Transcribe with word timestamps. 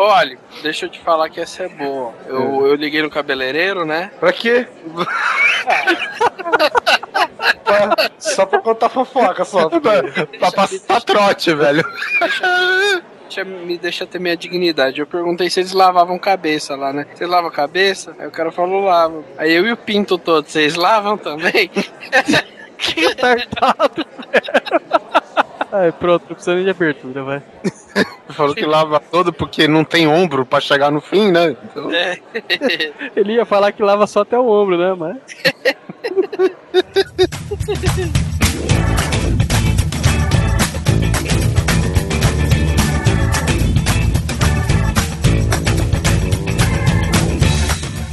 Olha, 0.00 0.38
deixa 0.62 0.86
eu 0.86 0.90
te 0.90 1.00
falar 1.00 1.28
que 1.28 1.40
essa 1.40 1.64
é 1.64 1.68
boa. 1.68 2.14
Eu, 2.26 2.66
eu 2.68 2.74
liguei 2.76 3.02
no 3.02 3.10
cabeleireiro, 3.10 3.84
né? 3.84 4.12
Pra 4.20 4.32
quê? 4.32 4.64
Pra- 7.64 8.10
só 8.18 8.46
pra 8.46 8.60
contar 8.60 8.88
fofoca 8.90 9.44
só. 9.44 9.68
pra 10.38 10.52
passar 10.52 11.00
trote, 11.02 11.52
velho. 11.52 11.84
Deixa, 13.22 13.44
me 13.44 13.76
deixa 13.76 14.06
ter 14.06 14.20
minha 14.20 14.36
dignidade. 14.36 15.00
Eu 15.00 15.06
perguntei 15.06 15.50
se 15.50 15.58
eles 15.60 15.72
lavavam 15.72 16.16
cabeça 16.16 16.76
lá, 16.76 16.92
né? 16.92 17.04
Vocês 17.12 17.28
lavam 17.28 17.48
a 17.50 17.52
cabeça? 17.52 18.14
Aí 18.20 18.26
o 18.28 18.30
cara 18.30 18.52
falou, 18.52 18.84
lavo. 18.84 19.24
Aí 19.36 19.52
eu 19.52 19.66
e 19.66 19.72
o 19.72 19.76
Pinto 19.76 20.16
todo, 20.16 20.48
vocês 20.48 20.76
lavam 20.76 21.16
também? 21.18 21.70
Que 22.78 23.00
retardado, 23.00 24.06
Ai, 25.72 25.90
pronto, 25.90 26.26
não 26.28 26.34
precisa 26.36 26.54
nem 26.54 26.62
de 26.62 26.70
abertura, 26.70 27.24
vai. 27.24 27.42
Falou 28.30 28.54
que 28.54 28.64
lava 28.64 29.00
todo 29.00 29.32
porque 29.32 29.66
não 29.66 29.84
tem 29.84 30.06
ombro 30.06 30.44
pra 30.44 30.60
chegar 30.60 30.90
no 30.90 31.00
fim, 31.00 31.30
né? 31.30 31.56
Então, 31.64 31.90
É. 31.92 32.18
Ele 33.16 33.34
ia 33.34 33.44
falar 33.44 33.72
que 33.72 33.82
lava 33.82 34.06
só 34.06 34.20
até 34.20 34.38
o 34.38 34.46
ombro, 34.48 34.76
né? 34.78 34.94
Mas. 34.94 35.16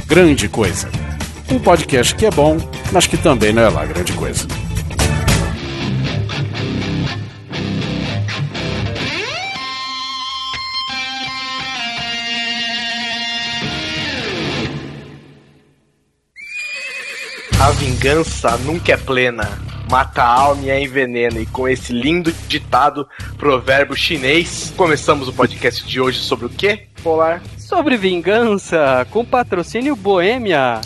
Grande 0.07 0.47
Coisa. 0.47 0.89
Um 1.51 1.59
podcast 1.59 2.15
que 2.15 2.25
é 2.25 2.31
bom, 2.31 2.57
mas 2.91 3.05
que 3.05 3.17
também 3.17 3.53
não 3.53 3.63
é 3.63 3.69
lá 3.69 3.85
grande 3.85 4.13
coisa. 4.13 4.47
A 17.65 17.71
vingança 17.71 18.55
nunca 18.59 18.93
é 18.93 18.97
plena. 18.97 19.59
Mata 19.89 20.21
a 20.21 20.27
alma 20.27 20.65
e 20.65 20.69
a 20.69 20.79
envenena. 20.79 21.39
E 21.39 21.47
com 21.47 21.67
esse 21.67 21.91
lindo 21.91 22.31
ditado 22.47 23.07
provérbio 23.39 23.95
chinês, 23.95 24.71
começamos 24.77 25.27
o 25.27 25.33
podcast 25.33 25.83
de 25.83 25.99
hoje 25.99 26.19
sobre 26.19 26.45
o 26.45 26.49
quê, 26.49 26.83
Polar? 27.01 27.41
Sobre 27.57 27.97
vingança, 27.97 29.07
com 29.09 29.25
patrocínio 29.25 29.95
Boêmia. 29.95 30.79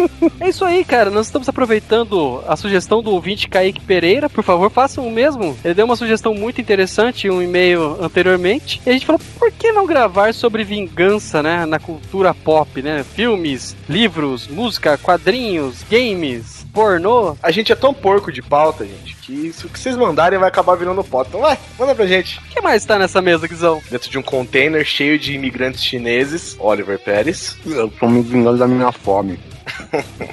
É 0.40 0.48
isso 0.48 0.64
aí, 0.64 0.84
cara. 0.84 1.10
Nós 1.10 1.26
estamos 1.26 1.48
aproveitando 1.48 2.42
a 2.46 2.56
sugestão 2.56 3.02
do 3.02 3.10
ouvinte 3.10 3.48
Kaique 3.48 3.80
Pereira. 3.80 4.28
Por 4.28 4.42
favor, 4.42 4.70
façam 4.70 5.06
o 5.06 5.10
mesmo. 5.10 5.56
Ele 5.64 5.74
deu 5.74 5.84
uma 5.84 5.96
sugestão 5.96 6.34
muito 6.34 6.60
interessante 6.60 7.26
em 7.26 7.30
um 7.30 7.42
e-mail 7.42 7.98
anteriormente. 8.00 8.80
E 8.86 8.90
a 8.90 8.92
gente 8.92 9.06
falou, 9.06 9.20
por 9.38 9.50
que 9.52 9.72
não 9.72 9.86
gravar 9.86 10.32
sobre 10.32 10.64
vingança, 10.64 11.42
né? 11.42 11.66
Na 11.66 11.78
cultura 11.78 12.32
pop, 12.32 12.80
né? 12.82 13.04
Filmes, 13.14 13.76
livros, 13.88 14.48
música, 14.48 14.96
quadrinhos, 14.96 15.84
games, 15.90 16.66
pornô. 16.72 17.36
A 17.42 17.50
gente 17.50 17.72
é 17.72 17.76
tão 17.76 17.92
porco 17.92 18.32
de 18.32 18.42
pauta, 18.42 18.84
gente, 18.84 19.16
que 19.16 19.52
se 19.52 19.66
o 19.66 19.68
que 19.68 19.78
vocês 19.78 19.96
mandarem 19.96 20.38
vai 20.38 20.48
acabar 20.48 20.76
virando 20.76 21.04
pauta. 21.04 21.28
Então 21.28 21.40
vai, 21.40 21.58
manda 21.78 21.94
pra 21.94 22.06
gente. 22.06 22.38
O 22.38 22.42
que 22.42 22.60
mais 22.60 22.84
tá 22.84 22.98
nessa 22.98 23.20
mesa, 23.20 23.46
Guizão? 23.46 23.82
Dentro 23.90 24.10
de 24.10 24.18
um 24.18 24.22
container 24.22 24.84
cheio 24.84 25.18
de 25.18 25.34
imigrantes 25.34 25.84
chineses, 25.84 26.56
Oliver 26.58 26.98
Pérez. 26.98 27.56
eu 27.66 27.88
tô 27.88 28.08
me 28.08 28.22
vingando 28.22 28.58
da 28.58 28.66
minha 28.66 28.92
fome. 28.92 29.38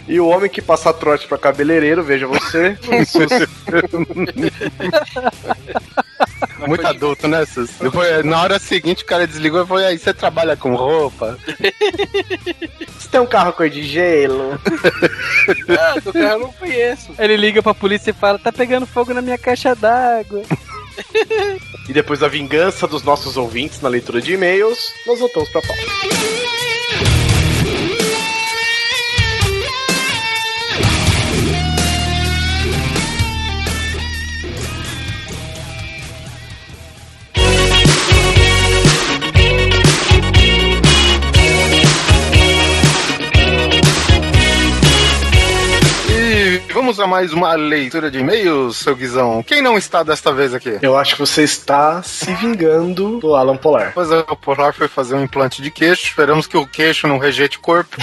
E 0.07 0.19
o 0.19 0.27
homem 0.27 0.49
que 0.49 0.61
passa 0.61 0.93
trote 0.93 1.27
pra 1.27 1.37
cabeleireiro, 1.37 2.03
veja 2.03 2.27
você. 2.27 2.77
Muito 6.65 6.87
adulto, 6.87 7.27
né, 7.27 7.45
Sus? 7.45 7.69
Depois, 7.79 8.23
na 8.25 8.41
hora 8.41 8.59
seguinte, 8.59 9.03
o 9.03 9.05
cara 9.05 9.27
desligou 9.27 9.63
e 9.63 9.67
falou: 9.67 9.83
aí, 9.83 9.97
você 9.97 10.13
trabalha 10.13 10.55
com 10.55 10.75
roupa? 10.75 11.37
Você 12.97 13.09
tem 13.09 13.19
um 13.19 13.25
carro 13.25 13.53
cor 13.53 13.69
de 13.69 13.83
gelo? 13.83 14.59
Ah, 15.69 15.99
do 15.99 16.13
carro 16.13 16.25
eu 16.25 16.39
não 16.39 16.51
conheço. 16.53 17.13
Ele 17.17 17.37
liga 17.37 17.61
pra 17.61 17.73
polícia 17.73 18.11
e 18.11 18.13
fala: 18.13 18.39
tá 18.39 18.51
pegando 18.51 18.85
fogo 18.85 19.13
na 19.13 19.21
minha 19.21 19.37
caixa 19.37 19.75
d'água. 19.75 20.43
E 21.87 21.93
depois 21.93 22.19
da 22.19 22.27
vingança 22.27 22.87
dos 22.87 23.03
nossos 23.03 23.37
ouvintes 23.37 23.81
na 23.81 23.89
leitura 23.89 24.19
de 24.19 24.33
e-mails, 24.33 24.79
nós 25.05 25.19
voltamos 25.19 25.49
pra 25.49 25.61
pauta. 25.61 25.83
E 46.39 46.59
vamos 46.71 46.99
a 46.99 47.07
mais 47.07 47.33
uma 47.33 47.55
leitura 47.55 48.11
de 48.11 48.19
e-mails, 48.19 48.77
seu 48.77 48.95
Guizão. 48.95 49.41
Quem 49.41 49.59
não 49.59 49.75
está 49.75 50.03
desta 50.03 50.31
vez 50.31 50.53
aqui? 50.53 50.77
Eu 50.83 50.95
acho 50.95 51.15
que 51.15 51.19
você 51.21 51.41
está 51.41 52.03
se 52.03 52.31
vingando 52.35 53.17
do 53.17 53.33
Alan 53.35 53.57
Polar. 53.57 53.91
Pois 53.95 54.11
é, 54.11 54.19
o 54.19 54.35
Polar 54.35 54.71
foi 54.71 54.87
fazer 54.87 55.15
um 55.15 55.23
implante 55.23 55.63
de 55.63 55.71
queixo. 55.71 56.03
Esperamos 56.03 56.45
que 56.45 56.55
o 56.55 56.67
queixo 56.67 57.07
não 57.07 57.17
rejeite 57.17 57.57
o 57.57 57.61
corpo. 57.61 57.97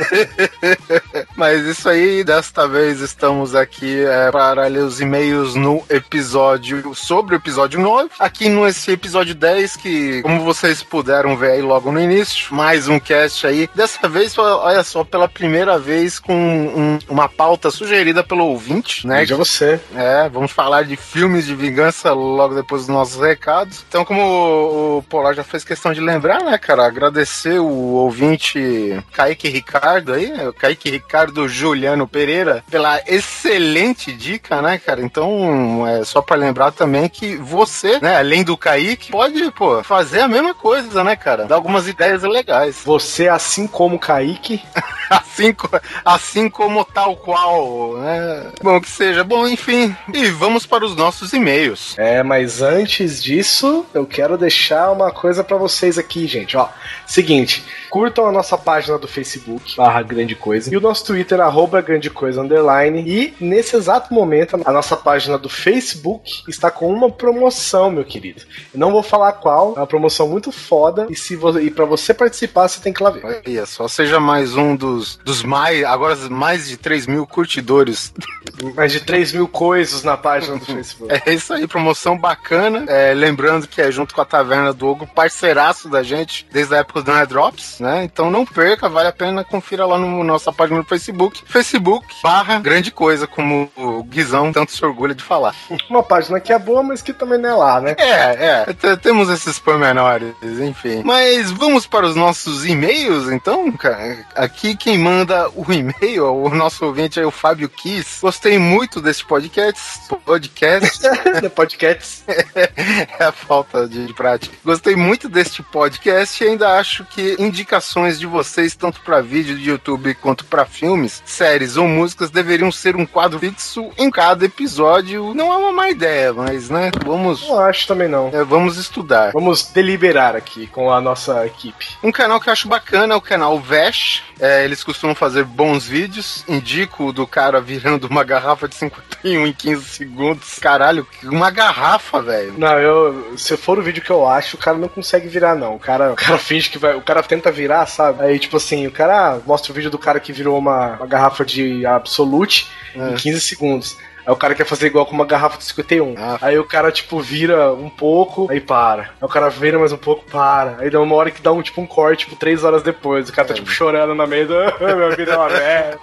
Mas 1.34 1.64
isso 1.64 1.88
aí, 1.88 2.22
desta 2.22 2.68
vez 2.68 3.00
estamos 3.00 3.54
aqui 3.54 4.04
é, 4.04 4.30
para 4.30 4.66
ler 4.66 4.80
os 4.82 5.00
e-mails 5.00 5.54
no 5.54 5.82
episódio 5.88 6.94
sobre 6.94 7.34
o 7.34 7.38
episódio 7.38 7.80
9. 7.80 8.10
Aqui 8.18 8.50
nesse 8.50 8.90
episódio 8.92 9.34
10, 9.34 9.76
que, 9.76 10.20
como 10.20 10.44
vocês 10.44 10.82
puderam 10.82 11.38
ver 11.38 11.52
aí 11.52 11.62
logo 11.62 11.90
no 11.90 12.00
início, 12.02 12.54
mais 12.54 12.86
um 12.86 13.00
cast 13.00 13.46
aí. 13.46 13.66
Dessa 13.74 14.06
vez, 14.10 14.36
olha 14.36 14.84
só, 14.84 15.04
pela 15.04 15.26
primeira 15.26 15.78
vez 15.78 16.18
com 16.18 16.34
um- 16.34 16.98
uma 17.08 17.29
pauta 17.30 17.70
sugerida 17.70 18.22
pelo 18.22 18.46
ouvinte, 18.46 19.06
né? 19.06 19.18
Veja 19.20 19.36
você. 19.36 19.80
É, 19.94 20.28
vamos 20.28 20.52
falar 20.52 20.84
de 20.84 20.96
filmes 20.96 21.46
de 21.46 21.54
vingança 21.54 22.12
logo 22.12 22.54
depois 22.54 22.82
dos 22.82 22.94
nossos 22.94 23.20
recados. 23.20 23.84
Então, 23.88 24.04
como 24.04 24.98
o, 24.98 25.02
Polar 25.02 25.34
já 25.34 25.44
fez 25.44 25.64
questão 25.64 25.92
de 25.92 26.00
lembrar, 26.00 26.42
né, 26.42 26.56
cara, 26.58 26.86
agradecer 26.86 27.58
o 27.58 27.66
ouvinte 27.66 29.02
Kaique 29.12 29.48
Ricardo 29.48 30.12
aí, 30.12 30.46
o 30.46 30.52
Kaique 30.52 30.90
Ricardo 30.90 31.48
Juliano 31.48 32.06
Pereira, 32.06 32.64
pela 32.70 33.00
excelente 33.06 34.12
dica, 34.12 34.60
né, 34.60 34.78
cara? 34.78 35.00
Então, 35.00 35.86
é 35.86 36.04
só 36.04 36.20
pra 36.20 36.36
lembrar 36.36 36.72
também 36.72 37.08
que 37.08 37.36
você, 37.36 37.98
né, 38.00 38.16
além 38.16 38.44
do 38.44 38.56
Kaique, 38.56 39.10
pode, 39.10 39.50
pô, 39.52 39.82
fazer 39.82 40.20
a 40.20 40.28
mesma 40.28 40.54
coisa, 40.54 41.02
né, 41.04 41.16
cara? 41.16 41.46
Dar 41.46 41.54
algumas 41.54 41.88
ideias 41.88 42.22
legais. 42.22 42.82
Você, 42.84 43.28
assim 43.28 43.66
como 43.66 43.96
o 43.96 43.98
Kaique, 43.98 44.62
Assim, 45.10 45.56
assim 46.04 46.48
como 46.48 46.84
tal 46.84 47.16
qual, 47.22 47.96
né? 47.98 48.50
Bom, 48.62 48.80
que 48.80 48.88
seja. 48.88 49.22
Bom, 49.22 49.46
enfim. 49.46 49.94
E 50.12 50.26
vamos 50.26 50.66
para 50.66 50.84
os 50.84 50.96
nossos 50.96 51.32
e-mails. 51.32 51.94
É, 51.98 52.22
mas 52.22 52.62
antes 52.62 53.22
disso, 53.22 53.86
eu 53.94 54.06
quero 54.06 54.36
deixar 54.38 54.90
uma 54.90 55.10
coisa 55.10 55.44
pra 55.44 55.56
vocês 55.56 55.98
aqui, 55.98 56.26
gente. 56.26 56.56
Ó, 56.56 56.68
seguinte, 57.06 57.64
curtam 57.90 58.26
a 58.26 58.32
nossa 58.32 58.56
página 58.56 58.98
do 58.98 59.06
Facebook, 59.06 59.76
barra 59.76 60.02
Grande 60.02 60.34
Coisa, 60.34 60.72
e 60.72 60.76
o 60.76 60.80
nosso 60.80 61.04
Twitter, 61.04 61.40
arroba 61.40 61.80
Grande 61.80 62.08
Coisa 62.08 62.40
Underline. 62.40 63.04
E 63.06 63.34
nesse 63.40 63.76
exato 63.76 64.12
momento, 64.12 64.60
a 64.64 64.72
nossa 64.72 64.96
página 64.96 65.36
do 65.36 65.48
Facebook 65.48 66.42
está 66.48 66.70
com 66.70 66.92
uma 66.92 67.10
promoção, 67.10 67.90
meu 67.90 68.04
querido. 68.04 68.42
Eu 68.72 68.80
não 68.80 68.92
vou 68.92 69.02
falar 69.02 69.32
qual, 69.32 69.74
é 69.76 69.80
uma 69.80 69.86
promoção 69.86 70.28
muito 70.28 70.50
foda. 70.50 71.06
E, 71.10 71.14
se 71.14 71.38
e 71.62 71.70
para 71.70 71.84
você 71.84 72.14
participar, 72.14 72.68
você 72.68 72.80
tem 72.80 72.92
que 72.92 73.02
lá 73.02 73.10
ver. 73.10 73.42
Olha 73.46 73.66
só, 73.66 73.86
seja 73.88 74.18
mais 74.18 74.56
um 74.56 74.74
dos, 74.74 75.16
dos 75.24 75.42
mais, 75.42 75.84
agora 75.84 76.16
mais 76.28 76.68
de 76.68 76.76
3 76.76 77.06
mil 77.10 77.26
curtidores. 77.26 78.12
Mais 78.74 78.92
de 78.92 79.00
3 79.00 79.32
mil 79.32 79.48
coisas 79.48 80.04
na 80.04 80.16
página 80.16 80.58
do 80.58 80.64
Facebook. 80.64 81.20
É 81.24 81.32
isso 81.32 81.52
aí, 81.52 81.66
promoção 81.66 82.18
bacana. 82.18 82.84
É, 82.88 83.14
lembrando 83.14 83.66
que 83.66 83.80
é 83.80 83.90
junto 83.90 84.14
com 84.14 84.20
a 84.20 84.24
Taverna 84.24 84.72
do 84.72 84.86
Ogo, 84.86 85.06
parceiraço 85.06 85.88
da 85.88 86.02
gente 86.02 86.46
desde 86.52 86.74
a 86.74 86.78
época 86.78 87.00
do 87.00 87.26
Drops, 87.26 87.80
né? 87.80 88.04
Então 88.04 88.30
não 88.30 88.44
perca, 88.44 88.88
vale 88.88 89.08
a 89.08 89.12
pena, 89.12 89.44
confira 89.44 89.86
lá 89.86 89.98
no 89.98 90.22
nossa 90.22 90.52
página 90.52 90.78
no 90.78 90.84
Facebook. 90.84 91.42
Facebook 91.46 92.06
barra 92.22 92.58
grande 92.58 92.90
coisa, 92.90 93.26
como 93.26 93.70
o 93.76 94.02
Guizão 94.02 94.52
tanto 94.52 94.72
se 94.72 94.84
orgulha 94.84 95.14
de 95.14 95.22
falar. 95.22 95.54
Uma 95.88 96.02
página 96.02 96.38
que 96.38 96.52
é 96.52 96.58
boa, 96.58 96.82
mas 96.82 97.00
que 97.00 97.12
também 97.12 97.38
não 97.38 97.48
é 97.48 97.54
lá, 97.54 97.80
né? 97.80 97.96
É, 97.98 98.66
é, 98.82 98.96
temos 98.96 99.30
esses 99.30 99.58
pormenores, 99.58 100.34
enfim. 100.42 101.02
Mas 101.04 101.50
vamos 101.50 101.86
para 101.86 102.06
os 102.06 102.14
nossos 102.14 102.66
e-mails, 102.66 103.30
então, 103.30 103.72
cara. 103.72 104.18
Aqui 104.34 104.76
quem 104.76 104.90
quem 104.90 104.98
manda 104.98 105.48
o 105.50 105.72
e-mail, 105.72 106.34
o 106.34 106.48
nosso 106.50 106.84
ouvinte 106.84 106.99
é 107.00 107.24
o 107.24 107.30
Fábio 107.30 107.68
Kiss. 107.68 108.20
Gostei 108.20 108.58
muito 108.58 109.00
desse 109.00 109.24
podcast. 109.24 110.06
Podcast. 110.24 111.00
Podcasts. 111.56 112.22
é 112.28 113.24
a 113.24 113.32
falta 113.32 113.88
de 113.88 114.12
prática. 114.12 114.54
Gostei 114.62 114.94
muito 114.94 115.26
deste 115.26 115.62
podcast 115.62 116.44
e 116.44 116.48
ainda 116.48 116.76
acho 116.76 117.04
que 117.06 117.36
indicações 117.38 118.18
de 118.20 118.26
vocês, 118.26 118.74
tanto 118.74 119.00
para 119.00 119.22
vídeo 119.22 119.56
de 119.56 119.70
YouTube 119.70 120.14
quanto 120.16 120.44
para 120.44 120.66
filmes, 120.66 121.22
séries 121.24 121.78
ou 121.78 121.88
músicas, 121.88 122.30
deveriam 122.30 122.70
ser 122.70 122.96
um 122.96 123.06
quadro 123.06 123.38
fixo 123.38 123.90
em 123.96 124.10
cada 124.10 124.44
episódio. 124.44 125.32
Não 125.34 125.50
é 125.50 125.56
uma 125.56 125.72
má 125.72 125.90
ideia, 125.90 126.34
mas, 126.34 126.68
né, 126.68 126.90
vamos. 127.04 127.48
Não 127.48 127.60
acho 127.60 127.86
também 127.86 128.08
não. 128.08 128.28
é, 128.28 128.44
vamos 128.44 128.76
estudar. 128.76 129.32
Vamos 129.32 129.64
deliberar 129.72 130.36
aqui 130.36 130.66
com 130.66 130.92
a 130.92 131.00
nossa 131.00 131.46
equipe. 131.46 131.96
Um 132.02 132.12
canal 132.12 132.38
que 132.38 132.50
eu 132.50 132.52
acho 132.52 132.68
bacana 132.68 133.14
é 133.14 133.16
o 133.16 133.22
canal 133.22 133.58
Vesh. 133.58 134.22
É, 134.38 134.64
eles 134.64 134.84
costumam 134.84 135.14
fazer 135.14 135.44
bons 135.44 135.86
vídeos. 135.86 136.44
Indico 136.48 136.89
o 136.98 137.12
do 137.12 137.26
cara 137.26 137.60
virando 137.60 138.06
uma 138.06 138.24
garrafa 138.24 138.68
de 138.68 138.74
51 138.74 139.46
em 139.46 139.52
15 139.52 139.84
segundos. 139.84 140.58
Caralho, 140.58 141.06
uma 141.24 141.50
garrafa, 141.50 142.20
velho. 142.20 142.54
Não, 142.58 142.78
eu. 142.78 143.38
Se 143.38 143.56
for 143.56 143.78
o 143.78 143.82
vídeo 143.82 144.02
que 144.02 144.10
eu 144.10 144.28
acho, 144.28 144.56
o 144.56 144.58
cara 144.60 144.76
não 144.76 144.88
consegue 144.88 145.28
virar, 145.28 145.54
não. 145.54 145.76
O 145.76 145.78
cara, 145.78 146.12
o 146.12 146.16
cara 146.16 146.38
finge 146.38 146.70
que 146.70 146.78
vai. 146.78 146.94
O 146.96 147.02
cara 147.02 147.22
tenta 147.22 147.50
virar, 147.52 147.86
sabe? 147.86 148.22
Aí, 148.24 148.38
tipo 148.38 148.56
assim, 148.56 148.86
o 148.86 148.90
cara 148.90 149.38
mostra 149.46 149.72
o 149.72 149.74
vídeo 149.74 149.90
do 149.90 149.98
cara 149.98 150.20
que 150.20 150.32
virou 150.32 150.58
uma, 150.58 150.96
uma 150.96 151.06
garrafa 151.06 151.44
de 151.44 151.84
Absolute 151.86 152.68
É. 152.94 153.10
em 153.10 153.14
15 153.14 153.40
segundos. 153.40 153.96
Aí 154.30 154.32
o 154.32 154.36
cara 154.36 154.54
quer 154.54 154.64
fazer 154.64 154.86
igual 154.86 155.04
com 155.04 155.12
uma 155.12 155.24
garrafa 155.24 155.58
de 155.58 155.64
51. 155.64 156.14
Ah. 156.16 156.38
Aí 156.40 156.56
o 156.56 156.64
cara, 156.64 156.92
tipo, 156.92 157.18
vira 157.20 157.72
um 157.72 157.90
pouco, 157.90 158.46
aí 158.48 158.60
para. 158.60 159.02
Aí 159.02 159.22
o 159.22 159.28
cara 159.28 159.50
vira 159.50 159.76
mais 159.76 159.92
um 159.92 159.96
pouco, 159.96 160.24
para. 160.30 160.76
Aí 160.78 160.88
dá 160.88 161.00
uma 161.00 161.16
hora 161.16 161.32
que 161.32 161.42
dá 161.42 161.50
um, 161.50 161.60
tipo, 161.60 161.80
um 161.80 161.86
corte, 161.86 162.26
tipo, 162.26 162.36
três 162.36 162.62
horas 162.62 162.80
depois. 162.80 163.28
O 163.28 163.32
cara 163.32 163.48
tá, 163.48 163.54
tipo, 163.54 163.68
chorando 163.68 164.14
na 164.14 164.26
do... 164.26 164.30
Minha 164.96 165.10
vida 165.16 165.32
é 165.32 165.36
uma 165.36 165.48
merda. 165.48 165.98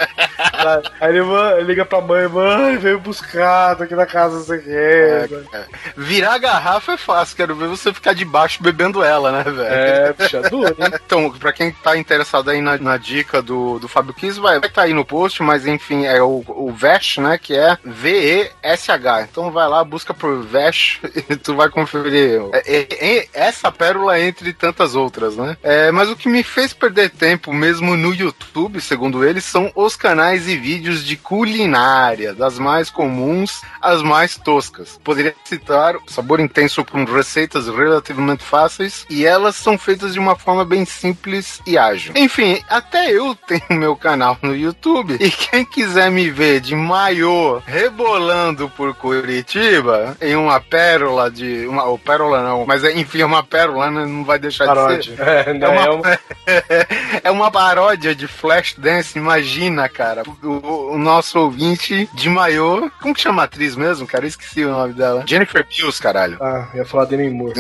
aí 1.00 1.10
ele, 1.10 1.22
mãe, 1.22 1.64
liga 1.64 1.86
pra 1.86 2.02
mãe, 2.02 2.28
mãe, 2.28 2.78
veio 2.78 3.00
buscar, 3.00 3.78
tô 3.78 3.84
aqui 3.84 3.96
na 3.96 4.06
casa, 4.06 4.36
não 4.36 4.44
sei 4.44 4.58
o 4.58 4.64
quê. 4.64 5.48
Virar 5.96 6.34
a 6.34 6.38
garrafa 6.38 6.94
é 6.94 6.98
fácil, 6.98 7.38
quero 7.38 7.56
ver 7.56 7.70
você 7.70 7.94
ficar 7.94 8.14
debaixo 8.14 8.62
bebendo 8.62 9.02
ela, 9.02 9.32
né, 9.32 9.44
velho? 9.44 9.62
É, 9.62 10.14
puxa, 10.14 10.42
duro, 10.50 10.76
hein? 10.78 10.92
Então, 11.06 11.32
pra 11.32 11.54
quem 11.54 11.72
tá 11.72 11.98
interessado 11.98 12.50
aí 12.50 12.60
na, 12.60 12.78
na 12.78 12.98
dica 12.98 13.42
do, 13.42 13.80
do 13.80 13.88
Fábio 13.88 14.14
Kiss, 14.14 14.38
vai 14.38 14.58
estar 14.58 14.70
tá 14.70 14.82
aí 14.82 14.94
no 14.94 15.06
post, 15.06 15.42
mas 15.42 15.66
enfim, 15.66 16.06
é 16.06 16.22
o, 16.22 16.44
o 16.46 16.74
Vesh, 16.74 17.20
né, 17.20 17.38
que 17.38 17.56
é 17.56 17.78
V-E-S-H. 18.18 19.28
Então 19.30 19.52
vai 19.52 19.68
lá, 19.68 19.84
busca 19.84 20.14
por 20.14 20.42
Vesh 20.44 21.00
e 21.30 21.36
tu 21.36 21.56
vai 21.56 21.70
conferir 21.70 22.42
é, 22.54 22.64
é, 22.66 22.88
é, 22.92 23.28
essa 23.34 23.72
pérola 23.72 24.20
entre 24.20 24.54
tantas 24.54 24.96
outras, 24.96 25.36
né? 25.36 25.56
Mas 25.94 26.10
o 26.10 26.16
que 26.16 26.28
me 26.28 26.44
fez 26.44 26.74
perder 26.74 27.10
tempo 27.10 27.54
mesmo 27.54 27.96
no 27.96 28.14
YouTube, 28.14 28.82
segundo 28.82 29.24
eles, 29.24 29.44
são 29.44 29.72
os 29.76 29.96
canais 29.96 30.48
e 30.48 30.58
vídeos 30.58 31.04
de 31.06 31.16
culinária, 31.16 32.34
das 32.34 32.58
mais 32.58 32.90
comuns 32.90 33.62
às 33.82 34.02
mais 34.02 34.36
toscas. 34.36 35.00
Poderia 35.04 35.36
citar 35.44 35.96
Sabor 36.08 36.40
Intenso 36.40 36.84
com 36.84 37.04
receitas 37.04 37.68
relativamente 37.68 38.44
fáceis 38.44 39.06
e 39.10 39.26
elas 39.26 39.56
são 39.56 39.78
feitas 39.78 40.14
de 40.14 40.20
uma 40.20 40.36
forma 40.36 40.66
bem 40.66 40.86
simples 40.86 41.62
e 41.66 41.78
ágil. 41.78 42.14
Enfim, 42.16 42.62
até 42.70 43.12
eu 43.12 43.36
tenho 43.48 43.80
meu 43.80 43.96
canal 43.96 44.38
no 44.42 44.56
YouTube 44.56 45.18
e 45.20 45.30
quem 45.30 45.66
quiser 45.66 46.10
me 46.10 46.30
ver 46.30 46.62
de 46.62 46.76
maiô 46.76 47.62
rebolando 48.02 48.70
por 48.70 48.94
Curitiba 48.96 50.16
em 50.22 50.36
uma 50.36 50.60
pérola 50.62 51.32
de. 51.32 51.66
Uma, 51.68 51.86
ou 51.86 51.98
pérola 51.98 52.44
não, 52.44 52.66
mas 52.66 52.84
é, 52.84 52.92
enfim, 52.98 53.22
é 53.22 53.26
uma 53.26 53.44
pérola, 53.44 53.90
né, 53.90 54.06
não 54.06 54.24
vai 54.24 54.38
deixar 54.38 54.66
de 54.66 54.70
Paródia. 54.70 55.16
ser. 55.16 55.28
É, 55.28 55.54
não, 55.54 55.68
É 55.68 55.72
uma- 55.72 55.86
é 55.86 55.90
uma- 55.90 56.20
é 57.26 57.32
uma 57.32 57.52
paródia 57.52 58.14
de 58.16 58.28
Flashdance, 58.28 59.18
imagina, 59.18 59.90
cara. 59.90 60.22
O, 60.44 60.94
o 60.94 60.98
nosso 60.98 61.40
ouvinte 61.40 62.08
de 62.14 62.30
maiô. 62.30 62.90
Como 63.02 63.14
que 63.16 63.22
chama 63.22 63.42
a 63.42 63.46
atriz 63.46 63.76
mesmo, 63.76 64.06
cara? 64.06 64.26
Eu 64.26 64.30
esqueci 64.30 64.64
o 64.64 64.70
nome 64.72 64.94
dela. 64.94 65.24
Jennifer 65.28 65.66
Pills, 65.66 66.00
caralho. 66.02 66.38
Ah, 66.40 66.68
ia 66.76 66.86
falar 66.86 67.06
Demi 67.06 67.30
Moore. 67.30 67.54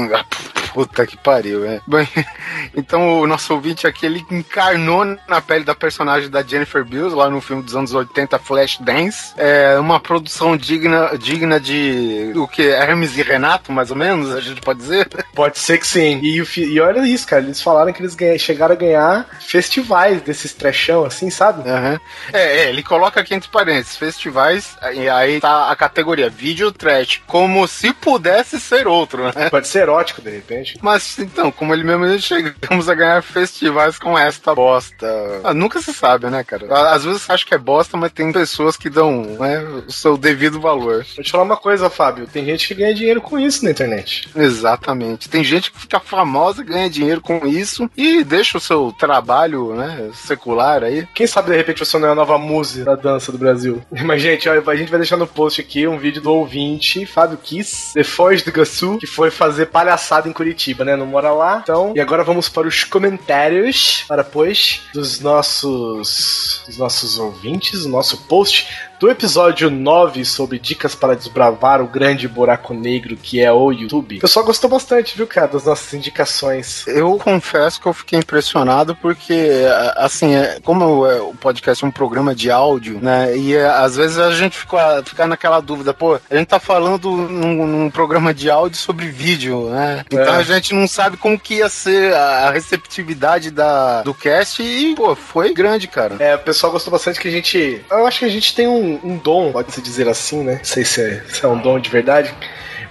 Puta 0.73 1.05
que 1.05 1.17
pariu, 1.17 1.65
é. 1.65 1.81
Bem, 1.87 2.07
então 2.75 3.19
o 3.21 3.27
nosso 3.27 3.53
ouvinte 3.53 3.87
aqui, 3.87 4.05
ele 4.05 4.25
encarnou 4.31 5.05
na 5.27 5.41
pele 5.41 5.63
da 5.63 5.75
personagem 5.75 6.29
da 6.29 6.43
Jennifer 6.43 6.83
Bills, 6.83 7.15
lá 7.15 7.29
no 7.29 7.41
filme 7.41 7.63
dos 7.63 7.75
anos 7.75 7.93
80, 7.93 8.37
Flashdance. 8.39 9.33
É 9.37 9.77
uma 9.79 9.99
produção 9.99 10.55
digna, 10.57 11.11
digna 11.17 11.59
de 11.59 12.31
o 12.35 12.47
que? 12.47 12.63
Hermes 12.67 13.17
e 13.17 13.21
Renato, 13.21 13.71
mais 13.71 13.91
ou 13.91 13.97
menos, 13.97 14.33
a 14.33 14.41
gente 14.41 14.61
pode 14.61 14.79
dizer? 14.79 15.07
Pode 15.37 15.59
ser 15.59 15.77
que 15.77 15.85
sim. 15.85 16.19
E, 16.23 16.43
e 16.63 16.79
olha 16.79 17.05
isso, 17.07 17.27
cara. 17.27 17.43
Eles 17.43 17.61
falaram 17.61 17.93
que 17.93 18.01
eles 18.01 18.15
ganha- 18.15 18.39
chegaram 18.39 18.73
a 18.73 18.77
ganhar 18.77 19.27
festivais 19.39 20.19
desses 20.23 20.51
trechão, 20.51 21.05
assim, 21.05 21.29
sabe? 21.29 21.69
Aham. 21.69 21.99
É, 22.33 22.57
é, 22.63 22.69
ele 22.69 22.81
coloca 22.81 23.19
aqui 23.19 23.35
entre 23.35 23.47
parênteses, 23.49 23.95
festivais, 23.95 24.75
e 24.95 25.07
aí 25.07 25.39
tá 25.39 25.69
a 25.69 25.75
categoria 25.75 26.27
vídeo 26.29 26.71
trash, 26.71 27.21
como 27.27 27.67
se 27.67 27.93
pudesse 27.93 28.59
ser 28.59 28.87
outro, 28.87 29.25
né? 29.25 29.49
Pode 29.51 29.67
ser 29.67 29.79
erótico, 29.83 30.21
de 30.23 30.31
repente. 30.31 30.66
Mas 30.81 31.17
então, 31.19 31.51
como 31.51 31.73
ele 31.73 31.83
mesmo 31.83 32.07
diz, 32.07 32.23
chegamos 32.23 32.89
a 32.89 32.93
ganhar 32.95 33.21
festivais 33.21 33.97
com 33.97 34.17
esta 34.17 34.53
bosta. 34.55 35.07
Ah, 35.43 35.53
nunca 35.53 35.81
se 35.81 35.93
sabe, 35.93 36.27
né, 36.29 36.43
cara? 36.43 36.67
Á- 36.73 36.93
Às 36.95 37.03
vezes 37.05 37.21
você 37.21 37.31
acha 37.31 37.45
que 37.45 37.53
é 37.53 37.57
bosta, 37.57 37.95
mas 37.97 38.11
tem 38.11 38.31
pessoas 38.31 38.75
que 38.77 38.89
dão 38.89 39.21
né, 39.39 39.59
o 39.87 39.91
seu 39.91 40.17
devido 40.17 40.59
valor. 40.59 41.05
Vou 41.15 41.23
te 41.23 41.31
falar 41.31 41.43
uma 41.43 41.57
coisa, 41.57 41.89
Fábio. 41.89 42.27
Tem 42.27 42.45
gente 42.45 42.67
que 42.67 42.73
ganha 42.75 42.93
dinheiro 42.93 43.21
com 43.21 43.37
isso 43.39 43.63
na 43.63 43.71
internet. 43.71 44.29
Exatamente. 44.35 45.29
Tem 45.29 45.43
gente 45.43 45.71
que 45.71 45.79
fica 45.79 45.99
famosa, 45.99 46.63
ganha 46.63 46.89
dinheiro 46.89 47.21
com 47.21 47.45
isso 47.45 47.89
e 47.95 48.23
deixa 48.23 48.57
o 48.57 48.61
seu 48.61 48.91
trabalho, 48.97 49.73
né, 49.75 50.09
secular 50.13 50.83
aí. 50.83 51.07
Quem 51.13 51.27
sabe, 51.27 51.51
de 51.51 51.57
repente, 51.57 51.79
você 51.79 51.97
não 51.97 52.09
é 52.09 52.11
a 52.11 52.15
nova 52.15 52.37
musa 52.37 52.83
da 52.83 52.95
dança 52.95 53.31
do 53.31 53.37
Brasil. 53.37 53.81
Mas, 54.05 54.21
gente, 54.21 54.49
a 54.49 54.75
gente 54.75 54.89
vai 54.89 54.99
deixar 54.99 55.17
no 55.17 55.27
post 55.27 55.61
aqui 55.61 55.87
um 55.87 55.97
vídeo 55.97 56.21
do 56.21 56.31
ouvinte, 56.33 57.05
Fábio 57.05 57.37
Kiss, 57.37 57.93
de 57.95 58.03
Foz 58.03 58.41
do 58.41 58.49
Iguaçu, 58.49 58.97
que 58.97 59.07
foi 59.07 59.29
fazer 59.31 59.67
palhaçada 59.67 60.27
em 60.27 60.33
Curitiba, 60.33 60.46
né? 60.83 60.95
Não 60.95 61.05
mora 61.05 61.31
lá. 61.31 61.59
Então, 61.63 61.93
e 61.95 61.99
agora 61.99 62.23
vamos 62.23 62.49
para 62.49 62.67
os 62.67 62.83
comentários, 62.83 64.03
para 64.07 64.23
pois, 64.23 64.81
dos 64.93 65.19
nossos, 65.19 66.63
dos 66.65 66.77
nossos 66.77 67.19
ouvintes, 67.19 67.85
o 67.85 67.89
nosso 67.89 68.17
post 68.27 68.67
do 68.99 69.09
episódio 69.09 69.69
9 69.69 70.25
sobre 70.25 70.57
dicas 70.57 70.95
para 70.95 71.15
desbravar 71.15 71.81
o 71.81 71.87
grande 71.87 72.27
buraco 72.27 72.73
negro 72.73 73.15
que 73.15 73.39
é 73.39 73.51
o 73.51 73.71
YouTube. 73.71 74.17
O 74.17 74.21
pessoal 74.21 74.45
gostou 74.45 74.69
bastante, 74.69 75.15
viu, 75.15 75.27
cara, 75.27 75.47
das 75.47 75.65
nossas 75.65 75.93
indicações. 75.93 76.85
Eu 76.87 77.17
confesso 77.17 77.79
que 77.79 77.87
eu 77.87 77.93
fiquei 77.93 78.19
impressionado 78.19 78.95
porque, 78.95 79.61
assim, 79.95 80.35
é- 80.35 80.59
como 80.63 81.05
é, 81.05 81.21
o 81.21 81.33
podcast 81.35 81.83
é 81.83 81.87
um 81.87 81.91
programa 81.91 82.33
de 82.33 82.49
áudio, 82.49 82.99
né? 83.01 83.37
E 83.37 83.55
é, 83.55 83.67
às 83.67 83.95
vezes 83.95 84.17
a 84.17 84.31
gente 84.31 84.57
fica, 84.57 85.03
fica 85.05 85.27
naquela 85.27 85.59
dúvida, 85.59 85.93
pô, 85.93 86.19
a 86.29 86.35
gente 86.35 86.47
tá 86.47 86.59
falando 86.59 87.11
num, 87.11 87.67
num 87.67 87.89
programa 87.89 88.33
de 88.33 88.49
áudio 88.49 88.77
sobre 88.77 89.07
vídeo, 89.09 89.69
né? 89.69 90.03
Então. 90.11 90.25
A 90.39 90.43
gente 90.43 90.73
não 90.73 90.87
sabe 90.87 91.17
como 91.17 91.39
que 91.39 91.55
ia 91.55 91.69
ser 91.69 92.13
a, 92.13 92.51
receptividade 92.51 93.51
da, 93.51 94.01
do 94.01 94.13
cast 94.13 94.61
e, 94.61 94.95
pô, 94.95 95.15
foi 95.15 95.53
grande, 95.53 95.87
cara. 95.87 96.15
É, 96.19 96.35
o 96.35 96.39
pessoal 96.39 96.71
gostou 96.71 96.91
bastante 96.91 97.19
que 97.19 97.27
a 97.27 97.31
gente. 97.31 97.81
Eu 97.89 98.05
acho 98.07 98.19
que 98.19 98.25
a 98.25 98.29
gente 98.29 98.55
tem 98.55 98.67
um, 98.67 98.99
um 99.03 99.17
dom, 99.17 99.51
pode-se 99.51 99.81
dizer 99.81 100.07
assim, 100.07 100.43
né? 100.43 100.55
Não 100.55 100.65
sei 100.65 100.85
se 100.85 101.01
é, 101.01 101.23
se 101.27 101.45
é 101.45 101.47
um 101.47 101.59
dom 101.59 101.79
de 101.79 101.89
verdade. 101.89 102.33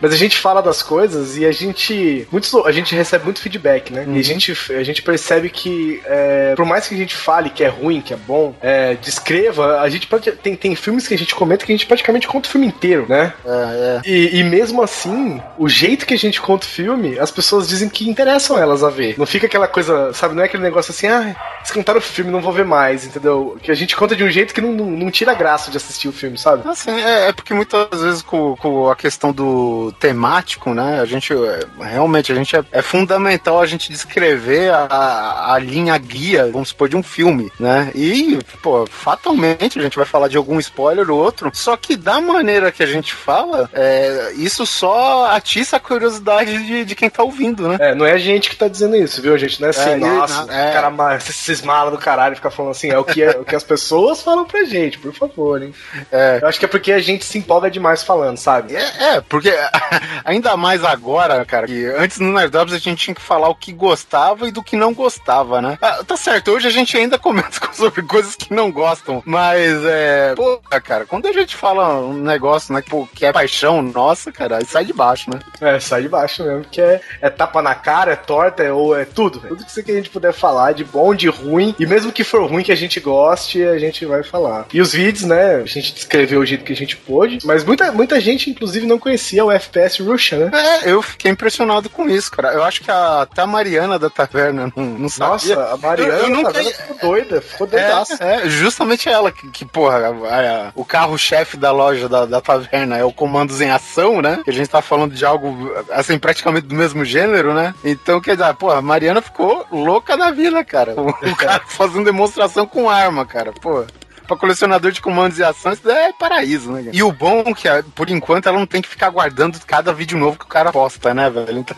Mas 0.00 0.12
a 0.12 0.16
gente 0.16 0.38
fala 0.38 0.62
das 0.62 0.82
coisas 0.82 1.36
e 1.36 1.44
a 1.44 1.52
gente. 1.52 2.26
Muitos, 2.30 2.54
a 2.54 2.72
gente 2.72 2.94
recebe 2.94 3.24
muito 3.24 3.40
feedback, 3.40 3.92
né? 3.92 4.06
E 4.08 4.18
a 4.18 4.22
gente, 4.22 4.52
a 4.72 4.82
gente 4.82 5.02
percebe 5.02 5.50
que, 5.50 6.00
é, 6.04 6.54
por 6.54 6.64
mais 6.64 6.86
que 6.86 6.94
a 6.94 6.98
gente 6.98 7.14
fale 7.14 7.50
que 7.50 7.64
é 7.64 7.68
ruim, 7.68 8.00
que 8.00 8.12
é 8.12 8.16
bom, 8.16 8.54
é, 8.60 8.94
descreva, 8.94 9.80
a 9.80 9.88
gente 9.88 10.06
pode. 10.06 10.30
Tem, 10.32 10.56
tem 10.56 10.74
filmes 10.74 11.06
que 11.06 11.14
a 11.14 11.18
gente 11.18 11.34
comenta 11.34 11.64
que 11.64 11.72
a 11.72 11.74
gente 11.74 11.86
praticamente 11.86 12.28
conta 12.28 12.48
o 12.48 12.52
filme 12.52 12.66
inteiro, 12.66 13.06
né? 13.08 13.32
É, 13.44 13.50
é. 13.50 14.00
E, 14.08 14.40
e 14.40 14.44
mesmo 14.44 14.82
assim, 14.82 15.40
o 15.58 15.68
jeito 15.68 16.06
que 16.06 16.14
a 16.14 16.18
gente 16.18 16.40
conta 16.40 16.66
o 16.66 16.70
filme, 16.70 17.18
as 17.18 17.30
pessoas 17.30 17.68
dizem 17.68 17.88
que 17.88 18.08
interessam 18.08 18.58
elas 18.58 18.82
a 18.82 18.90
ver. 18.90 19.14
Não 19.18 19.26
fica 19.26 19.46
aquela 19.46 19.68
coisa, 19.68 20.12
sabe? 20.12 20.34
Não 20.34 20.42
é 20.42 20.46
aquele 20.46 20.62
negócio 20.62 20.90
assim, 20.90 21.06
ah, 21.06 21.34
eles 21.58 21.70
contaram 21.70 21.98
o 21.98 22.02
filme, 22.02 22.30
não 22.30 22.40
vou 22.40 22.52
ver 22.52 22.64
mais, 22.64 23.04
entendeu? 23.04 23.58
Que 23.62 23.70
a 23.70 23.74
gente 23.74 23.96
conta 23.96 24.14
de 24.14 24.24
um 24.24 24.30
jeito 24.30 24.54
que 24.54 24.60
não, 24.60 24.72
não, 24.72 24.86
não 24.86 25.10
tira 25.10 25.32
a 25.32 25.34
graça 25.34 25.70
de 25.70 25.76
assistir 25.76 26.08
o 26.08 26.12
filme, 26.12 26.38
sabe? 26.38 26.68
Assim, 26.68 26.90
é, 26.90 27.28
é 27.28 27.32
porque 27.32 27.54
muitas 27.54 28.00
vezes 28.00 28.22
com, 28.22 28.56
com 28.56 28.88
a 28.90 28.96
questão 28.96 29.32
do 29.32 29.85
temático, 29.92 30.74
né? 30.74 31.00
A 31.00 31.04
gente 31.04 31.32
é, 31.32 31.60
realmente 31.80 32.32
a 32.32 32.34
gente 32.34 32.56
é, 32.56 32.64
é 32.72 32.82
fundamental 32.82 33.60
a 33.60 33.66
gente 33.66 33.90
descrever 33.90 34.72
a, 34.72 35.52
a, 35.54 35.58
linha 35.58 35.96
guia, 35.98 36.50
vamos 36.52 36.68
supor, 36.68 36.88
de 36.88 36.96
um 36.96 37.02
filme, 37.02 37.50
né? 37.58 37.90
E, 37.94 38.38
pô, 38.62 38.86
fatalmente 38.86 39.78
a 39.78 39.82
gente 39.82 39.96
vai 39.96 40.06
falar 40.06 40.28
de 40.28 40.36
algum 40.36 40.58
spoiler 40.58 41.10
ou 41.10 41.18
outro. 41.18 41.50
Só 41.52 41.76
que 41.76 41.96
da 41.96 42.20
maneira 42.20 42.72
que 42.72 42.82
a 42.82 42.86
gente 42.86 43.14
fala, 43.14 43.68
é, 43.72 44.32
isso 44.36 44.66
só 44.66 45.30
atiça 45.30 45.76
a 45.76 45.80
curiosidade 45.80 46.66
de, 46.66 46.84
de 46.84 46.94
quem 46.94 47.10
tá 47.10 47.22
ouvindo, 47.22 47.68
né? 47.68 47.76
É, 47.80 47.94
não 47.94 48.06
é 48.06 48.12
a 48.12 48.18
gente 48.18 48.50
que 48.50 48.56
tá 48.56 48.68
dizendo 48.68 48.96
isso, 48.96 49.20
viu, 49.20 49.36
gente? 49.38 49.60
Não 49.60 49.68
é 49.68 49.70
assim, 49.70 49.90
É, 49.90 49.96
nossa, 49.96 50.46
é. 50.52 50.72
cara, 50.72 51.16
esses 51.16 51.62
malas 51.62 51.92
do 51.92 51.98
caralho 51.98 52.36
ficar 52.36 52.50
falando 52.50 52.72
assim, 52.72 52.90
é 52.90 52.98
o 52.98 53.04
que, 53.04 53.22
é, 53.22 53.30
o 53.30 53.44
que 53.44 53.54
as 53.54 53.64
pessoas 53.64 54.22
falam 54.22 54.44
pra 54.44 54.64
gente, 54.64 54.98
por 54.98 55.12
favor, 55.12 55.62
hein? 55.62 55.74
É. 56.10 56.40
Eu 56.42 56.48
acho 56.48 56.58
que 56.58 56.64
é 56.64 56.68
porque 56.68 56.92
a 56.92 56.98
gente 56.98 57.24
se 57.24 57.38
empolga 57.38 57.70
demais 57.70 58.02
falando, 58.02 58.36
sabe? 58.36 58.74
É, 58.74 59.16
é 59.16 59.20
porque 59.20 59.50
ainda 60.24 60.56
mais 60.56 60.84
agora, 60.84 61.44
cara, 61.44 61.66
que 61.66 61.84
antes 61.86 62.18
no 62.18 62.32
Nerdops 62.32 62.74
a 62.74 62.78
gente 62.78 63.04
tinha 63.04 63.14
que 63.14 63.20
falar 63.20 63.48
o 63.48 63.54
que 63.54 63.72
gostava 63.72 64.48
e 64.48 64.52
do 64.52 64.62
que 64.62 64.76
não 64.76 64.92
gostava, 64.92 65.60
né? 65.60 65.78
Ah, 65.80 66.02
tá 66.04 66.16
certo, 66.16 66.50
hoje 66.50 66.66
a 66.66 66.70
gente 66.70 66.96
ainda 66.96 67.18
comenta 67.18 67.60
sobre 67.72 68.02
coisas 68.02 68.34
que 68.34 68.52
não 68.52 68.70
gostam, 68.70 69.22
mas 69.24 69.84
é. 69.84 70.34
Pô, 70.34 70.60
cara, 70.82 71.06
quando 71.06 71.26
a 71.26 71.32
gente 71.32 71.56
fala 71.56 71.98
um 72.00 72.14
negócio, 72.14 72.72
né, 72.72 72.82
pô, 72.88 73.08
que 73.14 73.24
é 73.24 73.32
paixão 73.32 73.82
nossa, 73.82 74.32
cara, 74.32 74.64
sai 74.64 74.84
de 74.84 74.92
baixo, 74.92 75.30
né? 75.30 75.40
É, 75.60 75.78
sai 75.80 76.02
de 76.02 76.08
baixo 76.08 76.44
mesmo, 76.44 76.64
que 76.64 76.80
é, 76.80 77.00
é 77.20 77.30
tapa 77.30 77.62
na 77.62 77.74
cara, 77.74 78.12
é 78.12 78.16
torta, 78.16 78.62
é, 78.62 78.72
ou 78.72 78.96
é 78.96 79.04
tudo, 79.04 79.40
tudo 79.40 79.64
que, 79.64 79.82
que 79.82 79.92
a 79.92 79.96
gente 79.96 80.10
puder 80.10 80.32
falar, 80.32 80.72
de 80.72 80.84
bom, 80.84 81.14
de 81.14 81.28
ruim, 81.28 81.74
e 81.78 81.86
mesmo 81.86 82.12
que 82.12 82.24
for 82.24 82.48
ruim 82.48 82.62
que 82.62 82.72
a 82.72 82.76
gente 82.76 83.00
goste, 83.00 83.62
a 83.62 83.78
gente 83.78 84.04
vai 84.04 84.22
falar. 84.22 84.66
E 84.72 84.80
os 84.80 84.92
vídeos, 84.92 85.24
né, 85.24 85.56
a 85.56 85.66
gente 85.66 85.94
descreveu 85.94 86.40
o 86.40 86.46
jeito 86.46 86.64
que 86.64 86.72
a 86.72 86.76
gente 86.76 86.96
pôde, 86.96 87.38
mas 87.44 87.64
muita, 87.64 87.92
muita 87.92 88.20
gente, 88.20 88.50
inclusive, 88.50 88.86
não 88.86 88.98
conhecia 88.98 89.44
o 89.44 89.52
FPS 89.66 90.02
Russian, 90.02 90.46
né? 90.46 90.50
É, 90.54 90.90
eu 90.90 91.02
fiquei 91.02 91.30
impressionado 91.30 91.88
com 91.88 92.08
isso, 92.08 92.30
cara. 92.30 92.52
Eu 92.52 92.62
acho 92.62 92.82
que 92.82 92.90
a, 92.90 93.22
até 93.22 93.42
a 93.42 93.46
Mariana 93.46 93.98
da 93.98 94.08
Taverna 94.08 94.72
não, 94.74 94.84
não 94.84 95.08
sabia. 95.08 95.56
Nossa, 95.56 95.74
a 95.74 95.76
Mariana 95.76 96.14
eu, 96.14 96.22
eu 96.24 96.28
nunca... 96.30 96.64
ficou 96.64 96.96
doida, 96.98 97.40
ficou 97.40 97.66
doidaça. 97.66 98.16
É, 98.20 98.46
é, 98.46 98.48
justamente 98.48 99.08
ela, 99.08 99.30
que, 99.30 99.48
que 99.50 99.64
porra, 99.64 100.08
a, 100.08 100.68
a, 100.68 100.72
o 100.74 100.84
carro-chefe 100.84 101.56
da 101.56 101.72
loja 101.72 102.08
da, 102.08 102.24
da 102.26 102.40
Taverna 102.40 102.96
é 102.96 103.04
o 103.04 103.12
Comandos 103.12 103.60
em 103.60 103.70
Ação, 103.70 104.22
né? 104.22 104.40
Que 104.44 104.50
a 104.50 104.54
gente 104.54 104.68
tá 104.68 104.80
falando 104.80 105.14
de 105.14 105.24
algo, 105.24 105.72
assim, 105.90 106.18
praticamente 106.18 106.66
do 106.66 106.74
mesmo 106.74 107.04
gênero, 107.04 107.54
né? 107.54 107.74
Então, 107.84 108.20
quer 108.20 108.36
dizer, 108.36 108.54
pô, 108.54 108.70
a 108.70 108.82
Mariana 108.82 109.20
ficou 109.20 109.66
louca 109.70 110.16
na 110.16 110.30
vida, 110.30 110.64
cara. 110.64 110.94
O, 111.00 111.08
o 111.08 111.36
cara 111.36 111.62
fazendo 111.66 112.04
demonstração 112.04 112.66
com 112.66 112.88
arma, 112.88 113.24
cara, 113.26 113.52
pô 113.52 113.84
pra 114.26 114.36
colecionador 114.36 114.90
de 114.90 115.00
comandos 115.00 115.38
e 115.38 115.44
ações, 115.44 115.84
é 115.86 116.12
paraíso, 116.12 116.72
né? 116.72 116.90
E 116.92 117.02
o 117.02 117.12
bom 117.12 117.44
é 117.46 117.54
que, 117.54 117.68
por 117.94 118.10
enquanto, 118.10 118.48
ela 118.48 118.58
não 118.58 118.66
tem 118.66 118.82
que 118.82 118.88
ficar 118.88 119.10
guardando 119.10 119.58
cada 119.66 119.92
vídeo 119.92 120.18
novo 120.18 120.38
que 120.38 120.44
o 120.44 120.48
cara 120.48 120.72
posta, 120.72 121.14
né, 121.14 121.30
velho? 121.30 121.58
Então 121.58 121.76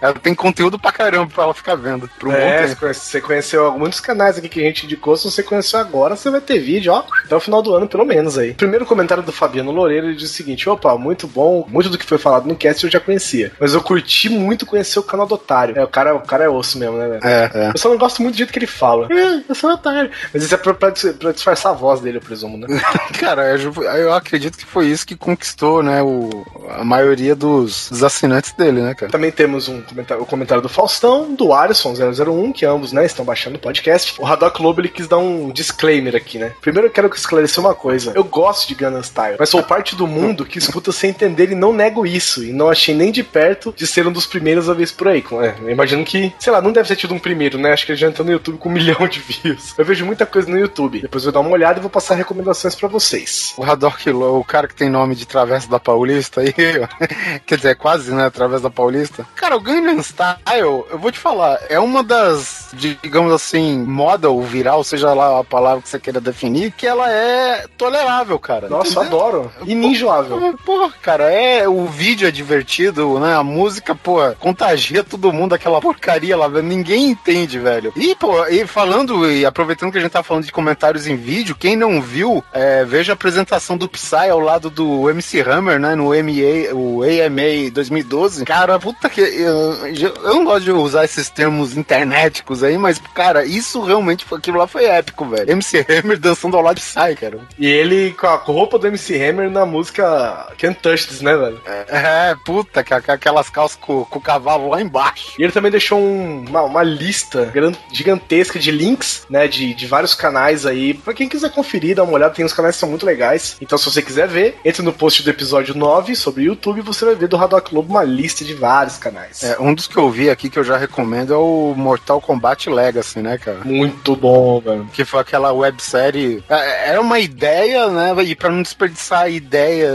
ela 0.00 0.14
tem 0.14 0.34
conteúdo 0.34 0.78
pra 0.78 0.92
caramba 0.92 1.30
pra 1.32 1.44
ela 1.44 1.54
ficar 1.54 1.74
vendo. 1.74 2.08
Um 2.22 2.32
é, 2.32 2.66
você 2.74 3.20
conheceu 3.20 3.72
muitos 3.78 4.00
canais 4.00 4.38
aqui 4.38 4.48
que 4.48 4.60
a 4.60 4.64
gente 4.64 4.86
indicou, 4.86 5.16
se 5.16 5.30
você 5.30 5.42
conheceu 5.42 5.78
agora, 5.78 6.16
você 6.16 6.30
vai 6.30 6.40
ter 6.40 6.58
vídeo, 6.58 6.92
ó, 6.92 7.04
até 7.24 7.36
o 7.36 7.40
final 7.40 7.62
do 7.62 7.74
ano, 7.74 7.88
pelo 7.88 8.04
menos 8.04 8.38
aí. 8.38 8.54
Primeiro 8.54 8.86
comentário 8.86 9.22
do 9.22 9.32
Fabiano 9.32 9.70
Loureiro, 9.70 10.06
ele 10.06 10.16
diz 10.16 10.30
o 10.30 10.34
seguinte: 10.34 10.68
opa, 10.68 10.96
muito 10.96 11.26
bom, 11.26 11.66
muito 11.68 11.90
do 11.90 11.98
que 11.98 12.06
foi 12.06 12.18
falado 12.18 12.46
no 12.46 12.56
cast 12.56 12.84
eu 12.84 12.90
já 12.90 13.00
conhecia, 13.00 13.52
mas 13.60 13.74
eu 13.74 13.82
curti 13.82 14.28
muito 14.28 14.66
conhecer 14.66 14.98
o 14.98 15.02
canal 15.02 15.26
do 15.26 15.34
Otário. 15.34 15.78
É, 15.78 15.84
o 15.84 15.88
cara, 15.88 16.14
o 16.14 16.20
cara 16.20 16.44
é 16.44 16.48
osso 16.48 16.78
mesmo, 16.78 16.96
né, 16.96 17.08
velho? 17.08 17.24
É, 17.24 17.50
é. 17.54 17.68
Eu 17.74 17.78
só 17.78 17.88
não 17.88 17.98
gosto 17.98 18.22
muito 18.22 18.34
do 18.34 18.38
jeito 18.38 18.52
que 18.52 18.58
ele 18.58 18.66
fala. 18.66 19.08
É, 19.10 19.44
eu 19.48 19.54
sou 19.54 19.70
um 19.70 19.74
otário. 19.74 20.10
Mas 20.32 20.42
isso 20.42 20.54
é 20.54 20.58
pra, 20.58 20.74
pra, 20.74 20.92
pra 20.92 21.32
disfarçar 21.32 21.73
voz 21.74 22.00
dele, 22.00 22.18
eu 22.18 22.22
presumo, 22.22 22.56
né? 22.56 22.66
Cara, 23.18 23.56
eu, 23.56 23.72
eu, 23.82 24.12
acredito 24.12 24.56
que 24.56 24.64
foi 24.64 24.86
isso 24.86 25.06
que 25.06 25.16
conquistou, 25.16 25.82
né, 25.82 26.02
o, 26.02 26.44
a 26.70 26.84
maioria 26.84 27.34
dos, 27.34 27.88
dos 27.90 28.02
assinantes 28.02 28.52
dele, 28.52 28.80
né, 28.80 28.94
cara? 28.94 29.10
Também 29.10 29.30
temos 29.30 29.68
um 29.68 29.80
comentário, 29.82 30.22
o 30.22 30.26
comentário 30.26 30.62
do 30.62 30.68
Faustão, 30.68 31.34
do 31.34 31.46
Alisson001, 31.48 32.52
que 32.52 32.66
ambos, 32.66 32.92
né, 32.92 33.04
estão 33.04 33.24
baixando 33.24 33.56
o 33.56 33.60
podcast. 33.60 34.14
O 34.18 34.26
Haddock 34.26 34.58
Globo, 34.58 34.80
ele 34.80 34.88
quis 34.88 35.06
dar 35.06 35.18
um 35.18 35.50
disclaimer 35.50 36.16
aqui, 36.16 36.38
né? 36.38 36.52
Primeiro 36.60 36.88
eu 36.88 36.92
quero 36.92 37.10
esclarecer 37.14 37.62
uma 37.62 37.74
coisa. 37.74 38.12
Eu 38.14 38.24
gosto 38.24 38.68
de 38.68 38.74
Gunnan 38.74 39.02
Style, 39.02 39.36
mas 39.38 39.48
sou 39.48 39.62
parte 39.62 39.96
do 39.96 40.06
mundo 40.06 40.44
que 40.44 40.58
escuta 40.58 40.92
sem 40.92 41.10
entender 41.10 41.50
e 41.50 41.54
não 41.54 41.72
nego 41.72 42.06
isso. 42.06 42.44
E 42.44 42.52
não 42.52 42.68
achei 42.68 42.94
nem 42.94 43.10
de 43.10 43.22
perto 43.22 43.74
de 43.76 43.86
ser 43.86 44.06
um 44.06 44.12
dos 44.12 44.26
primeiros 44.26 44.68
a 44.68 44.74
ver 44.74 44.84
isso 44.84 44.94
por 44.94 45.08
aí. 45.08 45.24
É, 45.42 45.54
eu 45.62 45.70
imagino 45.70 46.04
que, 46.04 46.32
sei 46.38 46.52
lá, 46.52 46.60
não 46.60 46.72
deve 46.72 46.88
ter 46.88 46.96
tido 46.96 47.14
um 47.14 47.18
primeiro, 47.18 47.58
né? 47.58 47.72
Acho 47.72 47.86
que 47.86 47.92
ele 47.92 47.98
já 47.98 48.08
entrou 48.08 48.24
no 48.26 48.32
YouTube 48.32 48.58
com 48.58 48.68
um 48.68 48.72
milhão 48.74 49.06
de 49.08 49.20
views. 49.20 49.74
Eu 49.76 49.84
vejo 49.84 50.04
muita 50.04 50.26
coisa 50.26 50.50
no 50.50 50.58
YouTube. 50.58 51.00
Depois 51.00 51.24
eu 51.24 51.32
vou 51.32 51.42
dar 51.42 51.46
uma 51.46 51.54
olhada 51.54 51.63
e 51.78 51.80
vou 51.80 51.90
passar 51.90 52.14
recomendações 52.14 52.74
para 52.74 52.88
vocês. 52.88 53.54
O 53.56 53.64
Haddock, 53.64 54.10
o 54.10 54.44
cara 54.44 54.68
que 54.68 54.74
tem 54.74 54.90
nome 54.90 55.14
de 55.14 55.26
Travessa 55.26 55.68
da 55.68 55.80
Paulista 55.80 56.40
aí, 56.40 56.52
quer 57.46 57.56
dizer, 57.56 57.76
quase, 57.76 58.12
né, 58.12 58.28
Travessa 58.30 58.64
da 58.64 58.70
Paulista. 58.70 59.26
Cara, 59.34 59.56
o 59.56 59.60
Gangnam 59.60 60.02
Style, 60.02 60.84
eu 60.90 60.98
vou 60.98 61.10
te 61.10 61.18
falar, 61.18 61.58
é 61.68 61.78
uma 61.78 62.02
das, 62.02 62.68
digamos 62.72 63.32
assim, 63.32 63.78
moda 63.78 64.30
ou 64.30 64.42
viral, 64.42 64.84
seja 64.84 65.12
lá 65.14 65.40
a 65.40 65.44
palavra 65.44 65.82
que 65.82 65.88
você 65.88 65.98
queira 65.98 66.20
definir, 66.20 66.72
que 66.72 66.86
ela 66.86 67.10
é 67.10 67.66
tolerável, 67.76 68.38
cara. 68.38 68.68
Nossa, 68.68 69.00
Entendeu? 69.00 69.18
adoro. 69.18 69.52
E 69.64 69.74
ninjoável. 69.74 70.58
Pô, 70.64 70.90
cara, 71.02 71.30
é, 71.30 71.68
o 71.68 71.86
vídeo 71.86 72.28
é 72.28 72.30
divertido, 72.30 73.18
né, 73.18 73.34
a 73.34 73.42
música, 73.42 73.94
pô, 73.94 74.18
contagia 74.38 75.04
todo 75.04 75.32
mundo 75.32 75.54
aquela 75.54 75.80
porcaria 75.80 76.36
lá, 76.36 76.48
ninguém 76.48 77.10
entende, 77.10 77.58
velho. 77.58 77.92
E, 77.96 78.14
pô, 78.14 78.46
e 78.46 78.66
falando, 78.66 79.30
e 79.30 79.44
aproveitando 79.46 79.92
que 79.92 79.98
a 79.98 80.00
gente 80.00 80.10
tá 80.10 80.22
falando 80.22 80.44
de 80.44 80.52
comentários 80.52 81.06
em 81.06 81.16
vídeo, 81.16 81.53
quem 81.54 81.76
não 81.76 82.00
viu, 82.00 82.42
é, 82.52 82.84
veja 82.84 83.12
a 83.12 83.14
apresentação 83.14 83.76
do 83.76 83.88
Psy 83.88 84.28
ao 84.30 84.40
lado 84.40 84.70
do 84.70 85.08
MC 85.10 85.40
Hammer, 85.40 85.78
né? 85.78 85.94
No 85.94 86.08
MA, 86.08 86.74
o 86.74 87.02
AMA 87.02 87.70
2012. 87.72 88.44
Cara, 88.44 88.78
puta 88.78 89.08
que. 89.08 89.20
Eu, 89.20 90.14
eu 90.22 90.34
não 90.34 90.44
gosto 90.44 90.64
de 90.64 90.72
usar 90.72 91.04
esses 91.04 91.28
termos 91.28 91.76
internéticos 91.76 92.62
aí, 92.62 92.76
mas, 92.78 93.00
cara, 93.14 93.44
isso 93.44 93.82
realmente, 93.82 94.26
aquilo 94.32 94.58
lá 94.58 94.66
foi 94.66 94.84
épico, 94.84 95.24
velho. 95.26 95.50
MC 95.50 95.86
Hammer 95.88 96.18
dançando 96.18 96.56
ao 96.56 96.62
lado 96.62 96.76
de 96.76 96.82
Psy, 96.82 97.16
cara. 97.18 97.38
E 97.58 97.66
ele 97.66 98.12
com 98.12 98.26
a 98.26 98.36
roupa 98.36 98.78
do 98.78 98.86
MC 98.86 99.14
Hammer 99.22 99.50
na 99.50 99.66
música 99.66 100.48
Can't 100.58 100.78
Touch 100.80 101.06
This, 101.06 101.20
né, 101.20 101.36
velho? 101.36 101.60
É, 101.66 102.30
é 102.30 102.36
puta, 102.44 102.80
aquelas 102.80 103.48
calças 103.50 103.78
com, 103.80 104.04
com, 104.04 104.18
o 104.18 104.22
cavalo 104.22 104.68
lá 104.70 104.80
embaixo. 104.80 105.32
E 105.38 105.42
ele 105.42 105.52
também 105.52 105.70
deixou 105.70 105.98
um, 105.98 106.44
uma, 106.48 106.62
uma 106.62 106.82
lista 106.82 107.52
gigantesca 107.92 108.58
de 108.58 108.70
links, 108.70 109.26
né, 109.28 109.46
de, 109.48 109.74
de 109.74 109.86
vários 109.86 110.14
canais 110.14 110.66
aí, 110.66 110.94
pra 110.94 111.14
quem 111.14 111.28
quiser 111.28 111.43
conferir 111.50 111.96
dá 111.96 112.02
uma 112.02 112.12
olhada, 112.14 112.34
tem 112.34 112.44
uns 112.44 112.52
canais 112.52 112.76
que 112.76 112.80
são 112.80 112.88
muito 112.88 113.06
legais. 113.06 113.56
Então, 113.60 113.78
se 113.78 113.84
você 113.84 114.02
quiser 114.02 114.28
ver, 114.28 114.56
entre 114.64 114.82
no 114.82 114.92
post 114.92 115.22
do 115.22 115.30
episódio 115.30 115.74
9 115.74 116.14
sobre 116.14 116.42
o 116.42 116.46
YouTube, 116.46 116.80
você 116.80 117.04
vai 117.04 117.14
ver 117.14 117.28
do 117.28 117.36
Haddock 117.36 117.70
Globo 117.70 117.90
uma 117.90 118.04
lista 118.04 118.44
de 118.44 118.54
vários 118.54 118.96
canais. 118.96 119.42
É, 119.42 119.56
um 119.60 119.74
dos 119.74 119.86
que 119.86 119.96
eu 119.96 120.10
vi 120.10 120.30
aqui 120.30 120.48
que 120.48 120.58
eu 120.58 120.64
já 120.64 120.76
recomendo 120.76 121.32
é 121.32 121.36
o 121.36 121.74
Mortal 121.76 122.20
Kombat 122.20 122.68
Legacy, 122.68 123.20
né, 123.20 123.38
cara? 123.38 123.60
Muito 123.64 124.16
bom, 124.16 124.60
velho. 124.60 124.88
Que 124.92 125.04
foi 125.04 125.20
aquela 125.20 125.52
websérie. 125.52 126.42
É, 126.48 126.90
era 126.90 127.00
uma 127.00 127.18
ideia, 127.18 127.88
né? 127.88 128.14
E 128.22 128.34
pra 128.34 128.50
não 128.50 128.62
desperdiçar 128.62 129.22
a 129.22 129.28
ideia 129.28 129.90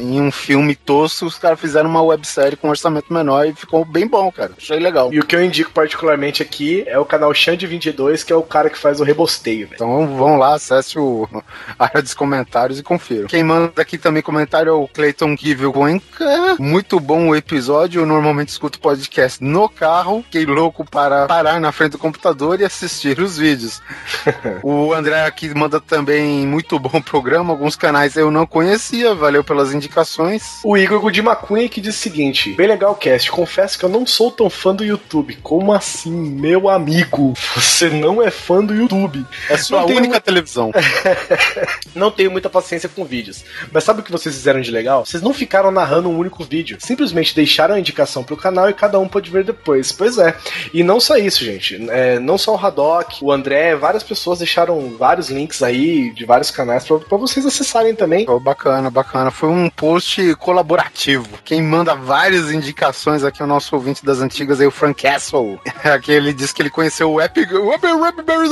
em 0.00 0.20
um 0.20 0.30
filme 0.30 0.74
tosco, 0.74 1.26
os 1.26 1.38
caras 1.38 1.60
fizeram 1.60 1.88
uma 1.88 2.02
websérie 2.02 2.56
com 2.56 2.68
um 2.68 2.70
orçamento 2.70 3.12
menor 3.12 3.46
e 3.46 3.54
ficou 3.54 3.84
bem 3.84 4.06
bom, 4.06 4.30
cara. 4.30 4.52
Achei 4.56 4.78
legal. 4.78 5.12
E 5.12 5.18
o 5.18 5.24
que 5.24 5.34
eu 5.34 5.44
indico 5.44 5.70
particularmente 5.72 6.42
aqui 6.42 6.84
é 6.86 6.98
o 6.98 7.04
canal 7.04 7.30
Xande22, 7.30 8.24
que 8.24 8.32
é 8.32 8.36
o 8.36 8.42
cara 8.42 8.70
que 8.70 8.78
faz 8.78 9.00
o 9.00 9.04
rebosteio, 9.04 9.68
velho. 9.68 9.74
Então 9.74 10.16
vão 10.16 10.36
lá, 10.36 10.54
acesse 10.54 10.91
o 10.98 11.28
área 11.78 12.02
dos 12.02 12.14
comentários 12.14 12.78
e 12.78 12.82
confira. 12.82 13.26
Quem 13.26 13.42
manda 13.42 13.80
aqui 13.80 13.98
também 13.98 14.22
comentário 14.22 14.70
é 14.70 14.72
o 14.72 14.88
Clayton 14.88 15.36
Givel 15.36 15.72
Cuenca. 15.72 16.56
Muito 16.58 16.98
bom 17.00 17.28
o 17.28 17.36
episódio. 17.36 18.02
Eu 18.02 18.06
normalmente 18.06 18.48
escuto 18.48 18.80
podcast 18.80 19.42
no 19.42 19.68
carro. 19.68 20.22
Fiquei 20.24 20.46
louco 20.46 20.84
para 20.84 21.26
parar 21.26 21.60
na 21.60 21.72
frente 21.72 21.92
do 21.92 21.98
computador 21.98 22.60
e 22.60 22.64
assistir 22.64 23.20
os 23.20 23.36
vídeos. 23.36 23.80
o 24.62 24.92
André 24.92 25.24
aqui 25.24 25.52
manda 25.54 25.80
também 25.80 26.46
muito 26.46 26.78
bom 26.78 27.00
programa. 27.02 27.52
Alguns 27.52 27.76
canais 27.76 28.16
eu 28.16 28.30
não 28.30 28.46
conhecia. 28.46 29.14
Valeu 29.14 29.44
pelas 29.44 29.72
indicações. 29.72 30.60
O 30.64 30.76
Igor 30.76 31.00
Godima 31.00 31.36
Cunha 31.36 31.68
que 31.68 31.80
diz 31.80 31.94
o 31.94 31.98
seguinte: 31.98 32.52
bem 32.54 32.66
legal 32.66 32.92
o 32.92 32.96
cast. 32.96 33.30
Confesso 33.30 33.78
que 33.78 33.84
eu 33.84 33.88
não 33.88 34.06
sou 34.06 34.30
tão 34.30 34.50
fã 34.50 34.74
do 34.74 34.84
YouTube. 34.84 35.38
Como 35.42 35.72
assim, 35.72 36.10
meu 36.10 36.68
amigo? 36.68 37.34
Você 37.54 37.88
não 37.88 38.22
é 38.22 38.30
fã 38.30 38.64
do 38.64 38.74
YouTube. 38.74 39.24
É 39.48 39.56
sua 39.56 39.84
única 39.84 40.20
televisão. 40.20 40.71
não 41.94 42.10
tenho 42.10 42.30
muita 42.30 42.48
paciência 42.48 42.88
com 42.88 43.04
vídeos. 43.04 43.44
Mas 43.70 43.84
sabe 43.84 44.00
o 44.00 44.02
que 44.02 44.12
vocês 44.12 44.34
fizeram 44.34 44.60
de 44.60 44.70
legal? 44.70 45.04
Vocês 45.04 45.22
não 45.22 45.34
ficaram 45.34 45.70
narrando 45.70 46.08
um 46.08 46.18
único 46.18 46.44
vídeo. 46.44 46.78
Simplesmente 46.80 47.34
deixaram 47.34 47.74
a 47.74 47.78
indicação 47.78 48.24
pro 48.24 48.36
canal 48.36 48.68
e 48.68 48.74
cada 48.74 48.98
um 48.98 49.08
pode 49.08 49.30
ver 49.30 49.44
depois. 49.44 49.92
Pois 49.92 50.18
é. 50.18 50.34
E 50.72 50.82
não 50.82 51.00
só 51.00 51.16
isso, 51.16 51.44
gente. 51.44 51.86
É, 51.90 52.18
não 52.18 52.38
só 52.38 52.54
o 52.54 52.66
Haddock, 52.66 53.22
o 53.22 53.32
André, 53.32 53.76
várias 53.76 54.02
pessoas 54.02 54.38
deixaram 54.38 54.96
vários 54.96 55.30
links 55.30 55.62
aí 55.62 56.10
de 56.12 56.24
vários 56.24 56.50
canais 56.50 56.84
para 56.84 57.18
vocês 57.18 57.44
acessarem 57.44 57.94
também. 57.94 58.26
Oh, 58.28 58.40
bacana, 58.40 58.90
bacana. 58.90 59.30
Foi 59.30 59.48
um 59.48 59.68
post 59.68 60.34
colaborativo. 60.36 61.28
Quem 61.44 61.62
manda 61.62 61.94
várias 61.94 62.50
indicações 62.50 63.24
aqui 63.24 63.42
é 63.42 63.44
o 63.44 63.48
nosso 63.48 63.74
ouvinte 63.74 64.04
das 64.04 64.20
antigas 64.20 64.60
aí, 64.60 64.66
o 64.66 64.70
Frank 64.70 65.02
Castle. 65.02 65.60
Aqui 65.82 66.12
ele 66.12 66.32
disse 66.32 66.54
que 66.54 66.62
ele 66.62 66.70
conheceu 66.70 67.10
o 67.10 67.20
Epic, 67.20 67.50
o 67.52 67.72
Epic 67.72 67.90
Raspberry 67.90 68.48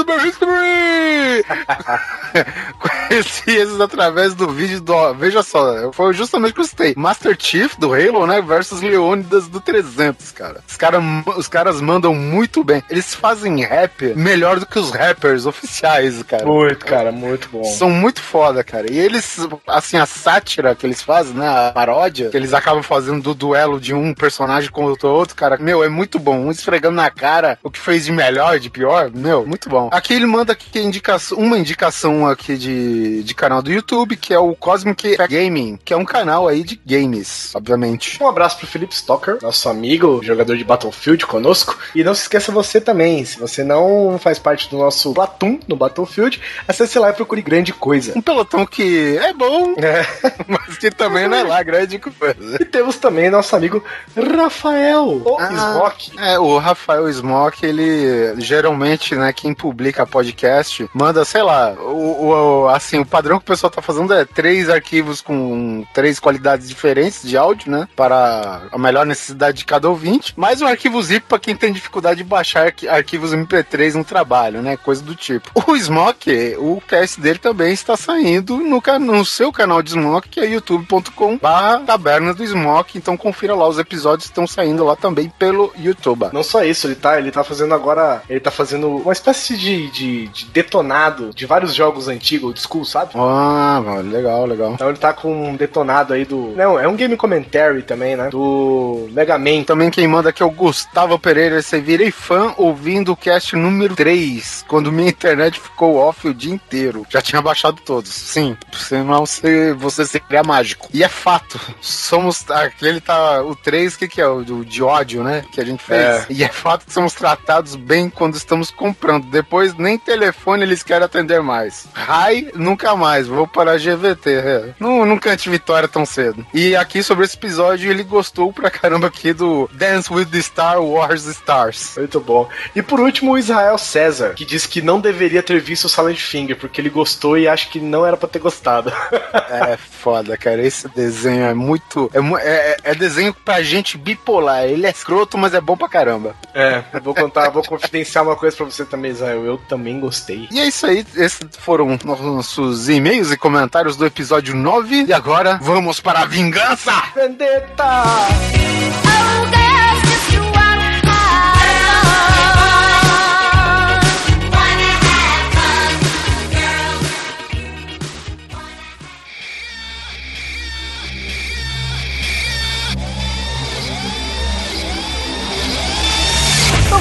Conheci 3.09 3.51
esses 3.51 3.81
através 3.81 4.35
do 4.35 4.49
vídeo 4.49 4.81
do. 4.81 5.15
Veja 5.15 5.43
só, 5.43 5.93
foi 5.93 6.13
justamente 6.13 6.53
o 6.53 6.55
que 6.55 6.61
eu 6.61 6.65
citei. 6.65 6.95
Master 6.97 7.37
Chief 7.39 7.77
do 7.77 7.93
Halo, 7.93 8.27
né? 8.27 8.41
Versus 8.41 8.81
Leônidas 8.81 9.49
do 9.49 9.61
300, 9.61 10.33
cara. 10.33 10.61
Os, 10.69 10.77
cara, 10.77 11.01
os 11.37 11.49
caras 11.49 11.81
mandam 11.81 12.15
muito 12.15 12.63
bem. 12.63 12.83
Eles 12.89 13.15
fazem 13.15 13.65
rap 13.65 14.15
melhor 14.15 14.61
do 14.61 14.67
que 14.67 14.79
os 14.79 14.91
rappers 14.91 15.47
oficiais, 15.47 16.23
cara. 16.23 16.45
Muito, 16.45 16.85
cara, 16.85 17.13
muito 17.13 17.49
bom. 17.51 17.65
São 17.65 17.91
muito 17.91 18.23
foda, 18.23 18.63
cara. 18.63 18.91
E 18.91 18.99
eles, 18.99 19.39
assim, 19.67 19.97
a 19.97 20.07
sátira 20.07 20.75
que 20.75 20.87
eles 20.87 21.03
fazem, 21.03 21.35
né? 21.35 21.49
A 21.49 21.73
paródia, 21.73 22.31
que 22.31 22.37
eles 22.37 22.55
acabam 22.55 22.83
fazendo 22.83 23.23
do 23.23 23.35
duelo 23.35 23.81
de 23.81 23.95
um 23.95 24.15
personagem 24.15 24.71
com 24.71 24.85
o 24.85 25.09
outro, 25.09 25.35
cara. 25.35 25.57
Meu, 25.59 25.83
é 25.83 25.89
muito 25.89 26.19
bom. 26.19 26.39
Um 26.39 26.51
esfregando 26.51 26.97
na 26.97 27.11
cara 27.11 27.59
o 27.63 27.71
que 27.71 27.79
fez 27.79 28.05
de 28.05 28.13
melhor, 28.13 28.59
de 28.59 28.71
pior. 28.71 29.11
Meu, 29.13 29.47
muito 29.47 29.69
bom. 29.69 29.91
Aqui 29.93 30.15
ele 30.15 30.27
manda 30.27 30.53
aqui 30.53 30.79
indicação, 30.79 31.39
uma 31.39 31.59
indicação 31.59 32.00
aqui 32.27 32.57
de, 32.57 33.23
de 33.23 33.35
canal 33.35 33.63
do 33.63 33.71
YouTube, 33.71 34.17
que 34.17 34.33
é 34.33 34.39
o 34.39 34.55
Cosmic 34.55 35.17
Gaming, 35.29 35.79
que 35.85 35.93
é 35.93 35.97
um 35.97 36.05
canal 36.05 36.49
aí 36.49 36.63
de 36.63 36.81
games, 36.85 37.53
obviamente. 37.55 38.23
Um 38.23 38.29
abraço 38.29 38.59
pro 38.59 38.67
Felipe 38.67 38.95
Stocker, 38.95 39.39
nosso 39.43 39.69
amigo, 39.69 40.21
jogador 40.23 40.57
de 40.57 40.65
Battlefield 40.65 41.27
conosco. 41.27 41.79
E 41.95 42.03
não 42.03 42.15
se 42.15 42.23
esqueça 42.23 42.53
você 42.53 42.81
também, 42.81 43.25
se 43.25 43.39
você 43.39 43.63
não 43.63 44.19
faz 44.19 44.39
parte 44.39 44.71
do 44.71 44.79
nosso 44.79 45.13
Platum 45.13 45.59
no 45.67 45.77
Battlefield, 45.77 46.41
acesse 46.67 46.99
lá 46.99 47.11
e 47.11 47.13
procure 47.13 47.43
grande 47.43 47.73
coisa. 47.73 48.13
Um 48.17 48.23
pelotão 48.23 48.65
que 48.65 49.19
é 49.19 49.33
bom, 49.33 49.75
é. 49.79 50.07
mas 50.49 50.79
que 50.79 50.91
também 50.91 51.29
não 51.29 51.37
é 51.37 51.43
lá 51.43 51.63
grande 51.63 51.99
coisa. 51.99 52.57
E 52.61 52.65
temos 52.65 52.97
também 52.97 53.31
nosso 53.31 53.55
amigo 53.55 53.83
Rafael, 54.17 55.23
o 55.25 55.37
ah, 55.39 55.49
Smoke. 55.49 56.19
É, 56.19 56.39
o 56.39 56.59
Rafael 56.59 57.13
Smoke, 57.13 57.65
ele 57.65 58.41
geralmente, 58.41 59.15
né, 59.15 59.33
quem 59.33 59.55
publica 59.55 60.07
podcast, 60.07 60.89
manda, 60.95 61.25
sei 61.25 61.43
lá, 61.43 61.75
o, 61.91 62.27
o, 62.27 62.69
assim, 62.69 62.99
o 62.99 63.07
padrão 63.07 63.39
que 63.39 63.45
o 63.45 63.47
pessoal 63.47 63.71
tá 63.71 63.83
fazendo 63.83 64.13
é 64.15 64.25
três 64.25 64.69
arquivos 64.69 65.21
com 65.21 65.85
três 65.93 66.19
qualidades 66.19 66.69
diferentes 66.69 67.23
de 67.23 67.37
áudio, 67.37 67.71
né, 67.71 67.89
para 67.97 68.63
a 68.73 68.79
melhor 68.79 69.07
necessidade 69.07 69.59
de 69.59 69.65
cada 69.65 69.89
ouvinte, 69.89 70.33
mais 70.37 70.63
um 70.63 70.67
arquivo 70.67 71.03
zip 71.03 71.27
para 71.27 71.39
quem 71.39 71.57
tem 71.57 71.73
dificuldade 71.73 72.23
de 72.23 72.25
baixar 72.25 72.73
arquivos 72.89 73.33
MP3 73.33 73.95
no 73.95 74.05
trabalho, 74.05 74.63
né, 74.63 74.77
coisa 74.77 75.03
do 75.03 75.15
tipo. 75.15 75.51
O 75.71 75.77
Smoke, 75.77 76.57
o 76.59 76.81
cast 76.81 77.21
dele 77.21 77.39
também 77.39 77.73
está 77.73 77.97
saindo 77.97 78.57
no, 78.57 78.81
no 78.99 79.25
seu 79.25 79.53
canal 79.53 79.83
de 79.83 79.91
Smoke, 79.91 80.29
que 80.29 80.41
é 80.41 80.47
youtube.com 80.47 81.39
barra 81.39 81.79
taberna 81.81 82.35
do 82.35 82.45
Smoke, 82.45 82.99
então 82.99 83.17
confira 83.17 83.55
lá, 83.55 83.69
os 83.69 83.79
episódios 83.79 84.27
estão 84.27 84.47
saindo 84.47 84.85
lá 84.85 84.97
também 84.97 85.29
pelo 85.39 85.73
YouTube. 85.79 86.31
Não 86.33 86.43
só 86.43 86.65
isso, 86.65 86.87
ele 86.87 86.97
tá, 86.97 87.19
ele 87.19 87.31
tá 87.31 87.45
fazendo 87.45 87.75
agora, 87.75 88.23
ele 88.29 88.41
tá 88.41 88.51
fazendo 88.51 88.89
uma 88.89 89.13
espécie 89.13 89.57
de, 89.57 89.91
de, 89.91 90.29
de 90.29 90.45
detonado 90.47 91.31
de 91.35 91.47
vários 91.47 91.75
jogos 91.81 92.09
antigos, 92.09 92.45
old 92.45 92.61
school, 92.61 92.85
sabe? 92.85 93.13
Ah, 93.15 93.83
legal, 94.05 94.45
legal. 94.45 94.75
Então 94.75 94.91
ele 94.91 94.99
tá 94.99 95.15
com 95.15 95.51
um 95.51 95.57
detonado 95.57 96.13
aí 96.13 96.27
do. 96.27 96.53
Não, 96.55 96.79
é 96.79 96.87
um 96.87 96.95
game 96.95 97.17
commentary 97.17 97.83
também, 97.83 98.17
né? 98.17 98.29
Do 98.29 99.09
Mega 99.13 99.39
Man. 99.39 99.65
Também 99.65 99.91
quem 99.91 100.07
manda 100.07 100.29
aqui 100.29 100.43
é 100.43 100.47
o 100.47 100.51
Gustavo 100.51 101.19
Pereira. 101.19 101.63
Você 101.63 101.81
virei 101.81 102.11
fã 102.11 102.53
ouvindo 102.59 103.13
o 103.13 103.17
cast 103.17 103.57
número 103.57 103.97
3, 103.97 104.67
quando 104.69 104.93
minha 104.93 105.09
internet 105.09 105.59
ficou 105.59 105.97
off 105.97 106.29
o 106.29 106.35
dia 106.35 106.53
inteiro. 106.53 107.07
Já 107.09 107.23
tinha 107.23 107.41
baixado 107.41 107.81
todos. 107.81 108.11
Sim, 108.11 108.59
senão 108.73 109.25
você, 109.25 109.73
você 109.73 110.05
seria 110.05 110.43
mágico. 110.43 110.87
E 110.93 111.03
é 111.03 111.09
fato. 111.09 111.59
Somos. 111.81 112.45
Aquele 112.51 113.01
tá. 113.01 113.43
O 113.43 113.57
3, 113.57 113.95
o 113.95 113.99
que, 114.01 114.09
que 114.09 114.21
é? 114.21 114.29
O 114.29 114.45
de 114.65 114.83
ódio, 114.83 115.25
né? 115.25 115.45
Que 115.51 115.63
a 115.63 115.65
gente 115.65 115.83
fez. 115.83 115.99
É. 115.99 116.27
E 116.29 116.45
é 116.45 116.49
fato 116.49 116.85
que 116.85 116.93
somos 116.93 117.15
tratados 117.15 117.75
bem 117.75 118.11
quando 118.11 118.35
estamos 118.35 118.71
comprando. 118.71 119.31
Depois 119.31 119.75
nem 119.75 119.99
telefone 119.99 120.63
eles 120.63 120.83
querem 120.83 121.07
atender 121.07 121.41
mais. 121.41 121.70
Rai, 121.93 122.49
nunca 122.55 122.95
mais. 122.97 123.27
Vou 123.27 123.47
para 123.47 123.73
a 123.73 123.77
GVT. 123.77 124.31
É. 124.31 124.75
Não, 124.79 125.05
nunca 125.05 125.37
tive 125.37 125.61
vitória 125.61 125.87
tão 125.87 126.07
cedo. 126.07 126.47
E 126.55 126.75
aqui 126.75 127.03
sobre 127.03 127.25
esse 127.25 127.37
episódio, 127.37 127.91
ele 127.91 128.03
gostou 128.03 128.53
pra 128.53 128.71
caramba 128.71 129.09
aqui 129.09 129.33
do 129.33 129.69
Dance 129.73 130.13
with 130.13 130.27
the 130.27 130.41
Star 130.41 130.83
Wars 130.83 131.27
Stars. 131.27 131.95
Muito 131.97 132.19
bom. 132.21 132.49
E 132.75 132.81
por 132.81 132.99
último, 132.99 133.33
o 133.33 133.39
Israel 133.39 133.77
César, 133.77 134.31
que 134.35 134.45
diz 134.45 134.65
que 134.65 134.81
não 134.81 135.01
deveria 135.01 135.43
ter 135.43 135.61
visto 135.61 135.85
o 135.85 135.89
Silent 135.89 136.19
Finger, 136.19 136.57
porque 136.57 136.81
ele 136.81 136.89
gostou 136.89 137.37
e 137.37 137.47
acha 137.47 137.69
que 137.69 137.79
não 137.79 138.07
era 138.07 138.17
pra 138.17 138.29
ter 138.29 138.39
gostado. 138.39 138.91
é 139.51 139.77
foda, 139.77 140.37
cara. 140.37 140.65
Esse 140.65 140.89
desenho 140.89 141.45
é 141.45 141.55
muito. 141.55 142.11
É, 142.15 142.49
é, 142.49 142.77
é 142.85 142.95
desenho 142.95 143.35
pra 143.35 143.63
gente 143.63 143.99
bipolar. 143.99 144.65
Ele 144.65 144.87
é 144.87 144.91
escroto, 144.91 145.37
mas 145.37 145.53
é 145.53 145.61
bom 145.61 145.77
pra 145.77 145.89
caramba. 145.89 146.35
É, 146.55 146.83
eu 146.95 147.03
vou 147.03 147.15
contar, 147.15 147.51
vou 147.51 147.63
confidenciar 147.63 148.25
uma 148.25 148.37
coisa 148.37 148.57
pra 148.57 148.67
você 148.67 148.85
também, 148.85 149.11
Israel. 149.11 149.45
Eu 149.45 149.59
também 149.59 150.01
gostei. 150.01 150.49
E 150.51 150.59
é 150.59 150.67
isso 150.67 150.87
aí. 150.87 151.05
Esses 151.15 151.41
foram 151.61 151.99
nossos 152.05 152.89
e-mails 152.89 153.31
e 153.31 153.37
comentários 153.37 153.97
do 153.97 154.07
episódio 154.07 154.55
9. 154.55 155.05
E 155.07 155.13
agora, 155.13 155.59
vamos 155.63 156.01
para 156.01 156.21
a 156.21 156.25
vingança! 156.25 156.93
Vendetta! 157.15 159.10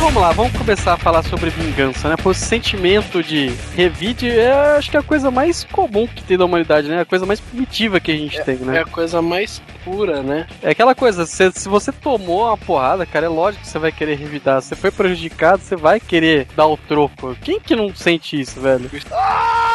Vamos 0.09 0.23
lá, 0.23 0.31
vamos 0.31 0.57
começar 0.57 0.93
a 0.93 0.97
falar 0.97 1.21
sobre 1.21 1.51
vingança, 1.51 2.09
né? 2.09 2.15
O 2.23 2.33
sentimento 2.33 3.21
de 3.21 3.53
revide 3.75 4.27
é, 4.27 4.51
acho 4.75 4.89
que 4.89 4.97
é 4.97 4.99
a 4.99 5.03
coisa 5.03 5.29
mais 5.29 5.63
comum 5.65 6.07
que 6.07 6.23
tem 6.23 6.35
da 6.35 6.45
humanidade, 6.45 6.87
né? 6.87 7.01
A 7.01 7.05
coisa 7.05 7.27
mais 7.27 7.39
primitiva 7.39 7.99
que 7.99 8.11
a 8.11 8.17
gente 8.17 8.39
é, 8.39 8.43
tem, 8.43 8.55
né? 8.55 8.77
É 8.77 8.81
a 8.81 8.85
coisa 8.85 9.21
mais 9.21 9.61
pura, 9.85 10.23
né? 10.23 10.47
É 10.63 10.71
aquela 10.71 10.95
coisa, 10.95 11.27
se, 11.27 11.51
se 11.51 11.69
você 11.69 11.91
tomou 11.91 12.47
uma 12.47 12.57
porrada, 12.57 13.05
cara, 13.05 13.27
é 13.27 13.29
lógico 13.29 13.63
que 13.63 13.69
você 13.69 13.77
vai 13.77 13.91
querer 13.91 14.17
revidar. 14.17 14.63
Se 14.63 14.69
você 14.69 14.75
foi 14.75 14.89
prejudicado, 14.89 15.61
você 15.61 15.75
vai 15.75 15.99
querer 15.99 16.47
dar 16.55 16.65
o 16.65 16.75
troco. 16.75 17.37
Quem 17.43 17.59
que 17.59 17.75
não 17.75 17.93
sente 17.93 18.39
isso, 18.39 18.59
velho? 18.59 18.89
Ah! 19.11 19.69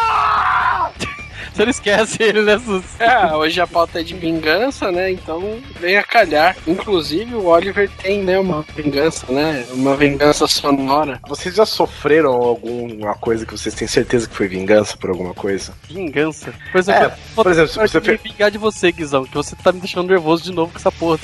Você 1.54 1.62
não 1.62 1.70
esquece 1.70 2.20
ele, 2.20 2.42
né, 2.42 2.58
Sus? 2.58 2.82
É, 2.98 3.32
hoje 3.32 3.60
a 3.60 3.66
pauta 3.66 4.00
é 4.00 4.02
de 4.02 4.12
vingança, 4.12 4.90
né? 4.90 5.12
Então 5.12 5.62
vem 5.78 5.96
a 5.96 6.02
calhar. 6.02 6.56
Inclusive 6.66 7.32
o 7.36 7.46
Oliver 7.46 7.88
tem, 8.02 8.24
né, 8.24 8.40
uma 8.40 8.62
vingança, 8.74 9.24
né? 9.30 9.64
Uma 9.70 9.96
vingança 9.96 10.48
sonora. 10.48 11.20
Vocês 11.28 11.54
já 11.54 11.64
sofreram 11.64 12.32
alguma 12.32 13.14
coisa 13.14 13.46
que 13.46 13.52
vocês 13.52 13.72
têm 13.72 13.86
certeza 13.86 14.28
que 14.28 14.34
foi 14.34 14.48
vingança 14.48 14.96
por 14.96 15.10
alguma 15.10 15.32
coisa? 15.32 15.72
Vingança? 15.88 16.52
Por 16.72 16.78
exemplo, 16.80 17.04
é, 17.04 17.16
por 17.36 17.46
exemplo 17.46 17.68
se 17.68 17.78
você 17.78 18.00
me 18.00 18.16
vingar 18.16 18.50
de 18.50 18.58
você, 18.58 18.90
Guizão, 18.90 19.24
que 19.24 19.34
você 19.34 19.54
tá 19.54 19.70
me 19.70 19.78
deixando 19.78 20.08
nervoso 20.08 20.42
de 20.42 20.50
novo 20.50 20.72
com 20.72 20.78
essa 20.78 20.90
porra 20.90 21.20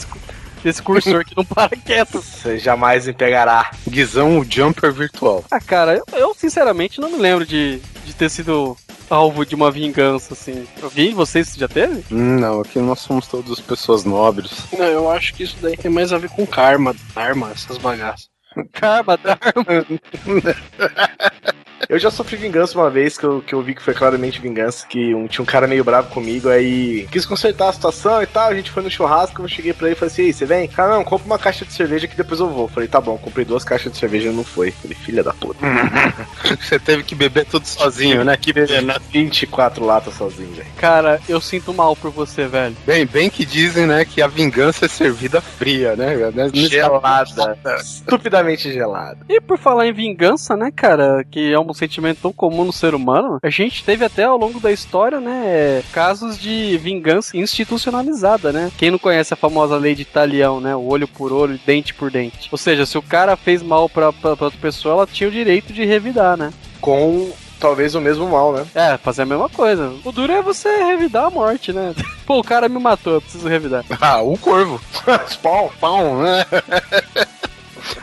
desse 0.62 0.80
cursor 0.80 1.24
que 1.24 1.36
não 1.36 1.44
para 1.44 1.74
quieto. 1.84 2.22
Você 2.22 2.56
jamais 2.56 3.06
me 3.06 3.12
pegará. 3.12 3.72
Guizão, 3.88 4.38
o 4.38 4.44
jumper 4.48 4.92
virtual. 4.92 5.44
Ah, 5.50 5.60
cara, 5.60 5.96
eu, 5.96 6.04
eu, 6.12 6.34
sinceramente 6.34 7.00
não 7.00 7.10
me 7.10 7.18
lembro 7.18 7.44
de, 7.44 7.80
de 8.04 8.14
ter 8.14 8.28
sido 8.28 8.76
alvo 9.10 9.44
de 9.44 9.54
uma 9.54 9.70
vingança, 9.70 10.34
assim. 10.34 10.66
Alguém 10.82 11.12
vocês 11.12 11.54
já 11.54 11.68
teve? 11.68 12.04
Não, 12.10 12.60
aqui 12.60 12.78
nós 12.78 13.00
somos 13.00 13.26
todos 13.26 13.60
pessoas 13.60 14.04
nobres. 14.04 14.66
Não, 14.72 14.84
eu 14.86 15.10
acho 15.10 15.34
que 15.34 15.42
isso 15.42 15.56
daí 15.60 15.76
tem 15.76 15.90
mais 15.90 16.12
a 16.12 16.18
ver 16.18 16.30
com 16.30 16.46
karma, 16.46 16.94
arma, 17.14 17.50
essas 17.50 17.78
bagaças. 17.78 18.28
Karma, 18.72 19.16
dharma. 19.16 19.86
Eu 21.88 21.98
já 21.98 22.10
sofri 22.10 22.36
vingança 22.36 22.78
uma 22.78 22.90
vez 22.90 23.16
que 23.16 23.24
eu, 23.24 23.42
que 23.42 23.54
eu 23.54 23.62
vi 23.62 23.74
que 23.74 23.82
foi 23.82 23.94
claramente 23.94 24.40
vingança, 24.40 24.86
que 24.86 25.14
um, 25.14 25.26
tinha 25.26 25.42
um 25.42 25.46
cara 25.46 25.66
meio 25.66 25.84
bravo 25.84 26.08
comigo, 26.08 26.48
aí 26.48 27.06
quis 27.10 27.24
consertar 27.24 27.68
a 27.68 27.72
situação 27.72 28.22
e 28.22 28.26
tal, 28.26 28.48
a 28.48 28.54
gente 28.54 28.70
foi 28.70 28.82
no 28.82 28.90
churrasco, 28.90 29.42
eu 29.42 29.48
cheguei 29.48 29.72
pra 29.72 29.88
ele 29.88 29.96
e 29.96 29.98
falei 29.98 30.12
assim, 30.12 30.32
você 30.32 30.46
vem? 30.46 30.68
Cara, 30.68 30.94
não, 30.94 31.04
compra 31.04 31.26
uma 31.26 31.38
caixa 31.38 31.64
de 31.64 31.72
cerveja 31.72 32.06
que 32.06 32.16
depois 32.16 32.40
eu 32.40 32.48
vou. 32.48 32.68
Falei, 32.68 32.88
tá 32.88 33.00
bom, 33.00 33.16
comprei 33.18 33.44
duas 33.44 33.64
caixas 33.64 33.92
de 33.92 33.98
cerveja 33.98 34.28
e 34.28 34.32
não 34.32 34.44
foi. 34.44 34.70
Falei, 34.70 34.96
filha 34.96 35.22
da 35.22 35.32
puta. 35.32 35.60
você 36.60 36.78
teve 36.78 37.02
que 37.02 37.14
beber 37.14 37.46
tudo 37.46 37.66
sozinho, 37.66 38.24
né? 38.24 38.36
Que 38.36 38.52
beber 38.52 38.82
24 39.10 39.84
latas 39.84 40.14
sozinho, 40.14 40.52
velho. 40.52 40.68
Cara, 40.76 41.20
eu 41.28 41.40
sinto 41.40 41.72
mal 41.72 41.96
por 41.96 42.10
você, 42.10 42.46
velho. 42.46 42.76
Bem, 42.86 43.06
bem 43.06 43.30
que 43.30 43.44
dizem, 43.44 43.86
né, 43.86 44.04
que 44.04 44.22
a 44.22 44.26
vingança 44.26 44.86
é 44.86 44.88
servida 44.88 45.40
fria, 45.40 45.96
né? 45.96 46.14
Gelada. 46.52 47.76
Estupidamente 47.80 48.72
gelada. 48.72 49.18
E 49.28 49.40
por 49.40 49.58
falar 49.58 49.86
em 49.86 49.92
vingança, 49.92 50.56
né, 50.56 50.70
cara, 50.70 51.24
que 51.30 51.52
é 51.52 51.58
um 51.70 51.74
sentimento 51.74 52.18
tão 52.22 52.32
comum 52.32 52.64
no 52.64 52.72
ser 52.72 52.94
humano, 52.94 53.38
a 53.42 53.50
gente 53.50 53.84
teve 53.84 54.04
até 54.04 54.24
ao 54.24 54.38
longo 54.38 54.60
da 54.60 54.72
história, 54.72 55.20
né, 55.20 55.82
casos 55.92 56.38
de 56.38 56.76
vingança 56.78 57.36
institucionalizada, 57.36 58.52
né? 58.52 58.70
Quem 58.76 58.90
não 58.90 58.98
conhece 58.98 59.34
a 59.34 59.36
famosa 59.36 59.76
lei 59.76 59.94
de 59.94 60.02
Italião, 60.02 60.60
né? 60.60 60.74
O 60.74 60.86
olho 60.88 61.08
por 61.08 61.32
olho, 61.32 61.58
dente 61.64 61.94
por 61.94 62.10
dente. 62.10 62.48
Ou 62.50 62.58
seja, 62.58 62.86
se 62.86 62.98
o 62.98 63.02
cara 63.02 63.36
fez 63.36 63.62
mal 63.62 63.88
pra, 63.88 64.12
pra, 64.12 64.36
pra 64.36 64.46
outra 64.46 64.60
pessoa, 64.60 64.94
ela 64.94 65.06
tinha 65.06 65.28
o 65.28 65.32
direito 65.32 65.72
de 65.72 65.84
revidar, 65.84 66.36
né? 66.36 66.52
Com 66.80 67.30
talvez 67.60 67.94
o 67.94 68.00
mesmo 68.00 68.28
mal, 68.28 68.52
né? 68.52 68.66
É, 68.74 68.96
fazer 68.96 69.22
a 69.22 69.26
mesma 69.26 69.48
coisa. 69.48 69.92
O 70.04 70.10
duro 70.10 70.32
é 70.32 70.42
você 70.42 70.68
revidar 70.84 71.26
a 71.26 71.30
morte, 71.30 71.72
né? 71.72 71.94
Pô, 72.26 72.38
o 72.40 72.44
cara 72.44 72.68
me 72.68 72.78
matou, 72.78 73.14
eu 73.14 73.20
preciso 73.20 73.48
revidar. 73.48 73.84
Ah, 74.00 74.22
o 74.22 74.36
corvo. 74.38 74.80
Spawn. 75.28 75.68
Spawn, 75.76 76.22
né? 76.22 76.46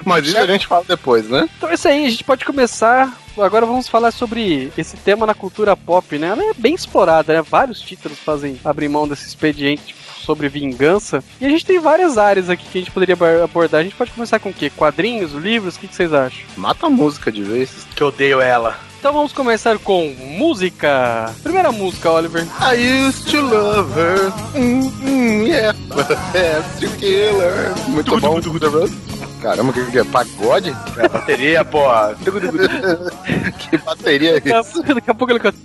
Mas 0.08 0.26
isso 0.26 0.38
a 0.38 0.48
gente 0.48 0.66
fala 0.66 0.86
depois, 0.88 1.30
né? 1.30 1.50
Então 1.58 1.70
é 1.70 1.74
isso 1.74 1.88
aí, 1.88 2.06
a 2.06 2.10
gente 2.10 2.24
pode 2.24 2.46
começar. 2.46 3.16
Agora 3.38 3.66
vamos 3.66 3.88
falar 3.88 4.12
sobre 4.12 4.72
esse 4.78 4.98
tema 4.98 5.26
na 5.26 5.34
cultura 5.34 5.76
pop, 5.76 6.18
né? 6.18 6.28
Ela 6.28 6.44
é 6.44 6.54
bem 6.58 6.74
explorada, 6.74 7.34
né? 7.34 7.42
Vários 7.48 7.80
títulos 7.82 8.18
fazem 8.18 8.60
abrir 8.64 8.90
mão 8.90 9.08
desse 9.08 9.28
expediente 9.28 9.96
sobre 10.28 10.50
vingança. 10.50 11.24
E 11.40 11.46
a 11.46 11.50
gente 11.50 11.66
tem 11.66 11.80
várias 11.80 12.18
áreas 12.18 12.50
aqui 12.50 12.66
que 12.66 12.78
a 12.78 12.82
gente 12.82 12.92
poderia 12.92 13.16
abordar. 13.44 13.82
A 13.82 13.84
gente 13.84 13.96
pode 13.96 14.12
começar 14.12 14.40
com 14.40 14.50
o 14.50 14.54
quê? 14.54 14.70
Quadrinhos, 14.70 15.34
livros? 15.34 15.76
O 15.76 15.80
que, 15.80 15.88
que 15.88 15.96
vocês 15.96 16.14
acham? 16.14 16.40
Mata 16.56 16.88
a 16.88 16.90
música 16.90 17.32
de 17.32 17.44
vez. 17.44 17.70
Que 17.96 18.02
eu 18.02 18.08
odeio 18.08 18.42
ela. 18.42 18.80
Então 19.00 19.14
vamos 19.14 19.32
começar 19.32 19.78
com 19.78 20.14
música. 20.38 21.34
Primeira 21.44 21.72
música, 21.72 22.12
Oliver. 22.12 22.48
I 22.60 23.08
used 23.08 23.30
to 23.30 23.42
love 23.42 23.94
her. 23.94 24.32
Mm, 24.56 24.90
mm, 25.02 25.48
yeah, 25.48 25.78
but 25.90 26.12
I 26.12 26.38
have 26.38 26.80
to 26.80 26.98
kill 26.98 27.40
her. 27.40 27.74
Muito 27.88 28.20
bom. 28.20 28.42
Caramba, 29.42 29.72
que, 29.74 29.86
que 29.92 30.00
é 30.00 30.04
pagode? 30.04 30.76
É, 30.98 31.08
bateria, 31.08 31.64
porra. 31.66 32.16
que 33.60 33.78
bateria 33.78 34.32
é 34.32 34.34
Daqui 34.36 34.54
a, 34.54 34.62
isso? 34.62 34.84
daqui 34.84 35.12
a 35.12 35.14
pouco 35.14 35.32
ele 35.34 35.40
canta. 35.40 35.58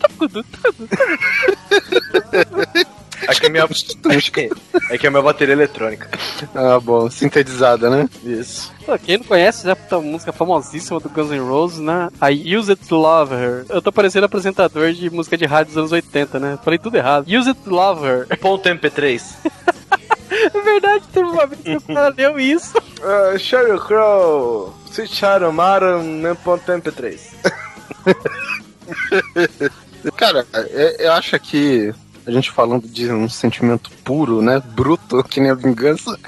Acho 3.28 3.40
que 3.40 3.46
é 3.46 3.48
minha. 3.48 3.64
Acho 3.64 4.32
que 4.32 4.50
é 4.90 4.98
que 4.98 5.06
é 5.06 5.10
minha 5.10 5.22
bateria 5.22 5.52
eletrônica. 5.54 6.08
Ah, 6.54 6.80
bom, 6.80 7.08
sintetizada, 7.08 7.88
né? 7.88 8.08
Isso. 8.24 8.72
Pô, 8.84 8.98
Quem 8.98 9.18
não 9.18 9.24
conhece, 9.24 9.64
já 9.64 9.76
puta 9.76 10.00
música 10.00 10.32
famosíssima 10.32 10.98
do 10.98 11.08
Guns 11.08 11.30
N' 11.30 11.38
Roses, 11.38 11.78
né? 11.78 12.08
I 12.20 12.56
Use 12.56 12.70
It 12.70 12.84
to 12.88 12.96
Love 12.96 13.32
Her. 13.34 13.64
Eu 13.68 13.80
tô 13.80 13.92
parecendo 13.92 14.26
apresentador 14.26 14.92
de 14.92 15.08
música 15.08 15.36
de 15.38 15.46
rádio 15.46 15.68
dos 15.68 15.78
anos 15.78 15.92
80, 15.92 16.40
né? 16.40 16.58
Falei 16.64 16.78
tudo 16.78 16.96
errado. 16.96 17.26
Use 17.28 17.48
It 17.48 17.60
to 17.60 17.70
Love 17.70 18.04
Her. 18.04 18.26
Ponto 18.38 18.68
MP3. 18.68 19.22
É 20.42 20.60
verdade, 20.60 21.04
teve 21.12 21.26
uma 21.28 21.46
vez 21.46 21.60
que 21.62 21.76
o 21.76 21.80
cara 21.94 22.14
leu 22.16 22.38
isso. 22.40 22.76
Uh, 22.78 23.38
Sheryl 23.38 23.78
Crow. 23.80 24.74
Maram, 25.52 26.02
ponto 26.44 26.70
MP3. 26.70 27.18
Cara, 30.16 30.46
é- 30.52 31.06
eu 31.06 31.12
acho 31.12 31.38
que 31.38 31.94
a 32.26 32.30
gente 32.30 32.50
falando 32.50 32.86
de 32.86 33.10
um 33.10 33.28
sentimento 33.28 33.90
puro, 34.04 34.42
né? 34.42 34.60
Bruto, 34.64 35.22
que 35.24 35.40
nem 35.40 35.50
a 35.50 35.54
vingança. 35.54 36.18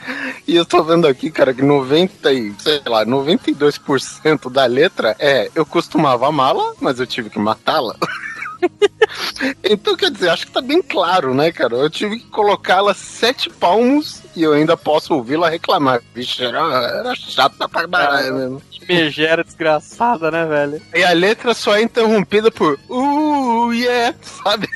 E 0.46 0.56
eu 0.56 0.64
tô 0.64 0.82
vendo 0.82 1.06
aqui, 1.06 1.30
cara, 1.30 1.54
que 1.54 1.62
90 1.62 2.32
e, 2.32 2.52
sei 2.58 2.80
lá, 2.86 3.04
92% 3.04 4.50
da 4.50 4.66
letra 4.66 5.14
é 5.18 5.50
eu 5.54 5.64
costumava 5.64 6.26
amá-la, 6.28 6.72
mas 6.80 6.98
eu 6.98 7.06
tive 7.06 7.30
que 7.30 7.38
matá-la. 7.38 7.94
então, 9.64 9.96
quer 9.96 10.10
dizer, 10.10 10.30
acho 10.30 10.46
que 10.46 10.52
tá 10.52 10.60
bem 10.60 10.82
claro, 10.82 11.34
né, 11.34 11.50
cara? 11.52 11.74
Eu 11.74 11.90
tive 11.90 12.18
que 12.18 12.26
colocá-la 12.26 12.94
sete 12.94 13.50
palmos 13.50 14.22
e 14.36 14.42
eu 14.42 14.52
ainda 14.52 14.76
posso 14.76 15.14
ouvi-la 15.14 15.48
reclamar. 15.48 16.02
Vixe, 16.14 16.44
era, 16.44 16.58
era 16.58 17.14
chata 17.14 17.68
pra 17.68 17.88
caralho 17.88 18.34
mesmo. 18.34 18.62
Megera 18.88 19.42
desgraçada, 19.42 20.30
né, 20.30 20.44
velho? 20.44 20.82
E 20.94 21.02
a 21.02 21.12
letra 21.12 21.54
só 21.54 21.76
é 21.76 21.82
interrompida 21.82 22.50
por 22.50 22.78
uh, 22.88 23.72
yeah, 23.72 24.14
sabe? 24.20 24.68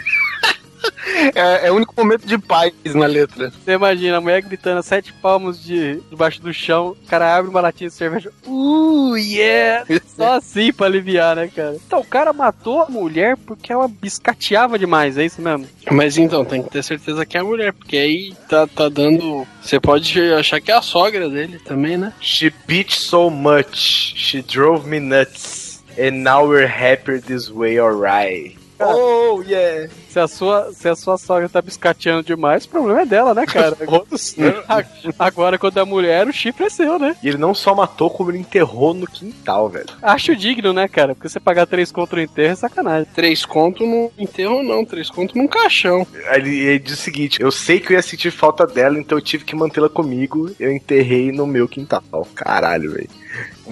É, 1.34 1.66
é 1.66 1.72
o 1.72 1.74
único 1.74 1.94
momento 1.96 2.26
de 2.26 2.38
paz 2.38 2.72
na 2.94 3.06
letra. 3.06 3.50
Você 3.50 3.72
imagina 3.72 4.18
a 4.18 4.20
mulher 4.20 4.42
gritando 4.42 4.78
a 4.78 4.82
sete 4.82 5.12
palmos 5.12 5.62
de 5.62 6.00
debaixo 6.10 6.40
do 6.40 6.52
chão, 6.52 6.96
o 7.02 7.08
cara 7.08 7.36
abre 7.36 7.50
uma 7.50 7.60
latinha 7.60 7.88
de 7.88 7.94
cerveja. 7.94 8.30
Uh, 8.46 9.16
yeah! 9.16 9.84
Só 10.16 10.34
assim 10.34 10.72
pra 10.72 10.86
aliviar, 10.86 11.36
né, 11.36 11.48
cara? 11.48 11.76
Então, 11.86 12.00
o 12.00 12.04
cara 12.04 12.32
matou 12.32 12.82
a 12.82 12.88
mulher 12.88 13.36
porque 13.36 13.72
ela 13.72 13.88
biscateava 13.88 14.78
demais, 14.78 15.16
é 15.18 15.24
isso 15.24 15.40
mesmo? 15.40 15.66
Mas 15.90 16.18
então, 16.18 16.44
tem 16.44 16.62
que 16.62 16.70
ter 16.70 16.82
certeza 16.82 17.24
que 17.24 17.36
é 17.36 17.40
a 17.40 17.44
mulher, 17.44 17.72
porque 17.72 17.96
aí 17.96 18.34
tá, 18.48 18.66
tá 18.66 18.88
dando. 18.88 19.46
Você 19.62 19.80
pode 19.80 20.20
achar 20.32 20.60
que 20.60 20.70
é 20.70 20.74
a 20.74 20.82
sogra 20.82 21.28
dele 21.28 21.58
também, 21.64 21.96
né? 21.96 22.12
She 22.20 22.52
beat 22.66 22.92
so 22.92 23.30
much. 23.30 24.14
She 24.16 24.42
drove 24.42 24.88
me 24.88 25.00
nuts. 25.00 25.82
And 25.98 26.22
now 26.22 26.46
we're 26.46 26.68
happier 26.68 27.20
this 27.20 27.50
way, 27.50 27.80
alright. 27.80 28.57
Oh, 28.80 29.42
yeah. 29.42 29.90
Se 30.08 30.20
a 30.20 30.28
sua, 30.28 30.72
se 30.72 30.88
a 30.88 30.94
sua 30.94 31.18
sogra 31.18 31.48
tá 31.48 31.60
biscateando 31.60 32.22
demais, 32.22 32.64
o 32.64 32.68
problema 32.68 33.02
é 33.02 33.06
dela, 33.06 33.34
né, 33.34 33.44
cara? 33.44 33.76
Agora, 35.18 35.58
quando 35.58 35.78
é 35.78 35.84
mulher, 35.84 36.26
o 36.28 36.32
chifre 36.32 36.64
é 36.64 36.70
seu, 36.70 36.98
né? 36.98 37.16
E 37.22 37.28
ele 37.28 37.38
não 37.38 37.54
só 37.54 37.74
matou, 37.74 38.08
como 38.08 38.30
ele 38.30 38.38
enterrou 38.38 38.94
no 38.94 39.06
quintal, 39.06 39.68
velho. 39.68 39.86
Acho 40.00 40.36
digno, 40.36 40.72
né, 40.72 40.86
cara? 40.86 41.14
Porque 41.14 41.28
você 41.28 41.40
pagar 41.40 41.66
três 41.66 41.90
contra 41.90 42.18
o 42.18 42.22
enterro 42.22 42.52
é 42.52 42.56
sacanagem. 42.56 43.08
Três 43.14 43.44
conto 43.44 43.84
no 43.84 44.12
enterro, 44.16 44.62
não. 44.62 44.84
Três 44.84 45.10
conto 45.10 45.36
num 45.36 45.48
caixão. 45.48 46.06
Ele, 46.32 46.58
ele 46.58 46.78
diz 46.78 46.94
o 46.94 47.02
seguinte: 47.02 47.40
eu 47.40 47.50
sei 47.50 47.80
que 47.80 47.92
eu 47.92 47.96
ia 47.96 48.02
sentir 48.02 48.30
falta 48.30 48.66
dela, 48.66 48.98
então 48.98 49.18
eu 49.18 49.22
tive 49.22 49.44
que 49.44 49.56
mantê-la 49.56 49.88
comigo. 49.88 50.54
Eu 50.58 50.72
enterrei 50.72 51.32
no 51.32 51.46
meu 51.46 51.68
quintal. 51.68 52.02
Caralho, 52.34 52.92
velho. 52.92 53.08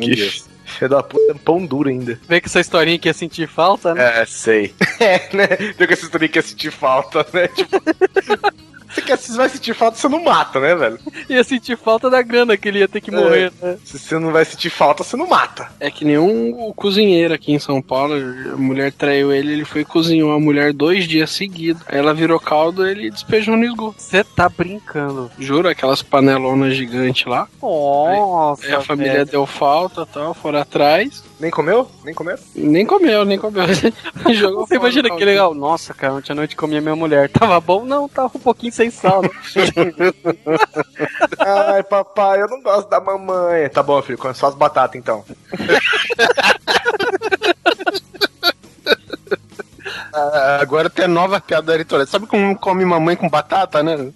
Que 0.01 0.56
filho 0.77 0.91
da 0.91 1.03
puta, 1.03 1.35
pão 1.45 1.65
duro 1.65 1.89
ainda. 1.89 2.19
Vê 2.29 2.41
que 2.41 2.47
essa 2.47 2.61
historinha 2.61 2.99
que 2.99 3.09
ia 3.09 3.15
sentir 3.15 3.49
falta, 3.49 3.95
né? 3.95 4.23
É, 4.23 4.27
sei. 4.27 4.75
É, 4.99 5.37
né? 5.37 5.47
Tem 5.47 5.87
que 5.87 5.93
essa 5.93 6.05
história 6.05 6.29
que 6.29 6.39
ia 6.39 6.43
sentir 6.43 6.71
falta, 6.71 7.27
né? 7.33 7.49
Tipo. 7.49 7.77
Você, 8.97 9.03
quer, 9.03 9.19
você 9.19 9.37
vai 9.37 9.49
sentir 9.51 9.75
falta, 9.75 9.99
você 9.99 10.09
não 10.09 10.25
mata, 10.25 10.59
né, 10.59 10.75
velho? 10.75 10.99
Ia 11.29 11.45
sentir 11.45 11.77
falta 11.77 12.09
da 12.09 12.23
grana 12.23 12.57
que 12.57 12.67
ele 12.67 12.79
ia 12.79 12.89
ter 12.89 13.03
que 13.03 13.11
morrer, 13.11 13.53
né? 13.61 13.77
Se 13.85 13.99
você 13.99 14.19
não 14.19 14.33
vai 14.33 14.43
sentir 14.45 14.71
falta, 14.71 15.05
você 15.05 15.19
não 15.19 15.29
mata. 15.29 15.69
É 15.79 15.91
que 15.91 16.03
nem 16.03 16.17
um 16.17 16.73
cozinheiro 16.75 17.35
aqui 17.35 17.53
em 17.53 17.59
São 17.59 17.83
Paulo. 17.83 18.15
A 18.15 18.57
mulher 18.57 18.91
traiu 18.93 19.33
ele, 19.33 19.53
ele 19.53 19.65
foi 19.67 19.83
e 19.83 19.85
cozinhou 19.85 20.33
a 20.33 20.41
mulher 20.41 20.73
dois 20.73 21.07
dias 21.07 21.31
seguidos. 21.31 21.83
Aí 21.87 21.99
ela 21.99 22.15
virou 22.15 22.41
caldo 22.41 22.87
ele 22.87 23.11
despejou 23.11 23.55
no 23.57 23.65
esgoto. 23.65 24.01
Você 24.01 24.25
tá 24.25 24.49
brincando. 24.49 25.31
Juro, 25.39 25.69
aquelas 25.69 26.01
panelonas 26.03 26.75
gigantes 26.75 27.27
lá. 27.27 27.47
Nossa, 27.61 28.67
Aí 28.67 28.75
a 28.75 28.81
família 28.81 29.13
velho. 29.13 29.27
deu 29.27 29.47
falta 29.47 30.03
e 30.03 30.07
tal, 30.07 30.33
foram 30.33 30.61
atrás. 30.61 31.23
Nem 31.39 31.51
comeu? 31.51 31.87
Nem 32.03 32.15
comeu? 32.15 32.39
Nem 32.55 32.87
comeu, 32.87 33.25
nem 33.25 33.39
comeu. 33.39 33.65
Jogou 34.35 34.67
Você 34.67 34.77
imagina 34.77 35.15
que 35.15 35.25
legal. 35.25 35.53
Nossa, 35.55 35.93
cara, 35.93 36.15
ontem 36.15 36.33
à 36.33 36.35
noite 36.35 36.57
comi 36.57 36.79
a 36.79 36.81
minha 36.81 36.97
mulher. 36.97 37.29
Tava 37.29 37.61
bom? 37.61 37.85
Não, 37.85 38.09
tava 38.09 38.31
um 38.35 38.41
pouquinho 38.41 38.73
sem 38.73 38.91
sal. 38.91 39.21
né? 39.21 39.29
Ai, 41.39 41.83
papai, 41.83 42.41
eu 42.41 42.49
não 42.49 42.63
gosto 42.63 42.89
da 42.89 43.01
mamãe. 43.01 43.69
Tá 43.69 43.83
bom, 43.83 44.01
filho, 44.01 44.17
come 44.17 44.35
só 44.35 44.47
as 44.49 44.55
batatas 44.55 44.97
então. 44.97 45.25
Ah, 50.13 50.59
agora 50.63 50.89
tem 50.89 51.05
a 51.05 51.09
nova 51.09 51.39
piada 51.41 51.67
da 51.67 51.75
editora. 51.75 52.07
Sabe 52.07 52.27
como 52.27 52.59
come 52.59 52.87
mamãe 52.87 53.15
com 53.17 53.29
batata, 53.29 53.83
né? 53.83 54.11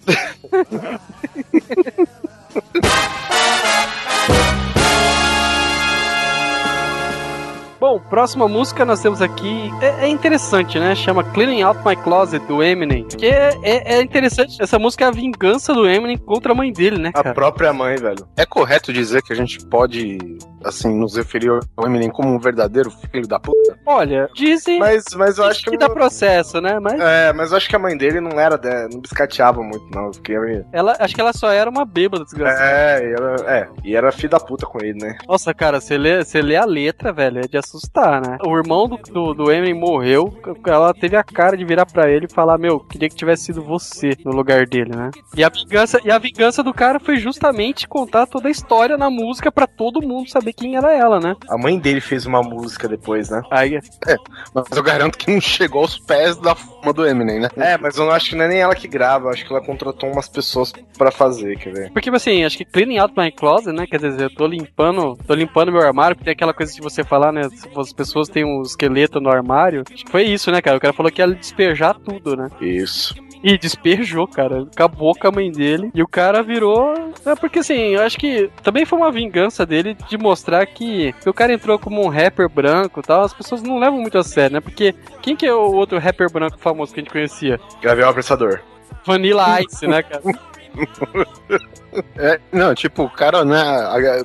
Bom, 7.80 7.98
próxima 7.98 8.46
música 8.46 8.84
nós 8.84 9.00
temos 9.00 9.22
aqui. 9.22 9.70
É, 9.80 10.04
é 10.04 10.08
interessante, 10.08 10.78
né? 10.78 10.94
Chama 10.94 11.24
Cleaning 11.24 11.62
Out 11.62 11.80
My 11.82 11.96
Closet 11.96 12.44
do 12.46 12.62
Eminem. 12.62 13.04
Que 13.04 13.24
é, 13.24 13.58
é, 13.62 13.94
é 13.94 14.02
interessante. 14.02 14.60
Essa 14.60 14.78
música 14.78 15.06
é 15.06 15.08
a 15.08 15.10
vingança 15.10 15.72
do 15.72 15.88
Eminem 15.88 16.18
contra 16.18 16.52
a 16.52 16.54
mãe 16.54 16.70
dele, 16.70 16.98
né, 16.98 17.08
A 17.14 17.22
cara? 17.22 17.34
própria 17.34 17.72
mãe, 17.72 17.96
velho. 17.96 18.28
É 18.36 18.44
correto 18.44 18.92
dizer 18.92 19.22
que 19.22 19.32
a 19.32 19.36
gente 19.36 19.64
pode, 19.66 20.18
assim, 20.64 20.94
nos 20.94 21.16
referir 21.16 21.50
ao 21.76 21.86
Eminem 21.86 22.10
como 22.10 22.28
um 22.28 22.38
verdadeiro 22.38 22.90
filho 22.90 23.26
da 23.26 23.38
puta? 23.38 23.78
Olha, 23.86 24.28
dizem 24.34 24.78
Mas, 24.78 25.04
mas 25.14 25.38
eu 25.38 25.44
acho 25.44 25.64
que. 25.64 25.70
que 25.70 25.78
dá 25.78 25.88
processo, 25.88 26.60
né? 26.60 26.78
Mas 26.78 27.00
É, 27.00 27.32
mas 27.32 27.50
eu 27.50 27.56
acho 27.56 27.68
que 27.68 27.76
a 27.76 27.78
mãe 27.78 27.96
dele 27.96 28.20
não 28.20 28.38
era, 28.38 28.56
né, 28.56 28.88
não 28.92 29.00
biscateava 29.00 29.62
muito, 29.62 29.84
não. 29.94 30.12
Fiquei... 30.12 30.36
ela, 30.72 30.96
acho 30.98 31.14
que 31.14 31.20
ela 31.20 31.32
só 31.32 31.50
era 31.50 31.68
uma 31.68 31.84
bêbada 31.84 32.24
desgraçada. 32.24 32.70
É, 32.70 33.08
e 33.08 33.12
era, 33.12 33.36
é, 33.46 33.68
e 33.84 33.96
era 33.96 34.12
filho 34.12 34.30
da 34.30 34.40
puta 34.40 34.66
com 34.66 34.78
ele, 34.80 34.98
né? 34.98 35.16
Nossa, 35.26 35.52
cara, 35.54 35.80
você 35.80 35.96
lê, 35.96 36.24
você 36.24 36.40
lê 36.42 36.56
a 36.56 36.64
letra, 36.64 37.12
velho, 37.12 37.40
é 37.40 37.48
de 37.48 37.56
assustar, 37.56 38.20
né? 38.20 38.38
O 38.44 38.56
irmão 38.56 38.88
do, 38.88 38.96
do, 38.96 39.34
do 39.34 39.52
Eminem 39.52 39.74
morreu, 39.74 40.32
ela 40.66 40.92
teve 40.94 41.16
a 41.16 41.24
cara 41.24 41.56
de 41.56 41.64
virar 41.64 41.86
pra 41.86 42.10
ele 42.10 42.26
e 42.26 42.32
falar, 42.32 42.58
meu, 42.58 42.80
queria 42.80 43.08
que 43.08 43.14
tivesse 43.14 43.44
sido 43.44 43.62
você 43.62 44.16
no 44.24 44.32
lugar 44.32 44.66
dele, 44.66 44.94
né? 44.94 45.10
E 45.36 45.42
a 45.42 45.48
vingança, 45.48 46.00
e 46.04 46.10
a 46.10 46.18
vingança 46.18 46.62
do 46.62 46.72
cara 46.72 46.98
foi 47.00 47.16
justamente 47.16 47.88
contar 47.88 48.26
toda 48.26 48.48
a 48.48 48.50
história 48.50 48.96
na 48.96 49.10
música 49.10 49.50
pra 49.50 49.66
todo 49.66 50.02
mundo 50.02 50.28
saber 50.30 50.49
quem 50.52 50.76
era 50.76 50.92
ela, 50.92 51.20
né? 51.20 51.34
A 51.48 51.56
mãe 51.56 51.78
dele 51.78 52.00
fez 52.00 52.26
uma 52.26 52.42
música 52.42 52.88
depois, 52.88 53.30
né? 53.30 53.42
Aí, 53.50 53.78
Mas 54.54 54.64
eu 54.74 54.82
garanto 54.82 55.18
que 55.18 55.30
não 55.30 55.40
chegou 55.40 55.82
aos 55.82 55.98
pés 55.98 56.36
da 56.36 56.54
fama 56.54 56.92
do 56.92 57.06
Eminem, 57.06 57.40
né? 57.40 57.48
É, 57.56 57.78
mas 57.78 57.96
eu 57.96 58.04
não 58.04 58.12
acho 58.12 58.30
que 58.30 58.36
não 58.36 58.44
é 58.44 58.48
nem 58.48 58.58
ela 58.58 58.74
que 58.74 58.88
grava, 58.88 59.26
eu 59.26 59.30
acho 59.30 59.44
que 59.46 59.52
ela 59.52 59.64
contratou 59.64 60.10
umas 60.10 60.28
pessoas 60.28 60.72
pra 60.96 61.10
fazer, 61.10 61.58
quer 61.58 61.72
ver? 61.72 61.92
porque 61.92 62.10
assim, 62.10 62.44
acho 62.44 62.56
que 62.56 62.64
cleaning 62.64 62.98
out 62.98 63.14
my 63.16 63.30
closet, 63.30 63.72
né? 63.72 63.86
Quer 63.86 63.98
dizer, 63.98 64.24
eu 64.24 64.34
tô 64.34 64.46
limpando, 64.46 65.16
tô 65.26 65.34
limpando 65.34 65.72
meu 65.72 65.82
armário, 65.82 66.16
porque 66.16 66.24
tem 66.24 66.32
aquela 66.32 66.54
coisa 66.54 66.72
de 66.72 66.80
você 66.80 67.04
falar, 67.04 67.32
né? 67.32 67.42
As 67.76 67.92
pessoas 67.92 68.28
têm 68.28 68.44
um 68.44 68.62
esqueleto 68.62 69.20
no 69.20 69.30
armário. 69.30 69.84
Acho 69.92 70.04
que 70.04 70.10
foi 70.10 70.24
isso, 70.24 70.50
né, 70.50 70.60
cara? 70.60 70.76
O 70.76 70.80
cara 70.80 70.92
falou 70.92 71.10
que 71.10 71.20
ia 71.20 71.28
despejar 71.28 71.94
tudo, 71.94 72.36
né? 72.36 72.48
Isso. 72.60 73.14
E 73.42 73.56
despejou, 73.56 74.26
cara. 74.26 74.62
Acabou 74.62 75.14
com 75.14 75.28
a 75.28 75.30
mãe 75.30 75.50
dele. 75.50 75.90
E 75.94 76.02
o 76.02 76.08
cara 76.08 76.42
virou. 76.42 76.94
É 77.24 77.34
porque 77.34 77.60
assim, 77.60 77.94
eu 77.94 78.02
acho 78.02 78.18
que 78.18 78.50
também 78.62 78.84
foi 78.84 78.98
uma 78.98 79.10
vingança 79.10 79.64
dele 79.64 79.96
de 80.08 80.18
mostrar 80.18 80.66
que, 80.66 81.12
que 81.14 81.28
o 81.28 81.34
cara 81.34 81.52
entrou 81.52 81.78
como 81.78 82.02
um 82.04 82.08
rapper 82.08 82.48
branco 82.48 83.00
e 83.00 83.02
tal. 83.02 83.22
As 83.22 83.34
pessoas 83.34 83.62
não 83.62 83.78
levam 83.78 84.00
muito 84.00 84.18
a 84.18 84.22
sério, 84.22 84.54
né? 84.54 84.60
Porque 84.60 84.94
quem 85.22 85.34
que 85.34 85.46
é 85.46 85.54
o 85.54 85.72
outro 85.72 85.98
rapper 85.98 86.30
branco 86.30 86.58
famoso 86.58 86.92
que 86.92 87.00
a 87.00 87.02
gente 87.02 87.12
conhecia? 87.12 87.58
Gavião 87.80 88.10
Apressador. 88.10 88.60
Vanilla 89.06 89.60
Ice, 89.62 89.86
né, 89.86 90.02
cara? 90.02 90.22
É, 92.16 92.38
não, 92.52 92.74
tipo, 92.74 93.04
o 93.04 93.10
cara, 93.10 93.44
né, 93.44 93.58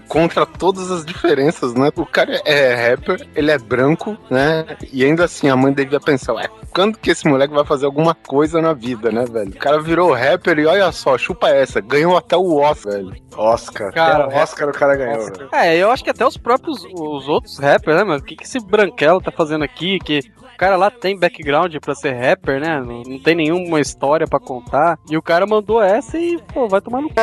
contra 0.07 0.45
todas 0.45 0.91
as 0.91 1.05
diferenças, 1.05 1.73
né? 1.73 1.89
O 1.95 2.05
cara 2.05 2.39
é 2.45 2.91
rapper, 2.91 3.27
ele 3.35 3.51
é 3.51 3.57
branco, 3.57 4.17
né? 4.29 4.65
E 4.91 5.03
ainda 5.03 5.25
assim, 5.25 5.49
a 5.49 5.55
mãe 5.55 5.73
devia 5.73 5.99
pensar, 5.99 6.33
ué, 6.33 6.47
quando 6.73 6.97
que 6.97 7.09
esse 7.09 7.27
moleque 7.27 7.53
vai 7.53 7.65
fazer 7.65 7.85
alguma 7.85 8.13
coisa 8.13 8.61
na 8.61 8.73
vida, 8.73 9.11
né, 9.11 9.25
velho? 9.25 9.49
O 9.49 9.57
cara 9.57 9.81
virou 9.81 10.13
rapper 10.13 10.59
e 10.59 10.65
olha 10.65 10.91
só, 10.91 11.17
chupa 11.17 11.49
essa, 11.49 11.81
ganhou 11.81 12.15
até 12.15 12.37
o 12.37 12.57
Oscar, 12.57 12.93
velho. 12.93 13.15
Oscar. 13.35 13.93
Cara, 13.93 14.27
o 14.27 14.35
Oscar 14.35 14.69
o 14.69 14.73
cara 14.73 14.95
ganhou, 14.95 15.25
velho. 15.25 15.49
É, 15.51 15.75
eu 15.77 15.89
acho 15.89 16.03
que 16.03 16.09
até 16.09 16.25
os 16.25 16.37
próprios, 16.37 16.83
os 16.83 17.27
outros 17.27 17.57
rappers, 17.57 17.97
né, 17.97 18.03
mano? 18.03 18.19
O 18.19 18.23
que, 18.23 18.35
que 18.35 18.43
esse 18.43 18.59
branquelo 18.59 19.21
tá 19.21 19.31
fazendo 19.31 19.63
aqui? 19.63 19.99
Que 19.99 20.19
cara 20.57 20.75
lá 20.75 20.89
tem 20.89 21.17
background 21.17 21.75
pra 21.77 21.95
ser 21.95 22.13
rapper, 22.13 22.59
né? 22.59 22.79
Não, 22.79 23.01
não 23.03 23.19
tem 23.19 23.35
nenhuma 23.35 23.79
história 23.79 24.27
pra 24.27 24.39
contar. 24.39 24.97
E 25.09 25.17
o 25.17 25.21
cara 25.21 25.45
mandou 25.45 25.81
essa 25.81 26.17
e, 26.17 26.39
pô, 26.53 26.67
vai 26.67 26.81
tomar 26.81 27.01
no 27.01 27.09
c... 27.09 27.15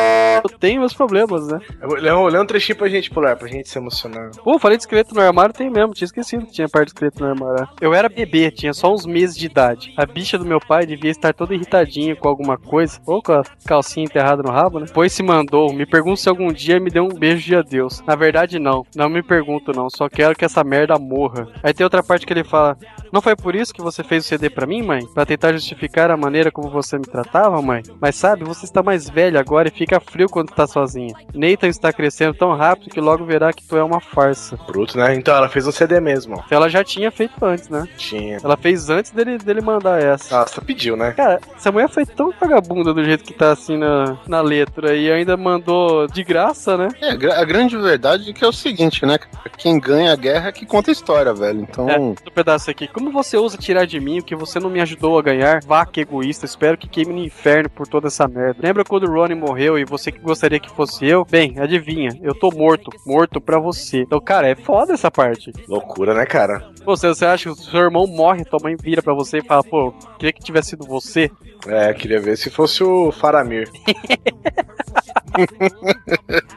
Eu 0.44 0.50
tenho 0.58 0.80
meus 0.80 0.94
problemas, 0.94 1.48
né? 1.48 1.60
Lê 2.00 2.12
um, 2.12 2.26
lê 2.26 2.38
um 2.38 2.46
trechinho 2.46 2.78
pra 2.78 2.88
gente 2.88 3.10
pular, 3.10 3.36
pra 3.36 3.48
gente 3.48 3.68
se 3.68 3.78
emocionar. 3.78 4.30
Pô, 4.42 4.58
falei 4.58 4.76
de 4.76 4.82
esqueleto 4.82 5.14
no 5.14 5.20
armário, 5.20 5.54
tem 5.54 5.70
mesmo. 5.70 5.94
Tinha 5.94 6.06
esquecido 6.06 6.46
que 6.46 6.52
tinha 6.52 6.68
parte 6.68 6.86
de 6.86 6.90
esqueleto 6.92 7.22
no 7.22 7.30
armário. 7.30 7.68
Eu 7.80 7.94
era 7.94 8.08
bebê, 8.08 8.50
tinha 8.50 8.72
só 8.72 8.92
uns 8.92 9.06
meses 9.06 9.36
de 9.36 9.46
idade. 9.46 9.94
A 9.96 10.04
bicha 10.04 10.36
do 10.36 10.44
meu 10.44 10.60
pai 10.60 10.86
devia 10.86 11.10
estar 11.10 11.32
toda 11.32 11.54
irritadinha 11.54 12.16
com 12.16 12.28
alguma 12.28 12.58
coisa. 12.58 13.00
Ou 13.06 13.22
com 13.22 13.32
a 13.32 13.42
calcinha 13.66 14.04
enterrada 14.04 14.42
no 14.42 14.50
rabo, 14.50 14.80
né? 14.80 14.86
Pois 14.92 15.12
se 15.12 15.22
mandou. 15.22 15.72
Me 15.72 15.86
pergunta 15.86 16.20
se 16.20 16.28
algum 16.28 16.52
dia 16.52 16.80
me 16.80 16.90
deu 16.90 17.04
um 17.04 17.14
beijo 17.14 17.44
de 17.44 17.56
adeus. 17.56 18.02
Na 18.06 18.14
verdade, 18.14 18.58
não. 18.58 18.84
Não 18.94 19.08
me 19.08 19.22
pergunto, 19.22 19.72
não. 19.72 19.88
Só 19.88 20.08
quero 20.08 20.34
que 20.34 20.44
essa 20.44 20.62
merda 20.64 20.98
morra. 20.98 21.48
Aí 21.62 21.72
tem 21.72 21.84
outra 21.84 22.02
parte 22.02 22.26
que 22.26 22.32
ele 22.32 22.44
fala: 22.44 22.76
Não 23.12 23.21
foi 23.22 23.36
por 23.36 23.54
isso 23.54 23.72
que 23.72 23.80
você 23.80 24.02
fez 24.02 24.24
o 24.24 24.28
CD 24.28 24.50
pra 24.50 24.66
mim, 24.66 24.82
mãe? 24.82 25.06
Pra 25.14 25.24
tentar 25.24 25.52
justificar 25.52 26.10
a 26.10 26.16
maneira 26.16 26.50
como 26.50 26.68
você 26.70 26.98
me 26.98 27.04
tratava, 27.06 27.60
mãe? 27.62 27.82
Mas 28.00 28.16
sabe, 28.16 28.44
você 28.44 28.64
está 28.64 28.82
mais 28.82 29.08
velha 29.08 29.38
agora 29.40 29.68
e 29.68 29.70
fica 29.70 30.00
frio 30.00 30.28
quando 30.28 30.50
está 30.50 30.66
sozinha. 30.66 31.14
Nathan 31.34 31.68
está 31.68 31.92
crescendo 31.92 32.34
tão 32.34 32.54
rápido 32.56 32.90
que 32.90 33.00
logo 33.00 33.24
verá 33.24 33.52
que 33.52 33.62
tu 33.66 33.76
é 33.76 33.82
uma 33.84 34.00
farsa. 34.00 34.58
Bruto, 34.66 34.98
né? 34.98 35.14
Então 35.14 35.34
ela 35.36 35.48
fez 35.48 35.66
um 35.66 35.72
CD 35.72 36.00
mesmo, 36.00 36.36
ó. 36.36 36.42
Ela 36.50 36.68
já 36.68 36.82
tinha 36.82 37.10
feito 37.10 37.32
antes, 37.44 37.68
né? 37.68 37.86
Tinha. 37.96 38.38
Ela 38.42 38.56
fez 38.56 38.90
antes 38.90 39.10
dele, 39.12 39.38
dele 39.38 39.60
mandar 39.60 40.02
essa. 40.02 40.36
Nossa, 40.38 40.60
pediu, 40.60 40.96
né? 40.96 41.12
Cara, 41.12 41.40
essa 41.56 41.70
mulher 41.70 41.88
foi 41.88 42.04
tão 42.04 42.32
vagabunda 42.40 42.92
do 42.92 43.04
jeito 43.04 43.24
que 43.24 43.32
tá 43.34 43.52
assim 43.52 43.76
na, 43.76 44.16
na 44.26 44.40
letra 44.40 44.94
e 44.96 45.10
ainda 45.10 45.36
mandou 45.36 46.06
de 46.08 46.24
graça, 46.24 46.76
né? 46.76 46.88
É, 47.00 47.10
a 47.10 47.14
gra- 47.16 47.40
a 47.40 47.44
grande 47.44 47.76
verdade 47.76 48.30
é 48.30 48.32
que 48.32 48.44
é 48.44 48.48
o 48.48 48.52
seguinte, 48.52 49.04
né? 49.06 49.18
Quem 49.58 49.78
ganha 49.78 50.12
a 50.12 50.16
guerra 50.16 50.48
é 50.48 50.52
que 50.52 50.66
conta 50.66 50.90
a 50.90 50.92
história, 50.92 51.32
velho. 51.32 51.60
Então, 51.60 51.88
É, 51.88 51.98
do 52.24 52.30
pedaço 52.32 52.70
aqui. 52.70 52.88
Como 52.88 53.11
você 53.12 53.36
ousa 53.36 53.56
tirar 53.56 53.84
de 53.84 54.00
mim 54.00 54.18
o 54.18 54.24
que 54.24 54.34
você 54.34 54.58
não 54.58 54.70
me 54.70 54.80
ajudou 54.80 55.18
a 55.18 55.22
ganhar? 55.22 55.62
Vaca 55.64 56.00
egoísta, 56.00 56.46
espero 56.46 56.76
que 56.76 56.88
queime 56.88 57.12
no 57.12 57.24
inferno 57.24 57.70
por 57.70 57.86
toda 57.86 58.08
essa 58.08 58.26
merda. 58.26 58.60
Lembra 58.62 58.84
quando 58.84 59.04
o 59.04 59.12
Ronnie 59.12 59.36
morreu 59.36 59.78
e 59.78 59.84
você 59.84 60.10
que 60.10 60.18
gostaria 60.18 60.58
que 60.58 60.70
fosse 60.70 61.06
eu? 61.06 61.24
Bem, 61.30 61.58
adivinha, 61.58 62.10
eu 62.22 62.34
tô 62.34 62.50
morto. 62.50 62.90
Morto 63.06 63.40
pra 63.40 63.58
você. 63.58 64.00
Então, 64.00 64.20
cara, 64.20 64.48
é 64.48 64.54
foda 64.54 64.94
essa 64.94 65.10
parte. 65.10 65.52
Loucura, 65.68 66.14
né, 66.14 66.26
cara? 66.26 66.70
Você, 66.84 67.08
você 67.08 67.24
acha 67.24 67.44
que 67.44 67.50
o 67.50 67.54
seu 67.54 67.80
irmão 67.80 68.06
morre, 68.06 68.44
tua 68.44 68.58
mãe 68.62 68.76
vira 68.76 69.02
pra 69.02 69.14
você 69.14 69.38
e 69.38 69.44
fala, 69.44 69.62
pô, 69.62 69.92
queria 70.18 70.32
que 70.32 70.42
tivesse 70.42 70.70
sido 70.70 70.84
você? 70.84 71.30
É, 71.66 71.94
queria 71.94 72.20
ver 72.20 72.36
se 72.36 72.50
fosse 72.50 72.82
o 72.82 73.12
Faramir. 73.12 73.70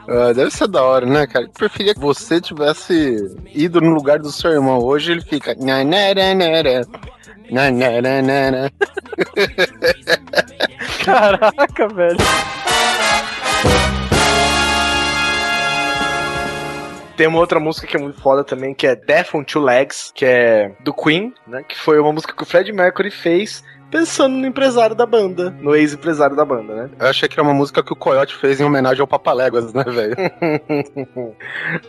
ah, 0.08 0.32
deve 0.32 0.50
ser 0.50 0.66
da 0.68 0.82
hora, 0.82 1.06
né, 1.06 1.26
cara? 1.26 1.46
Eu 1.46 1.50
preferia 1.50 1.94
que 1.94 2.00
você 2.00 2.40
tivesse 2.40 3.36
ido 3.54 3.80
no 3.80 3.94
lugar 3.94 4.18
do 4.18 4.32
seu 4.32 4.50
irmão. 4.50 4.78
Hoje 4.78 5.12
ele 5.12 5.22
fica. 5.22 5.54
nananara, 5.54 6.34
nananara. 7.50 8.72
Caraca, 11.04 11.88
velho. 11.88 12.16
Tem 17.16 17.26
uma 17.26 17.38
outra 17.38 17.58
música 17.58 17.86
que 17.86 17.96
é 17.96 18.00
muito 18.00 18.20
foda 18.20 18.44
também, 18.44 18.74
que 18.74 18.86
é 18.86 18.94
Death 18.94 19.34
on 19.34 19.42
Two 19.42 19.62
Legs, 19.62 20.12
que 20.14 20.24
é 20.24 20.72
do 20.80 20.92
Queen, 20.92 21.32
né? 21.46 21.62
Que 21.66 21.78
foi 21.78 21.98
uma 21.98 22.12
música 22.12 22.34
que 22.34 22.42
o 22.42 22.46
Fred 22.46 22.70
Mercury 22.72 23.10
fez 23.10 23.64
pensando 23.90 24.36
no 24.36 24.46
empresário 24.46 24.94
da 24.94 25.06
banda, 25.06 25.50
no 25.60 25.74
ex-empresário 25.74 26.36
da 26.36 26.44
banda, 26.44 26.74
né? 26.74 26.90
Eu 26.98 27.06
achei 27.06 27.28
que 27.28 27.38
era 27.38 27.42
uma 27.42 27.54
música 27.54 27.82
que 27.82 27.92
o 27.92 27.96
Coyote 27.96 28.34
fez 28.34 28.60
em 28.60 28.64
homenagem 28.64 29.00
ao 29.00 29.06
Papaléguas, 29.06 29.72
né, 29.72 29.84
velho? 29.84 30.16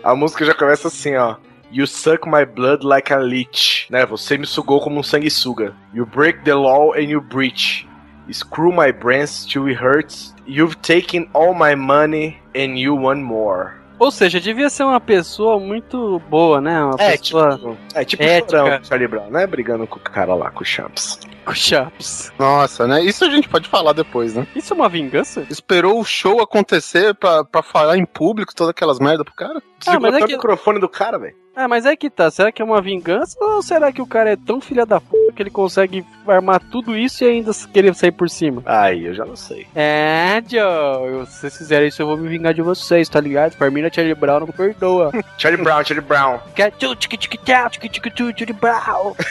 A 0.04 0.16
música 0.16 0.46
já 0.46 0.54
começa 0.54 0.88
assim, 0.88 1.16
ó. 1.16 1.36
You 1.70 1.86
suck 1.86 2.26
my 2.26 2.46
blood 2.46 2.86
like 2.86 3.12
a 3.12 3.18
leech. 3.18 3.92
Né? 3.92 4.06
Você 4.06 4.38
me 4.38 4.46
sugou 4.46 4.80
como 4.80 5.02
um 5.02 5.04
sanguessuga. 5.04 5.76
You 5.94 6.06
break 6.06 6.44
the 6.46 6.54
law 6.54 6.94
and 6.94 7.10
you 7.10 7.20
breach. 7.20 7.86
Screw 8.32 8.72
my 8.72 8.92
brains 8.94 9.46
till 9.46 9.68
it 9.68 9.78
hurts. 9.78 10.34
You've 10.46 10.78
taken 10.78 11.30
all 11.34 11.54
my 11.54 11.76
money 11.76 12.38
and 12.56 12.80
you 12.80 12.96
want 12.96 13.22
more. 13.22 13.74
Ou 14.00 14.12
seja, 14.12 14.40
devia 14.40 14.70
ser 14.70 14.84
uma 14.84 15.00
pessoa 15.00 15.60
muito 15.60 16.20
boa, 16.30 16.62
né? 16.62 16.84
Uma 16.84 16.96
É, 17.00 17.18
pessoa 17.18 17.56
tipo, 17.58 17.78
é 17.96 18.06
tipo 18.06 18.24
ética. 18.24 18.80
o 18.82 18.86
Charlie 18.86 19.08
Brown, 19.08 19.30
né? 19.32 19.48
Brigando 19.48 19.88
com 19.88 19.98
o 19.98 20.02
cara 20.02 20.36
lá, 20.36 20.52
com 20.52 20.62
o 20.62 20.66
Champs. 20.66 21.20
com 21.46 21.54
chaps. 21.54 22.32
Nossa, 22.38 22.86
né? 22.86 23.02
Isso 23.04 23.24
a 23.26 23.30
gente 23.30 23.48
pode 23.50 23.68
falar 23.70 23.94
depois, 23.94 24.34
né? 24.36 24.46
Isso 24.56 24.74
é 24.74 24.76
uma 24.76 24.90
vingança? 24.90 25.46
Esperou 25.50 26.00
o 26.00 26.04
show 26.06 26.42
acontecer 26.42 27.16
pra, 27.16 27.44
pra 27.44 27.64
falar 27.64 27.98
em 27.98 28.06
público 28.06 28.54
todas 28.54 28.70
aquelas 28.72 29.00
merda 29.00 29.24
pro 29.24 29.34
cara? 29.34 29.62
Desligou 29.80 30.02
mas 30.12 30.16
é 30.16 30.26
que- 30.26 30.34
o 30.34 30.38
microfone 30.38 30.80
do 30.80 30.90
cara, 30.90 31.18
velho. 31.18 31.36
Ah, 31.56 31.68
mas 31.68 31.88
é 31.88 31.96
que 31.96 32.08
tá. 32.08 32.30
Será 32.30 32.52
que 32.52 32.62
é 32.62 32.66
uma 32.66 32.80
vingança 32.82 33.36
ou 33.42 33.64
será 33.64 33.92
que 33.92 34.00
o 34.02 34.06
cara 34.06 34.30
é 34.32 34.36
tão 34.36 34.62
filha 34.62 34.86
da 34.86 35.02
p 35.02 35.08
que 35.38 35.44
ele 35.44 35.50
consegue 35.50 36.04
armar 36.28 36.60
tudo 36.60 36.98
isso 36.98 37.24
e 37.24 37.28
ainda 37.28 37.52
querer 37.72 37.94
sair 37.96 38.12
por 38.12 38.30
cima? 38.30 38.62
Aí, 38.66 39.06
eu 39.06 39.14
já 39.14 39.24
não 39.24 39.36
sei. 39.36 39.68
É, 39.76 40.42
Joe. 40.46 41.26
Se 41.28 41.42
vocês 41.42 41.58
fizerem 41.58 41.88
isso, 41.88 42.02
eu 42.02 42.08
vou 42.08 42.18
me 42.18 42.28
vingar 42.28 42.54
de 42.54 42.62
vocês, 42.62 43.08
tá 43.08 43.22
ligado? 43.22 43.54
Farmina 43.54 43.90
Charlie 43.94 44.16
Brown 44.16 44.42
não 44.42 44.48
perdoa. 44.48 45.12
Charlie 45.38 45.64
Brown, 45.64 45.84
Charlie 45.86 46.06
Brown. 46.06 46.40
Tchu, 46.78 46.98
Charlie 47.00 48.54
Brown. 48.54 49.16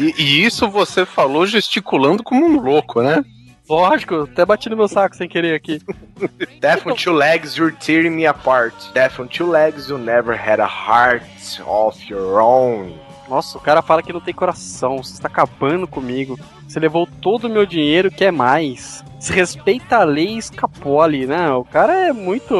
E, 0.00 0.12
e 0.20 0.44
isso 0.44 0.68
você 0.68 1.06
falou 1.06 1.46
gesticulando 1.46 2.20
como 2.22 2.44
um 2.44 2.60
louco, 2.60 3.00
né? 3.00 3.24
Lógico, 3.68 4.22
até 4.22 4.44
bati 4.44 4.68
no 4.68 4.76
meu 4.76 4.86
saco 4.86 5.16
sem 5.16 5.28
querer 5.28 5.54
aqui. 5.54 5.80
Death 6.60 6.86
on 6.86 6.94
two 6.94 7.12
legs, 7.12 7.56
you're 7.56 7.76
tearing 7.76 8.14
me 8.14 8.26
apart. 8.26 8.74
Death 8.94 9.18
on 9.18 9.26
two 9.26 9.50
legs, 9.50 9.88
you 9.88 9.98
never 9.98 10.36
had 10.36 10.60
a 10.60 10.66
heart 10.66 11.22
of 11.66 11.98
your 12.08 12.40
own. 12.40 12.94
Nossa, 13.28 13.58
o 13.58 13.60
cara 13.60 13.82
fala 13.82 14.02
que 14.02 14.12
não 14.12 14.20
tem 14.20 14.32
coração, 14.34 15.02
você 15.02 15.14
está 15.14 15.28
acabando 15.28 15.86
comigo. 15.86 16.38
Você 16.66 16.80
levou 16.80 17.08
todo 17.20 17.46
o 17.46 17.50
meu 17.50 17.66
dinheiro, 17.66 18.10
quer 18.10 18.32
mais. 18.32 19.04
Se 19.20 19.32
respeita 19.32 19.98
a 19.98 20.04
lei 20.04 20.34
e 20.34 20.38
escapou 20.38 21.00
ali, 21.00 21.26
né? 21.26 21.50
O 21.52 21.64
cara 21.64 21.92
é 22.08 22.12
muito. 22.12 22.54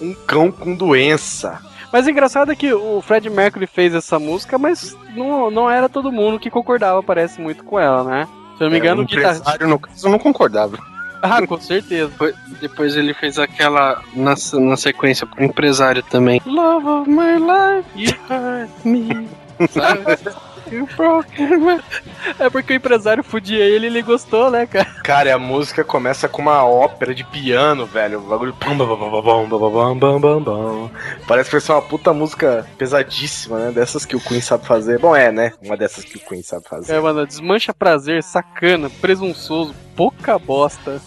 Um 0.00 0.14
cão 0.26 0.50
com 0.50 0.74
doença. 0.74 1.60
Mas 1.92 2.06
o 2.06 2.10
engraçado 2.10 2.50
é 2.50 2.56
que 2.56 2.72
o 2.72 3.02
Fred 3.02 3.28
Mercury 3.28 3.66
fez 3.66 3.94
essa 3.94 4.18
música, 4.18 4.58
mas 4.58 4.96
não, 5.14 5.50
não 5.50 5.70
era 5.70 5.88
todo 5.88 6.10
mundo 6.10 6.38
que 6.38 6.50
concordava, 6.50 7.02
parece 7.02 7.40
muito 7.40 7.62
com 7.64 7.78
ela, 7.78 8.02
né? 8.02 8.28
Se 8.56 8.62
eu 8.62 8.66
não 8.66 8.72
me 8.72 8.78
engano, 8.78 9.02
o 9.02 9.04
o 9.04 9.06
guitarrista. 9.06 9.40
empresário, 9.40 9.68
no 9.68 9.78
caso, 9.78 10.08
não 10.08 10.18
concordava. 10.18 10.78
Ah, 11.20 11.46
com 11.46 11.60
certeza. 11.60 12.08
Depois, 12.08 12.34
depois 12.60 12.96
ele 12.96 13.14
fez 13.14 13.38
aquela 13.38 14.02
na, 14.14 14.34
na 14.60 14.76
sequência 14.76 15.26
pro 15.26 15.44
empresário 15.44 16.02
também. 16.02 16.42
Love 16.44 16.88
of 16.88 17.10
my 17.10 17.36
life, 17.38 17.88
you 17.94 18.12
hurt 18.28 18.70
me. 18.84 19.28
Sabe? 19.70 20.02
É 22.38 22.48
porque 22.48 22.72
o 22.72 22.76
empresário 22.76 23.22
fudia 23.22 23.62
ele 23.62 23.86
e 23.86 23.88
ele 23.88 24.02
gostou, 24.02 24.50
né, 24.50 24.66
cara? 24.66 24.86
Cara, 25.02 25.34
a 25.34 25.38
música 25.38 25.84
começa 25.84 26.28
com 26.28 26.40
uma 26.40 26.64
ópera 26.64 27.14
de 27.14 27.24
piano, 27.24 27.84
velho. 27.84 28.20
O 28.20 28.22
bagulho. 28.22 28.54
Parece 31.26 31.50
que 31.50 31.56
vai 31.56 31.60
ser 31.60 31.72
uma 31.72 31.82
puta 31.82 32.12
música 32.12 32.66
pesadíssima, 32.78 33.58
né? 33.58 33.72
Dessas 33.72 34.06
que 34.06 34.16
o 34.16 34.20
Queen 34.20 34.40
sabe 34.40 34.66
fazer. 34.66 34.98
Bom, 34.98 35.14
é, 35.14 35.30
né? 35.30 35.52
Uma 35.62 35.76
dessas 35.76 36.04
que 36.04 36.16
o 36.16 36.20
Queen 36.20 36.42
sabe 36.42 36.66
fazer. 36.68 36.94
É, 36.94 37.00
mano, 37.00 37.26
desmancha 37.26 37.74
prazer, 37.74 38.22
sacana, 38.22 38.88
presunçoso, 38.88 39.74
pouca 39.96 40.38
bosta. 40.38 41.00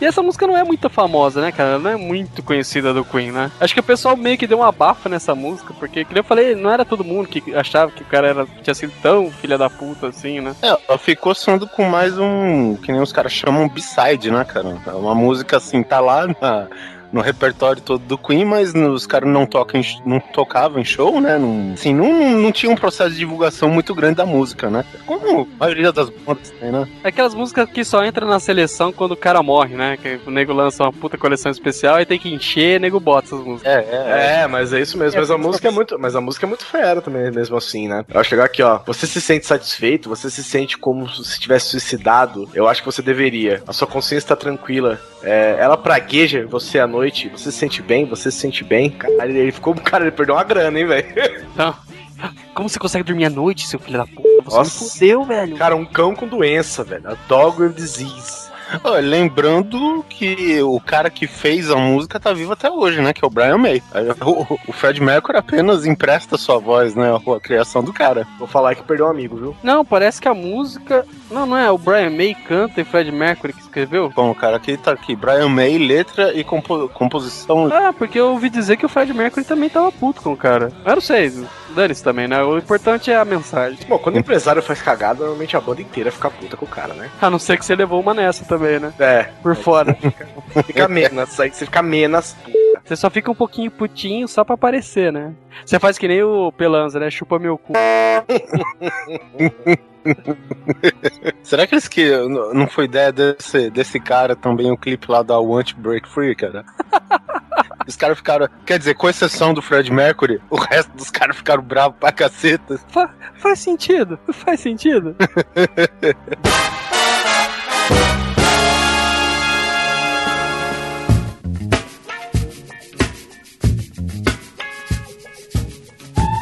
e 0.00 0.04
essa 0.04 0.22
música 0.22 0.46
não 0.46 0.56
é 0.56 0.64
muito 0.64 0.88
famosa, 0.88 1.40
né, 1.40 1.52
cara? 1.52 1.78
Não 1.78 1.90
é 1.90 1.96
muito 1.96 2.42
conhecida 2.42 2.92
do 2.92 3.04
Queen, 3.04 3.30
né? 3.30 3.50
Acho 3.60 3.74
que 3.74 3.80
o 3.80 3.84
pessoal 3.84 4.16
meio 4.16 4.38
que 4.38 4.46
deu 4.46 4.58
uma 4.58 4.72
bafa 4.72 5.08
nessa 5.08 5.34
música, 5.34 5.74
porque, 5.78 6.04
como 6.04 6.18
eu 6.18 6.24
falei, 6.24 6.54
não 6.54 6.70
era 6.70 6.84
todo 6.84 7.04
mundo 7.04 7.28
que 7.28 7.54
achava 7.54 7.90
que 7.90 8.02
o 8.02 8.06
cara 8.06 8.28
era, 8.28 8.46
tinha 8.62 8.74
sido 8.74 8.92
tão 9.02 9.30
filha 9.30 9.56
da 9.56 9.70
puta 9.70 10.08
assim, 10.08 10.40
né? 10.40 10.54
É, 10.62 10.76
ela 10.88 10.98
ficou 10.98 11.34
sendo 11.34 11.66
com 11.66 11.84
mais 11.84 12.18
um. 12.18 12.76
Que 12.76 12.92
nem 12.92 13.00
os 13.00 13.12
caras 13.12 13.32
chamam 13.32 13.68
B-side, 13.68 14.30
né, 14.30 14.44
cara? 14.44 14.78
É 14.86 14.92
uma 14.92 15.14
música 15.14 15.56
assim, 15.56 15.82
tá 15.82 16.00
lá 16.00 16.26
na, 16.26 16.68
no 17.12 17.20
repertório 17.20 17.82
todo 17.82 18.02
do 18.02 18.18
Queen, 18.18 18.44
mas 18.44 18.74
os 18.74 19.06
caras 19.06 19.28
não, 19.28 19.46
tocam, 19.46 19.80
não 20.04 20.20
tocavam 20.20 20.80
em 20.80 20.84
show, 20.84 21.20
né? 21.20 21.38
Não, 21.38 21.72
assim, 21.74 21.94
não, 21.94 22.38
não 22.38 22.52
tinha 22.52 22.70
um 22.70 22.76
processo 22.76 23.10
de 23.10 23.18
divulgação 23.18 23.68
muito 23.68 23.94
grande 23.94 24.16
da 24.16 24.26
música, 24.26 24.70
né? 24.70 24.84
Como 25.06 25.42
a 25.42 25.64
maioria 25.64 25.92
das 25.92 26.08
bandas 26.10 26.50
tem, 26.50 26.70
né? 26.70 26.88
É 27.04 27.08
aquelas 27.08 27.34
músicas 27.34 27.68
que 27.70 27.84
só 27.84 28.04
entram 28.04 28.28
na 28.28 28.40
seleção 28.40 28.92
quando 28.92 29.12
o 29.12 29.16
cara 29.16 29.42
morre, 29.42 29.76
né? 29.76 29.96
Que 29.96 30.20
o 30.26 30.30
nego 30.30 30.52
lança 30.52 30.84
uma 30.84 30.92
puta 30.92 31.18
coleção 31.18 31.50
especial 31.50 32.00
e 32.00 32.06
tem 32.06 32.18
que 32.18 32.32
encher, 32.32 32.78
o 32.78 32.82
nego 32.82 33.00
bota 33.00 33.28
essas 33.28 33.44
músicas. 33.44 33.72
É, 33.72 33.78
é, 33.78 34.42
é. 34.42 34.46
mas 34.46 34.72
é 34.72 34.80
isso 34.80 34.96
mesmo. 34.96 35.18
Mas 35.18 35.30
a 35.30 35.38
música 35.38 35.68
é 35.68 35.70
muito, 35.70 35.98
mas 35.98 36.16
a 36.16 36.20
música 36.20 36.46
é 36.46 36.48
muito 36.48 36.64
fera 36.64 37.00
também, 37.00 37.30
mesmo 37.30 37.56
assim, 37.56 37.88
né? 37.88 38.04
Eu 38.12 38.24
chegar 38.24 38.44
aqui, 38.44 38.62
ó. 38.62 38.80
Você 38.86 39.06
se 39.06 39.20
sente 39.20 39.46
satisfeito, 39.46 40.08
você 40.08 40.30
se 40.30 40.42
sente 40.42 40.78
como 40.78 41.08
se 41.08 41.38
tivesse 41.38 41.70
suicidado. 41.70 42.48
Eu 42.54 42.68
acho 42.68 42.82
que 42.82 42.86
você 42.86 43.02
deveria. 43.02 43.62
A 43.66 43.72
sua 43.72 43.86
consciência 43.86 44.28
tá 44.28 44.36
tranquila. 44.36 45.00
É, 45.22 45.56
ela 45.58 45.76
pragueja 45.76 46.46
você 46.46 46.78
à 46.78 46.86
noite, 46.86 47.28
você 47.28 47.50
se 47.52 47.58
sente 47.58 47.82
bem, 47.82 48.06
você 48.06 48.30
se 48.30 48.38
sente 48.38 48.64
bem. 48.64 48.90
Cara, 48.90 49.26
ele 49.28 49.52
ficou, 49.52 49.74
cara, 49.74 50.04
ele 50.04 50.12
perdeu 50.12 50.34
uma 50.34 50.44
grana, 50.44 50.78
hein, 50.78 50.86
velho? 50.86 51.46
Não. 51.54 51.74
Como 52.54 52.68
você 52.68 52.78
consegue 52.78 53.04
dormir 53.04 53.24
à 53.26 53.30
noite, 53.30 53.66
seu 53.66 53.78
filho 53.78 53.98
da 53.98 54.06
puta? 54.06 54.28
Você 54.44 54.56
Nossa. 54.56 54.84
me 54.84 54.90
fudeu, 54.90 55.24
velho. 55.24 55.56
Cara, 55.56 55.74
um 55.76 55.86
cão 55.86 56.14
com 56.14 56.26
doença, 56.26 56.84
velho. 56.84 57.08
A 57.08 57.16
dog 57.26 57.62
with 57.62 57.72
disease. 57.72 58.49
Lembrando 59.02 60.04
que 60.08 60.60
o 60.62 60.80
cara 60.80 61.10
que 61.10 61.26
fez 61.26 61.70
a 61.70 61.76
música 61.76 62.20
tá 62.20 62.32
vivo 62.32 62.52
até 62.52 62.70
hoje, 62.70 63.00
né? 63.00 63.12
Que 63.12 63.24
é 63.24 63.26
o 63.26 63.30
Brian 63.30 63.58
May. 63.58 63.82
O, 64.24 64.58
o 64.68 64.72
Fred 64.72 65.00
Mercury 65.00 65.38
apenas 65.38 65.86
empresta 65.86 66.36
sua 66.36 66.58
voz, 66.58 66.94
né? 66.94 67.10
A 67.14 67.40
criação 67.40 67.82
do 67.82 67.92
cara. 67.92 68.26
Vou 68.38 68.46
falar 68.46 68.74
que 68.74 68.82
perdeu 68.82 69.06
um 69.06 69.10
amigo, 69.10 69.36
viu? 69.36 69.56
Não, 69.62 69.84
parece 69.84 70.20
que 70.20 70.28
a 70.28 70.34
música. 70.34 71.06
Não, 71.30 71.46
não 71.46 71.56
é. 71.56 71.70
O 71.70 71.78
Brian 71.78 72.10
May 72.10 72.34
canta 72.34 72.80
e 72.80 72.84
Fred 72.84 73.10
Mercury 73.10 73.52
que 73.52 73.60
escreveu? 73.60 74.10
Bom, 74.14 74.30
o 74.30 74.34
cara 74.34 74.56
aqui 74.56 74.76
tá 74.76 74.92
aqui. 74.92 75.16
Brian 75.16 75.48
May, 75.48 75.78
letra 75.78 76.32
e 76.34 76.44
compo 76.44 76.88
composição. 76.88 77.68
Ah, 77.72 77.92
porque 77.92 78.18
eu 78.18 78.30
ouvi 78.30 78.50
dizer 78.50 78.76
que 78.76 78.86
o 78.86 78.88
Fred 78.88 79.12
Mercury 79.12 79.44
também 79.44 79.68
tava 79.68 79.90
puto 79.90 80.22
com 80.22 80.32
o 80.32 80.36
cara. 80.36 80.72
Eu 80.84 80.94
não 80.94 81.00
sei. 81.00 81.32
Dane-se 81.74 82.02
também, 82.02 82.26
né? 82.26 82.42
O 82.42 82.58
importante 82.58 83.10
é 83.10 83.16
a 83.16 83.24
mensagem. 83.24 83.78
Bom, 83.88 83.98
quando 83.98 84.16
o 84.16 84.18
empresário 84.18 84.62
faz 84.62 84.82
cagada, 84.82 85.20
normalmente 85.20 85.56
a 85.56 85.60
banda 85.60 85.80
inteira 85.80 86.10
fica 86.10 86.30
puta 86.30 86.56
com 86.56 86.64
o 86.64 86.68
cara, 86.68 86.94
né? 86.94 87.10
A 87.20 87.30
não 87.30 87.38
ser 87.38 87.58
que 87.58 87.64
você 87.64 87.74
levou 87.74 88.00
uma 88.00 88.12
nessa 88.12 88.44
também, 88.44 88.59
né? 88.60 88.92
É. 88.98 89.24
Por 89.42 89.56
fora. 89.56 89.96
Fica, 90.66 90.88
menos, 90.88 91.38
aí 91.38 91.50
você 91.50 91.64
fica 91.64 91.80
menos 91.80 92.34
Você 92.84 92.96
só 92.96 93.08
fica 93.08 93.30
um 93.30 93.34
pouquinho 93.34 93.70
putinho 93.70 94.26
só 94.26 94.42
pra 94.42 94.54
aparecer, 94.54 95.12
né? 95.12 95.32
Você 95.64 95.78
faz 95.78 95.96
que 95.96 96.08
nem 96.08 96.22
o 96.22 96.50
Pelanza, 96.50 96.98
né? 96.98 97.08
Chupa 97.10 97.38
meu 97.38 97.56
cu. 97.56 97.72
Será 101.42 101.66
que 101.66 101.74
eles 101.74 101.86
que 101.86 102.10
não 102.54 102.66
foi 102.66 102.86
ideia 102.86 103.12
desse, 103.12 103.70
desse 103.70 104.00
cara 104.00 104.34
também 104.34 104.72
o 104.72 104.76
clipe 104.76 105.10
lá 105.10 105.22
da 105.22 105.38
Want 105.38 105.74
Break 105.74 106.08
Free, 106.08 106.34
cara? 106.34 106.64
Os 107.86 107.96
caras 107.96 108.18
ficaram. 108.18 108.48
Quer 108.64 108.78
dizer, 108.78 108.94
com 108.94 109.08
exceção 109.08 109.52
do 109.52 109.60
Fred 109.60 109.92
Mercury, 109.92 110.40
o 110.48 110.56
resto 110.56 110.92
dos 110.92 111.10
caras 111.10 111.36
ficaram 111.36 111.62
bravos 111.62 111.96
pra 111.98 112.12
caceta. 112.12 112.78
Fa 112.88 113.10
faz 113.34 113.58
sentido, 113.58 114.18
faz 114.32 114.60
sentido. 114.60 115.16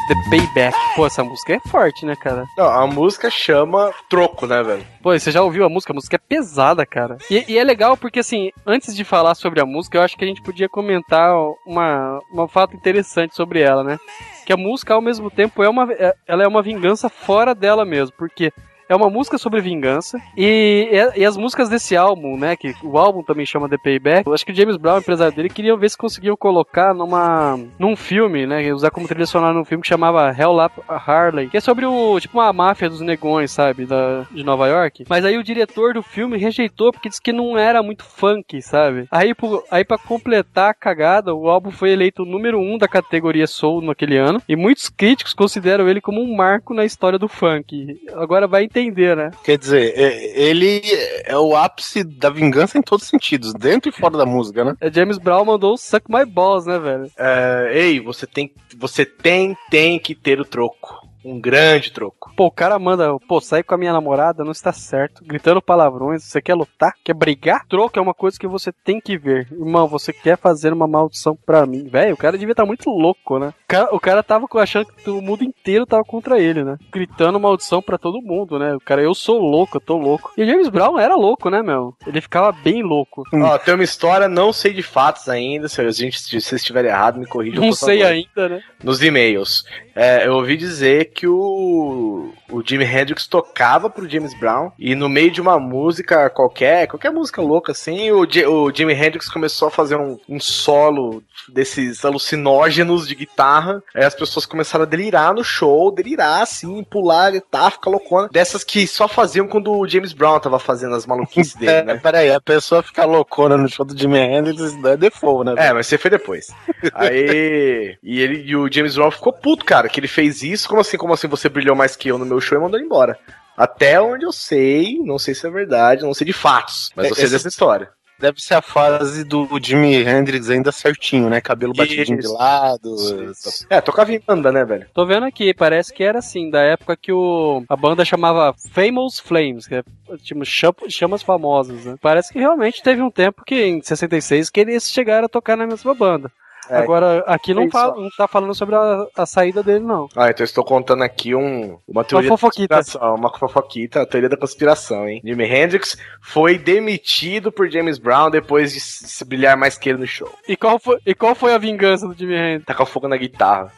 The 0.09 0.15
Payback. 0.27 0.75
Pô, 0.95 1.05
essa 1.05 1.23
música 1.23 1.53
é 1.53 1.59
forte, 1.69 2.03
né, 2.03 2.15
cara? 2.15 2.47
Não, 2.57 2.65
a 2.65 2.87
música 2.87 3.29
chama 3.29 3.93
Troco, 4.09 4.47
né, 4.47 4.63
velho? 4.63 4.83
Pô, 5.03 5.13
você 5.13 5.29
já 5.29 5.43
ouviu 5.43 5.63
a 5.63 5.69
música? 5.69 5.93
A 5.93 5.95
música 5.95 6.15
é 6.15 6.19
pesada, 6.19 6.83
cara. 6.83 7.19
E, 7.29 7.45
e, 7.47 7.59
é 7.59 7.63
legal 7.63 7.95
porque, 7.95 8.19
assim, 8.19 8.49
antes 8.65 8.95
de 8.95 9.03
falar 9.03 9.35
sobre 9.35 9.61
a 9.61 9.67
música, 9.67 9.99
eu 9.99 10.01
acho 10.01 10.17
que 10.17 10.25
a 10.25 10.27
gente 10.27 10.41
podia 10.41 10.67
comentar 10.67 11.35
uma, 11.63 12.19
uma 12.33 12.47
fato 12.47 12.75
interessante 12.75 13.35
sobre 13.35 13.61
ela, 13.61 13.83
né? 13.83 13.99
Que 14.47 14.51
a 14.51 14.57
música, 14.57 14.95
ao 14.95 15.01
mesmo 15.01 15.29
tempo, 15.29 15.61
é 15.61 15.69
uma, 15.69 15.87
é, 15.93 16.15
ela 16.27 16.43
é 16.43 16.47
uma 16.47 16.63
vingança 16.63 17.07
fora 17.07 17.53
dela 17.53 17.85
mesmo. 17.85 18.15
Porque 18.17 18.51
é 18.89 18.95
uma 18.95 19.09
música 19.09 19.37
sobre 19.37 19.61
vingança. 19.61 20.19
E, 20.35 20.89
e, 21.15 21.23
as 21.23 21.37
músicas 21.37 21.69
desse 21.69 21.95
álbum, 21.95 22.35
né? 22.35 22.55
Que 22.55 22.73
o 22.83 22.97
álbum 22.97 23.21
também 23.21 23.45
chama 23.45 23.69
The 23.69 23.77
Payback. 23.77 24.25
Eu 24.25 24.33
acho 24.33 24.43
que 24.43 24.51
o 24.51 24.55
James 24.55 24.77
Brown, 24.77 24.97
empresário 24.97 25.35
dele, 25.35 25.47
queria 25.47 25.77
ver 25.77 25.89
se 25.89 25.97
conseguiam 25.97 26.35
colocar 26.35 26.91
numa, 26.95 27.59
num 27.77 27.95
filme, 27.95 28.47
né? 28.47 28.73
Usar 28.73 28.89
como 28.89 29.07
trilha 29.07 29.27
sonora 29.27 29.53
num 29.53 29.63
filme 29.63 29.83
que 29.83 29.87
chamava 29.87 30.35
Hell 30.35 30.57
Up 30.57 30.81
Harley. 30.87 31.49
Que 31.49 31.57
é 31.57 31.61
sobre 31.61 31.85
o, 31.85 32.19
tipo, 32.19 32.39
uma 32.39 32.51
máfia 32.51 32.89
dos 32.89 32.99
negões, 32.99 33.51
sabe? 33.51 33.85
Da, 33.85 34.25
de 34.31 34.43
Nova 34.43 34.67
York. 34.67 35.05
Mas 35.07 35.23
aí 35.23 35.37
o 35.37 35.43
diretor 35.43 35.93
do 35.93 36.01
filme 36.01 36.37
rejeitou 36.37 36.91
porque 36.91 37.09
disse 37.09 37.21
que 37.21 37.31
não 37.31 37.55
era 37.55 37.83
muito 37.83 38.03
funk, 38.03 38.59
sabe? 38.59 39.05
Aí, 39.11 39.35
pro, 39.35 39.63
aí 39.69 39.85
pra 39.85 39.99
completar 39.99 40.71
a 40.71 40.73
cagada, 40.73 41.35
o 41.35 41.47
álbum 41.47 41.69
foi 41.69 41.91
eleito 41.91 42.23
o 42.23 42.25
número 42.25 42.59
um 42.59 42.75
da 42.75 42.87
categoria 42.87 43.45
Soul 43.45 43.83
naquele 43.83 44.17
ano. 44.17 44.41
E 44.49 44.55
muitos 44.55 44.89
críticos 44.89 45.35
consideram 45.35 45.87
ele 45.87 46.01
como 46.01 46.19
um 46.19 46.35
marco 46.35 46.73
na 46.73 46.85
história 46.85 47.19
do 47.19 47.27
funk. 47.27 47.99
Agora 48.15 48.47
vai 48.47 48.63
entender 48.63 48.78
entender, 48.81 49.15
né? 49.15 49.31
Quer 49.43 49.57
dizer, 49.57 49.93
é, 49.95 50.39
ele 50.39 50.81
é 51.23 51.37
o 51.37 51.55
ápice 51.55 52.03
da 52.03 52.29
vingança 52.29 52.77
em 52.77 52.81
todos 52.81 53.03
os 53.05 53.09
sentidos, 53.09 53.53
dentro 53.53 53.89
e 53.89 53.93
fora 53.93 54.17
da 54.17 54.25
música, 54.25 54.63
né? 54.63 54.75
É, 54.81 54.91
James 54.91 55.17
Brown 55.17 55.45
mandou 55.45 55.73
o 55.73 55.77
Suck 55.77 56.05
My 56.09 56.25
Balls, 56.25 56.65
né, 56.65 56.79
velho? 56.79 57.11
É, 57.17 57.71
ei, 57.73 57.99
você 57.99 58.25
tem, 58.25 58.51
você 58.77 59.05
tem, 59.05 59.57
tem 59.69 59.99
que 59.99 60.15
ter 60.15 60.39
o 60.39 60.45
troco. 60.45 60.98
Um 61.29 61.39
grande 61.39 61.91
troco. 61.91 62.31
Pô, 62.35 62.47
o 62.47 62.51
cara 62.51 62.79
manda, 62.79 63.17
pô, 63.27 63.39
sai 63.39 63.61
com 63.61 63.75
a 63.75 63.77
minha 63.77 63.93
namorada, 63.93 64.43
não 64.43 64.51
está 64.51 64.73
certo. 64.73 65.23
Gritando 65.23 65.61
palavrões, 65.61 66.23
você 66.23 66.41
quer 66.41 66.55
lutar? 66.55 66.93
Quer 67.03 67.13
brigar? 67.13 67.65
Troco 67.67 67.99
é 67.99 68.01
uma 68.01 68.13
coisa 68.13 68.39
que 68.39 68.47
você 68.47 68.71
tem 68.71 68.99
que 68.99 69.17
ver. 69.17 69.47
Irmão, 69.51 69.87
você 69.87 70.11
quer 70.11 70.37
fazer 70.37 70.73
uma 70.73 70.87
maldição 70.87 71.37
pra 71.45 71.65
mim. 71.65 71.87
Velho, 71.87 72.13
o 72.15 72.17
cara 72.17 72.37
devia 72.37 72.53
estar 72.53 72.63
tá 72.63 72.67
muito 72.67 72.89
louco, 72.89 73.37
né? 73.37 73.49
O 73.49 73.67
cara, 73.67 73.95
o 73.95 73.99
cara 73.99 74.23
tava 74.23 74.47
achando 74.55 74.87
que 74.87 75.09
o 75.09 75.21
mundo 75.21 75.43
inteiro 75.43 75.85
tava 75.85 76.03
contra 76.03 76.39
ele, 76.39 76.63
né? 76.63 76.77
Gritando 76.91 77.39
maldição 77.39 77.81
pra 77.81 77.97
todo 77.97 78.21
mundo, 78.21 78.57
né? 78.57 78.73
O 78.75 78.79
cara, 78.79 79.01
eu 79.01 79.13
sou 79.13 79.39
louco, 79.39 79.77
eu 79.77 79.81
tô 79.81 79.97
louco. 79.97 80.33
E 80.35 80.43
o 80.43 80.45
James 80.45 80.69
Brown 80.69 80.97
era 80.97 81.15
louco, 81.15 81.49
né, 81.49 81.61
meu? 81.61 81.93
Ele 82.07 82.21
ficava 82.21 82.51
bem 82.51 82.81
louco. 82.81 83.23
Ó, 83.33 83.57
tem 83.57 83.73
uma 83.73 83.83
história, 83.83 84.27
não 84.27 84.51
sei 84.51 84.73
de 84.73 84.81
fatos 84.81 85.29
ainda. 85.29 85.67
Se 85.67 85.81
a 85.81 85.91
gente 85.91 86.19
se 86.19 86.29
vocês 86.29 86.61
estiverem 86.61 86.89
errado, 86.89 87.19
me 87.19 87.25
corrijam. 87.25 87.63
Não 87.63 87.71
sei 87.71 87.99
favor. 87.99 88.13
ainda, 88.13 88.49
né? 88.49 88.63
Nos 88.83 89.03
e-mails. 89.03 89.65
É, 89.95 90.25
eu 90.25 90.33
ouvi 90.35 90.55
dizer 90.55 91.11
que 91.11 91.18
o, 91.27 92.31
o 92.49 92.63
Jimi 92.65 92.85
Hendrix 92.85 93.27
tocava 93.27 93.89
pro 93.89 94.09
James 94.09 94.37
Brown 94.37 94.71
e 94.77 94.95
no 94.95 95.09
meio 95.09 95.31
de 95.31 95.41
uma 95.41 95.59
música 95.59 96.29
qualquer, 96.29 96.87
qualquer 96.87 97.11
música 97.11 97.41
louca 97.41 97.71
assim, 97.71 98.11
o, 98.11 98.21
o 98.23 98.71
Jimi 98.73 98.93
Hendrix 98.93 99.29
começou 99.29 99.67
a 99.67 99.71
fazer 99.71 99.95
um, 99.95 100.17
um 100.27 100.39
solo 100.39 101.23
desses 101.47 102.03
alucinógenos 102.03 103.07
de 103.07 103.15
guitarra. 103.15 103.81
Aí 103.93 104.03
as 104.03 104.15
pessoas 104.15 104.45
começaram 104.45 104.83
a 104.83 104.87
delirar 104.87 105.33
no 105.33 105.43
show, 105.43 105.91
delirar 105.91 106.41
assim, 106.41 106.83
pular 106.83 107.31
guitarra, 107.31 107.71
ficar 107.71 107.89
loucona. 107.89 108.29
Dessas 108.31 108.63
que 108.63 108.85
só 108.87 109.07
faziam 109.07 109.47
quando 109.47 109.71
o 109.71 109.87
James 109.87 110.13
Brown 110.13 110.39
tava 110.39 110.59
fazendo 110.59 110.95
as 110.95 111.05
maluquices 111.05 111.55
dele, 111.59 111.71
é, 111.71 111.83
né? 111.83 111.97
Peraí, 111.97 112.31
a 112.31 112.41
pessoa 112.41 112.83
ficar 112.83 113.05
loucona 113.05 113.57
no 113.57 113.67
show 113.67 113.85
do 113.85 113.97
Jimi 113.97 114.19
Hendrix 114.19 114.75
é 114.83 114.97
default, 114.97 115.45
né? 115.45 115.55
É, 115.57 115.73
mas 115.73 115.87
você 115.87 115.97
foi 115.97 116.11
depois. 116.11 116.47
Aí. 116.93 117.97
e 118.03 118.19
ele 118.19 118.43
e 118.45 118.55
o 118.55 118.71
James 118.71 118.95
Brown 118.95 119.11
ficou 119.11 119.33
puto, 119.33 119.65
cara, 119.65 119.89
que 119.89 119.99
ele 119.99 120.07
fez 120.07 120.43
isso. 120.43 120.67
Como 120.67 120.81
assim, 120.81 120.97
como 120.99 121.13
assim 121.13 121.27
você 121.27 121.49
brilhou 121.49 121.75
mais 121.75 121.95
que 121.95 122.09
eu 122.09 122.17
no 122.17 122.25
meu 122.25 122.39
show 122.39 122.57
e 122.57 122.61
mandou 122.61 122.77
ele 122.77 122.85
embora? 122.85 123.17
Até 123.57 123.99
onde 123.99 124.25
eu 124.25 124.31
sei, 124.31 124.99
não 125.03 125.17
sei 125.17 125.33
se 125.33 125.47
é 125.47 125.49
verdade, 125.49 126.03
não 126.03 126.13
sei 126.13 126.25
de 126.25 126.33
fatos, 126.33 126.91
mas 126.95 127.07
é, 127.07 127.09
eu 127.09 127.15
sei 127.15 127.29
dessa 127.29 127.47
história. 127.47 127.89
Deve 128.19 128.41
ser 128.41 128.55
a 128.55 128.61
fase 128.61 129.23
do 129.23 129.47
Jimi 129.63 129.95
Hendrix 129.95 130.49
ainda 130.49 130.73
certinho, 130.73 131.29
né? 131.29 131.39
Cabelo 131.39 131.73
batidinho 131.73 132.19
isso. 132.19 132.27
de 132.27 132.33
lado. 132.37 132.95
Isso. 133.31 133.65
É, 133.69 133.79
tocava 133.79 134.13
em 134.13 134.19
banda, 134.19 134.51
né, 134.51 134.65
velho? 134.65 134.87
Tô 134.93 135.05
vendo 135.05 135.25
aqui, 135.25 135.53
parece 135.53 135.93
que 135.93 136.03
era 136.03 136.19
assim, 136.19 136.49
da 136.49 136.61
época 136.61 136.97
que 136.97 137.13
o, 137.13 137.63
a 137.69 137.77
banda 137.77 138.03
chamava 138.03 138.53
Famous 138.71 139.19
Flames, 139.19 139.67
que 139.67 139.75
é 139.75 139.83
tipo 140.21 140.43
chamas 140.45 141.23
famosas, 141.23 141.85
né? 141.85 141.95
Parece 142.01 142.33
que 142.33 142.39
realmente 142.39 142.83
teve 142.83 143.01
um 143.01 143.09
tempo 143.09 143.43
que, 143.45 143.55
em 143.55 143.81
66, 143.81 144.49
que 144.49 144.59
eles 144.59 144.91
chegaram 144.91 145.25
a 145.25 145.29
tocar 145.29 145.55
na 145.55 145.65
mesma 145.65 145.93
banda. 145.93 146.29
É, 146.69 146.77
Agora, 146.77 147.23
aqui 147.25 147.53
não, 147.53 147.69
fala, 147.69 147.95
não 147.99 148.09
tá 148.15 148.27
falando 148.27 148.53
sobre 148.53 148.75
a, 148.75 149.05
a, 149.17 149.25
saída 149.25 149.63
dele, 149.63 149.83
não. 149.83 150.07
Ah, 150.15 150.29
então 150.29 150.43
eu 150.43 150.45
estou 150.45 150.63
contando 150.63 151.03
aqui 151.03 151.33
um, 151.33 151.79
uma 151.87 152.03
teoria 152.03 152.29
uma 152.29 152.37
fofoquita. 152.37 152.81
Uma 153.01 153.35
fofoquita, 153.35 154.01
a 154.01 154.05
teoria 154.05 154.29
da 154.29 154.37
conspiração, 154.37 155.09
hein? 155.09 155.19
Jimi 155.25 155.45
Hendrix 155.45 155.97
foi 156.21 156.59
demitido 156.59 157.51
por 157.51 157.69
James 157.69 157.97
Brown 157.97 158.29
depois 158.29 158.71
de 158.71 158.79
se 158.79 159.25
brilhar 159.25 159.57
mais 159.57 159.77
que 159.77 159.89
ele 159.89 159.97
no 159.97 160.07
show. 160.07 160.29
E 160.47 160.55
qual 160.55 160.77
foi, 160.77 160.99
e 161.05 161.15
qual 161.15 161.33
foi 161.33 161.53
a 161.53 161.57
vingança 161.57 162.07
do 162.07 162.13
Jimi 162.13 162.35
Hendrix? 162.35 162.65
Tacar 162.65 162.85
fogo 162.85 163.07
na 163.07 163.17
guitarra. 163.17 163.71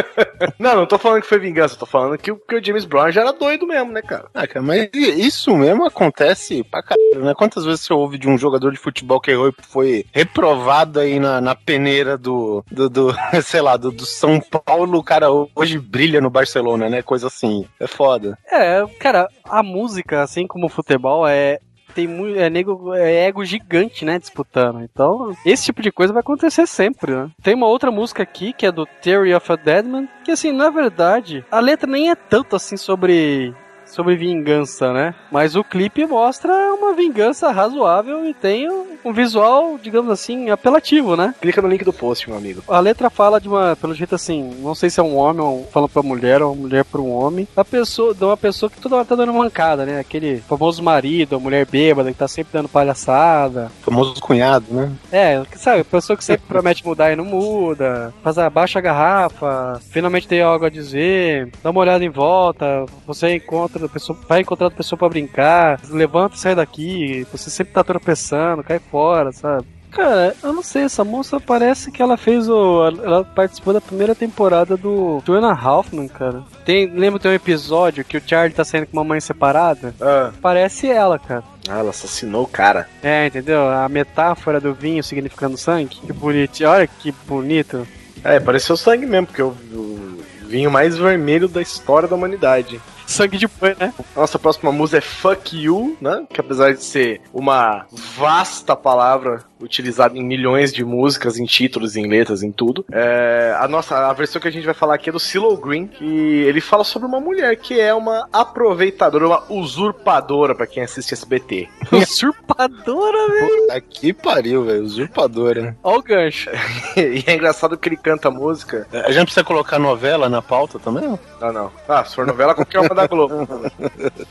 não, 0.58 0.76
não 0.76 0.86
tô 0.86 0.98
falando 0.98 1.22
que 1.22 1.28
foi 1.28 1.38
vingança, 1.38 1.78
tô 1.78 1.86
falando 1.86 2.18
que, 2.18 2.34
que 2.34 2.56
o 2.56 2.64
James 2.64 2.84
Brown 2.84 3.10
já 3.10 3.22
era 3.22 3.32
doido 3.32 3.66
mesmo, 3.66 3.90
né, 3.90 4.02
cara? 4.02 4.26
Ah, 4.34 4.46
cara, 4.46 4.62
mas 4.62 4.90
isso 4.92 5.56
mesmo 5.56 5.86
acontece 5.86 6.62
pra 6.64 6.82
caralho, 6.82 7.24
né? 7.24 7.32
Quantas 7.34 7.64
vezes 7.64 7.80
você 7.80 7.94
ouve 7.94 8.18
de 8.18 8.28
um 8.28 8.36
jogador 8.36 8.70
de 8.70 8.78
futebol 8.78 9.18
que 9.18 9.32
foi 9.62 10.04
reprovado 10.12 11.00
aí 11.00 11.18
na, 11.18 11.40
na 11.40 11.54
peneira 11.54 12.18
do 12.18 12.33
do, 12.70 12.88
do, 12.88 13.14
sei 13.42 13.60
lá, 13.60 13.76
do, 13.76 13.90
do, 13.90 14.06
São 14.06 14.40
Paulo, 14.40 15.02
cara 15.02 15.26
hoje 15.54 15.78
brilha 15.78 16.20
no 16.20 16.30
Barcelona, 16.30 16.88
né? 16.88 17.02
Coisa 17.02 17.26
assim. 17.26 17.66
É 17.78 17.86
foda. 17.86 18.38
É, 18.50 18.84
cara, 18.98 19.28
a 19.44 19.62
música, 19.62 20.22
assim 20.22 20.46
como 20.46 20.66
o 20.66 20.70
futebol, 20.70 21.26
é 21.26 21.58
tem 21.94 22.08
muito. 22.08 22.38
É, 22.38 22.50
nego, 22.50 22.92
é 22.94 23.26
ego 23.26 23.44
gigante, 23.44 24.04
né? 24.04 24.18
Disputando. 24.18 24.82
Então, 24.82 25.32
esse 25.46 25.64
tipo 25.64 25.80
de 25.80 25.92
coisa 25.92 26.12
vai 26.12 26.20
acontecer 26.20 26.66
sempre, 26.66 27.14
né? 27.14 27.30
Tem 27.42 27.54
uma 27.54 27.68
outra 27.68 27.90
música 27.90 28.22
aqui, 28.22 28.52
que 28.52 28.66
é 28.66 28.72
do 28.72 28.86
Theory 29.00 29.34
of 29.34 29.52
a 29.52 29.56
Deadman, 29.56 30.08
que 30.24 30.32
assim, 30.32 30.52
na 30.52 30.70
verdade, 30.70 31.44
a 31.50 31.60
letra 31.60 31.88
nem 31.88 32.10
é 32.10 32.14
tanto 32.14 32.56
assim 32.56 32.76
sobre 32.76 33.54
sobre 33.86 34.16
vingança, 34.16 34.92
né? 34.92 35.14
Mas 35.30 35.56
o 35.56 35.64
clipe 35.64 36.06
mostra 36.06 36.52
uma 36.74 36.94
vingança 36.94 37.50
razoável 37.50 38.26
e 38.26 38.34
tem 38.34 38.68
um, 38.70 39.12
visual, 39.12 39.78
digamos 39.80 40.10
assim, 40.10 40.50
apelativo, 40.50 41.16
né? 41.16 41.34
Clica 41.40 41.62
no 41.62 41.68
link 41.68 41.84
do 41.84 41.92
post, 41.92 42.28
meu 42.28 42.38
amigo. 42.38 42.62
A 42.68 42.80
letra 42.80 43.10
fala 43.10 43.40
de 43.40 43.48
uma, 43.48 43.76
pelo 43.76 43.94
jeito 43.94 44.14
assim, 44.14 44.54
não 44.60 44.74
sei 44.74 44.90
se 44.90 45.00
é 45.00 45.02
um 45.02 45.16
homem 45.16 45.42
ou 45.42 45.68
falando 45.70 45.90
pra 45.90 46.02
mulher 46.02 46.42
ou 46.42 46.54
mulher 46.54 46.84
pra 46.84 47.00
um 47.00 47.12
homem. 47.12 47.46
A 47.56 47.64
pessoa, 47.64 48.14
de 48.14 48.24
uma 48.24 48.36
pessoa 48.36 48.70
que 48.70 48.80
toda 48.80 48.96
hora 48.96 49.04
tá 49.04 49.14
dando 49.14 49.32
mancada, 49.32 49.84
né? 49.84 50.00
Aquele 50.00 50.38
famoso 50.40 50.82
marido, 50.82 51.36
a 51.36 51.40
mulher 51.40 51.66
bêbada 51.66 52.12
que 52.12 52.18
tá 52.18 52.28
sempre 52.28 52.52
dando 52.52 52.68
palhaçada. 52.68 53.70
Famoso 53.82 54.20
cunhado, 54.20 54.66
né? 54.70 54.90
É, 55.12 55.42
sabe, 55.56 55.80
a 55.80 55.84
pessoa 55.84 56.16
que 56.16 56.24
sempre 56.24 56.46
promete 56.46 56.84
mudar 56.84 57.12
e 57.12 57.16
não 57.16 57.24
muda, 57.24 58.12
faz 58.22 58.38
a 58.38 58.48
baixa 58.48 58.78
a 58.78 58.82
garrafa, 58.82 59.80
finalmente 59.90 60.28
tem 60.28 60.40
algo 60.42 60.64
a 60.64 60.70
dizer, 60.70 61.50
dá 61.62 61.70
uma 61.70 61.80
olhada 61.80 62.04
em 62.04 62.08
volta, 62.08 62.86
você 63.06 63.36
encontra 63.36 63.83
a 63.86 63.88
pessoa, 63.88 64.18
vai 64.28 64.40
encontrar 64.40 64.66
outra 64.66 64.76
pessoa 64.76 64.98
pra 64.98 65.08
brincar, 65.08 65.80
levanta 65.90 66.36
e 66.36 66.38
sai 66.38 66.54
daqui, 66.54 67.26
você 67.32 67.50
sempre 67.50 67.72
tá 67.72 67.82
tropeçando, 67.84 68.62
cai 68.62 68.78
fora, 68.78 69.32
sabe? 69.32 69.66
Cara, 69.90 70.34
eu 70.42 70.52
não 70.52 70.62
sei, 70.62 70.82
essa 70.82 71.04
moça 71.04 71.38
parece 71.38 71.92
que 71.92 72.02
ela 72.02 72.16
fez 72.16 72.48
o. 72.48 72.84
Ela 72.84 73.22
participou 73.24 73.72
da 73.72 73.80
primeira 73.80 74.12
temporada 74.12 74.76
do 74.76 75.22
Joanna 75.24 75.52
Halfman, 75.52 76.08
cara. 76.08 76.42
Tem, 76.64 76.86
lembra 76.90 77.20
tem 77.20 77.30
um 77.30 77.34
episódio 77.34 78.04
que 78.04 78.16
o 78.16 78.22
Charlie 78.26 78.52
tá 78.52 78.64
saindo 78.64 78.88
com 78.88 78.96
uma 78.96 79.04
mãe 79.04 79.20
separada? 79.20 79.94
Ah, 80.00 80.32
Parece 80.42 80.88
ela, 80.90 81.16
cara. 81.16 81.44
ela 81.68 81.90
assassinou 81.90 82.42
o 82.42 82.48
cara. 82.48 82.88
É, 83.04 83.28
entendeu? 83.28 83.68
A 83.70 83.88
metáfora 83.88 84.60
do 84.60 84.74
vinho 84.74 85.04
significando 85.04 85.56
sangue. 85.56 86.00
Que 86.04 86.12
bonito. 86.12 86.64
Olha 86.64 86.88
que 86.88 87.12
bonito. 87.28 87.86
É, 88.24 88.40
pareceu 88.40 88.76
sangue 88.76 89.06
mesmo, 89.06 89.28
porque 89.28 89.42
o, 89.42 89.54
o 89.72 90.18
vinho 90.48 90.72
mais 90.72 90.96
vermelho 90.98 91.46
da 91.46 91.62
história 91.62 92.08
da 92.08 92.16
humanidade. 92.16 92.80
Sangue 93.06 93.38
de 93.38 93.46
boi, 93.46 93.76
né? 93.78 93.92
Nossa 94.16 94.38
próxima 94.38 94.72
música 94.72 94.98
é 94.98 95.00
Fuck 95.00 95.56
You, 95.56 95.96
né? 96.00 96.26
Que 96.28 96.40
apesar 96.40 96.72
de 96.72 96.82
ser 96.82 97.20
uma 97.32 97.86
vasta 98.16 98.74
palavra 98.74 99.44
utilizada 99.60 100.16
em 100.18 100.24
milhões 100.24 100.72
de 100.72 100.84
músicas, 100.84 101.38
em 101.38 101.44
títulos, 101.44 101.96
em 101.96 102.06
letras, 102.06 102.42
em 102.42 102.50
tudo. 102.50 102.84
É, 102.90 103.56
a 103.58 103.68
nossa 103.68 104.08
a 104.08 104.12
versão 104.12 104.40
que 104.40 104.48
a 104.48 104.50
gente 104.50 104.64
vai 104.64 104.74
falar 104.74 104.94
aqui 104.94 105.08
é 105.08 105.12
do 105.12 105.20
Silo 105.20 105.56
Green, 105.56 105.86
que 105.86 106.04
ele 106.04 106.60
fala 106.60 106.84
sobre 106.84 107.06
uma 107.06 107.20
mulher 107.20 107.56
que 107.56 107.80
é 107.80 107.94
uma 107.94 108.28
aproveitadora, 108.32 109.26
uma 109.26 109.44
usurpadora 109.48 110.54
pra 110.54 110.66
quem 110.66 110.82
assiste 110.82 111.14
SBT. 111.14 111.68
Usurpadora, 111.92 113.28
velho. 113.28 113.72
Aqui 113.72 114.12
pariu, 114.12 114.64
velho. 114.64 114.82
Usurpadora, 114.82 115.62
né? 115.62 115.76
Olha 115.82 115.98
o 115.98 116.02
gancho. 116.02 116.50
e 116.96 117.24
é 117.26 117.34
engraçado 117.34 117.76
que 117.76 117.88
ele 117.88 117.96
canta 117.96 118.28
a 118.28 118.30
música. 118.30 118.86
A 118.92 119.10
gente 119.10 119.26
precisa 119.26 119.44
colocar 119.44 119.78
novela 119.78 120.28
na 120.28 120.42
pauta 120.42 120.78
também? 120.78 121.18
Ah, 121.40 121.52
não. 121.52 121.70
Ah, 121.88 122.04
se 122.04 122.14
for 122.14 122.26
novela, 122.26 122.54
qualquer 122.54 122.80
uma 122.80 122.94
da 122.94 123.06
Globo. 123.06 123.46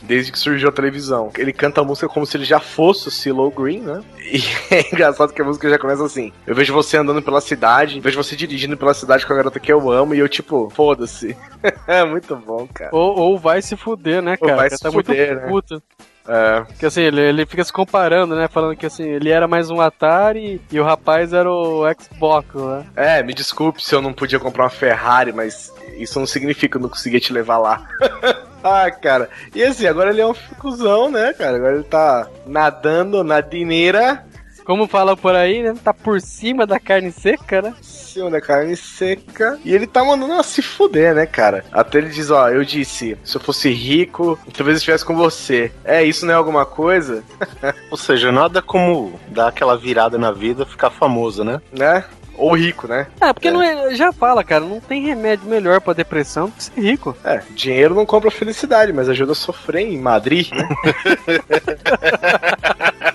Desde 0.01 0.32
que 0.32 0.39
surgiu 0.39 0.69
a 0.69 0.71
televisão. 0.71 1.32
Ele 1.38 1.53
canta 1.53 1.82
a 1.82 1.84
música 1.84 2.07
como 2.07 2.26
se 2.26 2.38
ele 2.38 2.45
já 2.45 2.59
fosse 2.59 3.07
o 3.07 3.11
Silo 3.11 3.49
Green, 3.51 3.82
né? 3.82 4.01
E 4.19 4.41
é 4.74 4.88
engraçado 4.93 5.12
que 5.34 5.41
a 5.41 5.45
música 5.45 5.70
já 5.70 5.78
começa 5.78 6.03
assim. 6.03 6.32
Eu 6.45 6.55
vejo 6.55 6.74
você 6.74 6.97
andando 6.97 7.22
pela 7.22 7.41
cidade, 7.41 7.99
vejo 7.99 8.22
você 8.22 8.36
dirigindo 8.36 8.78
pela 8.78 8.93
cidade 8.93 9.26
com 9.26 9.34
a 9.34 9.36
garota 9.36 9.59
que 9.59 9.72
eu 9.72 9.91
amo, 9.91 10.14
e 10.14 10.20
eu, 10.20 10.30
tipo, 10.30 10.70
foda-se. 10.70 11.36
é 11.88 12.03
muito 12.03 12.36
bom, 12.36 12.68
cara. 12.74 12.89
Ou, 12.93 13.18
ou 13.18 13.38
vai 13.38 13.61
se 13.61 13.76
fuder, 13.76 14.22
né, 14.22 14.38
Ou 14.39 14.47
cara? 14.47 14.55
vai 14.55 14.70
Porque 14.70 14.78
se 14.78 14.84
tá 14.84 14.91
fuder, 14.91 15.28
muito 15.49 15.76
né? 15.76 15.78
puto. 15.80 15.84
É. 16.28 16.61
Porque 16.61 16.86
assim, 16.86 17.01
ele, 17.01 17.22
ele 17.22 17.45
fica 17.45 17.64
se 17.64 17.74
comparando, 17.74 18.36
né? 18.36 18.47
Falando 18.47 18.78
que 18.78 18.86
assim, 18.86 19.03
ele 19.03 19.30
era 19.30 19.47
mais 19.47 19.70
um 19.70 19.82
Atari 19.82 20.61
e 20.72 20.80
o 20.80 20.84
rapaz 20.84 21.34
era 21.34 21.51
o 21.51 21.84
Xbox, 21.99 22.47
né? 22.55 22.86
É, 22.95 23.24
me 23.24 23.34
desculpe 23.34 23.84
se 23.84 23.93
eu 23.93 24.01
não 24.01 24.14
podia 24.14 24.39
comprar 24.39 24.64
uma 24.64 24.70
Ferrari, 24.70 25.34
mas 25.34 25.74
isso 25.97 26.20
não 26.20 26.26
significa 26.26 26.72
que 26.72 26.78
eu 26.78 26.82
não 26.82 26.89
conseguia 26.89 27.20
te 27.20 27.34
levar 27.34 27.57
lá. 27.57 27.86
ah, 28.64 28.89
cara. 28.89 29.30
E 29.53 29.64
assim, 29.64 29.86
agora 29.86 30.11
ele 30.11 30.22
é 30.22 30.26
um 30.26 30.34
cuzão, 30.59 31.11
né, 31.11 31.34
cara? 31.34 31.57
Agora 31.57 31.76
ele 31.76 31.84
tá 31.84 32.28
nadando 32.45 33.24
na 33.24 33.41
dineira. 33.41 34.26
Como 34.66 34.88
fala 34.88 35.16
por 35.16 35.36
aí, 35.36 35.61
né? 35.61 35.76
Tá 35.84 35.93
por 35.93 36.20
cima 36.22 36.66
da 36.66 36.80
carne 36.80 37.11
seca, 37.11 37.61
né? 37.61 37.76
cima 38.14 38.30
da 38.30 38.39
carne 38.39 38.78
seca. 38.78 39.59
E 39.66 39.74
ele 39.74 39.88
tá 39.88 40.03
mandando 40.03 40.34
ela 40.34 40.43
se 40.43 40.61
fuder, 40.61 41.16
né, 41.16 41.26
cara? 41.26 41.66
Até 41.72 41.97
ele 41.97 42.09
diz, 42.09 42.30
ó, 42.30 42.49
eu 42.49 42.64
disse, 42.64 43.18
se 43.24 43.36
eu 43.36 43.41
fosse 43.41 43.70
rico, 43.70 44.38
talvez 44.55 44.76
eu 44.76 44.78
estivesse 44.78 45.03
com 45.03 45.16
você. 45.16 45.72
É, 45.84 46.03
isso 46.03 46.26
não 46.26 46.34
é 46.34 46.38
alguma 46.38 46.66
coisa? 46.66 47.24
Ou 47.89 47.97
seja, 47.97 48.32
nada 48.32 48.61
como 48.61 49.20
dar 49.28 49.47
aquela 49.47 49.76
virada 49.76 50.18
na 50.18 50.32
vida 50.32 50.66
ficar 50.66 50.91
famoso, 50.91 51.43
né? 51.43 51.59
Né? 51.72 52.03
Ou 52.36 52.55
rico, 52.55 52.88
né? 52.88 53.07
É, 53.22 53.32
porque 53.32 53.51
Não 53.51 53.61
é, 53.61 53.93
já 53.95 54.11
fala, 54.11 54.43
cara, 54.43 54.66
não 54.66 54.80
tem 54.80 55.05
remédio 55.05 55.47
melhor 55.47 55.80
pra 55.82 55.93
depressão 55.93 56.47
do 56.47 56.53
que 56.53 56.64
ser 56.64 56.82
rico. 56.82 57.16
É, 57.24 57.43
dinheiro 57.51 57.93
não 57.93 58.05
compra 58.05 58.32
felicidade, 58.32 58.91
mas 58.91 59.07
ajuda 59.07 59.34
a 59.34 59.36
sofrer 59.36 59.88
em 59.88 59.99
Madrid, 59.99 60.49
né? 60.51 60.68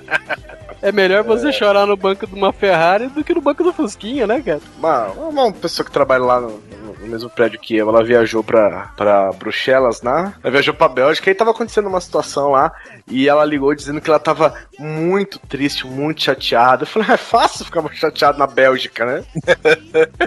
É 0.81 0.93
melhor 0.93 1.25
você 1.25 1.53
chorar 1.53 1.87
no 1.87 1.97
banco 1.97 2.27
de 2.27 2.35
uma 2.35 2.53
Ferrari 2.53 3.09
do 3.09 3.25
que 3.25 3.35
no 3.35 3.41
banco 3.41 3.65
do 3.65 3.73
Fusquinha, 3.73 4.27
né, 4.27 4.41
cara? 4.41 4.61
Uma, 4.79 5.07
uma 5.09 5.53
pessoa 5.53 5.85
que 5.85 5.91
trabalha 5.91 6.25
lá 6.25 6.41
no 6.41 6.61
mesmo 7.09 7.31
prédio 7.31 7.59
que 7.61 7.77
eu, 7.77 7.89
ela 7.89 8.05
viajou 8.05 8.43
pra, 8.45 8.93
pra 8.97 9.33
Bruxelas, 9.33 10.03
né? 10.03 10.33
Ela 10.43 10.51
viajou 10.51 10.75
pra 10.75 10.89
Bélgica 10.89 11.31
e 11.31 11.35
tava 11.35 11.51
acontecendo 11.51 11.89
uma 11.89 12.01
situação 12.01 12.51
lá 12.51 12.73
e 13.11 13.29
ela 13.29 13.45
ligou 13.45 13.75
dizendo 13.75 14.01
que 14.01 14.09
ela 14.11 14.19
tava 14.19 14.55
muito 14.79 15.39
triste, 15.39 15.87
muito 15.87 16.23
chateada. 16.23 16.83
Eu 16.83 16.87
falei, 16.87 17.11
é 17.11 17.17
fácil 17.17 17.65
ficar 17.65 17.83
chateado 17.95 18.39
na 18.39 18.47
Bélgica, 18.47 19.05
né? 19.05 19.25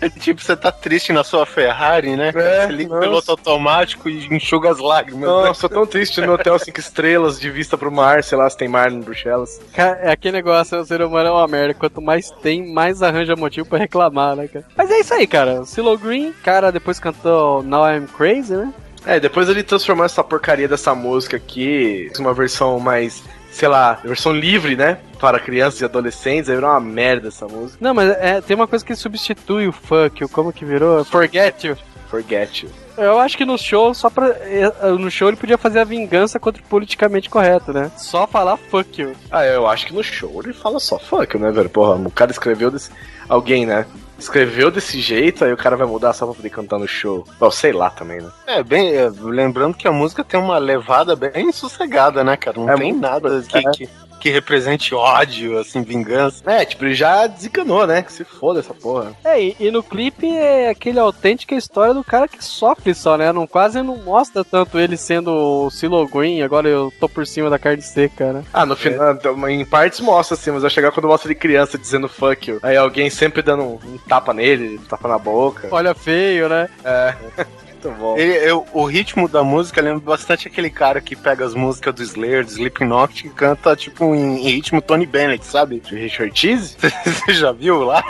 É 0.00 0.08
tipo, 0.08 0.40
você 0.40 0.54
tá 0.54 0.70
triste 0.70 1.12
na 1.12 1.24
sua 1.24 1.46
Ferrari, 1.46 2.14
né? 2.14 2.28
É, 2.34 2.66
você 2.66 2.72
liga 2.72 2.94
o 2.94 3.00
piloto 3.00 3.30
automático 3.30 4.08
e 4.08 4.26
enxuga 4.34 4.70
as 4.70 4.78
lágrimas. 4.78 5.22
né? 5.22 5.26
Nossa, 5.26 5.68
tô 5.68 5.74
tão 5.74 5.86
triste 5.86 6.20
no 6.20 6.34
hotel 6.34 6.58
5 6.58 6.78
estrelas 6.78 7.40
de 7.40 7.50
vista 7.50 7.78
pro 7.78 7.90
mar, 7.90 8.22
sei 8.22 8.36
lá 8.36 8.48
se 8.50 8.56
tem 8.56 8.68
mar 8.68 8.92
em 8.92 9.00
Bruxelas. 9.00 9.60
Cara, 9.74 9.98
é 10.02 10.12
aquele 10.12 10.36
negócio, 10.36 10.78
o 10.78 10.84
ser 10.84 11.00
humano 11.02 11.28
é 11.28 11.32
uma 11.32 11.48
merda. 11.48 11.74
Quanto 11.74 12.02
mais 12.02 12.30
tem, 12.42 12.72
mais 12.72 13.02
arranja 13.02 13.34
motivo 13.34 13.66
pra 13.68 13.78
reclamar, 13.78 14.36
né, 14.36 14.46
cara? 14.48 14.64
Mas 14.76 14.90
é 14.90 15.00
isso 15.00 15.14
aí, 15.14 15.26
cara. 15.26 15.61
O 15.62 15.66
Silo 15.66 15.96
Green, 15.98 16.32
cara, 16.42 16.70
depois 16.70 16.98
cantou 16.98 17.62
Now 17.62 17.88
I'm 17.88 18.06
Crazy, 18.06 18.54
né? 18.54 18.72
É, 19.04 19.18
depois 19.18 19.48
ele 19.48 19.62
transformou 19.62 20.04
essa 20.04 20.22
porcaria 20.22 20.68
dessa 20.68 20.94
música 20.94 21.36
aqui, 21.36 22.10
em 22.16 22.20
uma 22.20 22.32
versão 22.32 22.78
mais, 22.78 23.22
sei 23.50 23.66
lá, 23.68 23.94
versão 24.04 24.32
livre, 24.32 24.76
né? 24.76 24.98
Para 25.18 25.40
crianças 25.40 25.80
e 25.80 25.84
adolescentes, 25.84 26.48
aí 26.48 26.54
virou 26.54 26.70
uma 26.70 26.80
merda 26.80 27.28
essa 27.28 27.46
música. 27.46 27.78
Não, 27.80 27.92
mas 27.94 28.10
é, 28.10 28.40
tem 28.40 28.54
uma 28.54 28.68
coisa 28.68 28.84
que 28.84 28.94
substitui 28.94 29.66
o 29.66 29.72
fuck, 29.72 30.22
o 30.24 30.28
como 30.28 30.52
que 30.52 30.64
virou? 30.64 31.04
Forget 31.04 31.64
you. 31.64 31.76
Forget 32.08 32.64
you. 32.64 32.70
Eu 32.96 33.18
acho 33.18 33.38
que 33.38 33.44
no 33.46 33.56
show, 33.56 33.94
só 33.94 34.10
pra. 34.10 34.28
eh, 34.28 34.70
No 34.98 35.10
show 35.10 35.28
ele 35.28 35.36
podia 35.38 35.56
fazer 35.56 35.78
a 35.80 35.84
vingança 35.84 36.38
contra 36.38 36.62
o 36.62 36.66
politicamente 36.66 37.30
correto, 37.30 37.72
né? 37.72 37.90
Só 37.96 38.26
falar 38.26 38.58
fuck 38.58 39.00
you. 39.00 39.12
Ah, 39.30 39.46
eu 39.46 39.66
acho 39.66 39.86
que 39.86 39.94
no 39.94 40.02
show 40.04 40.40
ele 40.44 40.52
fala 40.52 40.78
só 40.78 40.98
fuck, 40.98 41.38
né, 41.38 41.50
velho? 41.50 41.70
Porra, 41.70 41.94
o 41.96 42.10
cara 42.10 42.30
escreveu 42.30 42.70
desse. 42.70 42.90
Alguém, 43.28 43.64
né? 43.64 43.86
Escreveu 44.22 44.70
desse 44.70 45.00
jeito, 45.00 45.44
aí 45.44 45.52
o 45.52 45.56
cara 45.56 45.76
vai 45.76 45.86
mudar 45.86 46.12
só 46.12 46.24
pra 46.26 46.34
poder 46.34 46.50
cantar 46.50 46.78
no 46.78 46.86
show. 46.86 47.26
Bom, 47.40 47.50
sei 47.50 47.72
lá 47.72 47.90
também, 47.90 48.20
né? 48.20 48.30
É, 48.46 48.62
bem, 48.62 48.94
é, 48.94 49.10
lembrando 49.20 49.76
que 49.76 49.88
a 49.88 49.92
música 49.92 50.22
tem 50.22 50.38
uma 50.38 50.58
levada 50.58 51.16
bem 51.16 51.50
sossegada, 51.50 52.22
né, 52.22 52.36
cara? 52.36 52.58
Não 52.58 52.70
É 52.70 52.76
tem 52.76 52.92
nada 52.92 53.42
que, 53.42 53.62
que, 53.72 53.88
que 54.22 54.30
represente 54.30 54.94
ódio, 54.94 55.58
assim, 55.58 55.82
vingança. 55.82 56.44
É, 56.46 56.64
tipo, 56.64 56.84
ele 56.84 56.94
já 56.94 57.26
desencanou, 57.26 57.84
né? 57.88 58.02
Que 58.02 58.12
se 58.12 58.22
foda 58.24 58.60
essa 58.60 58.72
porra. 58.72 59.12
É, 59.24 59.42
e, 59.42 59.56
e 59.58 59.68
no 59.68 59.82
clipe 59.82 60.28
é 60.28 60.68
aquele 60.68 61.00
autêntica 61.00 61.56
história 61.56 61.92
do 61.92 62.04
cara 62.04 62.28
que 62.28 62.42
sofre 62.42 62.94
só, 62.94 63.16
né? 63.16 63.32
Não, 63.32 63.48
quase 63.48 63.82
não 63.82 63.96
mostra 63.96 64.44
tanto 64.44 64.78
ele 64.78 64.96
sendo 64.96 65.32
o 65.32 65.70
Silo 65.70 66.06
Green, 66.06 66.40
agora 66.40 66.68
eu 66.68 66.92
tô 67.00 67.08
por 67.08 67.26
cima 67.26 67.50
da 67.50 67.58
carne 67.58 67.82
seca, 67.82 68.32
né? 68.32 68.44
Ah, 68.52 68.64
no 68.64 68.76
final, 68.76 69.10
então, 69.10 69.48
em 69.48 69.64
partes 69.64 69.98
mostra 69.98 70.36
assim, 70.36 70.52
mas 70.52 70.62
vai 70.62 70.70
chegar 70.70 70.92
quando 70.92 71.08
mostra 71.08 71.28
ele 71.28 71.34
criança 71.34 71.76
dizendo 71.76 72.08
fuck 72.08 72.48
you. 72.48 72.60
Aí 72.62 72.76
alguém 72.76 73.10
sempre 73.10 73.42
dando 73.42 73.64
um, 73.64 73.74
um 73.74 73.98
tapa 73.98 74.32
nele, 74.32 74.78
um 74.78 74.84
tapa 74.84 75.08
na 75.08 75.18
boca. 75.18 75.66
Olha 75.72 75.96
feio, 75.96 76.48
né? 76.48 76.68
É. 76.84 77.14
Muito 77.84 77.98
bom. 77.98 78.16
Ele, 78.16 78.32
eu- 78.48 78.66
o 78.72 78.84
ritmo 78.84 79.28
da 79.28 79.42
música 79.42 79.80
lembra 79.80 80.00
bastante 80.00 80.46
aquele 80.48 80.70
cara 80.70 81.00
que 81.00 81.16
pega 81.16 81.44
as 81.44 81.54
músicas 81.54 81.94
do 81.94 82.02
Slayer, 82.02 82.44
do 82.44 82.50
Slipknot, 82.50 83.26
e 83.26 83.30
canta, 83.30 83.74
tipo, 83.74 84.14
em, 84.14 84.36
em 84.46 84.50
ritmo 84.50 84.80
Tony 84.80 85.06
Bennett, 85.06 85.44
sabe? 85.44 85.80
De 85.80 85.94
Richard 85.96 86.38
Cheese? 86.38 86.76
Você 87.04 87.32
já 87.34 87.52
viu 87.52 87.82
lá? 87.84 88.04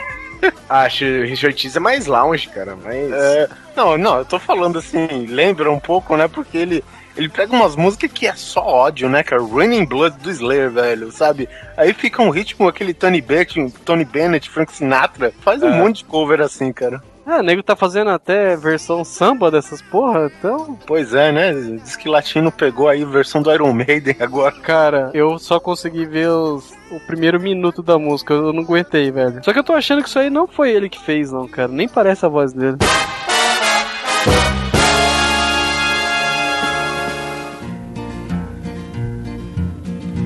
Acho 0.68 0.98
que 0.98 1.20
o 1.20 1.22
Richard 1.24 1.58
Cheese 1.60 1.76
é 1.76 1.80
mais 1.80 2.06
lounge, 2.06 2.48
cara. 2.48 2.76
Mas. 2.76 3.12
É, 3.12 3.48
não, 3.76 3.96
não, 3.96 4.18
eu 4.18 4.24
tô 4.24 4.38
falando 4.38 4.78
assim, 4.78 5.26
lembra 5.26 5.70
um 5.70 5.78
pouco, 5.78 6.16
né? 6.16 6.26
Porque 6.26 6.58
ele, 6.58 6.82
ele 7.16 7.28
pega 7.28 7.52
umas 7.54 7.76
músicas 7.76 8.10
que 8.10 8.26
é 8.26 8.34
só 8.34 8.60
ódio, 8.66 9.08
né, 9.08 9.22
cara? 9.22 9.40
Running 9.40 9.84
Blood 9.84 10.16
do 10.18 10.30
Slayer, 10.30 10.68
velho, 10.70 11.12
sabe? 11.12 11.48
Aí 11.76 11.92
fica 11.94 12.20
um 12.22 12.30
ritmo, 12.30 12.66
aquele 12.66 12.92
Tony 12.92 13.20
Bennett, 13.20 13.70
Tony 13.84 14.04
Bennett, 14.04 14.50
Frank 14.50 14.72
Sinatra, 14.72 15.32
faz 15.42 15.62
um 15.62 15.68
É. 15.68 15.78
monte 15.78 15.98
de 15.98 16.04
cover 16.06 16.40
assim, 16.40 16.72
cara. 16.72 17.00
Ah, 17.24 17.38
o 17.38 17.42
nego 17.42 17.62
tá 17.62 17.76
fazendo 17.76 18.10
até 18.10 18.56
versão 18.56 19.04
samba 19.04 19.50
dessas 19.50 19.80
porra, 19.80 20.30
então. 20.38 20.76
Pois 20.86 21.14
é, 21.14 21.30
né? 21.30 21.52
Diz 21.82 21.94
que 21.94 22.08
Latino 22.08 22.50
pegou 22.50 22.88
aí 22.88 23.02
a 23.02 23.06
versão 23.06 23.40
do 23.40 23.52
Iron 23.52 23.72
Maiden 23.72 24.16
agora. 24.18 24.52
Cara, 24.60 25.10
eu 25.14 25.38
só 25.38 25.60
consegui 25.60 26.04
ver 26.04 26.28
os, 26.28 26.72
o 26.90 26.98
primeiro 27.00 27.40
minuto 27.40 27.80
da 27.80 27.96
música, 27.96 28.34
eu 28.34 28.52
não 28.52 28.62
aguentei, 28.62 29.10
velho. 29.12 29.42
Só 29.44 29.52
que 29.52 29.58
eu 29.58 29.64
tô 29.64 29.72
achando 29.72 30.02
que 30.02 30.08
isso 30.08 30.18
aí 30.18 30.30
não 30.30 30.48
foi 30.48 30.72
ele 30.72 30.88
que 30.88 31.00
fez, 31.00 31.30
não, 31.30 31.46
cara. 31.46 31.68
Nem 31.68 31.88
parece 31.88 32.26
a 32.26 32.28
voz 32.28 32.52
dele. 32.52 32.76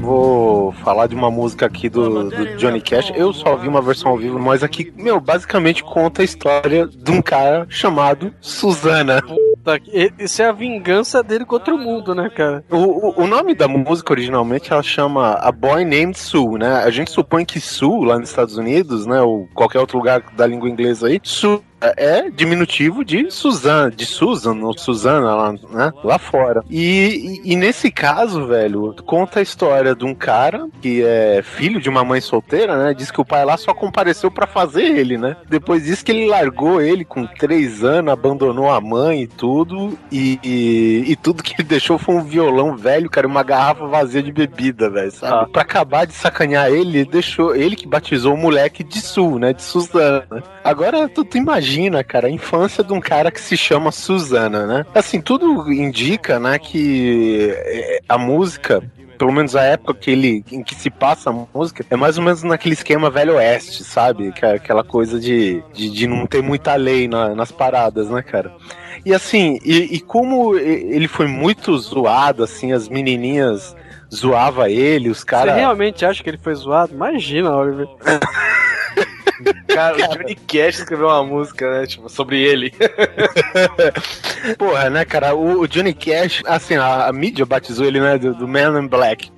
Vou 0.01 0.56
falar 0.73 1.07
de 1.07 1.15
uma 1.15 1.31
música 1.31 1.67
aqui 1.67 1.89
do, 1.89 2.31
do 2.31 2.57
Johnny 2.57 2.81
Cash. 2.81 3.13
Eu 3.15 3.33
só 3.33 3.57
vi 3.57 3.69
uma 3.69 3.83
versão 3.83 4.11
ao 4.11 4.19
vivo, 4.19 4.39
mas 4.39 4.63
aqui, 4.63 4.93
meu, 4.97 5.21
basicamente 5.21 5.83
conta 5.83 6.23
a 6.23 6.25
história 6.25 6.87
de 6.87 7.11
um 7.11 7.23
cara 7.23 7.67
chamado 7.69 8.33
Susana. 8.41 9.23
Puta, 9.67 9.81
isso 10.21 10.41
é 10.41 10.47
a 10.47 10.53
vingança 10.53 11.25
dele 11.25 11.45
contra 11.45 11.75
o 11.75 11.79
mundo, 11.79 12.15
né, 12.15 12.31
cara? 12.31 12.65
O, 12.71 12.77
o, 12.77 13.25
o 13.25 13.27
nome 13.27 13.53
da 13.53 13.67
música 13.67 14.13
originalmente 14.13 14.73
ela 14.73 14.83
chama 14.83 15.33
A 15.33 15.51
Boy 15.51 15.85
Named 15.85 16.17
Sue, 16.17 16.57
né? 16.57 16.85
A 16.85 16.91
gente 16.91 17.11
supõe 17.11 17.45
que 17.45 17.59
Sue, 17.59 18.07
lá 18.07 18.17
nos 18.17 18.29
Estados 18.29 18.57
Unidos, 18.57 19.07
né? 19.07 19.21
Ou 19.21 19.49
qualquer 19.55 19.81
outro 19.81 19.99
lugar 19.99 20.23
da 20.37 20.47
língua 20.47 20.71
inglesa 20.71 21.09
aí, 21.09 21.21
Sue 21.25 21.61
é 21.81 22.31
diminutivo 22.31 23.05
de 23.05 23.31
Suzanne, 23.31 23.95
de 23.95 24.07
Susan 24.07 24.57
ou 24.63 24.77
Susana 24.77 25.35
lá, 25.35 25.53
né? 25.53 25.93
Lá 26.03 26.19
fora. 26.19 26.65
E, 26.71 27.41
e, 27.45 27.53
e 27.53 27.57
nesse 27.57 27.91
caso, 27.91 28.47
velho, 28.47 28.95
conta 29.05 29.41
a 29.41 29.43
história 29.43 29.95
de 29.95 30.05
um 30.05 30.15
cara 30.15 30.69
que 30.81 31.03
é 31.03 31.43
filho 31.43 31.81
de 31.81 31.89
uma 31.89 32.05
mãe 32.05 32.21
solteira, 32.21 32.77
né? 32.77 32.95
Diz 32.95 33.11
que 33.11 33.21
o 33.21 33.25
pai 33.25 33.45
lá 33.45 33.57
só 33.57 33.75
compareceu 33.75 34.31
pra 34.31 34.47
fazer 34.47 34.85
ele, 34.85 35.19
né? 35.19 35.37
Depois 35.49 35.85
disso 35.85 36.05
que 36.05 36.13
ele 36.13 36.27
largou 36.27 36.81
ele 36.81 37.05
com 37.05 37.27
três 37.27 37.85
anos, 37.85 38.13
abandonou 38.13 38.71
a 38.71 38.81
mãe 38.81 39.23
e 39.23 39.27
tudo, 39.27 39.56
e, 40.11 40.39
e, 40.43 41.05
e 41.13 41.17
tudo 41.17 41.43
que 41.43 41.55
ele 41.55 41.69
deixou 41.69 41.99
foi 41.99 42.15
um 42.15 42.23
violão 42.25 42.77
velho, 42.77 43.09
cara, 43.09 43.27
uma 43.27 43.43
garrafa 43.43 43.87
vazia 43.87 44.23
de 44.23 44.33
bebida, 44.33 44.91
velho, 44.91 45.11
sabe? 45.13 45.45
Ah. 45.45 45.49
Pra 45.51 45.63
acabar 45.63 46.07
de 46.07 46.13
sacanear 46.13 46.69
ele, 46.69 46.99
ele 46.99 47.05
deixou 47.11 47.55
ele 47.55 47.77
que 47.77 47.87
batizou 47.87 48.35
o 48.35 48.39
moleque 48.39 48.83
de 48.85 49.01
Su, 49.01 49.39
né? 49.39 49.53
De 49.53 49.63
Suzana. 49.63 50.43
Agora, 50.65 51.09
tu, 51.09 51.25
tu 51.25 51.39
imagina, 51.39 52.03
cara, 52.03 52.27
a 52.27 52.31
infância 52.31 52.83
de 52.83 52.93
um 52.93 53.01
cara 53.01 53.31
que 53.31 53.41
se 53.41 53.57
chama 53.57 53.93
Suzana, 53.93 54.67
né? 54.67 54.87
Assim, 54.95 55.21
tudo 55.21 55.73
indica, 55.73 56.39
né, 56.41 56.59
que 56.59 57.51
eh, 57.55 58.01
a 58.09 58.19
música 58.19 58.83
pelo 59.19 59.33
menos 59.33 59.57
a 59.57 59.63
época 59.63 59.95
que 59.95 60.11
ele, 60.11 60.45
em 60.53 60.63
que 60.63 60.75
se 60.75 60.91
passa 60.91 61.31
a 61.31 61.33
música, 61.59 61.83
é 61.89 61.97
mais 61.97 62.19
ou 62.19 62.23
menos 62.23 62.43
naquele 62.43 62.75
esquema 62.75 63.09
velho 63.09 63.37
oeste, 63.37 63.83
sabe? 63.83 64.31
Que 64.31 64.45
é 64.45 64.57
aquela 64.57 64.85
coisa 64.85 65.19
de, 65.19 65.63
de, 65.73 65.89
de 65.91 66.07
não 66.07 66.27
ter 66.27 66.43
muita 66.43 66.75
lei 66.75 67.09
na- 67.09 67.35
nas 67.35 67.51
paradas, 67.51 68.11
né, 68.11 68.21
cara? 68.21 68.53
E 69.07 69.15
assim, 69.15 69.61
e, 69.65 69.95
e 69.95 70.01
como 70.01 70.57
ele 70.57 71.07
foi 71.07 71.29
muito 71.29 71.79
zoado, 71.79 72.43
assim, 72.43 72.73
as 72.73 72.89
menininhas 72.89 73.77
zoava 74.13 74.69
ele, 74.69 75.09
os 75.09 75.19
Você 75.19 75.27
caras... 75.27 75.55
realmente 75.55 76.05
acha 76.05 76.25
que 76.25 76.29
ele 76.29 76.39
foi 76.39 76.57
zoado? 76.57 76.93
Imagina, 76.93 77.55
Oliver. 77.55 77.87
Cara, 79.69 79.95
o 79.95 80.09
Johnny 80.09 80.35
Cash 80.35 80.79
escreveu 80.79 81.07
uma 81.07 81.23
música, 81.23 81.71
né? 81.71 81.87
Tipo, 81.87 82.09
sobre 82.09 82.41
ele. 82.43 82.73
Porra, 84.59 84.91
né, 84.91 85.05
cara? 85.05 85.35
O, 85.35 85.61
o 85.61 85.69
Johnny 85.69 85.93
Cash, 85.93 86.43
assim, 86.47 86.75
a, 86.75 87.07
a 87.07 87.13
mídia 87.13 87.45
batizou 87.45 87.87
ele, 87.87 88.01
né, 88.01 88.19
do, 88.19 88.35
do 88.35 88.49
Man 88.49 88.81
in 88.83 88.89
Black. 88.89 89.31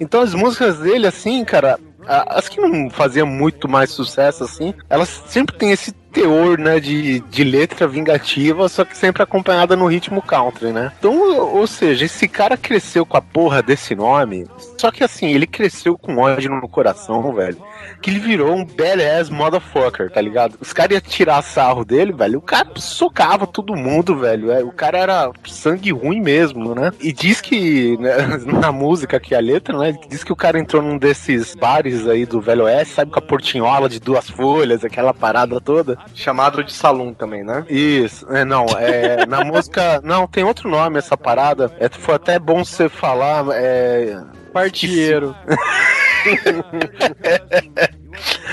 Então 0.00 0.22
as 0.22 0.32
músicas 0.32 0.78
dele, 0.78 1.06
assim, 1.06 1.44
cara, 1.44 1.78
as 2.06 2.48
que 2.48 2.60
não 2.60 2.88
faziam 2.88 3.26
muito 3.26 3.68
mais 3.68 3.90
sucesso, 3.90 4.44
assim, 4.44 4.72
elas 4.88 5.08
sempre 5.26 5.56
têm 5.56 5.72
esse 5.72 5.92
teor, 6.12 6.58
né, 6.58 6.80
de, 6.80 7.20
de 7.20 7.44
letra 7.44 7.86
vingativa, 7.86 8.68
só 8.68 8.84
que 8.84 8.96
sempre 8.96 9.22
acompanhada 9.22 9.76
no 9.76 9.86
ritmo 9.86 10.22
country, 10.22 10.72
né? 10.72 10.92
Então, 10.98 11.54
ou 11.54 11.66
seja, 11.66 12.04
esse 12.04 12.28
cara 12.28 12.56
cresceu 12.56 13.06
com 13.06 13.16
a 13.16 13.22
porra 13.22 13.62
desse 13.62 13.94
nome, 13.94 14.46
só 14.78 14.90
que 14.90 15.04
assim, 15.04 15.28
ele 15.28 15.46
cresceu 15.46 15.96
com 15.96 16.18
ódio 16.18 16.50
no 16.50 16.68
coração, 16.68 17.32
velho 17.32 17.58
que 18.00 18.10
ele 18.10 18.18
virou 18.18 18.54
um 18.54 18.64
badass 18.64 19.28
motherfucker, 19.28 20.10
tá 20.10 20.20
ligado? 20.20 20.56
Os 20.60 20.72
caras 20.72 20.92
iam 20.92 21.00
tirar 21.00 21.42
sarro 21.42 21.84
dele, 21.84 22.12
velho. 22.12 22.38
O 22.38 22.42
cara 22.42 22.68
socava 22.76 23.46
todo 23.46 23.76
mundo, 23.76 24.16
velho. 24.16 24.50
É, 24.50 24.62
O 24.62 24.72
cara 24.72 24.98
era 24.98 25.30
sangue 25.46 25.92
ruim 25.92 26.20
mesmo, 26.20 26.74
né? 26.74 26.92
E 27.00 27.12
diz 27.12 27.40
que, 27.40 27.96
né, 27.98 28.16
na 28.46 28.72
música 28.72 29.16
aqui, 29.16 29.34
a 29.34 29.40
letra, 29.40 29.76
né? 29.76 29.98
Diz 30.08 30.24
que 30.24 30.32
o 30.32 30.36
cara 30.36 30.58
entrou 30.58 30.82
num 30.82 30.98
desses 30.98 31.54
bares 31.54 32.06
aí 32.06 32.24
do 32.24 32.40
Velho 32.40 32.64
Oeste, 32.64 32.94
sabe? 32.94 33.10
Com 33.10 33.18
a 33.18 33.22
portinhola 33.22 33.88
de 33.88 34.00
duas 34.00 34.28
folhas, 34.28 34.84
aquela 34.84 35.12
parada 35.12 35.60
toda. 35.60 35.98
Chamado 36.14 36.64
de 36.64 36.72
Salum 36.72 37.14
também, 37.14 37.44
né? 37.44 37.64
Isso, 37.68 38.26
é, 38.32 38.44
não, 38.44 38.66
é, 38.78 39.26
na 39.26 39.42
música, 39.44 40.00
não, 40.02 40.26
tem 40.26 40.44
outro 40.44 40.68
nome 40.68 40.98
essa 40.98 41.16
parada, 41.16 41.72
é, 41.78 41.88
foi 41.88 42.14
até 42.14 42.38
bom 42.38 42.64
você 42.64 42.88
falar, 42.88 43.46
é, 43.52 44.18
Partieiro. 44.52 45.34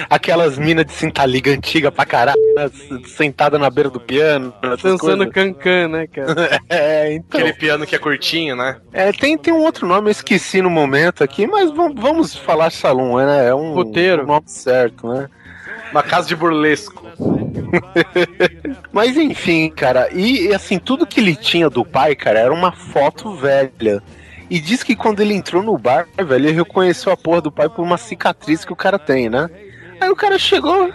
aquelas 0.09 0.57
minas 0.57 0.85
de 0.85 0.93
cintaliga 0.93 1.51
antiga 1.51 1.91
pra 1.91 2.05
caralho, 2.05 2.39
né, 2.55 2.69
sentada 3.05 3.57
na 3.57 3.69
beira 3.69 3.89
do 3.89 3.99
piano, 3.99 4.53
Dançando 4.81 5.29
cancan, 5.29 5.89
né, 5.89 6.07
cara? 6.07 6.59
É, 6.69 7.13
então, 7.13 7.39
Aquele 7.39 7.53
piano 7.53 7.85
que 7.85 7.95
é 7.95 7.99
curtinho, 7.99 8.55
né? 8.55 8.77
é, 8.93 9.11
tem, 9.11 9.37
tem 9.37 9.53
um 9.53 9.63
outro 9.63 9.87
nome, 9.87 10.07
eu 10.07 10.11
esqueci 10.11 10.61
no 10.61 10.69
momento 10.69 11.23
aqui, 11.23 11.47
mas 11.47 11.71
vamos, 11.71 12.01
vamos 12.01 12.35
falar 12.35 12.71
salão, 12.71 13.17
né, 13.17 13.47
é 13.47 13.55
um, 13.55 13.79
um 13.79 14.25
nome 14.25 14.47
certo, 14.47 15.07
né. 15.07 15.29
Uma 15.91 16.03
casa 16.03 16.27
de 16.27 16.35
burlesco. 16.35 17.05
Mas 18.91 19.17
enfim, 19.17 19.69
cara, 19.69 20.09
e 20.13 20.53
assim, 20.53 20.79
tudo 20.79 21.07
que 21.07 21.19
ele 21.19 21.35
tinha 21.35 21.69
do 21.69 21.85
pai, 21.85 22.15
cara, 22.15 22.39
era 22.39 22.53
uma 22.53 22.71
foto 22.71 23.35
velha. 23.35 24.01
E 24.49 24.59
diz 24.59 24.81
que 24.81 24.95
quando 24.95 25.19
ele 25.19 25.33
entrou 25.33 25.61
no 25.61 25.77
bar, 25.77 26.07
velho, 26.17 26.47
ele 26.47 26.51
reconheceu 26.51 27.11
a 27.11 27.17
porra 27.17 27.41
do 27.41 27.51
pai 27.51 27.67
por 27.67 27.83
uma 27.83 27.97
cicatriz 27.97 28.63
que 28.63 28.71
o 28.71 28.77
cara 28.77 28.97
tem, 28.97 29.29
né? 29.29 29.49
Aí 29.99 30.09
o 30.09 30.15
cara 30.15 30.39
chegou. 30.39 30.91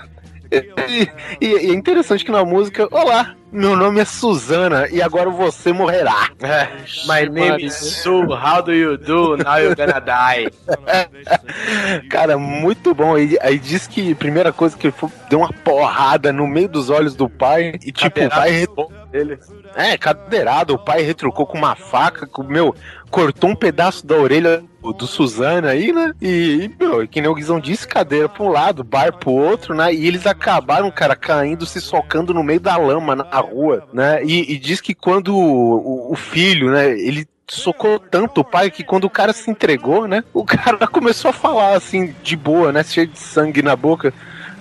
E, 0.53 1.09
e- 1.41 1.47
e 1.47 1.55
é 1.71 1.75
interessante 1.75 2.25
que 2.25 2.31
na 2.31 2.45
música, 2.45 2.87
olá, 2.91 3.35
meu 3.51 3.75
nome 3.77 4.01
é 4.01 4.05
Suzana 4.05 4.87
e 4.91 5.01
agora 5.01 5.31
você 5.31 5.73
morrerá. 5.73 6.29
É, 6.41 6.69
my 7.07 7.29
name 7.31 7.65
is 7.65 7.75
Sue, 7.75 8.27
how 8.33 8.63
do 8.63 8.73
you 8.73 8.97
do? 8.99 9.37
Now 9.39 9.59
you're 9.59 9.75
gonna 9.75 10.01
die. 10.01 10.51
Cara, 12.11 12.37
muito 12.39 12.95
bom. 12.95 13.15
Aí, 13.15 13.37
aí 13.41 13.59
diz 13.59 13.87
que 13.87 14.13
a 14.13 14.17
primeira 14.17 14.53
coisa 14.53 14.77
que 14.77 14.89
ele 14.89 14.95
foi, 14.97 15.09
deu 15.29 15.39
uma 15.41 15.53
porrada 15.65 16.33
no 16.33 16.47
meio 16.47 16.69
dos 16.69 16.91
olhos 16.91 17.15
do 17.15 17.29
pai 17.29 17.75
e 17.85 17.93
tipo, 17.93 18.21
o 18.27 18.31
pai 18.31 18.67
re- 19.13 19.19
Ele. 19.21 19.39
É, 19.75 19.97
cadeirado, 19.99 20.75
o 20.75 20.79
pai 20.79 21.03
retrucou 21.03 21.47
com 21.47 21.59
uma 21.59 21.75
faca, 21.75 22.27
com, 22.27 22.43
meu, 22.43 22.75
cortou 23.11 23.51
um 23.51 23.55
pedaço 23.55 24.07
da 24.07 24.17
orelha 24.17 24.63
do, 24.81 24.93
do 24.93 25.07
Suzana 25.07 25.71
aí, 25.71 25.93
né? 25.93 26.13
E, 26.21 26.71
e, 26.79 26.83
meu, 26.85 27.07
que 27.07 27.21
nem 27.21 27.31
o 27.31 27.35
Guizão 27.35 27.61
disse, 27.61 27.87
cadeira 27.87 28.29
pra 28.29 28.43
um 28.43 28.49
lado, 28.49 28.83
bar 28.83 29.13
pro 29.17 29.31
outro, 29.31 29.75
né? 29.75 29.93
E 29.93 30.07
eles 30.07 30.27
acabaram, 30.27 30.91
cara, 30.91 31.15
caindo, 31.17 31.67
se 31.67 31.81
socando 31.81 32.33
no 32.35 32.43
meio 32.43 32.61
da 32.61 32.77
lama 32.77 33.15
na 33.17 33.39
rua, 33.41 33.87
né? 33.93 34.23
E, 34.25 34.53
e 34.53 34.59
diz 34.59 34.81
que 34.81 34.95
quando 34.95 35.37
o- 35.37 36.13
o 36.13 36.17
filho, 36.17 36.71
né, 36.71 36.91
ele 36.91 37.27
socou 37.49 37.99
tanto 37.99 38.41
o 38.41 38.45
pai 38.45 38.71
que 38.71 38.83
quando 38.83 39.05
o 39.05 39.11
cara 39.11 39.33
se 39.35 39.51
entregou, 39.51 40.09
né? 40.09 40.25
O 40.33 40.43
cara 40.45 40.79
começou 40.89 41.29
a 41.31 41.35
falar 41.35 41.75
assim, 41.77 42.15
de 42.23 42.35
boa, 42.37 42.73
né? 42.73 42.83
Cheio 42.83 43.07
de 43.07 43.19
sangue 43.19 43.61
na 43.63 43.77
boca. 43.77 44.13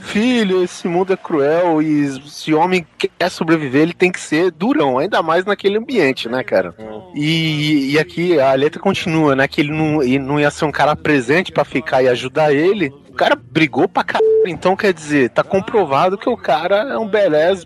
Filho, 0.01 0.63
esse 0.63 0.87
mundo 0.87 1.13
é 1.13 1.17
cruel 1.17 1.81
e 1.81 2.21
se 2.29 2.53
homem 2.53 2.85
quer 2.97 3.29
sobreviver, 3.29 3.83
ele 3.83 3.93
tem 3.93 4.11
que 4.11 4.19
ser 4.19 4.51
durão, 4.51 4.97
ainda 4.97 5.21
mais 5.21 5.45
naquele 5.45 5.77
ambiente, 5.77 6.27
né, 6.27 6.43
cara? 6.43 6.75
E, 7.15 7.91
e 7.91 7.99
aqui 7.99 8.39
a 8.39 8.53
letra 8.53 8.81
continua, 8.81 9.35
né? 9.35 9.47
Que 9.47 9.61
ele 9.61 9.71
não, 9.71 10.01
ele 10.01 10.19
não 10.19 10.39
ia 10.39 10.51
ser 10.51 10.65
um 10.65 10.71
cara 10.71 10.95
presente 10.95 11.51
pra 11.51 11.63
ficar 11.63 12.03
e 12.03 12.09
ajudar 12.09 12.53
ele. 12.53 12.91
O 13.09 13.13
cara 13.13 13.35
brigou 13.35 13.87
pra 13.87 14.03
caralho, 14.03 14.47
então 14.47 14.75
quer 14.75 14.93
dizer, 14.93 15.29
tá 15.29 15.43
comprovado 15.43 16.17
que 16.17 16.29
o 16.29 16.37
cara 16.37 16.93
é 16.93 16.97
um 16.97 17.07
beleza, 17.07 17.65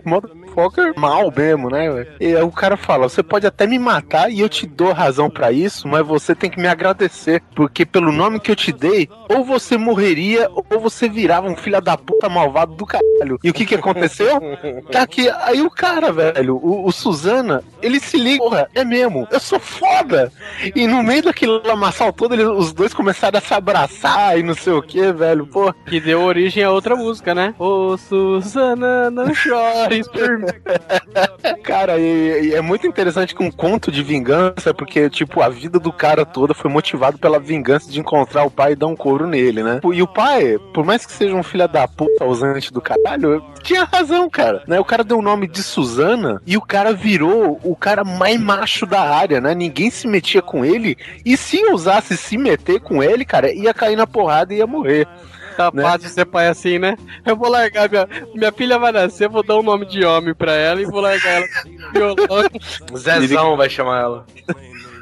motherfucker 0.55 0.93
mal 0.97 1.31
mesmo, 1.35 1.69
né? 1.69 1.89
velho? 1.89 2.07
E 2.19 2.35
aí 2.35 2.43
o 2.43 2.51
cara 2.51 2.77
fala: 2.77 3.09
você 3.09 3.21
pode 3.21 3.45
até 3.45 3.67
me 3.67 3.77
matar 3.77 4.31
e 4.31 4.39
eu 4.39 4.49
te 4.49 4.65
dou 4.65 4.93
razão 4.93 5.29
pra 5.29 5.51
isso, 5.51 5.87
mas 5.87 6.05
você 6.05 6.33
tem 6.33 6.49
que 6.49 6.59
me 6.59 6.67
agradecer, 6.67 7.41
porque 7.55 7.85
pelo 7.85 8.11
nome 8.11 8.39
que 8.39 8.49
eu 8.49 8.55
te 8.55 8.71
dei, 8.71 9.09
ou 9.29 9.43
você 9.43 9.77
morreria 9.77 10.49
ou 10.49 10.79
você 10.79 11.09
virava 11.09 11.47
um 11.47 11.55
filho 11.55 11.81
da 11.81 11.97
puta 11.97 12.29
malvado 12.29 12.75
do 12.75 12.85
caralho. 12.85 13.39
E 13.43 13.49
o 13.49 13.53
que 13.53 13.65
que 13.65 13.75
aconteceu? 13.75 14.39
Tá 14.91 15.01
aqui, 15.01 15.29
aí 15.29 15.61
o 15.61 15.69
cara, 15.69 16.11
velho, 16.11 16.57
o, 16.57 16.87
o 16.87 16.91
Suzana, 16.91 17.63
ele 17.81 17.99
se 17.99 18.17
liga, 18.17 18.43
porra, 18.43 18.69
é 18.73 18.83
mesmo, 18.83 19.27
eu 19.31 19.39
sou 19.39 19.59
foda. 19.59 20.31
E 20.75 20.87
no 20.87 21.03
meio 21.03 21.23
daquele 21.23 21.59
lamaçal 21.65 22.13
todo, 22.13 22.33
eles, 22.33 22.45
os 22.45 22.71
dois 22.71 22.93
começaram 22.93 23.37
a 23.37 23.41
se 23.41 23.53
abraçar 23.53 24.37
e 24.37 24.43
não 24.43 24.53
sei 24.53 24.73
o 24.73 24.81
que, 24.81 25.11
velho, 25.11 25.45
pô. 25.47 25.73
Que 25.85 25.99
deu 25.99 26.21
origem 26.21 26.63
a 26.63 26.71
outra 26.71 26.95
música, 26.95 27.33
né? 27.33 27.53
Ô, 27.57 27.97
Susana, 27.97 29.09
não 29.09 29.33
chores 29.33 30.07
por 30.07 30.39
mim. 30.39 30.44
Cara, 31.63 31.97
e, 31.99 32.49
e 32.49 32.53
é 32.53 32.61
muito 32.61 32.87
interessante 32.87 33.35
que 33.35 33.43
um 33.43 33.51
conto 33.51 33.91
de 33.91 34.03
vingança, 34.03 34.73
porque, 34.73 35.09
tipo, 35.09 35.41
a 35.41 35.49
vida 35.49 35.79
do 35.79 35.91
cara 35.91 36.25
toda 36.25 36.53
foi 36.53 36.69
motivado 36.69 37.17
pela 37.17 37.39
vingança 37.39 37.91
de 37.91 37.99
encontrar 37.99 38.43
o 38.43 38.51
pai 38.51 38.73
e 38.73 38.75
dar 38.75 38.87
um 38.87 38.95
couro 38.95 39.27
nele, 39.27 39.63
né? 39.63 39.79
E 39.93 40.01
o 40.01 40.07
pai, 40.07 40.57
por 40.73 40.85
mais 40.85 41.05
que 41.05 41.11
seja 41.11 41.35
um 41.35 41.43
filho 41.43 41.67
da 41.67 41.87
puta 41.87 42.23
ausente 42.23 42.71
do 42.71 42.81
caralho, 42.81 43.43
tinha 43.63 43.83
razão, 43.83 44.29
cara. 44.29 44.63
Né? 44.67 44.79
O 44.79 44.85
cara 44.85 45.03
deu 45.03 45.19
o 45.19 45.21
nome 45.21 45.47
de 45.47 45.63
Suzana 45.63 46.41
e 46.45 46.57
o 46.57 46.61
cara 46.61 46.93
virou 46.93 47.59
o 47.63 47.75
cara 47.75 48.03
mais 48.03 48.39
macho 48.39 48.85
da 48.85 49.01
área, 49.01 49.41
né? 49.41 49.55
Ninguém 49.55 49.89
se 49.89 50.07
metia 50.07 50.41
com 50.41 50.63
ele. 50.63 50.97
E 51.25 51.35
se 51.35 51.63
ousasse 51.65 52.15
se 52.17 52.37
meter 52.37 52.79
com 52.79 53.01
ele, 53.01 53.25
cara, 53.25 53.51
ia 53.53 53.73
cair 53.73 53.95
na 53.95 54.05
porrada 54.05 54.53
e 54.53 54.57
ia 54.57 54.67
morrer. 54.67 55.07
Tá 55.55 55.71
Né? 55.73 55.81
fácil 55.83 56.09
ser 56.09 56.25
pai 56.25 56.47
assim, 56.47 56.77
né? 56.79 56.97
Eu 57.25 57.35
vou 57.35 57.49
largar 57.49 57.89
minha. 57.89 58.07
Minha 58.33 58.51
filha 58.51 58.77
vai 58.77 58.91
nascer, 58.91 59.29
vou 59.29 59.43
dar 59.43 59.57
um 59.57 59.63
nome 59.63 59.85
de 59.85 60.03
homem 60.05 60.33
pra 60.33 60.53
ela 60.53 60.81
e 60.81 60.85
vou 60.85 61.01
largar 61.01 61.37
ela 61.41 61.47
violão. 61.93 62.49
Zezão 62.97 63.57
vai 63.57 63.69
chamar 63.69 64.01
ela. 64.01 64.25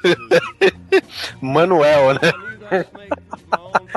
Manuel, 1.41 2.14
né? 2.14 2.32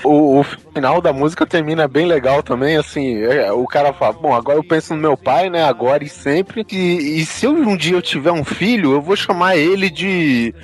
O, 0.04 0.40
o 0.40 0.44
final 0.44 1.00
da 1.00 1.10
música 1.12 1.46
termina 1.46 1.88
bem 1.88 2.04
legal 2.06 2.42
também, 2.42 2.76
assim, 2.76 3.22
é, 3.22 3.50
o 3.50 3.64
cara 3.66 3.92
fala, 3.92 4.12
bom, 4.12 4.34
agora 4.34 4.58
eu 4.58 4.62
penso 4.64 4.94
no 4.94 5.00
meu 5.00 5.16
pai, 5.16 5.48
né, 5.48 5.64
agora 5.64 6.04
e 6.04 6.08
sempre, 6.08 6.64
e, 6.70 7.20
e 7.20 7.24
se 7.24 7.46
eu, 7.46 7.52
um 7.52 7.74
dia 7.74 7.94
eu 7.96 8.02
tiver 8.02 8.30
um 8.32 8.44
filho, 8.44 8.92
eu 8.92 9.00
vou 9.00 9.16
chamar 9.16 9.56
ele 9.56 9.88
de 9.88 10.54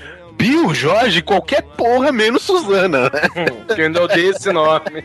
Bill, 0.42 0.74
Jorge, 0.74 1.22
qualquer 1.22 1.62
porra, 1.62 2.10
menos 2.10 2.42
Suzana? 2.42 3.08
Que 3.72 3.80
eu 3.80 3.86
ainda 3.86 4.02
odeio 4.02 4.32
esse 4.32 4.50
nome. 4.52 5.04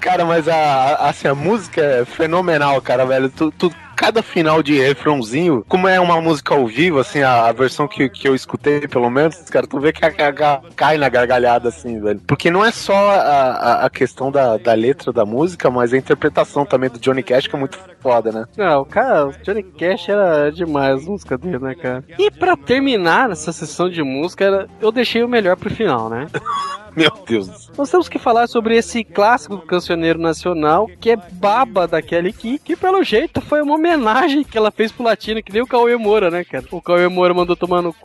Cara, 0.00 0.24
mas 0.24 0.46
a, 0.46 0.54
a- 0.54 1.08
assim, 1.08 1.26
a 1.26 1.34
música 1.34 1.80
é 1.82 2.04
fenomenal, 2.04 2.80
cara, 2.80 3.04
velho. 3.04 3.28
Tu, 3.28 3.50
tu- 3.58 3.74
cada 4.04 4.22
final 4.22 4.62
de 4.62 4.78
refrãozinho, 4.78 5.64
como 5.66 5.88
é 5.88 5.98
uma 5.98 6.20
música 6.20 6.54
ao 6.54 6.66
vivo, 6.66 6.98
assim, 6.98 7.22
a, 7.22 7.46
a 7.46 7.52
versão 7.52 7.88
que, 7.88 8.06
que 8.10 8.28
eu 8.28 8.34
escutei, 8.34 8.86
pelo 8.86 9.08
menos, 9.08 9.36
cara, 9.48 9.66
tu 9.66 9.80
vê 9.80 9.92
que 9.94 10.04
a, 10.04 10.08
a- 10.08 10.52
a- 10.54 10.60
cai 10.76 10.98
na 10.98 11.08
gargalhada, 11.08 11.70
assim, 11.70 11.98
velho. 12.00 12.20
Porque 12.26 12.50
não 12.50 12.62
é 12.62 12.70
só 12.70 12.94
a, 12.94 13.14
a, 13.16 13.86
a 13.86 13.90
questão 13.90 14.30
da, 14.30 14.58
da 14.58 14.74
letra 14.74 15.10
da 15.10 15.24
música, 15.24 15.70
mas 15.70 15.94
a 15.94 15.96
interpretação 15.96 16.66
também 16.66 16.90
do 16.90 16.98
Johnny 16.98 17.22
Cash, 17.22 17.46
que 17.46 17.56
é 17.56 17.58
muito 17.58 17.78
foda, 18.00 18.30
né? 18.30 18.44
Não, 18.58 18.84
cara, 18.84 19.28
o 19.28 19.32
Johnny 19.42 19.62
Cash 19.62 20.10
era 20.10 20.50
demais 20.52 20.96
as 21.00 21.04
músicas 21.06 21.40
dele, 21.40 21.58
né, 21.58 21.74
cara? 21.74 22.04
E 22.18 22.30
pra 22.30 22.56
terminar 22.58 23.30
essa 23.30 23.52
sessão 23.52 23.88
de 23.88 24.02
música, 24.02 24.68
eu 24.82 24.92
deixei 24.92 25.24
o 25.24 25.28
melhor 25.28 25.56
pro 25.56 25.70
final, 25.74 26.10
né? 26.10 26.26
Meu 26.96 27.10
Deus. 27.26 27.70
Nós 27.76 27.90
temos 27.90 28.08
que 28.08 28.18
falar 28.18 28.46
sobre 28.46 28.76
esse 28.76 29.02
clássico 29.02 29.58
cancioneiro 29.58 30.18
nacional, 30.18 30.88
que 31.00 31.10
é 31.10 31.16
Baba 31.16 31.88
da 31.88 32.00
Kelly 32.00 32.32
Key, 32.32 32.58
que 32.58 32.76
pelo 32.76 33.02
jeito 33.02 33.40
foi 33.40 33.62
uma 33.62 33.74
homenagem 33.74 34.44
que 34.44 34.56
ela 34.56 34.70
fez 34.70 34.92
pro 34.92 35.04
latino, 35.04 35.42
que 35.42 35.52
nem 35.52 35.62
o 35.62 35.66
Cauê 35.66 35.96
Moura, 35.96 36.30
né, 36.30 36.44
cara? 36.44 36.64
O 36.70 36.80
Cauê 36.80 37.08
Moura 37.08 37.34
mandou 37.34 37.56
tomar 37.56 37.82
no 37.82 37.92
c... 37.92 37.98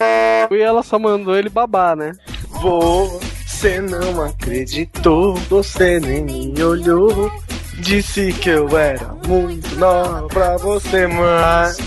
e 0.51 0.59
ela 0.59 0.81
só 0.81 0.97
mandou 0.97 1.35
ele 1.35 1.49
babar, 1.49 1.95
né? 1.95 2.13
Você 2.61 3.79
não 3.79 4.23
acreditou, 4.23 5.35
você 5.35 5.99
nem 5.99 6.23
me 6.23 6.63
olhou. 6.63 7.31
Disse 7.79 8.33
que 8.33 8.49
eu 8.49 8.77
era 8.77 9.13
muito 9.25 9.75
nova 9.75 10.27
pra 10.27 10.57
você, 10.57 11.07
mas 11.07 11.77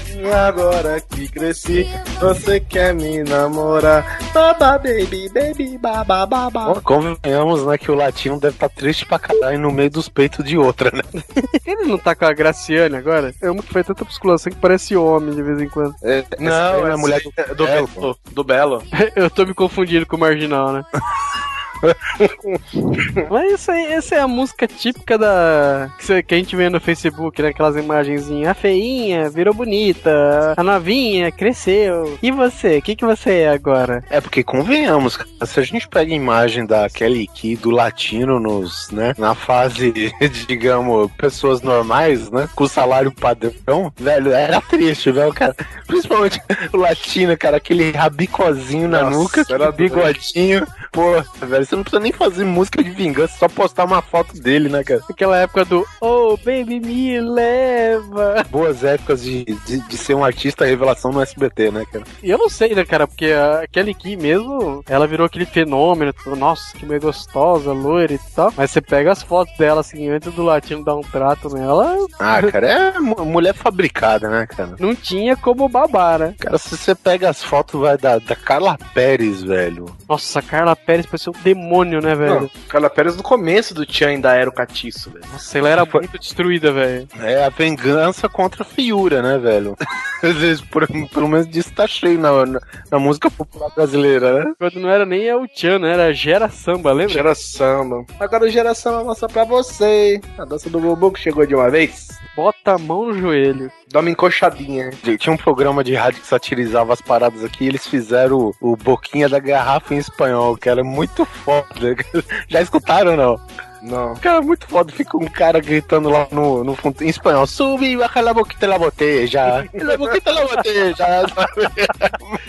agora 0.47 1.01
que 1.01 1.29
cresci, 1.29 1.87
você 2.21 2.61
quer 2.61 2.95
me 2.95 3.23
namorar. 3.23 4.19
Baba, 4.33 4.79
baby, 4.79 5.29
baby, 5.29 5.79
baba, 5.79 6.27
baba. 6.27 6.81
Convenhamos, 6.81 7.67
né, 7.67 7.77
que 7.77 7.91
o 7.91 7.95
latino 7.95 8.41
deve 8.41 8.55
estar 8.55 8.69
triste 8.69 9.07
pra 9.07 9.19
caralho 9.19 9.59
no 9.59 9.71
meio 9.71 9.91
dos 9.91 10.09
peitos 10.09 10.45
de 10.45 10.57
outra, 10.57 10.91
né? 10.91 11.03
Ele 11.67 11.85
não 11.85 11.99
tá 11.99 12.15
com 12.15 12.25
a 12.25 12.33
Graciane 12.33 12.97
agora? 12.97 13.35
É 13.41 13.51
uma 13.51 13.63
que 13.63 13.73
faz 13.73 13.87
tanta 13.87 14.05
musculação 14.05 14.53
que 14.53 14.59
parece 14.59 14.97
homem 14.97 15.35
de 15.35 15.43
vez 15.43 15.61
em 15.61 15.69
quando. 15.69 15.95
Não, 16.39 16.87
é 16.87 16.91
é 16.91 16.93
a 16.93 16.97
mulher 16.97 17.21
do 17.21 17.33
do, 17.33 17.55
do 17.55 17.67
Belo, 17.67 17.87
Belo. 17.89 18.19
Do 18.33 18.45
Belo. 18.45 18.83
Eu 19.15 19.31
tô 19.31 19.45
me 19.45 19.55
confundindo 19.55 20.07
com 20.07 20.17
o 20.17 20.21
marginal, 20.21 20.73
né? 20.73 20.85
Mas 23.31 23.53
isso 23.53 23.71
aí, 23.71 23.93
essa 23.93 24.15
é 24.15 24.21
a 24.21 24.29
música 24.29 24.67
típica 24.67 25.19
da. 25.19 25.91
Que, 26.27 26.35
a 26.35 26.39
gente 26.39 26.55
vê 26.57 26.69
no 26.69 26.81
Facebook, 26.81 27.41
né? 27.43 27.49
Aquelas 27.49 27.77
imagenzinhas. 27.77 28.51
A 28.51 28.55
feinha 28.55 29.29
virou 29.31 29.55
bonita, 29.55 30.55
a 30.57 30.63
novinha 30.63 31.31
cresceu. 31.33 32.19
E 32.23 32.31
você? 32.31 32.79
O 32.79 32.83
que, 32.83 32.97
que 32.97 33.05
você 33.05 33.41
é 33.41 33.49
agora? 33.51 34.05
É 34.11 34.21
porque 34.21 34.43
convenhamos, 34.43 35.17
cara, 35.17 35.47
se 35.47 35.61
a 35.61 35.63
gente 35.63 35.89
pega 35.89 36.13
a 36.13 36.17
imagem 36.17 36.67
da 36.67 36.89
Kelly 36.89 37.27
Key 37.27 37.57
do 37.57 37.71
latino 37.71 38.39
nos, 38.39 38.91
né, 38.91 39.15
na 39.19 39.35
fase, 39.35 39.93
digamos, 40.47 41.11
pessoas 41.13 41.63
normais, 41.63 42.31
né, 42.31 42.49
com 42.55 42.67
salário 42.67 43.13
padrão, 43.13 43.93
velho, 43.97 44.33
era 44.33 44.61
triste, 44.61 45.11
velho, 45.11 45.33
cara. 45.33 45.55
Principalmente 45.87 46.41
o 46.73 46.77
latino, 46.77 47.37
cara, 47.37 47.57
aquele 47.57 47.91
rabicozinho 47.93 48.89
na 48.89 49.03
Nossa, 49.03 49.19
nuca, 49.19 49.45
era 49.49 49.73
bigodinho. 49.73 50.67
Pô, 50.91 51.23
velho, 51.47 51.67
você 51.73 51.77
não 51.77 51.83
precisa 51.83 52.01
nem 52.03 52.13
fazer 52.13 52.45
música 52.45 52.83
de 52.83 52.91
vingança, 52.91 53.37
só 53.39 53.49
postar 53.49 53.85
uma 53.85 54.03
foto 54.03 54.35
dele, 54.41 54.69
né, 54.69 54.85
cara? 54.85 55.01
Aquela 55.09 55.39
época 55.39 55.65
do 55.65 55.85
Oh, 56.01 56.37
baby, 56.37 56.81
me 56.81 57.21
leva. 57.21 58.45
Boas 58.51 58.85
épocas 58.85 59.23
de, 59.23 59.45
de, 59.45 59.79
de 59.81 59.97
ser 59.97 60.15
um 60.15 60.25
artista 60.25 60.65
revelação 60.65 61.11
no 61.13 61.21
SBT, 61.21 61.71
né, 61.71 61.85
cara? 61.91 62.05
E 62.23 62.31
eu 62.31 62.39
não 62.39 62.49
sei, 62.49 62.75
né, 62.75 62.85
cara? 62.85 63.07
Porque 63.07 63.27
a 63.27 63.67
Kelly 63.71 63.95
Key 63.95 64.17
mesmo, 64.17 64.83
ela 64.89 65.07
virou 65.07 65.27
aquele 65.27 65.47
fenômeno. 65.47 66.13
tipo, 66.13 66.35
Nossa, 66.37 66.77
que 66.77 66.85
meio 66.87 67.01
gostosa, 67.01 67.73
loira 67.73 68.13
e 68.15 68.21
tal. 68.35 68.53
Mas 68.57 68.71
você 68.71 68.81
pega 68.81 69.13
as 69.13 69.23
fotos 69.23 69.57
dela, 69.57 69.81
assim, 69.81 70.09
antes 70.09 70.33
do 70.35 70.43
latino 70.43 70.85
dar 70.85 70.97
um 70.97 71.01
trato 71.03 71.49
nela, 71.55 71.97
Ah, 72.19 72.41
cara, 72.51 72.67
é 72.69 72.99
mu- 72.99 73.25
mulher 73.25 73.55
fabricada, 73.55 74.29
né, 74.29 74.47
cara? 74.47 74.77
não 74.79 74.95
tinha 74.95 75.37
como 75.37 75.69
babar, 75.69 76.19
né? 76.19 76.35
Cara, 76.39 76.59
se 76.59 76.77
você 76.77 76.95
pega 76.95 77.31
as 77.31 77.43
fotos 77.43 77.81
vai 77.81 77.97
da, 77.97 78.19
da 78.19 78.37
Carla 78.37 78.77
Pérez, 78.95 79.43
velho. 79.43 79.87
Nossa, 80.09 80.39
a 80.39 80.43
Carla 80.43 80.77
Pérez 80.77 81.07
parecia 81.07 81.31
um 81.33 81.43
demônio, 81.43 81.62
né, 82.01 82.15
velho? 82.15 82.41
Não, 82.43 82.51
Carla 82.69 82.91
Pérez 82.91 83.17
no 83.17 83.23
começo 83.23 83.75
do 83.75 83.87
Tchan 83.87 84.09
ainda 84.09 84.35
era 84.35 84.49
o 84.49 84.53
catiço, 84.53 85.11
velho. 85.11 85.25
Nossa, 85.33 85.59
ela 85.59 85.69
era 85.69 85.85
muito 85.85 86.19
destruída, 86.19 86.73
velho. 86.73 87.09
É 87.21 87.45
a 87.45 87.49
vingança 87.49 88.29
contra 88.29 88.63
a 88.63 88.67
feiura, 88.67 89.23
né, 89.23 89.39
velho? 89.39 89.77
Às 90.23 90.37
vezes, 90.37 90.61
por- 90.61 90.87
pelo 90.87 91.29
menos 91.29 91.49
disso 91.49 91.73
tá 91.75 91.87
cheio 91.87 92.19
na, 92.19 92.47
na, 92.47 92.61
na 92.91 92.99
música 92.99 93.31
popular 93.31 93.71
brasileira, 93.75 94.45
né? 94.45 94.53
Quando 94.59 94.81
não 94.81 94.89
era 94.89 95.05
nem 95.07 95.25
El 95.25 95.47
Chan, 95.55 95.79
né? 95.79 95.93
Era 95.93 96.13
Gera 96.13 96.49
Samba, 96.49 96.93
lembra? 96.93 97.13
Gera 97.15 97.35
samba. 97.35 98.05
Agora 98.21 98.45
o 98.45 98.49
Gera 98.51 98.75
samba 98.75 99.05
mostra 99.05 99.29
pra 99.29 99.45
você. 99.45 100.21
A 100.39 100.45
dança 100.45 100.71
do 100.71 100.79
Bobo 100.81 101.11
que 101.11 101.21
chegou 101.21 101.45
de 101.47 101.55
uma 101.55 101.69
vez. 101.71 102.09
Bota 102.37 102.73
a 102.75 102.79
mão 102.79 103.07
no 103.09 103.19
joelho. 103.19 103.71
Dá 103.93 104.01
uma 104.01 104.09
encoxadinha. 104.09 104.91
Tinha 105.19 105.35
um 105.35 105.37
programa 105.37 105.85
de 105.85 105.95
rádio 105.95 106.23
que 106.23 106.27
satirizava 106.27 106.95
as 106.95 107.03
paradas 107.03 107.45
aqui 107.45 107.65
e 107.65 107.69
eles 107.69 107.87
fizeram 107.87 108.55
o, 108.59 108.73
o 108.73 108.77
Boquinha 108.77 109.29
da 109.29 109.39
Garrafa 109.39 109.95
em 109.95 109.99
espanhol, 109.99 110.57
que 110.57 110.67
era 110.69 110.83
muito 110.83 111.27
foda. 111.27 111.95
Já 112.49 112.63
escutaram 112.63 113.17
não? 113.17 113.39
Não. 113.83 114.15
Cara, 114.15 114.41
muito 114.41 114.67
foda. 114.67 114.91
Fica 114.93 115.17
um 115.19 115.29
cara 115.29 115.61
gritando 115.61 116.09
lá 116.09 116.27
no, 116.31 116.65
no 116.65 116.75
fundo, 116.75 117.03
em 117.03 117.09
espanhol: 117.09 117.47
Sube 117.47 117.87
e 117.87 117.97
baja 117.97 118.21
la 118.23 118.33
boquita 118.33 118.67
la 118.67 118.79
botella. 118.79 119.69
La 119.75 119.97
boquita 119.99 120.33
la 120.33 120.47
botella. 120.47 121.27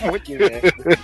Muito 0.00 0.30
merda. 0.30 0.98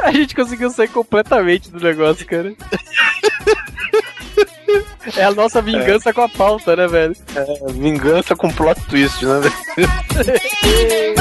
A 0.00 0.12
gente 0.12 0.34
conseguiu 0.34 0.70
sair 0.70 0.88
completamente 0.88 1.70
do 1.70 1.80
negócio, 1.80 2.26
cara. 2.26 2.52
É 5.16 5.24
a 5.24 5.32
nossa 5.32 5.62
vingança 5.62 6.12
com 6.12 6.22
a 6.22 6.28
pauta, 6.28 6.76
né, 6.76 6.86
velho? 6.86 7.16
Vingança 7.72 8.36
com 8.36 8.50
plot 8.50 8.80
twist, 8.88 9.24
né? 9.24 9.40
velho? 9.40 11.14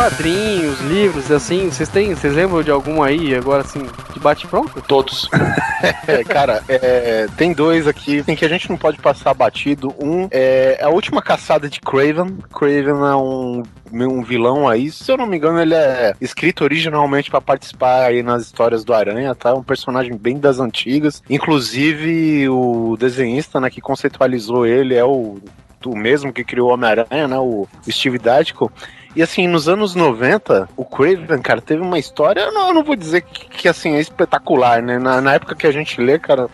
Quadrinhos, 0.00 0.80
livros, 0.80 1.30
assim, 1.30 1.70
vocês 1.70 1.86
têm, 1.86 2.14
vocês 2.14 2.34
lembram 2.34 2.62
de 2.62 2.70
algum 2.70 3.02
aí, 3.02 3.34
agora 3.34 3.60
assim, 3.60 3.86
de 4.14 4.18
bate-pronto? 4.18 4.80
Todos. 4.80 5.28
é, 6.08 6.24
cara, 6.24 6.64
é, 6.68 7.26
tem 7.36 7.52
dois 7.52 7.86
aqui 7.86 8.24
em 8.26 8.34
que 8.34 8.46
a 8.46 8.48
gente 8.48 8.70
não 8.70 8.78
pode 8.78 8.96
passar 8.96 9.34
batido. 9.34 9.94
Um 10.00 10.26
é 10.30 10.80
a 10.82 10.88
última 10.88 11.20
caçada 11.20 11.68
de 11.68 11.82
Craven. 11.82 12.38
Craven 12.50 12.94
é 13.10 13.14
um 13.14 13.62
um 13.92 14.22
vilão 14.22 14.68
aí, 14.68 14.88
se 14.88 15.10
eu 15.10 15.16
não 15.16 15.26
me 15.26 15.36
engano, 15.36 15.60
ele 15.60 15.74
é 15.74 16.14
escrito 16.20 16.62
originalmente 16.62 17.28
para 17.28 17.40
participar 17.40 18.04
aí 18.04 18.22
nas 18.22 18.42
histórias 18.42 18.84
do 18.84 18.94
Aranha, 18.94 19.34
tá? 19.34 19.52
Um 19.52 19.64
personagem 19.64 20.16
bem 20.16 20.38
das 20.38 20.60
antigas. 20.60 21.20
Inclusive, 21.28 22.48
o 22.48 22.96
desenhista, 22.96 23.60
né, 23.60 23.68
que 23.68 23.80
conceitualizou 23.80 24.64
ele 24.64 24.94
é 24.94 25.04
o, 25.04 25.40
o 25.84 25.96
mesmo 25.96 26.32
que 26.32 26.44
criou 26.44 26.70
o 26.70 26.72
Homem-Aranha, 26.72 27.26
né? 27.26 27.38
O 27.38 27.66
Steve 27.90 28.18
Ditko. 28.18 28.70
E 29.14 29.22
assim, 29.22 29.48
nos 29.48 29.68
anos 29.68 29.94
90, 29.94 30.68
o 30.76 30.84
Craven, 30.84 31.42
cara, 31.42 31.60
teve 31.60 31.82
uma 31.82 31.98
história, 31.98 32.40
eu 32.40 32.52
não, 32.52 32.68
eu 32.68 32.74
não 32.74 32.84
vou 32.84 32.94
dizer 32.94 33.22
que, 33.22 33.48
que, 33.48 33.68
assim, 33.68 33.94
é 33.94 34.00
espetacular, 34.00 34.80
né? 34.82 34.98
Na, 34.98 35.20
na 35.20 35.34
época 35.34 35.56
que 35.56 35.66
a 35.66 35.72
gente 35.72 36.00
lê, 36.00 36.18
cara, 36.18 36.48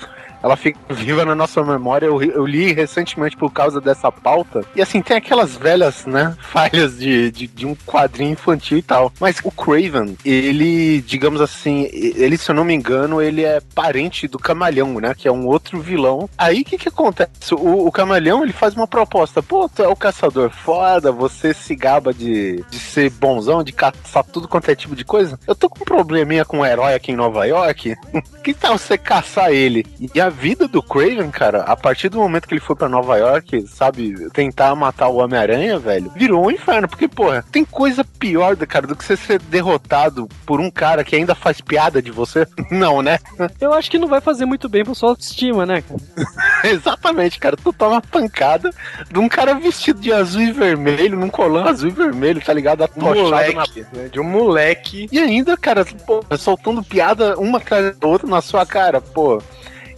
ela 0.46 0.56
fica 0.56 0.78
viva 0.88 1.24
na 1.24 1.34
nossa 1.34 1.62
memória. 1.64 2.06
Eu, 2.06 2.22
eu, 2.22 2.46
li 2.46 2.72
recentemente 2.72 3.36
por 3.36 3.52
causa 3.52 3.80
dessa 3.80 4.12
pauta. 4.12 4.64
E 4.76 4.80
assim, 4.80 5.02
tem 5.02 5.16
aquelas 5.16 5.56
velhas, 5.56 6.06
né, 6.06 6.36
falhas 6.40 6.98
de, 6.98 7.32
de, 7.32 7.46
de, 7.48 7.66
um 7.66 7.74
quadrinho 7.74 8.30
infantil 8.30 8.78
e 8.78 8.82
tal. 8.82 9.12
Mas 9.20 9.40
o 9.42 9.50
Craven, 9.50 10.16
ele, 10.24 11.00
digamos 11.02 11.40
assim, 11.40 11.88
ele, 11.92 12.38
se 12.38 12.48
eu 12.48 12.54
não 12.54 12.64
me 12.64 12.74
engano, 12.74 13.20
ele 13.20 13.42
é 13.42 13.60
parente 13.74 14.28
do 14.28 14.38
Camalhão, 14.38 15.00
né, 15.00 15.14
que 15.16 15.26
é 15.26 15.32
um 15.32 15.46
outro 15.46 15.80
vilão. 15.80 16.30
Aí 16.38 16.60
o 16.60 16.64
que 16.64 16.78
que 16.78 16.88
acontece? 16.88 17.52
O, 17.52 17.86
o 17.86 17.90
Camalhão, 17.90 18.44
ele 18.44 18.52
faz 18.52 18.74
uma 18.74 18.86
proposta. 18.86 19.42
Pô, 19.42 19.68
tu 19.68 19.82
é 19.82 19.88
o 19.88 19.96
caçador 19.96 20.50
foda, 20.50 21.10
você 21.10 21.52
se 21.52 21.74
gaba 21.74 22.14
de, 22.14 22.64
de 22.70 22.78
ser 22.78 23.10
bonzão, 23.10 23.64
de 23.64 23.72
caçar 23.72 24.22
tudo 24.22 24.46
quanto 24.46 24.70
é 24.70 24.76
tipo 24.76 24.94
de 24.94 25.04
coisa. 25.04 25.38
Eu 25.44 25.56
tô 25.56 25.68
com 25.68 25.80
um 25.80 25.84
probleminha 25.84 26.44
com 26.44 26.60
um 26.60 26.66
herói 26.66 26.94
aqui 26.94 27.10
em 27.10 27.16
Nova 27.16 27.44
York. 27.46 27.96
que 28.44 28.54
tal 28.54 28.78
você 28.78 28.96
caçar 28.96 29.50
ele? 29.50 29.84
E 30.14 30.20
a 30.20 30.35
vida 30.36 30.68
do 30.68 30.82
Craven, 30.82 31.30
cara, 31.30 31.62
a 31.62 31.76
partir 31.76 32.08
do 32.08 32.18
momento 32.18 32.46
que 32.46 32.54
ele 32.54 32.60
foi 32.60 32.76
para 32.76 32.88
Nova 32.88 33.16
York, 33.16 33.66
sabe, 33.66 34.28
tentar 34.30 34.74
matar 34.74 35.08
o 35.08 35.16
Homem-Aranha, 35.16 35.78
velho, 35.78 36.12
virou 36.14 36.44
um 36.44 36.50
inferno. 36.50 36.88
Porque, 36.88 37.08
porra, 37.08 37.44
tem 37.50 37.64
coisa 37.64 38.04
pior, 38.04 38.56
cara, 38.56 38.86
do 38.86 38.94
que 38.94 39.04
você 39.04 39.16
ser 39.16 39.40
derrotado 39.40 40.28
por 40.44 40.60
um 40.60 40.70
cara 40.70 41.02
que 41.02 41.16
ainda 41.16 41.34
faz 41.34 41.60
piada 41.60 42.02
de 42.02 42.10
você? 42.10 42.46
Não, 42.70 43.02
né? 43.02 43.18
Eu 43.60 43.72
acho 43.72 43.90
que 43.90 43.98
não 43.98 44.08
vai 44.08 44.20
fazer 44.20 44.44
muito 44.44 44.68
bem 44.68 44.84
pra 44.84 44.94
sua 44.94 45.10
autoestima, 45.10 45.64
né, 45.64 45.82
cara? 45.82 46.00
Exatamente, 46.64 47.38
cara. 47.38 47.56
Tu 47.56 47.72
toma 47.72 48.00
pancada 48.00 48.70
de 49.10 49.18
um 49.18 49.28
cara 49.28 49.54
vestido 49.54 50.00
de 50.00 50.12
azul 50.12 50.42
e 50.42 50.52
vermelho, 50.52 51.18
num 51.18 51.28
colã 51.28 51.64
azul 51.64 51.88
e 51.88 51.92
vermelho, 51.92 52.40
tá 52.40 52.52
ligado? 52.52 52.82
Atochado 52.84 53.22
moleque, 53.22 53.54
na... 53.54 54.02
né? 54.02 54.08
De 54.08 54.20
um 54.20 54.24
moleque. 54.24 55.08
E 55.10 55.18
ainda, 55.18 55.56
cara, 55.56 55.84
pô, 56.06 56.24
soltando 56.36 56.82
piada 56.82 57.38
uma 57.38 57.58
atrás 57.76 57.96
da 57.96 58.06
outra 58.06 58.28
na 58.28 58.40
sua 58.40 58.66
cara, 58.66 59.00
pô. 59.00 59.42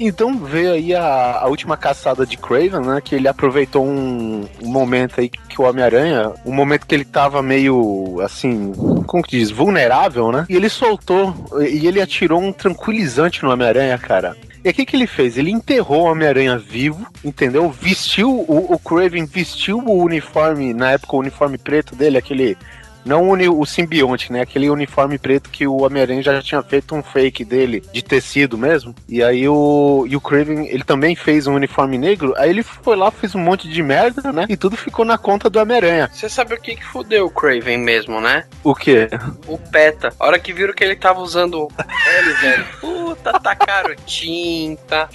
Então 0.00 0.38
veio 0.38 0.72
aí 0.72 0.94
a, 0.94 1.40
a, 1.40 1.46
última 1.48 1.76
caçada 1.76 2.24
de 2.24 2.36
Craven, 2.36 2.80
né? 2.80 3.00
Que 3.02 3.14
ele 3.14 3.26
aproveitou 3.26 3.84
um, 3.84 4.46
um 4.62 4.68
momento 4.68 5.20
aí 5.20 5.28
que 5.28 5.60
o 5.60 5.64
Homem-Aranha, 5.64 6.32
um 6.44 6.52
momento 6.52 6.86
que 6.86 6.94
ele 6.94 7.04
tava 7.04 7.42
meio 7.42 8.20
assim, 8.22 8.72
como 9.06 9.22
que 9.22 9.36
diz, 9.36 9.50
vulnerável, 9.50 10.30
né? 10.30 10.46
E 10.48 10.54
ele 10.54 10.68
soltou 10.68 11.34
e 11.60 11.86
ele 11.86 12.00
atirou 12.00 12.40
um 12.40 12.52
tranquilizante 12.52 13.42
no 13.42 13.50
Homem-Aranha, 13.50 13.98
cara. 13.98 14.36
E 14.64 14.70
o 14.70 14.74
que, 14.74 14.84
que 14.84 14.96
ele 14.96 15.06
fez? 15.06 15.38
Ele 15.38 15.50
enterrou 15.50 16.02
o 16.02 16.10
Homem-Aranha 16.10 16.58
vivo, 16.58 17.06
entendeu? 17.24 17.70
Vestiu, 17.70 18.30
o, 18.30 18.72
o 18.72 18.78
Craven 18.78 19.24
vestiu 19.24 19.78
o 19.78 20.02
uniforme, 20.02 20.74
na 20.74 20.92
época 20.92 21.16
o 21.16 21.20
uniforme 21.20 21.56
preto 21.56 21.94
dele, 21.94 22.18
aquele 22.18 22.56
não 23.04 23.28
o, 23.30 23.60
o 23.60 23.66
simbionte, 23.66 24.32
né? 24.32 24.40
Aquele 24.40 24.70
uniforme 24.70 25.18
preto 25.18 25.50
que 25.50 25.66
o 25.66 25.82
Homem-Aranha 25.82 26.22
já 26.22 26.42
tinha 26.42 26.62
feito 26.62 26.94
um 26.94 27.02
fake 27.02 27.44
dele, 27.44 27.82
de 27.92 28.02
tecido 28.02 28.58
mesmo. 28.58 28.94
E 29.08 29.22
aí 29.22 29.48
o, 29.48 30.04
e 30.08 30.16
o 30.16 30.20
Craven, 30.20 30.66
ele 30.66 30.84
também 30.84 31.14
fez 31.14 31.46
um 31.46 31.54
uniforme 31.54 31.98
negro. 31.98 32.34
Aí 32.36 32.50
ele 32.50 32.62
foi 32.62 32.96
lá, 32.96 33.10
fez 33.10 33.34
um 33.34 33.40
monte 33.40 33.68
de 33.68 33.82
merda, 33.82 34.32
né? 34.32 34.46
E 34.48 34.56
tudo 34.56 34.76
ficou 34.76 35.04
na 35.04 35.18
conta 35.18 35.48
do 35.48 35.58
Homem-Aranha. 35.58 36.10
Você 36.12 36.28
sabe 36.28 36.54
o 36.54 36.60
que 36.60 36.76
que 36.76 36.84
fudeu 36.84 37.26
o 37.26 37.30
Craven 37.30 37.78
mesmo, 37.78 38.20
né? 38.20 38.44
O 38.62 38.74
quê? 38.74 39.08
O 39.46 39.58
PETA. 39.58 40.12
A 40.18 40.26
hora 40.26 40.38
que 40.38 40.52
viram 40.52 40.74
que 40.74 40.84
ele 40.84 40.96
tava 40.96 41.20
usando 41.20 41.68
ele, 41.78 42.32
velho. 42.34 42.64
Puta, 42.80 43.32
tacaram 43.40 43.94
tinta. 44.06 45.08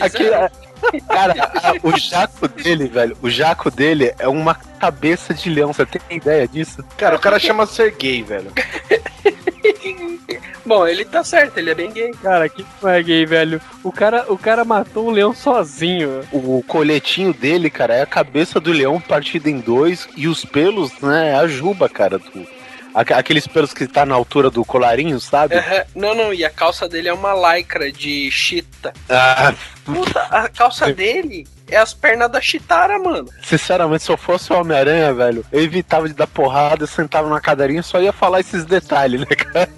Aquele, 0.00 0.34
Cara, 1.08 1.50
a, 1.62 1.74
o 1.82 1.98
jaco 1.98 2.48
dele, 2.48 2.88
velho, 2.88 3.16
o 3.22 3.30
jaco 3.30 3.70
dele 3.70 4.14
é 4.18 4.28
uma 4.28 4.54
cabeça 4.54 5.32
de 5.34 5.50
leão. 5.50 5.72
Você 5.72 5.86
tem 5.86 6.00
ideia 6.16 6.46
disso? 6.46 6.84
Cara, 6.96 7.16
o 7.16 7.18
cara 7.18 7.38
chama 7.38 7.66
Sergei, 7.66 8.22
velho. 8.22 8.52
Bom, 10.66 10.86
ele 10.86 11.04
tá 11.04 11.22
certo, 11.22 11.58
ele 11.58 11.70
é 11.70 11.74
bem 11.74 11.92
gay. 11.92 12.10
Cara, 12.22 12.48
que 12.48 12.64
não 12.82 12.88
é 12.88 13.02
gay, 13.02 13.26
velho. 13.26 13.60
O 13.82 13.92
cara, 13.92 14.24
o 14.28 14.38
cara 14.38 14.64
matou 14.64 15.08
o 15.08 15.10
leão 15.10 15.34
sozinho. 15.34 16.22
O 16.32 16.62
coletinho 16.66 17.34
dele, 17.34 17.68
cara, 17.68 17.94
é 17.94 18.02
a 18.02 18.06
cabeça 18.06 18.58
do 18.58 18.72
leão 18.72 19.00
partida 19.00 19.50
em 19.50 19.60
dois 19.60 20.08
e 20.16 20.26
os 20.26 20.44
pelos, 20.44 20.90
né, 21.00 21.32
é 21.32 21.34
a 21.34 21.46
juba, 21.46 21.88
cara, 21.88 22.18
do, 22.18 22.46
Aqueles 22.94 23.46
pelos 23.46 23.74
que 23.74 23.88
tá 23.88 24.06
na 24.06 24.14
altura 24.14 24.50
do 24.50 24.64
colarinho, 24.64 25.18
sabe? 25.18 25.56
Uhum. 25.56 25.84
Não, 25.96 26.14
não, 26.14 26.32
e 26.32 26.44
a 26.44 26.50
calça 26.50 26.88
dele 26.88 27.08
é 27.08 27.12
uma 27.12 27.34
lycra 27.34 27.90
de 27.90 28.30
chita. 28.30 28.92
Ah. 29.08 29.52
Puta, 29.84 30.20
a 30.22 30.48
calça 30.48 30.92
dele 30.92 31.44
é 31.68 31.76
as 31.76 31.94
pernas 31.94 32.30
da 32.30 32.40
Chitara, 32.40 32.98
mano. 32.98 33.28
Sinceramente, 33.42 34.04
se 34.04 34.10
eu 34.10 34.16
fosse 34.16 34.52
o 34.52 34.56
Homem-Aranha, 34.58 35.12
velho, 35.14 35.44
eu 35.52 35.62
evitava 35.62 36.08
de 36.08 36.14
dar 36.14 36.26
porrada, 36.26 36.86
sentava 36.86 37.28
na 37.28 37.40
cadeirinha 37.40 37.82
só 37.82 38.00
ia 38.00 38.12
falar 38.12 38.40
esses 38.40 38.64
detalhes, 38.64 39.20
né, 39.20 39.26
cara? 39.26 39.68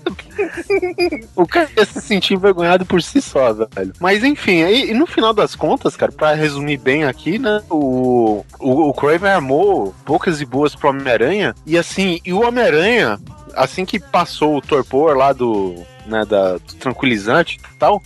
o 1.35 1.47
cara 1.47 1.69
ia 1.77 1.85
se 1.85 2.01
sentir 2.01 2.35
envergonhado 2.35 2.85
por 2.85 3.03
si 3.03 3.23
só, 3.23 3.53
velho. 3.53 3.93
Mas 4.01 4.25
enfim, 4.25 4.63
aí, 4.63 4.91
e 4.91 4.95
no 4.95 5.07
final 5.07 5.33
das 5.33 5.55
contas, 5.55 5.97
cara, 5.97 6.13
pra 6.13 6.35
resumir 6.35 6.77
bem 6.79 7.05
aqui, 7.05 7.39
né, 7.39 7.63
o, 7.71 8.45
o, 8.59 8.89
o 8.89 8.95
Craven 8.95 9.31
armou 9.31 9.95
poucas 10.05 10.41
e 10.41 10.45
boas 10.45 10.75
pro 10.75 10.91
Homem-Aranha, 10.91 11.55
e 11.65 11.79
assim, 11.79 12.21
e 12.25 12.33
o 12.33 12.47
Homem-Aranha, 12.47 13.19
assim 13.55 13.85
que 13.85 13.99
passou 13.99 14.57
o 14.57 14.63
torpor 14.63 15.17
lá 15.17 15.33
do, 15.33 15.75
né, 16.07 16.25
da, 16.25 16.55
do 16.55 16.75
tranquilizante 16.79 17.59
e 17.59 17.79
tal, 17.79 18.03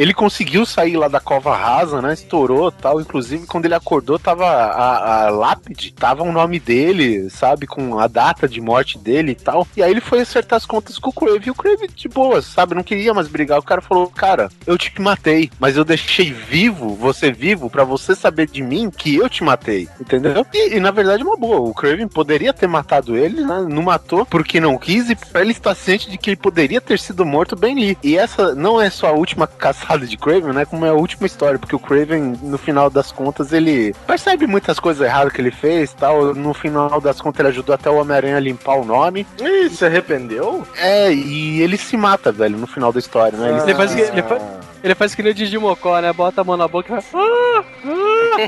ele 0.00 0.14
conseguiu 0.14 0.64
sair 0.64 0.96
lá 0.96 1.08
da 1.08 1.20
cova 1.20 1.54
rasa, 1.54 2.00
né? 2.00 2.14
Estourou 2.14 2.72
tal. 2.72 3.02
Inclusive, 3.02 3.46
quando 3.46 3.66
ele 3.66 3.74
acordou, 3.74 4.18
tava 4.18 4.46
a, 4.46 5.26
a 5.26 5.30
lápide, 5.30 5.92
tava 5.92 6.22
o 6.22 6.32
nome 6.32 6.58
dele, 6.58 7.28
sabe? 7.28 7.66
Com 7.66 7.98
a 7.98 8.06
data 8.06 8.48
de 8.48 8.62
morte 8.62 8.96
dele 8.96 9.32
e 9.32 9.34
tal. 9.34 9.68
E 9.76 9.82
aí 9.82 9.90
ele 9.90 10.00
foi 10.00 10.20
acertar 10.20 10.56
as 10.56 10.64
contas 10.64 10.98
com 10.98 11.10
o 11.10 11.12
Crave. 11.12 11.48
E 11.48 11.50
o 11.50 11.54
Crave, 11.54 11.86
de 11.86 12.08
boa, 12.08 12.40
sabe? 12.40 12.74
Não 12.74 12.82
queria 12.82 13.12
mais 13.12 13.28
brigar. 13.28 13.58
O 13.58 13.62
cara 13.62 13.82
falou: 13.82 14.06
Cara, 14.06 14.48
eu 14.66 14.78
te 14.78 14.90
matei, 14.98 15.50
mas 15.60 15.76
eu 15.76 15.84
deixei 15.84 16.32
vivo, 16.32 16.94
você 16.94 17.30
vivo, 17.30 17.68
para 17.68 17.84
você 17.84 18.16
saber 18.16 18.46
de 18.46 18.62
mim 18.62 18.90
que 18.90 19.16
eu 19.16 19.28
te 19.28 19.44
matei. 19.44 19.86
Entendeu? 20.00 20.46
E, 20.54 20.76
e 20.76 20.80
na 20.80 20.90
verdade, 20.90 21.22
uma 21.22 21.36
boa. 21.36 21.60
O 21.60 21.74
Craven 21.74 22.08
poderia 22.08 22.54
ter 22.54 22.66
matado 22.66 23.18
ele, 23.18 23.42
né? 23.42 23.66
Não 23.68 23.82
matou 23.82 24.24
porque 24.24 24.60
não 24.60 24.78
quis. 24.78 25.10
E 25.10 25.18
ele 25.34 25.52
está 25.52 25.74
ciente 25.74 26.10
de 26.10 26.16
que 26.16 26.30
ele 26.30 26.36
poderia 26.38 26.80
ter 26.80 26.98
sido 26.98 27.26
morto 27.26 27.54
bem 27.54 27.76
ali. 27.76 27.98
E 28.02 28.16
essa 28.16 28.54
não 28.54 28.80
é 28.80 28.88
só 28.88 29.08
a 29.08 29.12
última 29.12 29.46
caçada 29.90 30.06
de 30.06 30.16
Craven, 30.16 30.52
né? 30.52 30.64
Como 30.64 30.86
é 30.86 30.90
a 30.90 30.94
última 30.94 31.26
história, 31.26 31.58
porque 31.58 31.74
o 31.74 31.78
Craven, 31.78 32.38
no 32.42 32.56
final 32.56 32.88
das 32.88 33.10
contas, 33.10 33.52
ele 33.52 33.92
percebe 34.06 34.46
muitas 34.46 34.78
coisas 34.78 35.04
erradas 35.04 35.32
que 35.32 35.40
ele 35.40 35.50
fez 35.50 35.92
tal. 35.92 36.34
No 36.34 36.54
final 36.54 37.00
das 37.00 37.20
contas, 37.20 37.40
ele 37.40 37.48
ajudou 37.48 37.74
até 37.74 37.90
o 37.90 37.96
Homem-Aranha 37.96 38.36
a 38.36 38.40
limpar 38.40 38.76
o 38.76 38.84
nome. 38.84 39.26
Ih, 39.40 39.68
se 39.70 39.84
arrependeu? 39.84 40.66
É, 40.76 41.12
e 41.12 41.60
ele 41.60 41.76
se 41.76 41.96
mata, 41.96 42.30
velho, 42.30 42.56
no 42.56 42.66
final 42.66 42.92
da 42.92 43.00
história, 43.00 43.36
né? 43.36 43.50
Ele, 43.50 43.62
ele, 43.62 43.74
faz, 43.74 43.94
que, 43.94 44.00
ele, 44.00 44.22
faz, 44.22 44.42
ele 44.84 44.94
faz 44.94 45.14
que 45.14 45.22
nem 45.22 45.32
o 45.32 45.34
Didi 45.34 45.58
Mocó, 45.58 45.98
né? 46.00 46.12
Bota 46.12 46.40
a 46.40 46.44
mão 46.44 46.56
na 46.56 46.68
boca 46.68 46.96
e 46.96 47.02
fala. 47.02 47.24
Ah, 47.24 47.64
ah, 47.84 48.40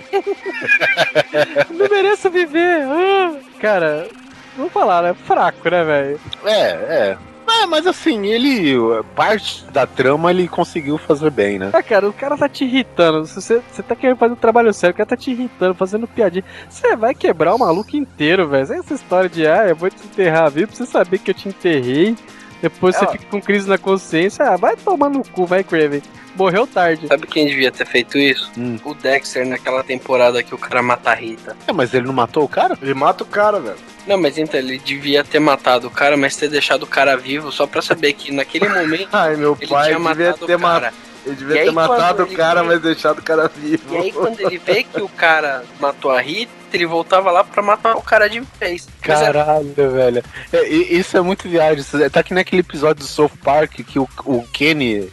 não 1.73 1.89
mereço 1.89 2.31
viver. 2.31 2.83
Ah. 2.85 3.35
Cara, 3.61 4.09
vamos 4.57 4.73
falar, 4.73 5.03
né? 5.03 5.15
Fraco, 5.25 5.69
né, 5.69 5.85
velho? 5.85 6.21
É, 6.45 6.61
é. 6.61 7.19
É, 7.61 7.67
mas 7.67 7.87
assim, 7.87 8.27
ele. 8.27 8.75
Parte 9.15 9.65
da 9.73 9.87
trama 9.87 10.31
ele 10.31 10.49
conseguiu 10.49 10.97
fazer 10.99 11.31
bem, 11.31 11.59
né? 11.59 11.71
Ah, 11.73 11.83
cara, 11.83 12.09
o 12.09 12.13
cara 12.13 12.37
tá 12.37 12.49
te 12.49 12.65
irritando. 12.65 13.27
Você, 13.27 13.61
você 13.71 13.83
tá 13.83 13.95
querendo 13.95 14.17
fazer 14.17 14.33
um 14.33 14.37
trabalho 14.37 14.73
sério, 14.73 14.95
o 14.95 14.97
cara 14.97 15.09
tá 15.09 15.17
te 15.17 15.31
irritando, 15.31 15.75
fazendo 15.75 16.07
piadinha. 16.07 16.45
Você 16.69 16.97
vai 16.97 17.15
quebrar 17.15 17.55
o 17.55 17.59
maluco 17.59 17.97
inteiro, 17.97 18.49
velho. 18.49 18.73
Essa 18.73 18.95
história 18.95 19.29
de, 19.29 19.47
ah, 19.47 19.69
eu 19.69 19.77
vou 19.77 19.91
te 19.91 20.05
enterrar 20.05 20.51
vivo 20.51 20.69
pra 20.69 20.77
você 20.77 20.87
saber 20.87 21.19
que 21.19 21.31
eu 21.31 21.35
te 21.35 21.49
enterrei. 21.49 22.17
Depois 22.63 22.95
é, 22.95 23.01
você 23.01 23.05
ó. 23.05 23.09
fica 23.11 23.25
com 23.27 23.41
crise 23.41 23.69
na 23.69 23.77
consciência. 23.77 24.45
Ah, 24.49 24.57
vai 24.57 24.77
tomar 24.77 25.11
no 25.11 25.25
cu, 25.25 25.45
vai, 25.45 25.65
Craven. 25.65 26.01
Morreu 26.37 26.67
tarde. 26.67 27.09
Sabe 27.09 27.27
quem 27.27 27.47
devia 27.47 27.71
ter 27.71 27.85
feito 27.85 28.17
isso? 28.17 28.51
Hum. 28.57 28.79
O 28.85 28.95
Dexter 28.95 29.47
naquela 29.47 29.83
temporada 29.83 30.43
que 30.43 30.55
o 30.55 30.59
cara 30.59 30.81
mata 30.81 31.11
a 31.11 31.15
Rita. 31.15 31.57
É, 31.67 31.73
mas 31.73 31.93
ele 31.93 32.07
não 32.07 32.15
matou 32.15 32.45
o 32.45 32.49
cara? 32.49 32.79
Ele 32.81 32.95
mata 32.95 33.25
o 33.25 33.27
cara, 33.27 33.61
velho. 33.61 33.77
Não, 34.07 34.17
mas 34.17 34.39
então 34.39 34.59
ele 34.59 34.79
devia 34.79 35.23
ter 35.23 35.41
matado 35.41 35.89
o 35.89 35.91
cara, 35.91 36.17
mas 36.17 36.37
ter 36.37 36.49
deixado 36.49 36.85
o 36.85 36.87
cara 36.87 37.17
vivo 37.17 37.53
só 37.53 37.67
pra 37.67 37.83
saber 37.83 38.13
que 38.15 38.33
naquele 38.33 38.69
momento. 38.69 39.09
Ai, 39.13 39.37
meu 39.37 39.57
pai 39.57 39.95
devia 39.95 40.33
ter 40.33 40.57
matado. 40.57 40.97
Ele 41.27 41.37
devia 41.37 41.65
ter 41.65 41.71
matado 41.71 42.23
o 42.23 42.27
cara, 42.35 42.63
vê... 42.63 42.69
mas 42.69 42.83
deixado 42.83 43.19
o 43.19 43.23
cara 43.23 43.49
vivo. 43.49 43.95
E 43.95 43.97
aí, 43.97 44.13
quando 44.13 44.41
ele 44.41 44.59
vê 44.59 44.83
que 44.83 45.01
o 45.01 45.09
cara 45.09 45.65
matou 45.79 46.11
a 46.11 46.21
Rita, 46.21 46.62
ele 46.77 46.87
voltava 46.87 47.31
lá 47.31 47.43
pra 47.45 47.63
matar 47.63 47.97
o 47.97 48.03
cara 48.03 48.29
de 48.29 48.41
vez. 48.61 48.89
É- 49.03 49.07
Caralho, 49.07 49.75
velho. 49.75 50.23
É, 50.53 50.67
isso 50.69 51.17
é 51.17 51.21
muito 51.21 51.49
viagem. 51.49 51.85
É- 52.03 52.09
Tá 52.09 52.21
aqui 52.21 52.35
naquele 52.35 52.61
episódio 52.61 53.03
do 53.05 53.09
South 53.09 53.31
Park 53.43 53.73
que 53.87 53.99
o, 53.99 54.09
o 54.25 54.43
Kenny. 54.53 55.11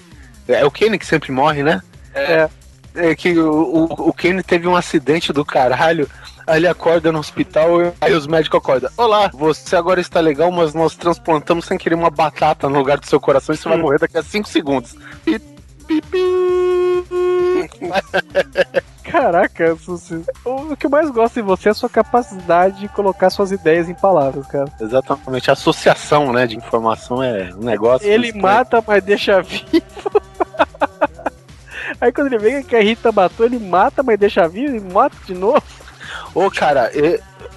É 0.48 0.66
o 0.66 0.72
Kenny 0.72 0.98
que 0.98 1.06
sempre 1.06 1.32
morre, 1.32 1.64
né? 1.64 1.82
É. 2.14 2.50
É 2.96 3.16
que 3.16 3.38
o, 3.38 3.52
o, 3.52 4.10
o 4.10 4.14
Kenny 4.14 4.42
teve 4.44 4.68
um 4.68 4.76
acidente 4.76 5.32
do 5.32 5.46
caralho. 5.46 6.10
Aí 6.48 6.58
ele 6.58 6.68
acorda 6.68 7.12
no 7.12 7.20
hospital 7.20 7.94
aí 8.02 8.12
os 8.14 8.26
médicos 8.26 8.58
acordam. 8.58 8.90
Olá, 8.98 9.30
você 9.32 9.76
agora 9.76 10.02
está 10.02 10.20
legal, 10.20 10.50
mas 10.52 10.74
nós 10.74 10.96
transplantamos 10.96 11.66
sem 11.66 11.78
querer 11.78 11.94
uma 11.94 12.10
batata 12.10 12.68
no 12.68 12.80
lugar 12.80 12.98
do 12.98 13.06
seu 13.06 13.20
coração 13.20 13.54
e 13.54 13.58
você 13.60 13.70
vai 13.70 13.78
morrer 13.78 14.00
daqui 14.00 14.18
a 14.18 14.24
5 14.24 14.50
segundos. 14.50 14.96
E. 15.28 15.40
Caraca, 19.04 19.76
o 20.46 20.76
que 20.76 20.86
eu 20.86 20.90
mais 20.90 21.10
gosto 21.10 21.40
em 21.40 21.44
você 21.44 21.70
é 21.70 21.72
a 21.72 21.76
sua 21.76 21.90
capacidade 21.90 22.82
de 22.82 22.88
colocar 22.90 23.32
suas 23.32 23.52
ideias 23.52 23.90
em 23.90 23.96
palavras, 23.96 24.46
cara. 24.46 24.72
Exatamente, 24.80 25.50
a 25.50 25.54
associação 25.54 26.32
né, 26.32 26.46
de 26.46 26.56
informação 26.56 27.24
é 27.24 27.52
um 27.56 27.64
negócio. 27.64 28.08
Ele 28.08 28.32
mata, 28.34 28.84
mas 28.86 29.04
deixa 29.04 29.42
vivo. 29.42 29.66
Aí 32.00 32.12
quando 32.12 32.28
ele 32.28 32.38
vê 32.38 32.64
que 32.64 32.76
a 32.76 32.82
Rita 32.82 33.12
matou, 33.12 33.44
ele 33.46 33.58
mata, 33.58 34.04
mas 34.04 34.20
deixa 34.20 34.48
vivo 34.48 34.76
e 34.76 34.80
mata 34.80 35.18
de 35.26 35.34
novo. 35.34 35.64
Ô, 36.36 36.52
cara, 36.52 36.92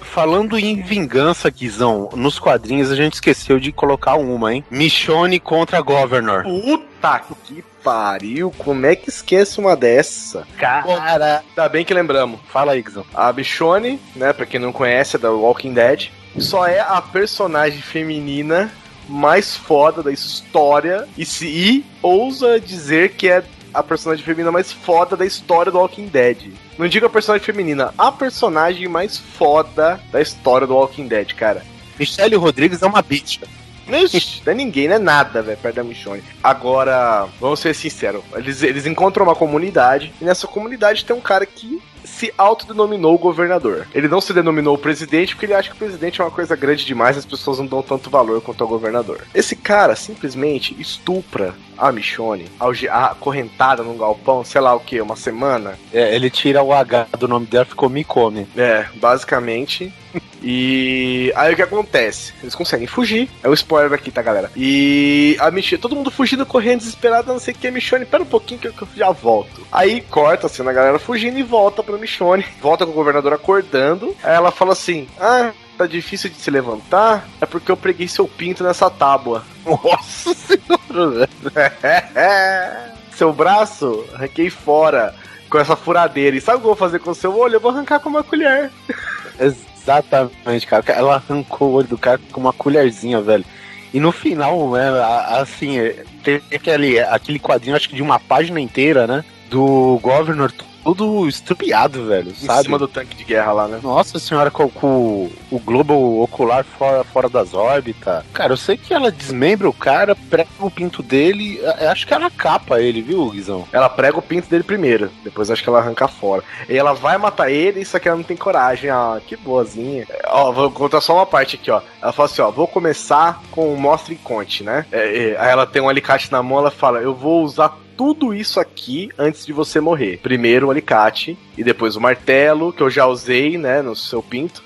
falando 0.03 0.57
em 0.57 0.81
vingança, 0.81 1.49
Guizão, 1.49 2.09
nos 2.15 2.37
quadrinhos 2.39 2.91
a 2.91 2.95
gente 2.95 3.13
esqueceu 3.13 3.59
de 3.59 3.71
colocar 3.71 4.15
uma, 4.15 4.53
hein? 4.53 4.63
Michonne 4.69 5.39
contra 5.39 5.81
Governor. 5.81 6.43
Puta 6.43 7.21
que 7.45 7.63
pariu, 7.83 8.51
como 8.57 8.85
é 8.85 8.95
que 8.95 9.09
esquece 9.09 9.59
uma 9.59 9.75
dessa? 9.75 10.47
Cara, 10.57 11.43
Ainda 11.49 11.69
bem 11.69 11.83
que 11.83 11.93
lembramos. 11.93 12.39
fala 12.49 12.71
aí, 12.73 12.81
Guizão. 12.81 13.05
A 13.13 13.31
Michonne, 13.33 13.99
né, 14.15 14.31
pra 14.31 14.45
quem 14.45 14.59
não 14.59 14.71
conhece, 14.71 15.15
é 15.15 15.19
da 15.19 15.31
Walking 15.31 15.73
Dead, 15.73 16.09
só 16.37 16.65
é 16.65 16.79
a 16.79 17.01
personagem 17.01 17.81
feminina 17.81 18.71
mais 19.07 19.55
foda 19.55 20.01
da 20.01 20.11
história 20.11 21.07
e 21.17 21.25
se 21.25 21.45
e 21.47 21.85
ousa 22.01 22.59
dizer 22.59 23.11
que 23.15 23.27
é 23.27 23.43
a 23.73 23.81
personagem 23.81 24.23
feminina 24.23 24.51
mais 24.51 24.71
foda 24.71 25.17
da 25.17 25.25
história 25.25 25.71
do 25.71 25.77
Walking 25.77 26.07
Dead. 26.07 26.51
Não 26.77 26.87
digo 26.87 27.05
a 27.05 27.09
personagem 27.09 27.45
feminina, 27.45 27.93
a 27.97 28.11
personagem 28.11 28.87
mais 28.87 29.17
foda 29.17 29.99
da 30.11 30.21
história 30.21 30.67
do 30.67 30.75
Walking 30.75 31.07
Dead, 31.07 31.33
cara. 31.33 31.63
Michelle 31.97 32.35
Rodrigues 32.35 32.81
é 32.81 32.85
uma 32.85 33.01
bicha. 33.01 33.41
Ixi, 33.87 34.41
não 34.45 34.53
é 34.53 34.55
ninguém, 34.55 34.87
não 34.87 34.95
é 34.95 34.99
nada, 34.99 35.41
velho, 35.41 35.57
perto 35.57 35.75
da 35.75 35.83
Michonne. 35.83 36.23
Agora, 36.43 37.27
vamos 37.39 37.59
ser 37.59 37.73
sinceros, 37.73 38.23
eles, 38.35 38.63
eles 38.63 38.85
encontram 38.85 39.25
uma 39.25 39.35
comunidade, 39.35 40.13
e 40.21 40.25
nessa 40.25 40.47
comunidade 40.47 41.03
tem 41.03 41.15
um 41.15 41.21
cara 41.21 41.45
que 41.45 41.81
se 42.03 42.33
autodenominou 42.37 43.17
governador. 43.17 43.87
Ele 43.93 44.07
não 44.07 44.21
se 44.21 44.33
denominou 44.33 44.77
presidente 44.77 45.33
porque 45.33 45.45
ele 45.45 45.53
acha 45.53 45.69
que 45.69 45.75
o 45.75 45.79
presidente 45.79 46.21
é 46.21 46.23
uma 46.23 46.31
coisa 46.31 46.55
grande 46.55 46.85
demais, 46.85 47.17
as 47.17 47.25
pessoas 47.25 47.59
não 47.59 47.65
dão 47.65 47.81
tanto 47.81 48.09
valor 48.09 48.41
quanto 48.41 48.63
ao 48.63 48.67
governador. 48.67 49.21
Esse 49.33 49.55
cara 49.55 49.95
simplesmente 49.95 50.75
estupra 50.79 51.53
a 51.77 51.91
Michonne, 51.91 52.49
acorrentada 52.89 53.83
num 53.83 53.97
galpão, 53.97 54.43
sei 54.43 54.61
lá 54.61 54.73
o 54.75 54.79
que, 54.79 55.01
uma 55.01 55.15
semana. 55.15 55.77
É, 55.91 56.15
ele 56.15 56.29
tira 56.29 56.61
o 56.63 56.71
H 56.73 57.07
do 57.17 57.27
nome 57.27 57.45
dela, 57.45 57.65
ficou 57.65 57.89
me 57.89 58.03
come. 58.03 58.47
É, 58.55 58.85
basicamente. 58.95 59.93
E 60.45 61.31
aí 61.37 61.53
o 61.53 61.55
que 61.55 61.61
acontece? 61.61 62.33
Eles 62.43 62.53
conseguem 62.53 62.85
fugir. 62.85 63.29
É 63.41 63.47
o 63.47 63.53
spoiler 63.53 63.93
aqui, 63.93 64.11
tá, 64.11 64.21
galera? 64.21 64.51
E 64.57 65.37
a 65.39 65.49
Michonne, 65.49 65.81
todo 65.81 65.95
mundo 65.95 66.11
fugindo, 66.11 66.45
correndo, 66.45 66.79
desesperado, 66.79 67.31
não 67.31 67.39
sei 67.39 67.53
o 67.53 67.57
que. 67.57 67.71
Michonne, 67.71 68.05
pera 68.05 68.23
um 68.23 68.25
pouquinho 68.25 68.59
que 68.59 68.67
eu, 68.67 68.87
já 68.93 69.09
volto. 69.09 69.65
Aí 69.71 70.01
corta 70.01 70.47
assim 70.47 70.61
a 70.67 70.73
galera 70.73 70.99
fugindo 70.99 71.39
e 71.39 71.43
volta 71.43 71.81
pra 71.81 71.92
Michonne. 71.97 72.45
Volta 72.61 72.85
com 72.85 72.91
o 72.91 72.95
governador 72.95 73.33
acordando. 73.33 74.15
Aí 74.23 74.35
ela 74.35 74.51
fala 74.51 74.73
assim: 74.73 75.07
Ah, 75.19 75.51
tá 75.77 75.85
difícil 75.85 76.29
de 76.29 76.37
se 76.37 76.51
levantar? 76.51 77.27
É 77.41 77.45
porque 77.45 77.71
eu 77.71 77.77
preguei 77.77 78.07
seu 78.07 78.27
pinto 78.27 78.63
nessa 78.63 78.89
tábua. 78.89 79.43
Nossa 79.65 80.33
senhora, 80.33 81.29
seu 83.15 83.33
braço, 83.33 84.05
arranquei 84.13 84.49
fora. 84.49 85.13
Com 85.49 85.59
essa 85.59 85.75
furadeira. 85.75 86.35
E 86.35 86.41
sabe 86.41 86.57
o 86.57 86.61
que 86.61 86.65
eu 86.65 86.69
vou 86.69 86.75
fazer 86.75 86.97
com 86.97 87.11
o 87.11 87.15
seu 87.15 87.37
olho? 87.37 87.57
Eu 87.57 87.59
vou 87.59 87.69
arrancar 87.69 87.99
com 87.99 88.09
uma 88.09 88.23
colher. 88.23 88.71
Exatamente, 89.39 90.65
cara. 90.65 90.83
Ela 90.87 91.15
arrancou 91.15 91.69
o 91.69 91.73
olho 91.73 91.87
do 91.87 91.97
cara 91.97 92.19
com 92.31 92.41
uma 92.41 92.51
colherzinha, 92.51 93.21
velho. 93.21 93.45
E 93.93 93.99
no 93.99 94.11
final, 94.11 94.71
né, 94.71 94.89
assim, 95.27 95.77
tem 96.23 96.41
aquele, 96.51 96.99
aquele 96.99 97.37
quadrinho, 97.37 97.75
acho 97.75 97.87
que 97.87 97.95
de 97.95 98.01
uma 98.01 98.19
página 98.19 98.59
inteira, 98.59 99.05
né? 99.05 99.23
Do 99.51 99.99
Governor 100.01 100.51
todo 100.83 101.27
estrupiado, 101.27 102.05
velho, 102.07 102.31
Em 102.31 102.33
sabe? 102.45 102.63
cima 102.63 102.77
do 102.77 102.87
tanque 102.87 103.15
de 103.15 103.23
guerra 103.23 103.51
lá, 103.51 103.67
né? 103.67 103.79
Nossa 103.81 104.19
senhora, 104.19 104.51
com, 104.51 104.69
com 104.69 105.29
o 105.51 105.59
globo 105.59 106.21
ocular 106.21 106.63
fora, 106.63 107.03
fora 107.03 107.29
das 107.29 107.53
órbitas. 107.53 108.23
Cara, 108.33 108.53
eu 108.53 108.57
sei 108.57 108.77
que 108.77 108.93
ela 108.93 109.11
desmembra 109.11 109.69
o 109.69 109.73
cara, 109.73 110.15
prega 110.15 110.49
o 110.59 110.69
pinto 110.69 111.01
dele. 111.01 111.59
Acho 111.89 112.05
que 112.05 112.13
ela 112.13 112.29
capa 112.29 112.81
ele, 112.81 113.01
viu, 113.01 113.29
Guizão? 113.29 113.67
Ela 113.71 113.89
prega 113.89 114.17
o 114.17 114.21
pinto 114.21 114.49
dele 114.49 114.63
primeiro, 114.63 115.09
depois 115.23 115.49
acho 115.49 115.63
que 115.63 115.69
ela 115.69 115.79
arranca 115.79 116.07
fora. 116.07 116.43
E 116.67 116.77
ela 116.77 116.93
vai 116.93 117.17
matar 117.17 117.49
ele, 117.49 117.85
só 117.85 117.99
que 117.99 118.07
ela 118.07 118.17
não 118.17 118.23
tem 118.23 118.37
coragem. 118.37 118.89
Ah, 118.89 119.19
que 119.25 119.35
boazinha. 119.35 120.05
Ó, 120.27 120.51
vou 120.51 120.71
contar 120.71 121.01
só 121.01 121.15
uma 121.15 121.25
parte 121.25 121.55
aqui, 121.55 121.71
ó. 121.71 121.81
Ela 122.01 122.11
fala 122.11 122.27
assim, 122.27 122.41
ó, 122.41 122.51
vou 122.51 122.67
começar 122.67 123.41
com 123.51 123.73
o 123.73 123.79
mostre 123.79 124.15
e 124.15 124.17
conte, 124.17 124.63
né? 124.63 124.85
É, 124.91 125.29
é, 125.31 125.37
aí 125.39 125.49
ela 125.51 125.65
tem 125.65 125.81
um 125.81 125.89
alicate 125.89 126.31
na 126.31 126.43
mão, 126.43 126.59
ela 126.59 126.71
fala, 126.71 126.99
eu 126.99 127.13
vou 127.13 127.43
usar 127.43 127.77
tudo 127.97 128.33
isso 128.33 128.59
aqui 128.59 129.09
antes 129.17 129.45
de 129.45 129.53
você 129.53 129.79
morrer. 129.79 130.19
Primeiro 130.21 130.67
o 130.67 130.71
alicate 130.71 131.37
e 131.57 131.63
depois 131.63 131.95
o 131.95 132.01
martelo, 132.01 132.73
que 132.73 132.81
eu 132.81 132.89
já 132.89 133.05
usei, 133.05 133.57
né, 133.57 133.81
no 133.81 133.95
seu 133.95 134.21
pinto. 134.23 134.63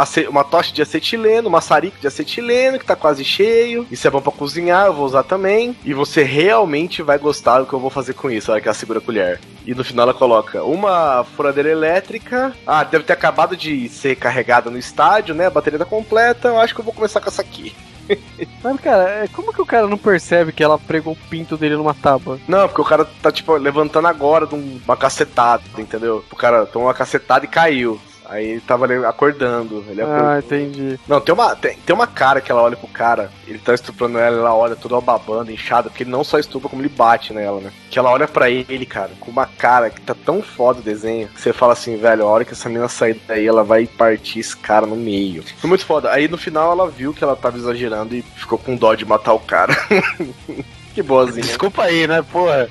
Ace- 0.00 0.28
uma 0.28 0.44
tocha 0.44 0.72
de 0.72 0.80
acetileno, 0.82 1.48
um 1.48 1.52
maçarico 1.52 1.98
de 2.00 2.06
acetileno, 2.06 2.78
que 2.78 2.84
tá 2.84 2.94
quase 2.96 3.24
cheio. 3.24 3.86
Isso 3.90 4.06
é 4.06 4.10
bom 4.10 4.20
pra 4.20 4.32
cozinhar, 4.32 4.86
eu 4.86 4.94
vou 4.94 5.06
usar 5.06 5.22
também. 5.24 5.76
E 5.84 5.92
você 5.92 6.22
realmente 6.22 7.02
vai 7.02 7.18
gostar 7.18 7.60
do 7.60 7.66
que 7.66 7.72
eu 7.72 7.80
vou 7.80 7.90
fazer 7.90 8.14
com 8.14 8.30
isso. 8.30 8.52
Olha 8.52 8.60
que 8.60 8.68
ela 8.68 8.74
segura 8.74 8.98
a 8.98 9.02
colher. 9.02 9.40
E 9.66 9.74
no 9.74 9.84
final 9.84 10.04
ela 10.04 10.14
coloca 10.14 10.62
uma 10.62 11.24
furadeira 11.36 11.68
elétrica. 11.70 12.54
Ah, 12.66 12.84
deve 12.84 13.04
ter 13.04 13.12
acabado 13.12 13.56
de 13.56 13.88
ser 13.88 14.16
carregada 14.16 14.70
no 14.70 14.78
estádio, 14.78 15.34
né? 15.34 15.46
A 15.46 15.50
bateria 15.50 15.78
tá 15.78 15.84
completa. 15.84 16.48
Eu 16.48 16.58
acho 16.58 16.74
que 16.74 16.80
eu 16.80 16.84
vou 16.84 16.94
começar 16.94 17.20
com 17.20 17.28
essa 17.28 17.42
aqui. 17.42 17.74
Mas, 18.62 18.80
cara, 18.80 19.08
é, 19.24 19.28
como 19.28 19.52
que 19.52 19.60
o 19.62 19.66
cara 19.66 19.86
não 19.86 19.98
percebe 19.98 20.52
que 20.52 20.62
ela 20.62 20.78
pregou 20.78 21.12
o 21.12 21.28
pinto 21.28 21.56
dele 21.56 21.76
numa 21.76 21.94
tábua? 21.94 22.38
Não, 22.48 22.66
porque 22.68 22.80
o 22.80 22.84
cara 22.84 23.04
tá, 23.04 23.30
tipo, 23.30 23.54
levantando 23.56 24.08
agora 24.08 24.46
de 24.46 24.54
um- 24.54 24.80
uma 24.84 24.96
cacetada, 24.96 25.62
entendeu? 25.78 26.24
O 26.30 26.36
cara 26.36 26.66
tomou 26.66 26.88
uma 26.88 26.94
cacetada 26.94 27.44
e 27.44 27.48
caiu. 27.48 28.00
Aí 28.30 28.46
ele 28.46 28.60
tava 28.60 28.84
ali 28.84 29.04
acordando. 29.04 29.84
Ele 29.88 30.00
acordou. 30.00 30.26
Ah, 30.28 30.38
entendi. 30.38 30.98
Não, 31.08 31.20
tem 31.20 31.34
uma, 31.34 31.56
tem, 31.56 31.76
tem 31.76 31.94
uma 31.94 32.06
cara 32.06 32.40
que 32.40 32.50
ela 32.50 32.62
olha 32.62 32.76
pro 32.76 32.86
cara, 32.86 33.30
ele 33.46 33.58
tá 33.58 33.74
estuprando 33.74 34.18
ela, 34.18 34.36
ela 34.36 34.54
olha 34.54 34.76
toda 34.76 35.00
babando, 35.00 35.50
inchada, 35.50 35.90
porque 35.90 36.04
ele 36.04 36.10
não 36.10 36.22
só 36.22 36.38
estupra, 36.38 36.68
como 36.68 36.80
ele 36.80 36.88
bate 36.88 37.32
nela, 37.32 37.60
né? 37.60 37.72
Que 37.90 37.98
ela 37.98 38.10
olha 38.10 38.28
pra 38.28 38.48
ele, 38.48 38.86
cara, 38.86 39.10
com 39.18 39.30
uma 39.30 39.46
cara 39.46 39.90
que 39.90 40.00
tá 40.00 40.14
tão 40.14 40.40
foda 40.40 40.78
o 40.78 40.82
desenho, 40.82 41.28
que 41.28 41.40
você 41.40 41.52
fala 41.52 41.72
assim, 41.72 41.96
velho, 41.96 42.22
a 42.22 42.28
hora 42.28 42.44
que 42.44 42.52
essa 42.52 42.68
menina 42.68 42.88
sair 42.88 43.20
daí, 43.26 43.46
ela 43.46 43.64
vai 43.64 43.86
partir 43.86 44.38
esse 44.38 44.56
cara 44.56 44.86
no 44.86 44.96
meio. 44.96 45.42
Foi 45.58 45.68
muito 45.68 45.84
foda. 45.84 46.12
Aí 46.12 46.28
no 46.28 46.38
final 46.38 46.70
ela 46.70 46.88
viu 46.88 47.12
que 47.12 47.24
ela 47.24 47.34
tava 47.34 47.56
exagerando 47.56 48.14
e 48.14 48.22
ficou 48.22 48.58
com 48.58 48.76
dó 48.76 48.94
de 48.94 49.04
matar 49.04 49.32
o 49.32 49.40
cara. 49.40 49.74
que 50.94 51.02
boazinha. 51.02 51.46
Desculpa 51.46 51.82
aí, 51.82 52.06
né, 52.06 52.22
porra. 52.22 52.68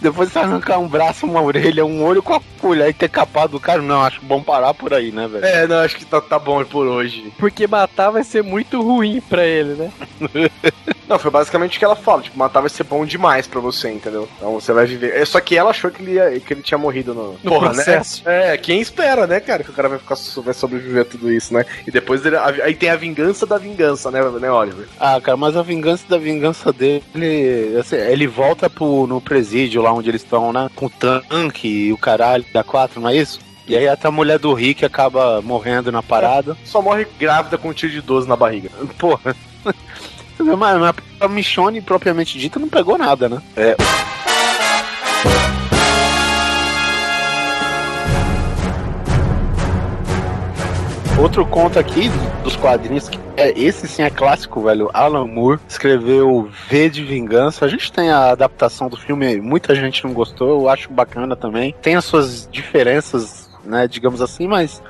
Depois 0.00 0.30
você 0.30 0.38
arrancar 0.38 0.78
um 0.78 0.88
braço, 0.88 1.26
uma 1.26 1.42
orelha, 1.42 1.84
um 1.84 2.02
olho 2.04 2.22
com 2.22 2.34
a 2.34 2.40
colher 2.60 2.90
e 2.90 2.94
ter 2.94 3.08
capado 3.08 3.56
o 3.56 3.60
cara, 3.60 3.82
não, 3.82 4.02
acho 4.02 4.20
bom 4.22 4.42
parar 4.42 4.74
por 4.74 4.92
aí, 4.92 5.10
né, 5.10 5.26
velho? 5.26 5.44
É, 5.44 5.66
não, 5.66 5.78
acho 5.78 5.96
que 5.96 6.04
tá, 6.04 6.20
tá 6.20 6.38
bom 6.38 6.64
por 6.64 6.86
hoje. 6.86 7.32
Porque 7.38 7.66
matar 7.66 8.10
vai 8.10 8.24
ser 8.24 8.42
muito 8.42 8.80
ruim 8.82 9.20
pra 9.20 9.44
ele, 9.44 9.74
né? 9.74 9.92
Não, 11.10 11.18
foi 11.18 11.30
basicamente 11.30 11.76
o 11.76 11.78
que 11.80 11.84
ela 11.84 11.96
fala, 11.96 12.22
tipo, 12.22 12.38
matar 12.38 12.60
vai 12.60 12.70
ser 12.70 12.84
bom 12.84 13.04
demais 13.04 13.46
pra 13.46 13.60
você, 13.60 13.90
entendeu? 13.90 14.28
Então 14.36 14.52
você 14.54 14.72
vai 14.72 14.86
viver. 14.86 15.12
É 15.16 15.24
só 15.24 15.40
que 15.40 15.56
ela 15.56 15.70
achou 15.70 15.90
que 15.90 16.00
ele, 16.00 16.12
ia- 16.12 16.38
que 16.38 16.54
ele 16.54 16.62
tinha 16.62 16.78
morrido 16.78 17.12
no, 17.12 17.36
No 17.42 17.58
processo. 17.58 18.22
né? 18.24 18.54
É, 18.54 18.56
quem 18.56 18.80
espera, 18.80 19.26
né, 19.26 19.40
cara, 19.40 19.64
que 19.64 19.70
o 19.70 19.74
cara 19.74 19.88
vai 19.88 19.98
ficar 19.98 20.14
vai 20.42 20.54
sobreviver 20.54 21.02
a 21.02 21.04
tudo 21.04 21.32
isso, 21.32 21.52
né? 21.52 21.66
E 21.84 21.90
depois 21.90 22.24
ele- 22.24 22.36
aí 22.36 22.74
tem 22.76 22.90
a 22.90 22.96
vingança 22.96 23.44
da 23.44 23.58
vingança, 23.58 24.08
né, 24.10 24.20
né, 24.40 24.50
Oliver? 24.52 24.86
Ah, 25.00 25.20
cara, 25.20 25.36
mas 25.36 25.56
a 25.56 25.62
vingança 25.62 26.04
da 26.08 26.16
vingança 26.16 26.72
dele, 26.72 27.76
assim, 27.80 27.96
ele 27.96 28.28
volta 28.28 28.70
pro, 28.70 29.06
no 29.08 29.20
presídio 29.20 29.82
lá 29.82 29.92
onde 29.92 30.08
eles 30.08 30.22
estão, 30.22 30.52
né? 30.52 30.70
Com 30.76 30.86
o 30.86 30.90
tanque 30.90 31.66
e 31.66 31.92
o 31.92 31.98
caralho 31.98 32.44
da 32.54 32.62
4, 32.62 33.00
não 33.00 33.08
é 33.08 33.16
isso? 33.16 33.40
E 33.66 33.76
aí 33.76 33.88
até 33.88 34.06
a 34.06 34.12
mulher 34.12 34.38
do 34.38 34.52
Rick 34.54 34.84
acaba 34.84 35.42
morrendo 35.42 35.90
na 35.90 36.02
parada. 36.04 36.56
Só 36.64 36.80
morre 36.80 37.04
grávida 37.18 37.58
com 37.58 37.68
um 37.68 37.72
tiro 37.72 37.92
de 37.92 38.00
12 38.00 38.28
na 38.28 38.36
barriga. 38.36 38.70
Porra. 38.98 39.34
Mas, 40.42 40.78
mas 40.78 40.94
a 41.20 41.28
Michonne, 41.28 41.80
propriamente 41.80 42.38
dita, 42.38 42.58
não 42.58 42.68
pegou 42.68 42.96
nada, 42.96 43.28
né? 43.28 43.42
É. 43.56 43.76
Outro 51.18 51.44
conto 51.44 51.78
aqui 51.78 52.08
dos 52.42 52.56
quadrinhos, 52.56 53.08
que 53.08 53.18
é 53.36 53.50
esse 53.58 53.86
sim 53.86 54.02
é 54.02 54.08
clássico, 54.08 54.62
velho. 54.62 54.88
Alan 54.94 55.26
Moore 55.26 55.60
escreveu 55.68 56.48
V 56.68 56.88
de 56.88 57.04
Vingança. 57.04 57.66
A 57.66 57.68
gente 57.68 57.92
tem 57.92 58.08
a 58.08 58.30
adaptação 58.30 58.88
do 58.88 58.96
filme, 58.96 59.38
muita 59.38 59.74
gente 59.74 60.02
não 60.02 60.14
gostou, 60.14 60.48
eu 60.48 60.68
acho 60.68 60.90
bacana 60.90 61.36
também. 61.36 61.74
Tem 61.82 61.94
as 61.94 62.06
suas 62.06 62.48
diferenças 62.50 63.50
né, 63.64 63.86
digamos 63.86 64.20
assim, 64.20 64.46
mas 64.46 64.82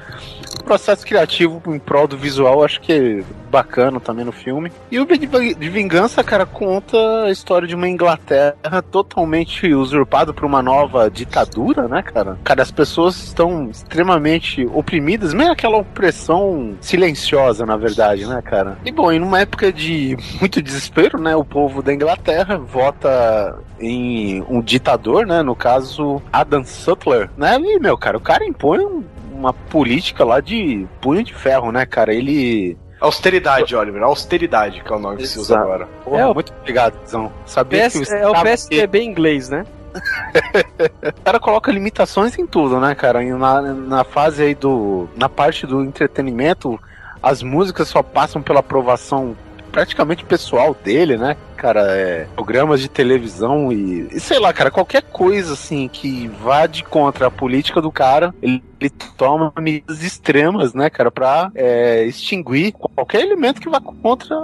processo 0.71 1.05
criativo 1.05 1.61
em 1.67 1.81
prol 1.81 2.07
do 2.07 2.17
visual 2.17 2.63
acho 2.63 2.81
que 2.81 2.93
é 2.93 3.25
bacana 3.51 3.99
também 3.99 4.25
no 4.25 4.31
filme. 4.31 4.71
E 4.89 5.01
o 5.01 5.05
de 5.05 5.69
Vingança, 5.69 6.23
cara, 6.23 6.47
conta 6.47 7.25
a 7.25 7.31
história 7.33 7.67
de 7.67 7.75
uma 7.75 7.89
Inglaterra 7.89 8.81
totalmente 8.89 9.75
usurpada 9.75 10.33
por 10.33 10.45
uma 10.45 10.63
nova 10.63 11.11
ditadura, 11.11 11.89
né, 11.89 12.03
cara? 12.03 12.39
Cara, 12.45 12.63
as 12.63 12.71
pessoas 12.71 13.17
estão 13.17 13.69
extremamente 13.69 14.65
oprimidas, 14.73 15.35
meio 15.35 15.51
aquela 15.51 15.79
opressão 15.79 16.77
silenciosa, 16.81 17.67
na 17.67 17.77
verdade, 17.77 18.25
né, 18.25 18.41
cara? 18.41 18.79
E 18.85 18.93
bom, 18.93 19.11
em 19.11 19.21
uma 19.21 19.41
época 19.41 19.73
de 19.73 20.17
muito 20.39 20.63
desespero, 20.63 21.21
né, 21.21 21.35
o 21.35 21.45
povo 21.45 21.83
da 21.83 21.93
Inglaterra 21.93 22.57
vota 22.59 23.59
em 23.81 24.45
um 24.49 24.63
ditador, 24.63 25.27
né, 25.27 25.43
no 25.43 25.57
caso 25.57 26.23
Adam 26.33 26.65
Sutler, 26.65 27.29
né? 27.37 27.59
E, 27.61 27.81
meu, 27.81 27.99
cara, 27.99 28.17
o 28.17 28.21
cara 28.21 28.47
impõe 28.47 28.79
um 28.79 29.03
uma 29.41 29.53
política 29.53 30.25
lá 30.25 30.41
de 30.41 30.87
punho 31.01 31.25
de 31.25 31.35
ferro, 31.35 31.73
né, 31.73 31.87
cara? 31.87 32.13
Ele. 32.13 32.77
Austeridade, 33.01 33.75
Oliver. 33.75 34.03
Austeridade, 34.03 34.83
que 34.83 34.93
é 34.93 34.97
o 34.97 34.99
nome 34.99 35.17
que 35.17 35.27
se 35.27 35.39
usa 35.39 35.59
agora. 35.59 35.89
Porra, 36.05 36.21
é 36.21 36.27
o... 36.27 36.35
muito 36.35 36.53
obrigado, 36.53 36.95
Zão. 37.09 37.33
Sabia 37.47 37.89
PS... 37.89 37.93
que 37.93 38.15
o 38.15 38.17
é 38.17 38.29
o 38.29 38.43
PSDB 38.43 39.03
inglês, 39.03 39.49
né? 39.49 39.65
o 41.19 41.23
cara 41.25 41.41
coloca 41.41 41.73
limitações 41.73 42.39
em 42.39 42.47
tudo, 42.47 42.79
né, 42.79 42.95
cara? 42.95 43.23
Na, 43.23 43.63
na 43.63 44.05
fase 44.05 44.43
aí 44.43 44.55
do. 44.55 45.09
Na 45.17 45.29
parte 45.29 45.67
do 45.67 45.83
entretenimento, 45.83 46.79
as 47.23 47.43
músicas 47.43 47.89
só 47.89 48.03
passam 48.03 48.43
pela 48.43 48.61
aprovação 48.61 49.37
praticamente 49.73 50.25
pessoal 50.25 50.77
dele, 50.85 51.17
né? 51.17 51.37
Cara, 51.61 51.95
é, 51.95 52.27
programas 52.35 52.81
de 52.81 52.89
televisão 52.89 53.71
e, 53.71 54.09
e, 54.13 54.19
sei 54.19 54.39
lá, 54.39 54.51
cara, 54.51 54.71
qualquer 54.71 55.03
coisa 55.03 55.53
assim 55.53 55.89
que 55.89 56.27
vá 56.43 56.67
de 56.67 56.83
contra 56.83 57.27
a 57.27 57.31
política 57.31 57.83
do 57.83 57.93
cara, 57.93 58.35
ele, 58.41 58.65
ele 58.81 58.89
toma 59.15 59.53
medidas 59.59 60.03
extremas, 60.03 60.73
né, 60.73 60.89
cara, 60.89 61.11
pra 61.11 61.51
é, 61.55 62.05
extinguir 62.05 62.73
qualquer 62.73 63.21
elemento 63.21 63.61
que 63.61 63.69
vá 63.69 63.79
contra 63.79 64.35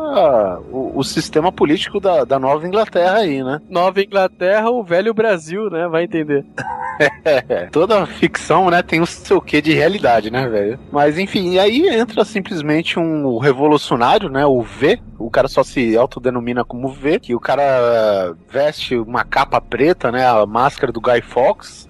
o, 0.70 0.92
o 0.98 1.02
sistema 1.02 1.50
político 1.50 1.98
da, 1.98 2.22
da 2.24 2.38
Nova 2.38 2.66
Inglaterra 2.66 3.14
aí, 3.20 3.42
né? 3.42 3.62
Nova 3.70 4.02
Inglaterra, 4.02 4.68
o 4.68 4.84
velho 4.84 5.14
Brasil, 5.14 5.70
né? 5.70 5.88
Vai 5.88 6.04
entender. 6.04 6.44
É, 7.24 7.66
toda 7.66 8.06
ficção, 8.06 8.70
né, 8.70 8.82
tem 8.82 9.02
o 9.02 9.06
seu 9.06 9.38
quê 9.38 9.60
de 9.60 9.74
realidade, 9.74 10.30
né, 10.30 10.48
velho? 10.48 10.78
Mas 10.90 11.18
enfim, 11.18 11.50
e 11.50 11.58
aí 11.58 11.86
entra 11.88 12.24
simplesmente 12.24 12.98
um 12.98 13.36
revolucionário, 13.36 14.30
né, 14.30 14.46
o 14.46 14.62
V, 14.62 14.98
o 15.18 15.30
cara 15.30 15.48
só 15.48 15.62
se 15.62 15.96
autodenomina 15.96 16.64
como 16.64 16.88
V, 16.88 17.05
que 17.20 17.34
o 17.34 17.40
cara 17.40 18.34
veste 18.48 18.96
uma 18.96 19.24
capa 19.24 19.61
preta, 19.61 20.11
né, 20.11 20.26
a 20.26 20.44
máscara 20.46 20.92
do 20.92 21.00
Guy 21.00 21.22
Fawkes, 21.22 21.86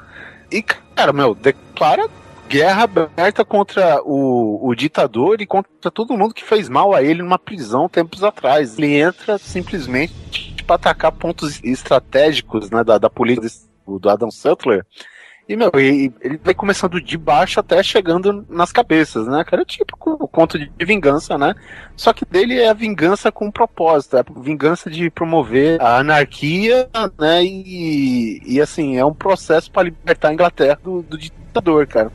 e, 0.51 0.63
cara, 0.63 1.13
meu, 1.13 1.35
declara 1.35 2.09
guerra 2.49 2.85
aberta 2.85 3.45
contra 3.45 4.01
o, 4.05 4.69
o 4.69 4.75
ditador 4.75 5.41
e 5.41 5.47
contra 5.47 5.91
todo 5.91 6.17
mundo 6.17 6.35
que 6.35 6.45
fez 6.45 6.69
mal 6.69 6.95
a 6.95 7.03
ele 7.03 7.23
numa 7.23 7.39
prisão 7.39 7.89
tempos 7.89 8.23
atrás. 8.23 8.79
Ele 8.79 8.99
entra 9.01 9.37
simplesmente 9.39 10.55
para 10.65 10.77
atacar 10.77 11.13
pontos 11.13 11.63
estratégicos 11.63 12.71
né, 12.71 12.85
da, 12.85 12.99
da 12.99 13.11
política 13.11 13.49
do 13.87 14.09
Adam 14.09 14.31
Sutler. 14.31 14.85
E, 15.49 15.55
meu, 15.55 15.71
ele 15.77 16.41
vai 16.43 16.53
começando 16.55 17.01
de 17.01 17.17
baixo 17.17 17.61
até 17.61 17.81
chegando 17.81 18.45
nas 18.49 18.73
cabeças, 18.73 19.29
né, 19.29 19.45
cara? 19.45 19.63
É 19.63 19.65
típico 19.65 20.17
o 20.19 20.27
conto 20.27 20.59
de 20.59 20.85
vingança, 20.85 21.39
né? 21.39 21.55
Só 21.95 22.13
que 22.13 22.25
dele 22.25 22.59
é 22.59 22.69
a 22.69 22.75
vingança 22.75 23.31
com 23.31 23.49
propósito, 23.49 24.17
é 24.17 24.21
a 24.21 24.41
vingança 24.41 24.91
de 24.91 25.09
promover 25.09 25.81
a 25.81 25.99
anarquia, 25.99 26.89
né? 27.17 27.45
E, 27.45 28.43
e 28.45 28.61
assim, 28.61 28.97
é 28.97 29.05
um 29.05 29.15
processo 29.15 29.71
para 29.71 29.85
libertar 29.85 30.31
a 30.31 30.35
Inglaterra 30.35 30.81
do, 30.83 31.03
do 31.03 31.17
ditador, 31.17 31.87
cara. 31.87 32.11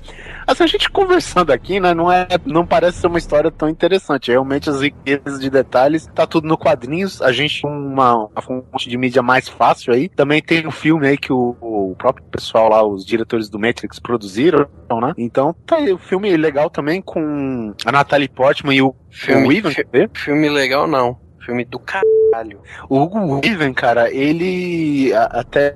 Assim, 0.46 0.64
a 0.64 0.68
gente 0.68 0.90
conversando 0.90 1.52
aqui, 1.52 1.80
né, 1.80 1.94
não, 1.94 2.12
é, 2.12 2.28
não 2.46 2.66
parece 2.66 3.00
ser 3.00 3.08
uma 3.08 3.18
história 3.18 3.50
tão 3.50 3.70
interessante. 3.70 4.32
Realmente 4.32 4.70
as 4.70 4.82
riquezas 4.82 5.40
de 5.40 5.50
detalhes, 5.50 6.08
tá 6.14 6.28
tudo 6.28 6.48
no 6.48 6.58
quadrinhos. 6.58 7.22
A 7.22 7.32
gente 7.32 7.66
uma, 7.66 8.26
uma 8.26 8.42
fonte 8.42 8.90
de 8.90 8.98
mídia 8.98 9.22
mais 9.22 9.48
fácil 9.48 9.94
aí. 9.94 10.10
Também 10.10 10.42
tem 10.42 10.68
um 10.68 10.72
filme 10.72 11.08
aí 11.08 11.18
que 11.18 11.32
o, 11.32 11.56
o 11.62 11.96
próprio 11.98 12.26
pessoal 12.26 12.70
lá, 12.70 12.84
os 12.86 13.06
do 13.26 13.60
Matrix 13.60 14.00
produziram, 14.00 14.68
né? 14.90 15.14
Então 15.18 15.56
tá 15.66 15.78
aí, 15.78 15.92
o 15.92 15.98
filme 15.98 16.36
legal 16.38 16.70
também 16.70 17.02
com 17.02 17.74
a 17.86 17.92
Natalie 17.92 18.30
Portman 18.30 18.76
e 18.76 18.82
o 18.82 18.96
filme, 19.10 19.48
o 19.48 19.52
Ivan, 19.52 19.72
filme 20.14 20.50
legal 20.50 20.88
não. 20.88 21.18
Filme 21.46 21.66
do 21.66 21.80
caralho. 21.80 22.62
O 22.88 23.00
Hugo 23.00 23.42
Weaving, 23.44 23.74
cara, 23.74 24.14
ele 24.14 25.12
até 25.14 25.74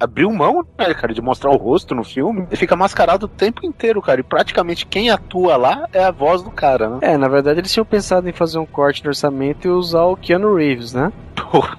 abriu 0.00 0.30
mão, 0.30 0.64
né, 0.78 0.94
cara, 0.94 1.12
de 1.12 1.20
mostrar 1.20 1.50
o 1.50 1.56
rosto 1.56 1.94
no 1.94 2.04
filme. 2.04 2.46
Ele 2.48 2.56
fica 2.56 2.76
mascarado 2.76 3.26
o 3.26 3.28
tempo 3.28 3.66
inteiro, 3.66 4.00
cara. 4.00 4.20
E 4.20 4.24
praticamente 4.24 4.86
quem 4.86 5.10
atua 5.10 5.56
lá 5.56 5.88
é 5.92 6.04
a 6.04 6.10
voz 6.10 6.42
do 6.42 6.50
cara, 6.50 6.88
né? 6.88 6.98
É, 7.02 7.16
na 7.16 7.28
verdade 7.28 7.58
eles 7.58 7.72
tinham 7.72 7.84
pensado 7.84 8.28
em 8.28 8.32
fazer 8.32 8.58
um 8.58 8.66
corte 8.66 9.02
no 9.02 9.10
orçamento 9.10 9.66
e 9.66 9.70
usar 9.70 10.04
o 10.04 10.16
Keanu 10.16 10.54
Reeves, 10.54 10.94
né? 10.94 11.12
Porra. 11.50 11.78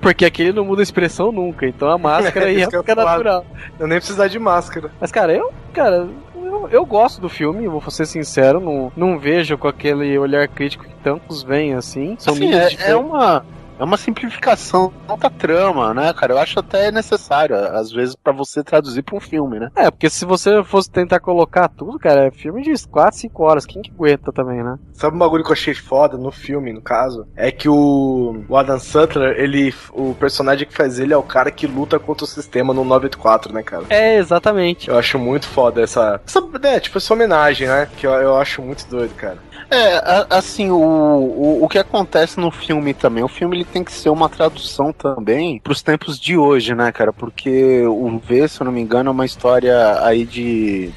Porque 0.00 0.24
aquele 0.24 0.52
não 0.52 0.64
muda 0.64 0.80
a 0.80 0.82
expressão 0.82 1.30
nunca, 1.30 1.66
então 1.66 1.88
a 1.90 1.98
máscara 1.98 2.50
ia 2.52 2.70
ficar 2.70 2.94
natural. 2.94 3.44
Eu 3.78 3.86
nem 3.86 3.98
precisar 3.98 4.28
de 4.28 4.38
máscara. 4.38 4.90
Mas, 5.00 5.12
cara, 5.12 5.32
eu, 5.32 5.52
cara, 5.72 6.08
eu, 6.34 6.68
eu 6.70 6.86
gosto 6.86 7.20
do 7.20 7.28
filme, 7.28 7.68
vou 7.68 7.82
ser 7.90 8.06
sincero, 8.06 8.60
não, 8.60 8.92
não 8.96 9.18
vejo 9.18 9.58
com 9.58 9.68
aquele 9.68 10.16
olhar 10.18 10.48
crítico 10.48 10.84
que 10.84 10.94
tantos 11.02 11.42
veem 11.42 11.74
assim. 11.74 12.16
São 12.18 12.32
assim, 12.32 12.54
é, 12.54 12.90
é 12.90 12.96
uma 12.96 13.44
é 13.84 13.86
uma 13.86 13.96
simplificação 13.98 14.92
da 15.20 15.28
trama, 15.28 15.92
né, 15.92 16.12
cara? 16.14 16.32
Eu 16.32 16.38
acho 16.38 16.58
até 16.58 16.90
necessário, 16.90 17.54
às 17.54 17.92
vezes, 17.92 18.16
para 18.16 18.32
você 18.32 18.64
traduzir 18.64 19.02
pra 19.02 19.16
um 19.16 19.20
filme, 19.20 19.60
né? 19.60 19.70
É, 19.76 19.90
porque 19.90 20.08
se 20.08 20.24
você 20.24 20.64
fosse 20.64 20.90
tentar 20.90 21.20
colocar 21.20 21.68
tudo, 21.68 21.98
cara, 21.98 22.26
é 22.26 22.30
filme 22.30 22.62
de 22.62 22.74
4, 22.88 23.18
5 23.18 23.42
horas. 23.42 23.66
Quem 23.66 23.82
que 23.82 23.90
aguenta 23.90 24.32
também, 24.32 24.62
né? 24.62 24.78
Sabe 24.94 25.14
um 25.14 25.18
bagulho 25.18 25.44
que 25.44 25.50
eu 25.50 25.54
achei 25.54 25.74
foda 25.74 26.16
no 26.16 26.32
filme, 26.32 26.72
no 26.72 26.80
caso? 26.80 27.26
É 27.36 27.50
que 27.50 27.68
o, 27.68 28.44
o 28.48 28.56
Adam 28.56 28.78
Sutler, 28.78 29.38
ele. 29.38 29.74
O 29.92 30.14
personagem 30.14 30.66
que 30.66 30.74
faz 30.74 30.98
ele 30.98 31.12
é 31.12 31.16
o 31.16 31.22
cara 31.22 31.50
que 31.50 31.66
luta 31.66 31.98
contra 31.98 32.24
o 32.24 32.28
sistema 32.28 32.72
no 32.72 32.84
984, 32.84 33.52
né, 33.52 33.62
cara? 33.62 33.84
É, 33.90 34.16
exatamente. 34.16 34.88
Eu 34.88 34.98
acho 34.98 35.18
muito 35.18 35.46
foda 35.46 35.82
essa. 35.82 36.20
essa 36.26 36.42
é, 36.62 36.80
tipo, 36.80 36.96
essa 36.96 37.12
homenagem, 37.12 37.68
né? 37.68 37.88
Que 37.96 38.06
eu, 38.06 38.12
eu 38.12 38.36
acho 38.36 38.62
muito 38.62 38.86
doido, 38.88 39.14
cara. 39.14 39.38
É, 39.70 40.26
assim, 40.30 40.70
o, 40.70 40.76
o, 40.76 41.64
o 41.64 41.68
que 41.68 41.78
acontece 41.78 42.38
no 42.38 42.50
filme 42.50 42.94
também, 42.94 43.24
o 43.24 43.28
filme 43.28 43.56
ele 43.56 43.64
tem 43.64 43.82
que 43.82 43.92
ser 43.92 44.10
uma 44.10 44.28
tradução 44.28 44.92
também 44.92 45.58
pros 45.58 45.82
tempos 45.82 46.18
de 46.18 46.36
hoje, 46.36 46.74
né, 46.74 46.92
cara? 46.92 47.12
Porque 47.12 47.82
o 47.86 48.18
V, 48.18 48.48
se 48.48 48.60
eu 48.60 48.64
não 48.64 48.72
me 48.72 48.80
engano, 48.80 49.08
é 49.08 49.12
uma 49.12 49.26
história 49.26 50.04
aí 50.04 50.24
de 50.24 50.92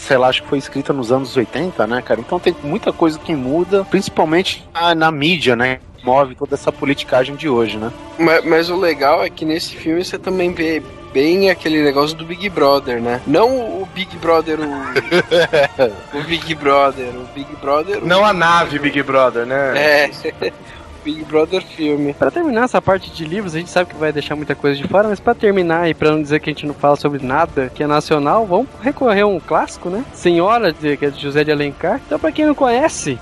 sei 0.00 0.16
lá, 0.16 0.28
acho 0.28 0.42
que 0.42 0.48
foi 0.48 0.58
escrita 0.58 0.92
nos 0.92 1.12
anos 1.12 1.36
80, 1.36 1.86
né, 1.86 2.02
cara? 2.02 2.20
Então 2.20 2.40
tem 2.40 2.54
muita 2.62 2.92
coisa 2.92 3.18
que 3.18 3.34
muda, 3.34 3.84
principalmente 3.84 4.66
na, 4.72 4.94
na 4.94 5.12
mídia, 5.12 5.54
né? 5.54 5.80
Move 6.04 6.36
toda 6.36 6.54
essa 6.54 6.70
politicagem 6.70 7.34
de 7.34 7.48
hoje, 7.48 7.76
né? 7.76 7.92
Mas, 8.18 8.44
mas, 8.44 8.70
o 8.70 8.76
legal 8.76 9.24
é 9.24 9.30
que 9.30 9.44
nesse 9.44 9.74
filme 9.74 10.04
você 10.04 10.18
também 10.18 10.52
vê 10.52 10.82
bem 11.16 11.48
aquele 11.48 11.82
negócio 11.82 12.14
do 12.14 12.26
Big 12.26 12.46
Brother, 12.50 13.00
né? 13.00 13.22
Não 13.26 13.80
o 13.80 13.88
Big 13.94 14.14
Brother, 14.18 14.58
o, 14.60 14.68
o 16.18 16.22
Big 16.24 16.54
Brother, 16.54 17.08
o 17.08 17.24
Big 17.34 17.56
Brother. 17.56 18.04
Não 18.04 18.22
a 18.22 18.34
nave 18.34 18.78
Big 18.78 19.02
Brother, 19.02 19.46
né? 19.46 19.72
É. 19.78 20.10
Big 21.06 21.24
Brother 21.24 21.62
filme. 21.62 22.12
Para 22.14 22.32
terminar 22.32 22.64
essa 22.64 22.82
parte 22.82 23.12
de 23.12 23.24
livros, 23.24 23.54
a 23.54 23.58
gente 23.60 23.70
sabe 23.70 23.90
que 23.90 23.96
vai 23.96 24.12
deixar 24.12 24.34
muita 24.34 24.56
coisa 24.56 24.76
de 24.76 24.88
fora, 24.88 25.06
mas 25.06 25.20
para 25.20 25.36
terminar 25.36 25.88
e 25.88 25.94
para 25.94 26.10
não 26.10 26.20
dizer 26.20 26.40
que 26.40 26.50
a 26.50 26.52
gente 26.52 26.66
não 26.66 26.74
fala 26.74 26.96
sobre 26.96 27.24
nada 27.24 27.70
que 27.72 27.80
é 27.80 27.86
nacional, 27.86 28.44
vamos 28.44 28.66
recorrer 28.82 29.20
a 29.20 29.26
um 29.26 29.38
clássico, 29.38 29.88
né? 29.88 30.04
Senhora, 30.12 30.72
de, 30.72 30.96
que 30.96 31.06
é 31.06 31.10
de 31.10 31.22
José 31.22 31.44
de 31.44 31.52
Alencar. 31.52 32.00
Então, 32.04 32.18
para 32.18 32.32
quem 32.32 32.44
não 32.44 32.56
conhece, 32.56 33.20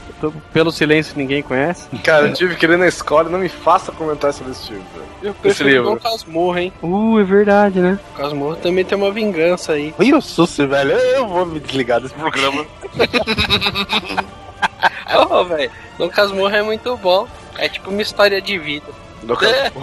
pelo 0.51 0.72
silêncio 0.72 1.12
ninguém 1.14 1.43
conhece. 1.43 1.87
Cara, 2.03 2.28
eu 2.28 2.32
tive 2.32 2.57
que 2.57 2.64
ir 2.64 2.78
na 2.78 2.89
escola, 2.89 3.28
não 3.28 3.39
me 3.39 3.51
faça 3.51 3.93
comentar 3.93 4.32
sobre 4.32 4.53
esse 4.53 4.68
filme. 4.68 4.85
Eu 5.22 5.35
prefiro 5.35 5.93
o 5.93 6.01
Casmurro, 6.01 6.59
hein? 6.59 6.72
Uh, 6.82 7.20
é 7.20 7.24
verdade, 7.24 7.80
né? 7.80 7.99
O 8.14 8.16
Casmurro 8.16 8.57
também 8.57 8.85
tem 8.85 8.97
uma 8.97 9.11
vingança 9.11 9.72
aí. 9.72 9.95
Ih, 10.01 10.14
o 10.14 10.22
susto, 10.22 10.66
velho. 10.66 10.93
Eu 10.93 11.28
vou 11.28 11.45
me 11.45 11.61
desligar 11.61 12.01
desse 12.01 12.14
programa. 12.14 12.64
Oh, 15.30 15.45
velho, 15.45 15.70
Dom 15.99 16.09
Casmurro 16.09 16.55
é 16.55 16.62
muito 16.62 16.97
bom. 16.97 17.28
É 17.57 17.68
tipo 17.68 17.91
uma 17.91 18.03
história 18.03 18.41
de 18.41 18.59
vida. 18.59 18.87
Do 19.22 19.35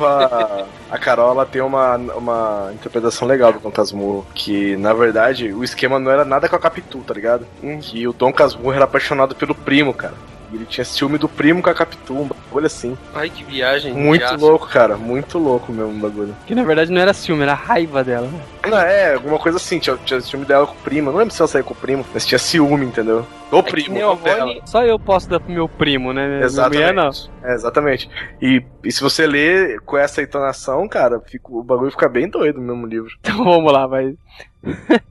a, 0.05 0.65
a 0.91 0.97
Carol 0.99 1.43
tem 1.45 1.61
uma, 1.61 1.95
uma 1.95 2.71
interpretação 2.73 3.27
legal 3.27 3.51
do 3.51 3.59
Dom 3.59 3.71
Casmurro. 3.71 4.27
Que 4.33 4.75
na 4.77 4.93
verdade 4.93 5.51
o 5.51 5.63
esquema 5.63 5.99
não 5.99 6.11
era 6.11 6.23
nada 6.23 6.47
com 6.47 6.55
a 6.55 6.59
Capitu, 6.59 6.99
tá 6.99 7.13
ligado? 7.13 7.47
Hum. 7.63 7.79
Que 7.79 8.07
o 8.07 8.13
Dom 8.13 8.31
Casmurro 8.31 8.73
era 8.73 8.85
apaixonado 8.85 9.35
pelo 9.35 9.55
primo, 9.55 9.93
cara. 9.93 10.13
E 10.51 10.55
ele 10.55 10.65
tinha 10.65 10.83
ciúme 10.83 11.17
do 11.17 11.29
primo 11.29 11.61
com 11.61 11.69
a 11.69 11.73
Capitu, 11.73 12.13
um 12.13 12.27
bagulho 12.27 12.65
assim. 12.65 12.97
Ai, 13.13 13.29
que 13.29 13.43
viagem. 13.43 13.93
Muito 13.93 14.35
louco, 14.35 14.67
cara. 14.67 14.97
Muito 14.97 15.37
louco 15.37 15.71
mesmo 15.71 15.91
o 15.91 15.99
bagulho. 15.99 16.35
Que 16.45 16.53
na 16.53 16.63
verdade 16.63 16.91
não 16.91 17.01
era 17.01 17.13
ciúme, 17.13 17.43
era 17.43 17.53
raiva 17.53 18.03
dela. 18.03 18.29
Não, 18.67 18.77
é, 18.77 19.13
alguma 19.13 19.39
coisa 19.39 19.57
assim. 19.57 19.79
Tinha, 19.79 19.97
tinha 20.03 20.19
ciúme 20.19 20.45
dela 20.45 20.67
com 20.67 20.73
o 20.73 20.77
primo. 20.77 21.11
Não 21.11 21.17
lembro 21.17 21.33
se 21.33 21.41
ela 21.41 21.47
saiu 21.47 21.63
com 21.63 21.73
o 21.73 21.77
primo, 21.77 22.05
mas 22.13 22.25
tinha 22.25 22.37
ciúme, 22.37 22.85
entendeu? 22.85 23.25
Do 23.49 23.57
é 23.57 23.61
primo. 23.63 23.95
Meu 23.95 24.11
avô, 24.11 24.27
Só 24.65 24.83
eu 24.83 24.99
posso 24.99 25.29
dar 25.29 25.39
pro 25.39 25.51
meu 25.51 25.69
primo, 25.69 26.11
né? 26.11 26.41
Exatamente. 26.43 26.79
Mulher, 26.79 26.93
não. 26.93 27.11
É, 27.43 27.53
exatamente. 27.53 28.09
E, 28.41 28.63
e 28.83 28.91
se 28.91 29.01
você 29.01 29.25
ler 29.25 29.79
com 29.81 29.97
essa 29.97 30.21
entonação, 30.21 30.87
cara, 30.87 31.19
fica, 31.19 31.51
o 31.51 31.63
bagulho 31.63 31.91
fica 31.91 32.09
bem 32.09 32.29
doido 32.29 32.59
no 32.59 32.67
mesmo 32.73 32.85
livro. 32.85 33.11
Então 33.31 33.45
vamos 33.45 33.71
lá, 33.71 33.87
vai. 33.87 34.15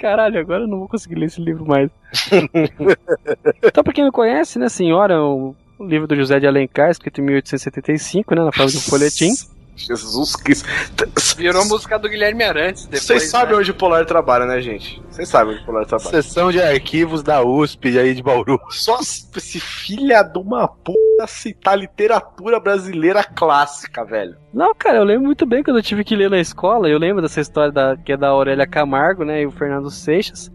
Caralho, 0.00 0.40
agora 0.40 0.62
eu 0.62 0.66
não 0.66 0.78
vou 0.78 0.88
conseguir 0.88 1.16
ler 1.16 1.26
esse 1.26 1.42
livro 1.42 1.66
mais. 1.66 1.90
então, 3.62 3.84
pra 3.84 3.92
quem 3.92 4.02
não 4.02 4.10
conhece, 4.10 4.58
né, 4.58 4.66
Senhora, 4.66 5.22
o 5.22 5.54
livro 5.78 6.06
do 6.06 6.16
José 6.16 6.40
de 6.40 6.46
Alencar, 6.46 6.90
escrito 6.90 7.20
em 7.20 7.24
1875, 7.24 8.34
né, 8.34 8.42
na 8.42 8.50
fase 8.50 8.76
do 8.76 8.80
folhetim. 8.80 9.30
Jesus 9.86 10.36
Cristo. 10.36 10.68
Virou 11.36 11.64
música 11.64 11.98
do 11.98 12.08
Guilherme 12.08 12.44
Arantes 12.44 12.84
depois. 12.84 13.02
Vocês 13.02 13.30
sabem 13.30 13.54
né? 13.54 13.60
onde 13.60 13.70
o 13.70 13.74
Polar 13.74 14.04
trabalha, 14.06 14.46
né, 14.46 14.60
gente? 14.60 15.02
Vocês 15.10 15.28
sabem 15.28 15.54
onde 15.54 15.62
o 15.62 15.66
Polar 15.66 15.86
trabalha. 15.86 16.10
Sessão 16.10 16.50
de 16.50 16.60
arquivos 16.60 17.22
da 17.22 17.42
USP 17.42 17.98
aí 17.98 18.14
de 18.14 18.22
Bauru. 18.22 18.58
Só 18.70 18.98
esse 19.00 19.60
filha 19.60 20.22
de 20.22 20.38
uma 20.38 20.68
puta 20.68 21.26
citar 21.26 21.78
literatura 21.78 22.60
brasileira 22.60 23.22
clássica, 23.24 24.04
velho. 24.04 24.36
Não, 24.52 24.74
cara, 24.74 24.98
eu 24.98 25.04
lembro 25.04 25.26
muito 25.26 25.46
bem 25.46 25.62
quando 25.62 25.78
eu 25.78 25.82
tive 25.82 26.04
que 26.04 26.16
ler 26.16 26.30
na 26.30 26.40
escola. 26.40 26.88
Eu 26.88 26.98
lembro 26.98 27.22
dessa 27.22 27.40
história 27.40 27.72
da, 27.72 27.96
que 27.96 28.12
é 28.12 28.16
da 28.16 28.28
Aurélia 28.28 28.66
Camargo, 28.66 29.24
né, 29.24 29.42
e 29.42 29.46
o 29.46 29.50
Fernando 29.50 29.90
Seixas. 29.90 30.50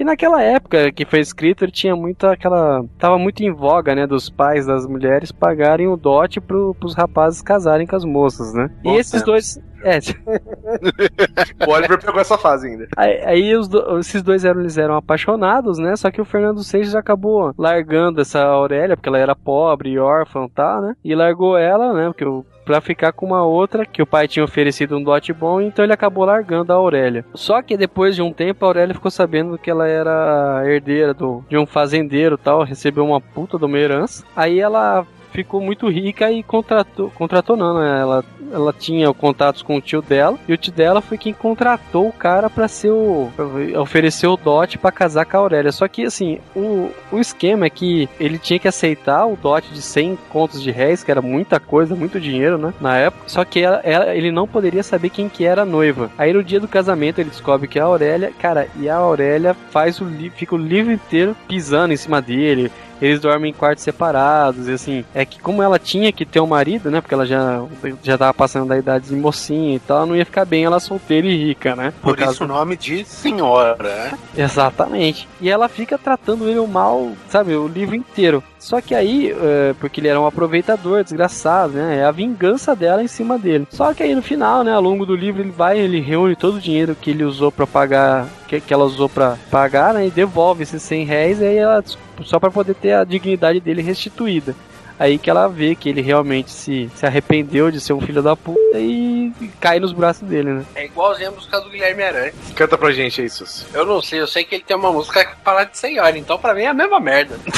Que 0.00 0.04
naquela 0.04 0.42
época 0.42 0.90
que 0.92 1.04
foi 1.04 1.20
escrito, 1.20 1.62
ele 1.62 1.70
tinha 1.72 1.94
muita 1.94 2.32
aquela. 2.32 2.82
Tava 2.98 3.18
muito 3.18 3.42
em 3.42 3.52
voga, 3.52 3.94
né? 3.94 4.06
Dos 4.06 4.30
pais 4.30 4.64
das 4.64 4.86
mulheres 4.86 5.30
pagarem 5.30 5.88
o 5.88 5.94
dote 5.94 6.40
pro, 6.40 6.74
pros 6.80 6.94
rapazes 6.94 7.42
casarem 7.42 7.86
com 7.86 7.96
as 7.96 8.04
moças, 8.06 8.54
né? 8.54 8.70
e 8.80 8.84
Bom 8.84 8.94
esses 8.94 9.12
tempo. 9.12 9.26
dois. 9.26 9.60
É, 9.82 9.98
O 11.66 11.70
Oliver 11.70 12.00
pegou 12.02 12.18
essa 12.18 12.38
fase 12.38 12.68
ainda. 12.68 12.86
Aí, 12.96 13.20
aí 13.26 13.54
os 13.54 13.68
do- 13.68 13.98
esses 13.98 14.22
dois 14.22 14.42
eram, 14.44 14.60
eles 14.60 14.78
eram 14.78 14.94
apaixonados, 14.96 15.78
né? 15.78 15.94
Só 15.96 16.10
que 16.10 16.20
o 16.20 16.24
Fernando 16.24 16.62
Seixas 16.64 16.94
acabou 16.94 17.52
largando 17.58 18.20
essa 18.22 18.40
Aurélia, 18.42 18.96
porque 18.96 19.08
ela 19.08 19.18
era 19.18 19.36
pobre 19.36 19.90
e 19.90 19.98
órfã 19.98 20.44
e 20.44 20.50
tal, 20.50 20.80
né? 20.80 20.94
E 21.04 21.14
largou 21.14 21.56
ela, 21.58 21.92
né? 21.92 22.06
Porque 22.06 22.24
o, 22.24 22.44
pra 22.70 22.80
ficar 22.80 23.12
com 23.12 23.26
uma 23.26 23.44
outra 23.44 23.84
que 23.84 24.00
o 24.00 24.06
pai 24.06 24.28
tinha 24.28 24.44
oferecido 24.44 24.96
um 24.96 25.02
dote 25.02 25.32
bom, 25.32 25.60
então 25.60 25.84
ele 25.84 25.92
acabou 25.92 26.24
largando 26.24 26.72
a 26.72 26.76
Aurélia. 26.76 27.24
Só 27.34 27.60
que 27.60 27.76
depois 27.76 28.14
de 28.14 28.22
um 28.22 28.32
tempo, 28.32 28.64
a 28.64 28.68
Aurélia 28.68 28.94
ficou 28.94 29.10
sabendo 29.10 29.58
que 29.58 29.68
ela 29.68 29.88
era 29.88 30.62
herdeira 30.64 31.12
do, 31.12 31.44
de 31.48 31.58
um 31.58 31.66
fazendeiro 31.66 32.38
tal, 32.38 32.62
recebeu 32.62 33.04
uma 33.04 33.20
puta 33.20 33.58
de 33.58 33.64
uma 33.64 33.76
herança. 33.76 34.24
Aí 34.36 34.60
ela 34.60 35.04
ficou 35.32 35.60
muito 35.60 35.88
rica 35.88 36.30
e 36.30 36.42
contratou, 36.42 37.10
contratou 37.10 37.56
não, 37.56 37.78
né? 37.78 38.00
Ela, 38.00 38.24
ela 38.52 38.72
tinha 38.72 39.12
contatos 39.14 39.62
com 39.62 39.76
o 39.76 39.80
tio 39.80 40.02
dela 40.02 40.38
e 40.48 40.52
o 40.52 40.56
tio 40.56 40.72
dela 40.72 41.00
foi 41.00 41.16
quem 41.18 41.32
contratou 41.32 42.08
o 42.08 42.12
cara 42.12 42.48
pra 42.50 42.66
ser 42.68 42.90
o 42.90 43.30
pra 43.36 43.46
oferecer 43.80 44.26
o 44.26 44.36
dote 44.36 44.78
pra 44.78 44.90
casar 44.92 45.24
com 45.24 45.36
a 45.36 45.40
Aurélia. 45.40 45.72
Só 45.72 45.86
que 45.88 46.04
assim, 46.04 46.38
o, 46.54 46.90
o 47.12 47.18
esquema 47.18 47.66
é 47.66 47.70
que 47.70 48.08
ele 48.18 48.38
tinha 48.38 48.58
que 48.58 48.68
aceitar 48.68 49.26
o 49.26 49.36
dote 49.36 49.72
de 49.72 49.80
100 49.82 50.18
contos 50.28 50.62
de 50.62 50.70
réis, 50.70 51.02
que 51.04 51.10
era 51.10 51.22
muita 51.22 51.58
coisa, 51.60 51.94
muito 51.94 52.20
dinheiro, 52.20 52.58
né? 52.58 52.72
Na 52.80 52.96
época. 52.96 53.24
Só 53.28 53.44
que 53.44 53.60
ela, 53.60 53.80
ela- 53.84 54.14
ele 54.14 54.30
não 54.32 54.46
poderia 54.48 54.82
saber 54.82 55.10
quem 55.10 55.28
que 55.28 55.44
era 55.44 55.62
a 55.62 55.66
noiva. 55.66 56.10
Aí 56.18 56.32
no 56.32 56.42
dia 56.42 56.60
do 56.60 56.68
casamento 56.68 57.20
ele 57.20 57.30
descobre 57.30 57.68
que 57.68 57.78
é 57.78 57.82
a 57.82 57.86
Aurélia, 57.86 58.32
cara, 58.38 58.68
e 58.76 58.88
a 58.88 58.96
Aurélia 58.96 59.54
faz 59.70 60.00
o 60.00 60.06
fica 60.34 60.54
o 60.54 60.58
livro 60.58 60.92
inteiro 60.92 61.36
pisando 61.48 61.92
em 61.92 61.96
cima 61.96 62.20
dele. 62.20 62.70
Eles 63.00 63.20
dormem 63.20 63.50
em 63.50 63.54
quartos 63.54 63.82
separados, 63.84 64.68
e 64.68 64.72
assim, 64.72 65.04
é 65.14 65.24
que 65.24 65.40
como 65.40 65.62
ela 65.62 65.78
tinha 65.78 66.12
que 66.12 66.24
ter 66.26 66.40
um 66.40 66.46
marido, 66.46 66.90
né? 66.90 67.00
Porque 67.00 67.14
ela 67.14 67.24
já, 67.26 67.62
já 68.02 68.18
tava 68.18 68.34
passando 68.34 68.68
da 68.68 68.76
idade 68.78 69.08
de 69.08 69.14
mocinha 69.16 69.76
e 69.76 69.78
tal, 69.78 69.98
ela 69.98 70.06
não 70.06 70.16
ia 70.16 70.24
ficar 70.26 70.44
bem 70.44 70.64
ela 70.64 70.78
solteira 70.80 71.26
e 71.26 71.36
rica, 71.46 71.74
né? 71.74 71.92
Por 72.02 72.16
causa- 72.16 72.32
isso 72.34 72.44
o 72.44 72.48
nome 72.48 72.76
de 72.76 73.04
senhora, 73.04 73.76
né? 73.82 74.18
Exatamente. 74.36 75.28
E 75.40 75.48
ela 75.48 75.68
fica 75.68 75.96
tratando 75.96 76.48
ele 76.48 76.60
mal, 76.66 77.12
sabe, 77.28 77.54
o 77.54 77.66
livro 77.66 77.94
inteiro. 77.94 78.42
Só 78.60 78.80
que 78.80 78.94
aí, 78.94 79.32
é, 79.32 79.74
porque 79.80 80.00
ele 80.00 80.08
era 80.08 80.20
um 80.20 80.26
aproveitador, 80.26 81.02
desgraçado, 81.02 81.72
né? 81.72 81.98
É 81.98 82.04
a 82.04 82.12
vingança 82.12 82.76
dela 82.76 83.02
em 83.02 83.08
cima 83.08 83.38
dele. 83.38 83.66
Só 83.70 83.94
que 83.94 84.02
aí 84.02 84.14
no 84.14 84.22
final, 84.22 84.62
né, 84.62 84.72
ao 84.72 84.82
longo 84.82 85.06
do 85.06 85.16
livro, 85.16 85.40
ele 85.40 85.50
vai, 85.50 85.78
ele 85.78 85.98
reúne 85.98 86.36
todo 86.36 86.56
o 86.56 86.60
dinheiro 86.60 86.94
que 86.94 87.10
ele 87.10 87.24
usou 87.24 87.50
pra 87.50 87.66
pagar, 87.66 88.28
que, 88.46 88.60
que 88.60 88.72
ela 88.72 88.84
usou 88.84 89.08
pra 89.08 89.38
pagar, 89.50 89.94
né? 89.94 90.06
E 90.06 90.10
devolve 90.10 90.62
esses 90.62 90.82
100 90.82 91.04
réis, 91.04 91.40
e 91.40 91.46
aí 91.46 91.56
ela, 91.56 91.82
só 92.22 92.38
pra 92.38 92.50
poder 92.50 92.74
ter 92.74 92.92
a 92.92 93.04
dignidade 93.04 93.60
dele 93.60 93.80
restituída. 93.80 94.54
Aí 95.00 95.16
que 95.16 95.30
ela 95.30 95.48
vê 95.48 95.74
que 95.74 95.88
ele 95.88 96.02
realmente 96.02 96.50
se, 96.50 96.90
se 96.94 97.06
arrependeu 97.06 97.70
de 97.70 97.80
ser 97.80 97.94
um 97.94 98.02
filho 98.02 98.22
da 98.22 98.36
puta 98.36 98.78
e 98.78 99.32
cai 99.58 99.80
nos 99.80 99.94
braços 99.94 100.28
dele, 100.28 100.52
né? 100.52 100.66
É 100.74 100.84
igualzinho 100.84 101.30
a 101.30 101.32
música 101.32 101.58
do 101.58 101.70
Guilherme 101.70 102.02
Arantes. 102.02 102.52
Canta 102.54 102.76
pra 102.76 102.92
gente 102.92 103.18
aí, 103.22 103.30
Sus. 103.30 103.64
Eu 103.72 103.86
não 103.86 104.02
sei, 104.02 104.20
eu 104.20 104.26
sei 104.26 104.44
que 104.44 104.56
ele 104.56 104.62
tem 104.62 104.76
uma 104.76 104.92
música 104.92 105.24
que 105.24 105.36
fala 105.42 105.64
de 105.64 105.78
senhora, 105.78 106.18
então 106.18 106.38
pra 106.38 106.52
mim 106.52 106.64
é 106.64 106.66
a 106.66 106.74
mesma 106.74 107.00
merda. 107.00 107.34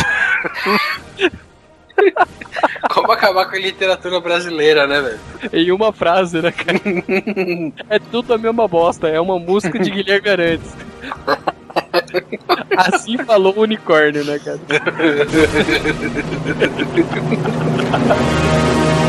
Como 2.95 3.11
acabar 3.11 3.47
com 3.51 3.57
a 3.57 3.59
literatura 3.59 4.21
brasileira, 4.21 4.87
né, 4.87 5.01
velho? 5.01 5.19
Em 5.53 5.73
uma 5.73 5.93
frase, 5.93 6.41
né, 6.41 6.53
cara? 6.53 6.79
é 7.91 7.99
tudo 7.99 8.35
a 8.35 8.39
mesma 8.39 8.69
bosta, 8.69 9.09
é 9.09 9.21
uma 9.21 9.41
música 9.41 9.81
de 9.81 9.91
Guilherme 9.91 10.29
Arantes. 10.29 10.73
Assim 12.77 13.17
falou 13.19 13.55
o 13.57 13.63
unicórnio, 13.63 14.25
né, 14.25 14.39
cara? 14.39 14.61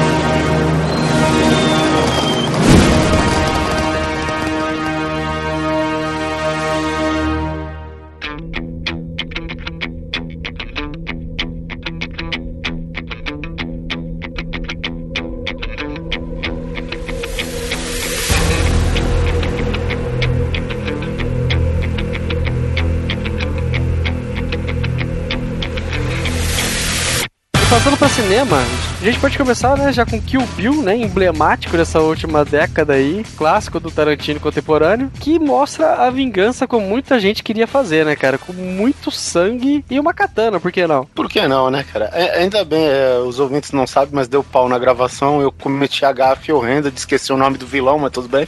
cinema, 28.34 28.58
a 29.00 29.06
gente 29.06 29.20
pode 29.20 29.38
começar, 29.38 29.78
né, 29.78 29.94
já 29.94 30.08
com 30.08 30.20
Kill 30.20 30.42
Bill, 30.56 30.82
né, 30.82 30.96
emblemático 30.96 31.78
dessa 31.78 32.00
última 32.00 32.44
década 32.44 32.94
aí, 32.94 33.24
clássico 33.38 33.80
do 33.80 33.92
Tarantino 33.92 34.40
contemporâneo, 34.40 35.12
que 35.20 35.38
mostra 35.38 35.94
a 35.98 36.10
vingança 36.10 36.66
como 36.66 36.84
muita 36.84 37.20
gente 37.20 37.44
queria 37.44 37.68
fazer, 37.68 38.04
né, 38.04 38.16
cara, 38.16 38.40
com 38.40 38.52
muito 38.52 39.12
sangue 39.12 39.86
e 39.88 40.00
uma 40.00 40.16
katana, 40.16 40.60
por 40.60 40.72
que 40.72 40.88
não? 40.88 41.06
Por 41.06 41.30
que 41.30 41.48
não, 41.48 41.70
né, 41.70 41.86
cara? 41.94 42.10
É- 42.12 42.40
ainda 42.40 42.66
bem, 42.66 42.84
é, 42.84 43.20
os 43.20 43.40
ouvintes 43.40 43.72
não 43.72 43.86
sabem, 43.86 44.16
mas 44.16 44.28
deu 44.28 44.44
pau 44.44 44.68
na 44.68 44.80
gravação. 44.80 45.40
Eu 45.40 45.52
cometi 45.52 46.04
a 46.04 46.12
gafe 46.12 46.52
horrenda 46.52 46.90
de 46.90 46.98
esquecer 46.98 47.34
o 47.34 47.38
nome 47.38 47.60
do 47.60 47.68
vilão, 47.68 48.00
mas 48.00 48.12
tudo 48.12 48.28
bem. 48.28 48.48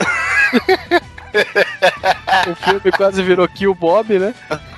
O 2.50 2.54
filme 2.54 2.92
quase 2.96 3.22
virou 3.22 3.48
Kill 3.48 3.74
Bob, 3.74 4.18
né? 4.18 4.34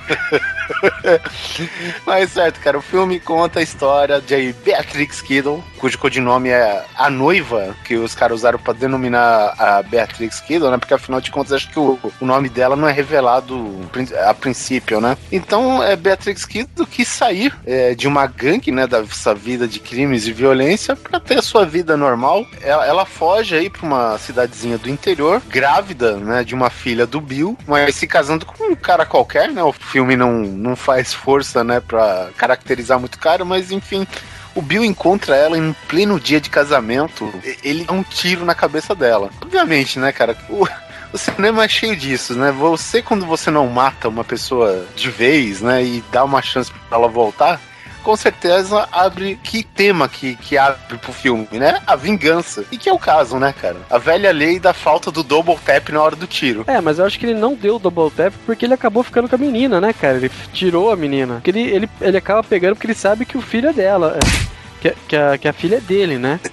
Mas 2.07 2.33
certo, 2.33 2.61
cara, 2.61 2.79
o 2.79 2.83
filme 2.83 3.21
conta 3.21 3.61
a 3.61 3.63
história 3.63 4.21
de 4.21 4.55
Beatrix 4.65 5.21
Kiddo, 5.21 5.63
cujo 5.79 5.99
codinome 5.99 6.51
é 6.51 6.85
a 6.97 7.11
noiva, 7.11 7.75
que 7.85 7.97
os 7.97 8.15
caras 8.15 8.39
usaram 8.39 8.59
pra 8.59 8.73
denominar 8.73 9.55
a 9.59 9.83
Beatrix 9.83 10.41
Kiddo, 10.41 10.71
né? 10.71 10.79
Porque 10.79 10.95
afinal 10.95 11.21
de 11.21 11.31
contas 11.31 11.53
acho 11.53 11.71
que 11.71 11.79
o, 11.79 11.99
o 12.21 12.25
nome 12.25 12.49
dela 12.49 12.77
não 12.77 12.89
é 12.89 12.93
revelado 12.93 13.81
a 14.27 14.35
princípio, 14.35 15.01
né? 15.01 15.17
Então 15.31 15.83
é 15.83 15.97
Beatrix 15.97 16.45
Kiddo 16.45 16.87
que 16.87 17.05
sair 17.05 17.55
é, 17.67 17.95
de 17.95 18.09
uma 18.09 18.27
gangue, 18.27 18.71
né? 18.71 18.87
Dessa 18.87 19.35
vida 19.35 19.67
de 19.67 19.79
crimes 19.79 20.27
e 20.27 20.33
violência 20.33 20.97
pra 20.97 21.21
ter 21.21 21.39
a 21.39 21.43
sua 21.43 21.65
vida 21.65 21.97
normal. 21.97 22.47
Ela, 22.61 22.87
ela 22.87 23.05
foge 23.05 23.55
aí 23.55 23.71
pra 23.71 23.87
uma 23.87 24.19
cidadezinha 24.19 24.79
do 24.79 24.89
interior, 24.89 25.43
grávida, 25.49 26.17
né? 26.17 26.45
De 26.45 26.55
uma 26.55 26.71
filha 26.71 26.92
do 27.07 27.21
Bill, 27.21 27.57
mas 27.67 27.95
se 27.95 28.07
casando 28.07 28.47
com 28.47 28.73
um 28.73 28.77
cara 28.77 29.05
qualquer, 29.05 29.51
né? 29.51 29.63
O 29.63 29.73
filme 29.73 30.17
não, 30.17 30.41
não 30.41 30.77
faz 30.77 31.13
força, 31.13 31.65
né? 31.65 31.81
Pra 31.81 32.31
caracterizar 32.37 32.99
muito 32.99 33.19
cara, 33.19 33.45
mas 33.45 33.71
enfim. 33.71 34.07
O 34.55 34.61
Bill 34.61 34.85
encontra 34.85 35.35
ela 35.35 35.57
em 35.57 35.75
pleno 35.89 36.21
dia 36.21 36.41
de 36.41 36.51
casamento. 36.51 37.33
Ele 37.63 37.85
dá 37.85 37.93
um 37.95 38.03
tiro 38.03 38.45
na 38.45 38.55
cabeça 38.55 38.95
dela. 38.95 39.31
Obviamente, 39.41 39.99
né, 39.99 40.13
cara? 40.13 40.37
O, 40.49 40.69
o 41.13 41.19
cinema 41.19 41.65
é 41.65 41.69
cheio 41.69 41.97
disso, 41.97 42.35
né? 42.35 42.53
Você, 42.53 43.01
quando 43.01 43.25
você 43.25 43.51
não 43.51 43.67
mata 43.67 44.09
uma 44.09 44.25
pessoa 44.25 44.87
de 44.95 45.11
vez, 45.11 45.61
né? 45.61 45.83
E 45.83 46.05
dá 46.13 46.23
uma 46.25 46.43
chance 46.43 46.71
pra 46.89 46.99
ela 46.99 47.09
voltar, 47.09 47.61
com 48.03 48.17
certeza 48.17 48.89
abre 48.93 49.37
que 49.43 49.63
tema 49.63 50.09
que, 50.09 50.37
que 50.37 50.59
abre 50.59 50.99
pro 50.99 51.13
filme, 51.13 51.47
né? 51.53 51.81
A 51.87 51.97
vingança. 51.97 52.65
E 52.71 52.77
que 52.77 52.89
é 52.89 52.93
o 52.93 52.99
caso, 52.99 53.39
né, 53.39 53.55
cara? 53.59 53.77
A 53.89 53.99
velha 53.99 54.31
lei 54.33 54.59
da 54.61 54.75
falta 54.75 55.11
do 55.11 55.23
double 55.23 55.57
tap 55.65 55.89
na 55.91 56.03
hora 56.03 56.17
do 56.17 56.27
tiro. 56.27 56.65
É, 56.67 56.81
mas 56.81 56.99
eu 56.99 57.05
acho 57.07 57.19
que 57.19 57.27
ele 57.27 57.39
não 57.39 57.55
deu 57.55 57.77
o 57.77 57.79
double 57.79 58.11
tap 58.11 58.33
porque 58.45 58.65
ele 58.67 58.75
acabou 58.75 59.03
ficando 59.03 59.29
com 59.29 59.35
a 59.35 59.39
menina, 59.39 59.81
né, 59.81 59.93
cara? 59.93 60.17
Ele 60.17 60.31
tirou 60.53 60.91
a 60.93 60.97
menina. 60.97 61.35
Porque 61.35 61.51
ele, 61.51 61.61
ele, 61.63 61.91
ele 62.01 62.17
acaba 62.17 62.43
pegando 62.43 62.75
porque 62.75 62.87
ele 62.89 62.95
sabe 62.95 63.25
que 63.25 63.39
o 63.39 63.43
filho 63.43 63.69
é 63.71 63.73
dela. 63.73 64.19
é, 64.19 64.81
Que, 64.81 64.89
a- 64.89 64.95
que, 65.09 65.17
a, 65.17 65.39
que 65.39 65.49
a 65.49 65.53
filha 65.53 65.77
é 65.77 65.81
dele, 65.81 66.19
né? 66.19 66.41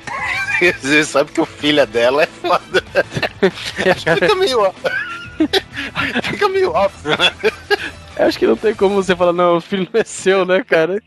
Você 0.81 1.03
sabe 1.05 1.31
que 1.31 1.39
o 1.41 1.45
filho 1.45 1.85
dela 1.87 2.23
é 2.23 2.27
foda. 2.27 2.83
Fica 4.15 4.35
meio. 4.35 4.73
Fica 6.23 6.49
meio 6.49 6.71
óbvio, 6.73 7.11
né? 7.11 7.51
Eu 8.19 8.25
acho 8.25 8.37
que 8.37 8.45
não 8.45 8.57
tem 8.57 8.75
como 8.75 8.95
você 8.95 9.15
falar, 9.15 9.31
não, 9.31 9.55
o 9.55 9.61
filho 9.61 9.87
não 9.91 10.01
é 10.01 10.03
seu, 10.03 10.45
né, 10.45 10.61
cara? 10.61 11.01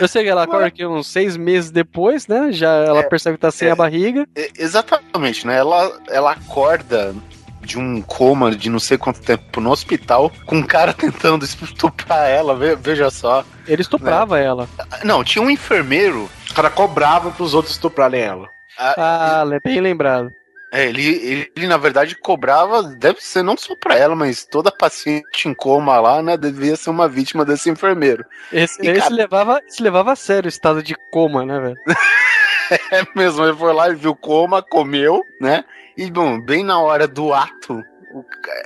Eu 0.00 0.08
sei 0.08 0.24
que 0.24 0.28
ela 0.28 0.42
acorda 0.42 0.66
aqui 0.66 0.84
uns 0.84 1.06
seis 1.06 1.36
meses 1.36 1.70
depois, 1.70 2.26
né? 2.26 2.50
Já 2.50 2.70
ela 2.70 3.04
percebe 3.04 3.36
que 3.36 3.42
tá 3.42 3.50
sem 3.52 3.68
é. 3.68 3.70
a 3.70 3.76
barriga. 3.76 4.26
E- 4.36 4.50
Exatamente, 4.58 5.46
né? 5.46 5.58
Ela, 5.58 5.96
ela 6.08 6.32
acorda 6.32 7.14
de 7.60 7.78
um 7.78 8.02
coma 8.02 8.50
de 8.50 8.68
não 8.68 8.80
sei 8.80 8.98
quanto 8.98 9.20
tempo 9.20 9.60
no 9.60 9.70
hospital, 9.70 10.32
com 10.44 10.56
um 10.56 10.62
cara 10.62 10.92
tentando 10.94 11.44
estuprar 11.44 12.28
ela, 12.28 12.56
veja 12.76 13.08
só. 13.08 13.44
Ele 13.68 13.82
estuprava 13.82 14.36
né? 14.36 14.44
ela. 14.44 14.68
Não, 15.04 15.22
tinha 15.22 15.42
um 15.42 15.50
enfermeiro. 15.50 16.28
O 16.50 16.54
cara 16.54 16.68
cobrava 16.68 17.30
pros 17.30 17.54
outros 17.54 17.74
estuprarem 17.74 18.20
ela. 18.20 18.48
Ah, 18.76 19.42
ah 19.42 19.60
bem 19.62 19.80
lembrado. 19.80 20.32
É, 20.72 20.86
ele, 20.86 21.06
ele, 21.06 21.52
ele, 21.54 21.66
na 21.66 21.76
verdade 21.76 22.16
cobrava, 22.16 22.82
deve 22.82 23.20
ser 23.20 23.42
não 23.42 23.58
só 23.58 23.76
pra 23.76 23.94
ela, 23.94 24.16
mas 24.16 24.46
toda 24.46 24.72
paciente 24.72 25.46
em 25.46 25.52
coma 25.52 26.00
lá, 26.00 26.22
né, 26.22 26.34
devia 26.34 26.76
ser 26.76 26.88
uma 26.88 27.06
vítima 27.06 27.44
desse 27.44 27.68
enfermeiro. 27.68 28.24
Esse, 28.50 28.80
ele 28.80 28.98
cara... 28.98 29.10
se, 29.10 29.14
levava, 29.14 29.60
se 29.68 29.82
levava 29.82 30.12
a 30.12 30.16
sério 30.16 30.46
o 30.46 30.48
estado 30.48 30.82
de 30.82 30.96
coma, 31.10 31.44
né, 31.44 31.60
velho? 31.60 31.76
é 32.90 33.06
mesmo, 33.14 33.44
ele 33.44 33.54
foi 33.54 33.74
lá 33.74 33.90
e 33.90 33.94
viu 33.94 34.16
coma, 34.16 34.62
comeu, 34.62 35.22
né, 35.38 35.62
e 35.94 36.10
bom, 36.10 36.40
bem 36.40 36.64
na 36.64 36.80
hora 36.80 37.06
do 37.06 37.34
ato, 37.34 37.78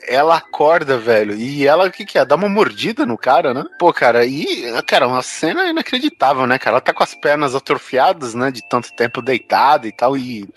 ela 0.07 0.37
acorda, 0.37 0.97
velho, 0.97 1.35
e 1.35 1.67
ela, 1.67 1.89
o 1.89 1.91
que 1.91 2.05
que 2.05 2.19
é? 2.19 2.25
Dá 2.25 2.37
uma 2.37 2.49
mordida 2.49 3.05
no 3.05 3.19
cara, 3.19 3.53
né? 3.53 3.65
Pô, 3.81 3.93
cara, 3.93 4.25
e, 4.25 4.65
cara, 4.87 5.09
uma 5.09 5.23
cena 5.23 5.67
inacreditável, 5.67 6.47
né, 6.47 6.57
cara? 6.57 6.75
Ela 6.75 6.81
tá 6.81 6.95
com 6.95 7.03
as 7.03 7.17
pernas 7.17 7.53
atrofiadas, 7.57 8.33
né, 8.33 8.53
de 8.53 8.63
tanto 8.69 8.95
tempo 8.95 9.21
deitada 9.21 9.89
e 9.89 9.93
tal, 9.93 10.17
e 10.17 10.49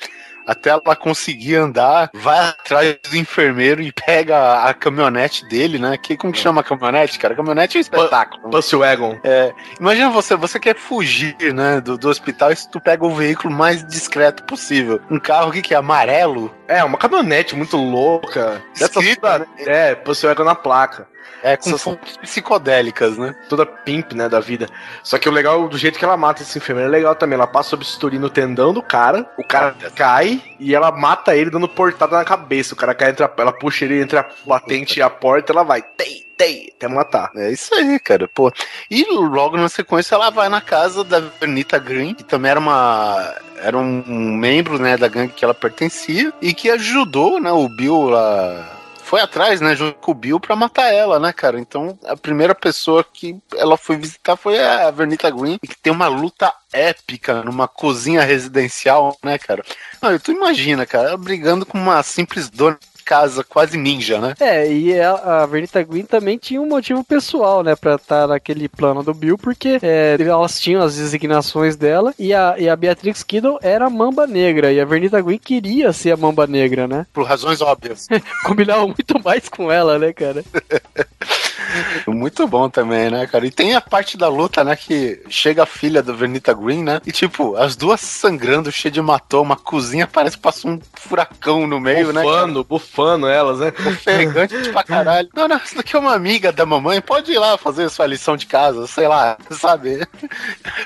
até 0.50 0.72
ela 0.72 0.96
conseguir 0.96 1.58
andar, 1.58 2.10
vai 2.14 2.40
atrás 2.40 2.98
do 3.08 3.16
enfermeiro 3.16 3.82
e 3.84 3.92
pega 3.92 4.64
a 4.64 4.74
caminhonete 4.74 5.48
dele, 5.48 5.78
né? 5.78 5.96
Que, 5.96 6.18
como 6.18 6.34
que 6.34 6.40
chama 6.40 6.62
a 6.62 6.64
caminhonete, 6.64 7.20
cara? 7.20 7.36
A 7.36 7.38
caminhonete 7.38 7.78
é 7.78 7.80
um 7.80 7.82
espetáculo. 7.82 8.50
Bus 8.50 8.72
Wagon. 8.72 9.20
É, 9.24 9.54
imagina 9.80 10.10
você, 10.10 10.36
você 10.36 10.60
quer 10.60 10.76
fugir, 10.76 11.36
né, 11.54 11.80
do, 11.80 12.00
do 12.00 12.10
hospital 12.10 12.52
e 12.52 12.56
tu 12.72 12.82
pega 12.82 13.06
o 13.06 13.14
veículo 13.14 13.54
mais 13.54 13.86
discreto 13.86 14.44
possível. 14.44 15.00
Um 15.12 15.20
carro 15.20 15.52
que, 15.52 15.62
que 15.62 15.76
é 15.76 15.78
amarelo. 15.78 16.52
É, 16.68 16.84
uma 16.84 16.98
caminhonete 16.98 17.56
muito 17.56 17.78
louca. 17.78 18.62
Escrita, 18.74 19.40
né? 19.40 19.46
É, 19.60 19.96
Bus 19.96 20.22
Wagon 20.24 20.44
na 20.44 20.56
placa. 20.56 21.08
É, 21.42 21.56
com 21.56 21.78
fontes 21.78 22.18
psicodélicas, 22.18 23.18
né? 23.18 23.34
Toda 23.48 23.66
pimp, 23.66 24.14
né, 24.14 24.28
da 24.28 24.40
vida. 24.40 24.68
Só 25.04 25.18
que 25.18 25.30
o 25.30 25.32
legal, 25.32 25.68
do 25.68 25.78
jeito 25.78 25.98
que 25.98 26.04
ela 26.04 26.18
mata 26.18 26.42
esse 26.42 26.58
enfermeiro, 26.58 26.90
é 26.90 26.92
legal 26.92 27.16
também. 27.16 27.36
Ela 27.36 27.48
passa 27.48 27.76
o 27.76 27.80
bisturi 27.80 28.20
no 28.20 28.30
tendão 28.30 28.74
do 28.74 28.82
cara, 28.82 29.30
o 29.38 29.44
cara 29.44 29.76
cai 29.96 30.42
e 30.60 30.76
ela 30.76 30.92
mata 30.92 31.36
ele 31.36 31.50
dando 31.50 31.68
portada 31.68 32.18
na 32.18 32.26
cabeça. 32.26 32.74
O 32.74 32.78
cara 32.78 32.94
cai 32.94 33.12
entre 33.12 33.24
a, 33.24 33.32
ela 33.38 33.54
puxa 33.54 33.86
ele 33.86 34.02
entre 34.02 34.18
a 34.18 34.30
batente 34.46 35.00
e 35.00 35.02
a 35.02 35.10
porta, 35.10 35.54
ela 35.54 35.64
vai, 35.64 35.82
tem, 35.82 36.26
tem, 36.38 36.74
até 36.76 36.88
matar. 36.88 37.32
É 37.36 37.52
isso 37.52 37.74
aí, 37.74 38.00
cara, 38.00 38.28
pô. 38.28 38.52
E 38.90 39.06
logo 39.10 39.58
na 39.58 39.70
sequência 39.70 40.16
ela 40.16 40.30
vai 40.30 40.50
na 40.50 40.62
casa 40.62 41.04
da 41.04 41.20
Vernita 41.20 41.80
Green, 41.80 42.14
que 42.14 42.24
também 42.24 42.52
era 42.52 42.60
uma 42.60 43.36
era 43.62 43.78
um 43.78 44.38
membro, 44.38 44.80
né, 44.80 44.96
da 44.96 45.10
gangue 45.10 45.34
que 45.34 45.44
ela 45.44 45.54
pertencia 45.54 46.32
e 46.42 46.54
que 46.54 46.70
ajudou, 46.70 47.42
né, 47.42 47.52
o 47.52 47.68
Bill 47.68 48.04
lá 48.04 48.79
foi 49.10 49.22
atrás, 49.22 49.60
né, 49.60 49.76
junto 49.76 49.98
com 49.98 50.12
o 50.12 50.14
Bill 50.14 50.40
pra 50.40 50.56
matar 50.56 50.94
ela, 50.94 51.20
né, 51.20 51.34
cara? 51.34 51.60
Então, 51.60 51.98
a 52.06 52.16
primeira 52.16 52.54
pessoa 52.54 53.04
que 53.04 53.36
ela 53.56 53.76
foi 53.76 53.98
visitar 53.98 54.36
foi 54.36 54.64
a 54.64 54.92
Vernita 54.92 55.32
Green, 55.32 55.58
que 55.58 55.76
tem 55.76 55.92
uma 55.92 56.08
luta 56.08 56.54
épica 56.72 57.42
numa 57.44 57.68
cozinha 57.68 58.22
residencial, 58.22 59.18
né, 59.24 59.40
cara? 59.40 59.64
Não, 60.00 60.20
tu 60.20 60.32
imagina, 60.32 60.86
cara, 60.86 61.18
brigando 61.18 61.66
com 61.66 61.80
uma 61.80 62.04
simples 62.04 62.52
dona 62.52 62.78
casa, 63.10 63.44
quase 63.44 63.76
ninja, 63.76 64.22
né? 64.22 64.36
É, 64.40 64.72
e 64.72 65.02
a, 65.02 65.42
a 65.42 65.46
Vernita 65.48 65.82
Green 65.82 66.06
também 66.06 66.38
tinha 66.38 66.62
um 66.62 66.68
motivo 66.68 67.04
pessoal, 67.04 67.64
né, 67.64 67.76
pra 67.76 67.96
estar 67.96 68.28
naquele 68.28 68.70
plano 68.70 69.02
do 69.02 69.16
Bill, 69.16 69.36
porque 69.36 69.80
é, 69.82 70.16
elas 70.20 70.60
tinham 70.60 70.84
as 70.84 70.96
designações 70.96 71.76
dela 71.76 72.14
e 72.20 72.36
a, 72.36 72.54
e 72.60 72.70
a 72.70 72.76
Beatrix 72.76 73.24
Kiddo 73.24 73.58
era 73.64 73.88
a 73.88 73.90
mamba 73.90 74.28
negra 74.28 74.72
e 74.72 74.80
a 74.80 74.86
Vernita 74.86 75.20
Green 75.22 75.40
queria 75.40 75.92
ser 75.92 76.12
a 76.12 76.18
mamba 76.18 76.46
negra, 76.46 76.88
né? 76.88 77.08
Por 77.12 77.26
razões 77.26 77.62
óbvias. 77.62 78.08
Combinava 78.46 78.86
muito 78.86 79.20
mais 79.24 79.50
com 79.50 79.72
ela, 79.72 79.98
né, 79.98 80.14
cara? 80.14 80.46
Muito 82.08 82.48
bom 82.48 82.68
também, 82.68 83.12
né, 83.12 83.28
cara? 83.28 83.46
E 83.46 83.52
tem 83.52 83.76
a 83.76 83.82
parte 83.82 84.18
da 84.18 84.28
luta, 84.28 84.64
né, 84.64 84.76
que 84.76 85.22
chega 85.30 85.64
a 85.64 85.68
filha 85.68 86.02
da 86.02 86.12
Vernita 86.12 86.52
Green, 86.52 86.84
né? 86.84 87.00
E 87.06 87.12
tipo, 87.12 87.56
as 87.56 87.76
duas 87.76 88.02
sangrando, 88.02 88.72
cheia 88.72 88.92
de 88.92 89.00
hematoma, 89.00 89.54
a 89.54 89.58
cozinha 89.58 90.08
parece 90.08 90.36
que 90.36 90.42
passou 90.42 90.72
um 90.72 90.80
furacão 90.96 91.68
no 91.68 91.80
meio, 91.80 92.08
bufando, 92.08 92.14
né? 92.14 92.24
Bufando, 92.24 92.64
bufando 92.64 92.99
elas, 93.08 93.60
né? 93.60 93.74
Ofegante 93.88 94.70
pra 94.70 94.84
caralho. 94.84 95.30
Não, 95.36 95.48
não, 95.48 95.58
isso 95.58 95.76
daqui 95.76 95.96
é 95.96 96.00
uma 96.00 96.14
amiga 96.14 96.52
da 96.52 96.66
mamãe, 96.66 97.02
pode 97.02 97.32
ir 97.32 97.38
lá 97.38 97.58
fazer 97.58 97.90
sua 97.90 98.06
lição 98.06 98.36
de 98.36 98.46
casa, 98.46 98.86
sei 98.88 99.08
lá, 99.08 99.38
sabe? 99.52 100.08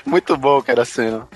Muito 0.04 0.36
bom, 0.36 0.60
cara, 0.62 0.82
a 0.82 0.84
cena. 0.84 1.28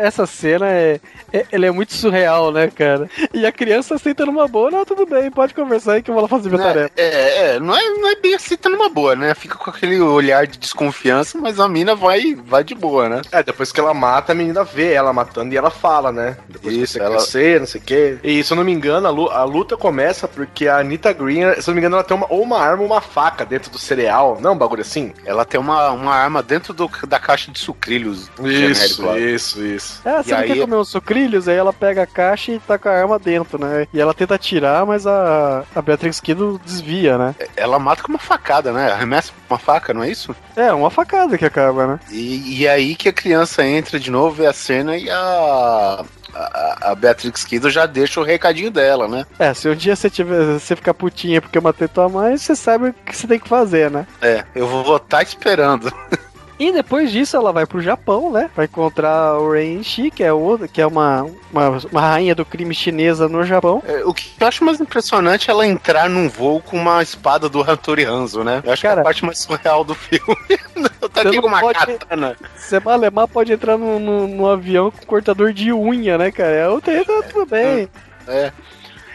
Essa 0.00 0.26
cena 0.26 0.68
é, 0.68 1.00
é, 1.32 1.46
ela 1.50 1.66
é 1.66 1.70
muito 1.70 1.94
surreal, 1.94 2.52
né, 2.52 2.68
cara? 2.68 3.08
E 3.32 3.46
a 3.46 3.52
criança 3.52 3.94
aceita 3.94 4.26
numa 4.26 4.46
boa, 4.48 4.70
não, 4.70 4.84
tudo 4.84 5.06
bem, 5.06 5.30
pode 5.30 5.54
conversar 5.54 5.94
aí 5.94 6.02
que 6.02 6.10
eu 6.10 6.14
vou 6.14 6.22
lá 6.22 6.28
fazer 6.28 6.48
minha 6.48 6.62
é, 6.62 6.64
tarefa. 6.64 6.92
É, 6.96 7.54
é, 7.54 7.60
não 7.60 7.76
é, 7.76 7.88
não 7.90 8.08
é 8.08 8.16
bem 8.16 8.34
aceita 8.34 8.68
numa 8.68 8.88
boa, 8.88 9.14
né? 9.14 9.34
Fica 9.34 9.56
com 9.56 9.70
aquele 9.70 10.00
olhar 10.00 10.46
de 10.46 10.58
desconfiança, 10.58 11.38
mas 11.38 11.60
a 11.60 11.68
mina 11.68 11.94
vai, 11.94 12.34
vai 12.34 12.64
de 12.64 12.74
boa, 12.74 13.08
né? 13.08 13.22
É, 13.32 13.42
depois 13.42 13.72
que 13.72 13.80
ela 13.80 13.94
mata, 13.94 14.32
a 14.32 14.34
menina 14.34 14.64
vê 14.64 14.92
ela 14.92 15.12
matando 15.12 15.54
e 15.54 15.56
ela 15.56 15.70
fala, 15.70 16.12
né? 16.12 16.36
Depois 16.48 16.74
isso, 16.74 16.94
que 16.94 16.98
você 16.98 17.00
ela... 17.00 17.16
crescer, 17.16 17.60
não 17.60 17.66
sei 17.66 17.80
o 17.80 17.84
quê. 17.84 18.18
E 18.22 18.42
se 18.42 18.52
eu 18.52 18.56
não 18.56 18.64
me 18.64 18.72
engano, 18.72 19.06
a 19.30 19.44
luta 19.44 19.76
começa 19.76 20.09
porque 20.28 20.68
a 20.68 20.78
Anita 20.78 21.12
Green, 21.12 21.40
se 21.60 21.68
eu 21.68 21.72
não 21.72 21.74
me 21.74 21.80
engano, 21.80 21.96
ela 21.96 22.04
tem 22.04 22.16
uma, 22.16 22.26
ou 22.28 22.42
uma 22.42 22.58
arma 22.58 22.82
ou 22.82 22.86
uma 22.86 23.00
faca 23.00 23.44
dentro 23.44 23.70
do 23.70 23.78
cereal. 23.78 24.38
Não, 24.40 24.52
um 24.52 24.58
bagulho 24.58 24.82
assim? 24.82 25.12
Ela 25.24 25.44
tem 25.44 25.60
uma, 25.60 25.90
uma 25.90 26.14
arma 26.14 26.42
dentro 26.42 26.72
do, 26.72 26.90
da 27.06 27.18
caixa 27.18 27.50
de 27.50 27.58
sucrilhos. 27.58 28.30
Isso, 28.42 29.16
isso, 29.16 29.62
isso. 29.62 30.02
É, 30.04 30.22
você 30.22 30.30
e 30.30 30.32
não 30.32 30.40
aí... 30.40 30.46
quer 30.48 30.58
comer 30.60 30.76
uns 30.76 30.88
sucrilhos? 30.88 31.48
Aí 31.48 31.56
ela 31.56 31.72
pega 31.72 32.02
a 32.02 32.06
caixa 32.06 32.52
e 32.52 32.58
tá 32.58 32.78
com 32.78 32.88
a 32.88 32.92
arma 32.92 33.18
dentro, 33.18 33.58
né? 33.58 33.86
E 33.92 34.00
ela 34.00 34.14
tenta 34.14 34.34
atirar, 34.34 34.84
mas 34.86 35.06
a, 35.06 35.64
a 35.74 35.82
Beatrix 35.82 36.20
Kiddo 36.20 36.60
desvia, 36.64 37.16
né? 37.16 37.34
Ela 37.56 37.78
mata 37.78 38.02
com 38.02 38.08
uma 38.08 38.18
facada, 38.18 38.72
né? 38.72 38.90
Arremessa 38.90 39.32
com 39.32 39.54
uma 39.54 39.58
faca, 39.58 39.94
não 39.94 40.02
é 40.02 40.10
isso? 40.10 40.34
É, 40.56 40.72
uma 40.72 40.90
facada 40.90 41.36
que 41.38 41.44
acaba, 41.44 41.86
né? 41.86 42.00
E, 42.10 42.60
e 42.60 42.68
aí 42.68 42.94
que 42.94 43.08
a 43.08 43.12
criança 43.12 43.64
entra 43.64 43.98
de 43.98 44.10
novo, 44.10 44.36
vê 44.36 44.46
a 44.46 44.52
cena 44.52 44.96
e 44.96 45.08
a, 45.10 46.04
a, 46.34 46.90
a 46.90 46.94
Beatrix 46.94 47.44
Kiddo 47.44 47.70
já 47.70 47.86
deixa 47.86 48.20
o 48.20 48.24
recadinho 48.24 48.70
dela, 48.70 49.08
né? 49.08 49.26
É, 49.38 49.52
se 49.54 49.68
um 49.68 49.74
dia 49.74 49.96
você, 49.96 50.08
tiver, 50.08 50.58
você 50.58 50.76
ficar 50.76 50.94
putinha 50.94 51.40
porque 51.40 51.58
eu 51.58 51.62
matei 51.62 51.88
tua 51.88 52.08
mãe, 52.08 52.36
você 52.36 52.54
sabe 52.54 52.88
o 52.88 52.92
que 52.92 53.16
você 53.16 53.26
tem 53.26 53.38
que 53.38 53.48
fazer, 53.48 53.90
né? 53.90 54.06
É, 54.20 54.44
eu 54.54 54.66
vou 54.66 54.96
estar 54.96 55.18
tá 55.18 55.22
esperando. 55.22 55.92
E 56.60 56.70
depois 56.70 57.10
disso 57.10 57.38
ela 57.38 57.52
vai 57.52 57.64
pro 57.64 57.80
Japão, 57.80 58.30
né? 58.30 58.50
Vai 58.54 58.66
encontrar 58.66 59.38
o 59.38 59.50
Renshi, 59.50 60.10
que 60.10 60.22
é, 60.22 60.30
o, 60.30 60.58
que 60.70 60.82
é 60.82 60.86
uma, 60.86 61.22
uma, 61.50 61.68
uma 61.90 62.00
rainha 62.02 62.34
do 62.34 62.44
crime 62.44 62.74
chinesa 62.74 63.30
no 63.30 63.42
Japão. 63.44 63.82
É, 63.86 64.04
o 64.04 64.12
que 64.12 64.30
eu 64.38 64.46
acho 64.46 64.62
mais 64.62 64.78
impressionante 64.78 65.50
é 65.50 65.54
ela 65.54 65.66
entrar 65.66 66.10
num 66.10 66.28
voo 66.28 66.60
com 66.60 66.76
uma 66.76 67.02
espada 67.02 67.48
do 67.48 67.62
Hattori 67.62 68.04
Hanzo, 68.04 68.44
né? 68.44 68.60
Eu 68.62 68.74
acho 68.74 68.82
Cara, 68.82 68.96
que 68.96 68.98
é 68.98 69.00
a 69.00 69.04
parte 69.04 69.24
mais 69.24 69.38
surreal 69.38 69.82
do 69.84 69.94
filme. 69.94 70.36
tá 71.14 71.22
aqui 71.22 71.40
com 71.40 71.46
uma 71.46 71.60
pode, 71.60 71.78
katana. 71.78 72.36
Você 72.54 72.78
malemar 72.78 73.26
pode 73.26 73.54
entrar 73.54 73.78
no, 73.78 73.98
no, 73.98 74.28
no, 74.28 74.46
avião 74.46 74.90
com 74.90 75.06
cortador 75.06 75.54
de 75.54 75.72
unha, 75.72 76.18
né, 76.18 76.30
cara? 76.30 76.50
É 76.50 76.68
o 76.68 76.78
tá 76.78 76.92
tudo 77.32 77.46
bem. 77.46 77.88
É. 78.28 78.52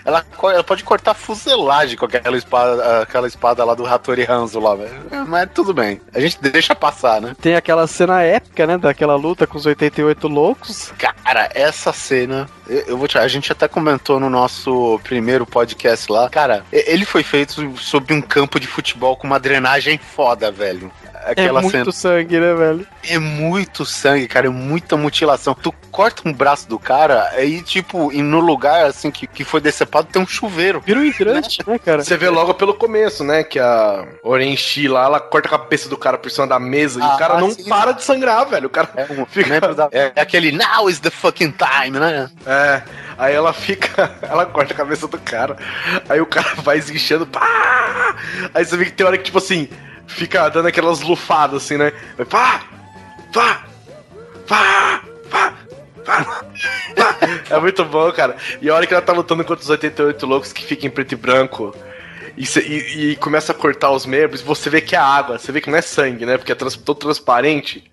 Ela, 0.05 0.23
ela 0.43 0.63
pode 0.63 0.83
cortar 0.83 1.15
fuselagem 1.15 1.97
com 1.97 2.05
aquela 2.05 2.37
espada, 2.37 3.01
aquela 3.01 3.27
espada 3.27 3.65
lá 3.65 3.73
do 3.73 3.85
Hattori 3.85 4.25
Hanzo 4.29 4.59
lá, 4.59 4.75
velho. 4.75 4.93
É, 5.09 5.17
mas 5.23 5.49
tudo 5.51 5.73
bem. 5.73 5.99
A 6.13 6.19
gente 6.19 6.39
deixa 6.39 6.75
passar, 6.75 7.19
né? 7.19 7.35
Tem 7.41 7.55
aquela 7.55 7.87
cena 7.87 8.21
épica, 8.21 8.67
né? 8.67 8.77
Daquela 8.77 9.15
luta 9.15 9.47
com 9.47 9.57
os 9.57 9.65
88 9.65 10.27
loucos. 10.27 10.93
Cara, 10.97 11.49
essa 11.55 11.91
cena. 11.91 12.47
Eu, 12.67 12.81
eu 12.81 12.97
vou 12.97 13.07
te, 13.07 13.17
A 13.17 13.27
gente 13.27 13.51
até 13.51 13.67
comentou 13.67 14.19
no 14.19 14.29
nosso 14.29 14.99
primeiro 15.03 15.45
podcast 15.45 16.11
lá. 16.11 16.29
Cara, 16.29 16.63
ele 16.71 17.03
foi 17.03 17.23
feito 17.23 17.75
sob 17.77 18.13
um 18.13 18.21
campo 18.21 18.59
de 18.59 18.67
futebol 18.67 19.17
com 19.17 19.25
uma 19.25 19.39
drenagem 19.39 19.97
foda, 19.97 20.51
velho 20.51 20.91
aquela 21.25 21.59
é 21.59 21.63
muito 21.63 21.71
cena. 21.71 21.91
sangue, 21.91 22.39
né, 22.39 22.53
velho? 22.53 22.87
É 23.03 23.19
muito 23.19 23.85
sangue, 23.85 24.27
cara, 24.27 24.47
é 24.47 24.49
muita 24.49 24.95
mutilação. 24.95 25.53
Tu 25.53 25.73
corta 25.91 26.27
um 26.27 26.33
braço 26.33 26.67
do 26.67 26.77
cara, 26.77 27.29
aí, 27.33 27.61
tipo, 27.61 28.11
e 28.11 28.21
no 28.21 28.39
lugar, 28.39 28.85
assim, 28.85 29.11
que, 29.11 29.25
que 29.27 29.43
foi 29.43 29.61
decepado, 29.61 30.07
tem 30.11 30.21
um 30.21 30.27
chuveiro. 30.27 30.81
Vira 30.85 30.99
um 30.99 31.03
hidrante, 31.03 31.59
né, 31.65 31.79
cara? 31.79 32.03
Você 32.03 32.17
vê 32.17 32.29
logo 32.29 32.53
pelo 32.53 32.73
começo, 32.73 33.23
né, 33.23 33.43
que 33.43 33.59
a 33.59 34.05
Orenchi 34.23 34.87
lá, 34.87 35.05
ela 35.05 35.19
corta 35.19 35.47
a 35.47 35.51
cabeça 35.51 35.89
do 35.89 35.97
cara 35.97 36.17
por 36.17 36.29
cima 36.29 36.47
da 36.47 36.59
mesa 36.59 36.99
ah, 37.01 37.07
e 37.07 37.15
o 37.15 37.17
cara 37.17 37.39
não 37.39 37.51
sim. 37.51 37.67
para 37.67 37.91
de 37.93 38.03
sangrar, 38.03 38.47
velho. 38.47 38.67
O 38.67 38.69
cara 38.69 38.89
é, 38.95 39.05
fica... 39.27 39.73
da... 39.73 39.89
é, 39.91 40.11
é 40.15 40.21
aquele 40.21 40.51
now 40.51 40.89
is 40.89 40.99
the 40.99 41.09
fucking 41.09 41.53
time, 41.53 41.99
né? 41.99 42.29
É. 42.45 42.81
Aí 43.17 43.33
ela 43.33 43.53
fica. 43.53 44.15
Ela 44.21 44.45
corta 44.45 44.73
a 44.73 44.77
cabeça 44.77 45.07
do 45.07 45.17
cara. 45.17 45.55
Aí 46.09 46.19
o 46.19 46.25
cara 46.25 46.55
vai 46.61 46.77
esguichando. 46.77 47.25
Pá! 47.25 48.15
Aí 48.53 48.65
você 48.65 48.75
vê 48.77 48.85
que 48.85 48.91
tem 48.91 49.05
hora 49.05 49.17
que, 49.17 49.23
tipo 49.23 49.37
assim, 49.37 49.69
fica 50.07 50.49
dando 50.49 50.67
aquelas 50.67 51.01
lufadas 51.01 51.63
assim, 51.63 51.77
né? 51.77 51.91
Vá! 52.29 52.63
Vá! 53.31 53.63
Vá! 54.47 55.01
Vá! 55.29 55.53
Vá! 56.05 56.45
É 57.49 57.59
muito 57.59 57.83
bom, 57.85 58.11
cara. 58.11 58.35
E 58.61 58.69
a 58.69 58.75
hora 58.75 58.85
que 58.85 58.93
ela 58.93 59.01
tá 59.01 59.13
lutando 59.13 59.43
contra 59.43 59.63
os 59.63 59.69
88 59.69 60.25
loucos 60.25 60.53
que 60.53 60.63
fica 60.63 60.85
em 60.85 60.89
preto 60.89 61.13
e 61.13 61.15
branco. 61.15 61.75
E, 62.37 62.45
cê, 62.45 62.61
e, 62.61 63.11
e, 63.11 63.15
começa 63.15 63.53
a 63.53 63.55
cortar 63.55 63.91
os 63.91 64.05
membros, 64.05 64.41
você 64.41 64.69
vê 64.69 64.81
que 64.81 64.95
é 64.95 64.99
água, 64.99 65.39
você 65.39 65.51
vê 65.51 65.61
que 65.61 65.69
não 65.69 65.77
é 65.77 65.81
sangue, 65.81 66.25
né? 66.25 66.37
Porque 66.37 66.51
é 66.51 66.55
trans, 66.55 66.75
todo 66.75 66.97
transparente. 66.97 67.89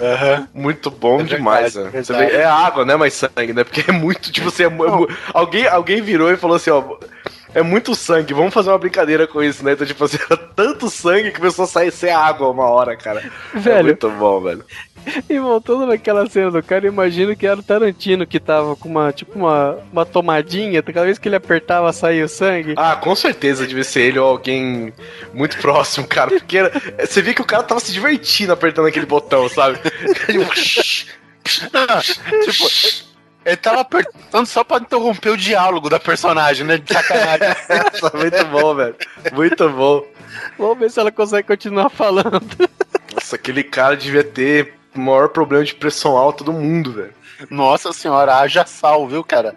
Uhum. 0.00 0.48
Muito 0.54 0.90
bom 0.90 1.20
é 1.20 1.24
demais, 1.24 1.74
verdade, 1.74 1.96
né? 1.96 2.02
Você 2.02 2.12
vê, 2.14 2.36
é 2.36 2.44
água, 2.44 2.84
né? 2.84 2.96
Mais 2.96 3.12
sangue, 3.12 3.52
né? 3.52 3.64
Porque 3.64 3.84
é 3.90 3.92
muito, 3.92 4.32
tipo 4.32 4.48
assim, 4.48 4.64
é, 4.64 4.66
é, 4.66 5.16
alguém, 5.34 5.66
alguém 5.66 6.00
virou 6.00 6.32
e 6.32 6.36
falou 6.36 6.56
assim, 6.56 6.70
ó 6.70 6.96
é 7.54 7.62
muito 7.62 7.94
sangue, 7.94 8.34
vamos 8.34 8.52
fazer 8.54 8.70
uma 8.70 8.78
brincadeira 8.78 9.26
com 9.26 9.42
isso, 9.42 9.64
né? 9.64 9.72
Então, 9.72 9.86
tipo 9.86 10.04
assim, 10.04 10.18
era 10.30 10.36
tanto 10.36 10.88
sangue 10.90 11.30
que 11.30 11.38
começou 11.38 11.64
a 11.64 11.68
sair 11.68 11.90
sem 11.90 12.10
água 12.10 12.48
uma 12.50 12.64
hora, 12.68 12.96
cara. 12.96 13.22
É 13.54 13.58
Velho, 13.58 13.84
muito 13.84 14.08
bom, 14.10 14.40
velho. 14.40 14.64
e 15.28 15.38
voltando 15.38 15.86
naquela 15.86 16.28
cena 16.28 16.50
do 16.50 16.62
cara, 16.62 16.86
eu 16.86 16.92
imagino 16.92 17.34
que 17.36 17.46
era 17.46 17.58
o 17.58 17.62
Tarantino 17.62 18.26
que 18.26 18.38
tava 18.38 18.76
com 18.76 18.88
uma, 18.88 19.12
tipo, 19.12 19.36
uma, 19.38 19.78
uma 19.92 20.06
tomadinha, 20.06 20.82
cada 20.82 21.04
vez 21.04 21.18
que 21.18 21.28
ele 21.28 21.36
apertava 21.36 21.92
saía 21.92 22.24
o 22.24 22.28
sangue. 22.28 22.74
Ah, 22.76 22.94
com 22.96 23.14
certeza 23.16 23.66
devia 23.66 23.84
ser 23.84 24.02
ele 24.02 24.18
ou 24.18 24.28
alguém 24.28 24.92
muito 25.34 25.56
próximo, 25.58 26.06
cara. 26.06 26.30
Porque 26.30 26.56
era- 26.58 26.72
você 27.04 27.20
via 27.20 27.34
que 27.34 27.42
o 27.42 27.46
cara 27.46 27.62
tava 27.64 27.80
se 27.80 27.92
divertindo 27.92 28.52
apertando 28.52 28.86
aquele 28.86 29.06
botão, 29.06 29.48
sabe? 29.48 29.78
Tipo, 32.44 33.11
ele 33.44 33.56
tava 33.56 33.80
apertando 33.80 34.46
só 34.46 34.62
pra 34.62 34.78
interromper 34.78 35.30
o 35.30 35.36
diálogo 35.36 35.90
da 35.90 35.98
personagem, 35.98 36.66
né? 36.66 36.78
De 36.78 36.92
sacanagem. 36.92 37.48
muito 38.14 38.44
bom, 38.46 38.74
velho. 38.74 38.96
Muito 39.32 39.68
bom. 39.70 40.04
Vamos 40.58 40.78
ver 40.78 40.90
se 40.90 41.00
ela 41.00 41.12
consegue 41.12 41.48
continuar 41.48 41.90
falando. 41.90 42.40
Nossa, 43.14 43.36
aquele 43.36 43.62
cara 43.62 43.96
devia 43.96 44.24
ter 44.24 44.74
o 44.94 45.00
maior 45.00 45.28
problema 45.28 45.64
de 45.64 45.74
pressão 45.74 46.16
alta 46.16 46.44
do 46.44 46.52
mundo, 46.52 46.92
velho. 46.92 47.14
Nossa 47.50 47.92
senhora, 47.92 48.36
haja 48.36 48.64
sal, 48.64 49.08
viu, 49.08 49.24
cara? 49.24 49.54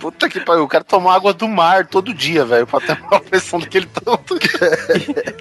Puta 0.00 0.28
que 0.28 0.40
pariu, 0.40 0.64
o 0.64 0.68
cara 0.68 0.82
tomou 0.84 1.10
água 1.10 1.32
do 1.32 1.46
mar 1.46 1.86
todo 1.86 2.14
dia, 2.14 2.44
velho, 2.44 2.66
pra 2.66 2.80
ter 2.80 2.98
uma 3.00 3.20
pressão 3.20 3.60
daquele 3.60 3.86
tanto. 3.86 4.36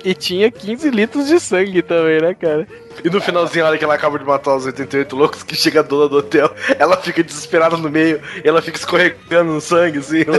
E 0.04 0.14
tinha 0.14 0.52
15 0.52 0.90
litros 0.90 1.28
de 1.28 1.40
sangue 1.40 1.82
também, 1.82 2.22
né, 2.22 2.34
cara? 2.34 2.68
E 3.04 3.10
no 3.10 3.22
finalzinho, 3.22 3.66
a 3.66 3.70
hora 3.70 3.78
que 3.78 3.84
ela 3.84 3.96
acaba 3.96 4.18
de 4.18 4.26
matar 4.26 4.56
os 4.56 4.66
88 4.66 5.16
loucos, 5.16 5.44
que 5.44 5.56
chega 5.56 5.80
a 5.80 5.84
dona 5.84 6.08
do 6.08 6.18
hotel, 6.18 6.54
ela 6.80 6.98
fica 6.98 7.24
desesperada 7.24 7.78
no 7.78 7.90
meio, 7.90 8.22
e 8.44 8.48
ela 8.48 8.62
fica 8.62 8.78
escorregando 8.78 9.54
no 9.54 9.62
sangue, 9.62 10.00
assim. 10.00 10.26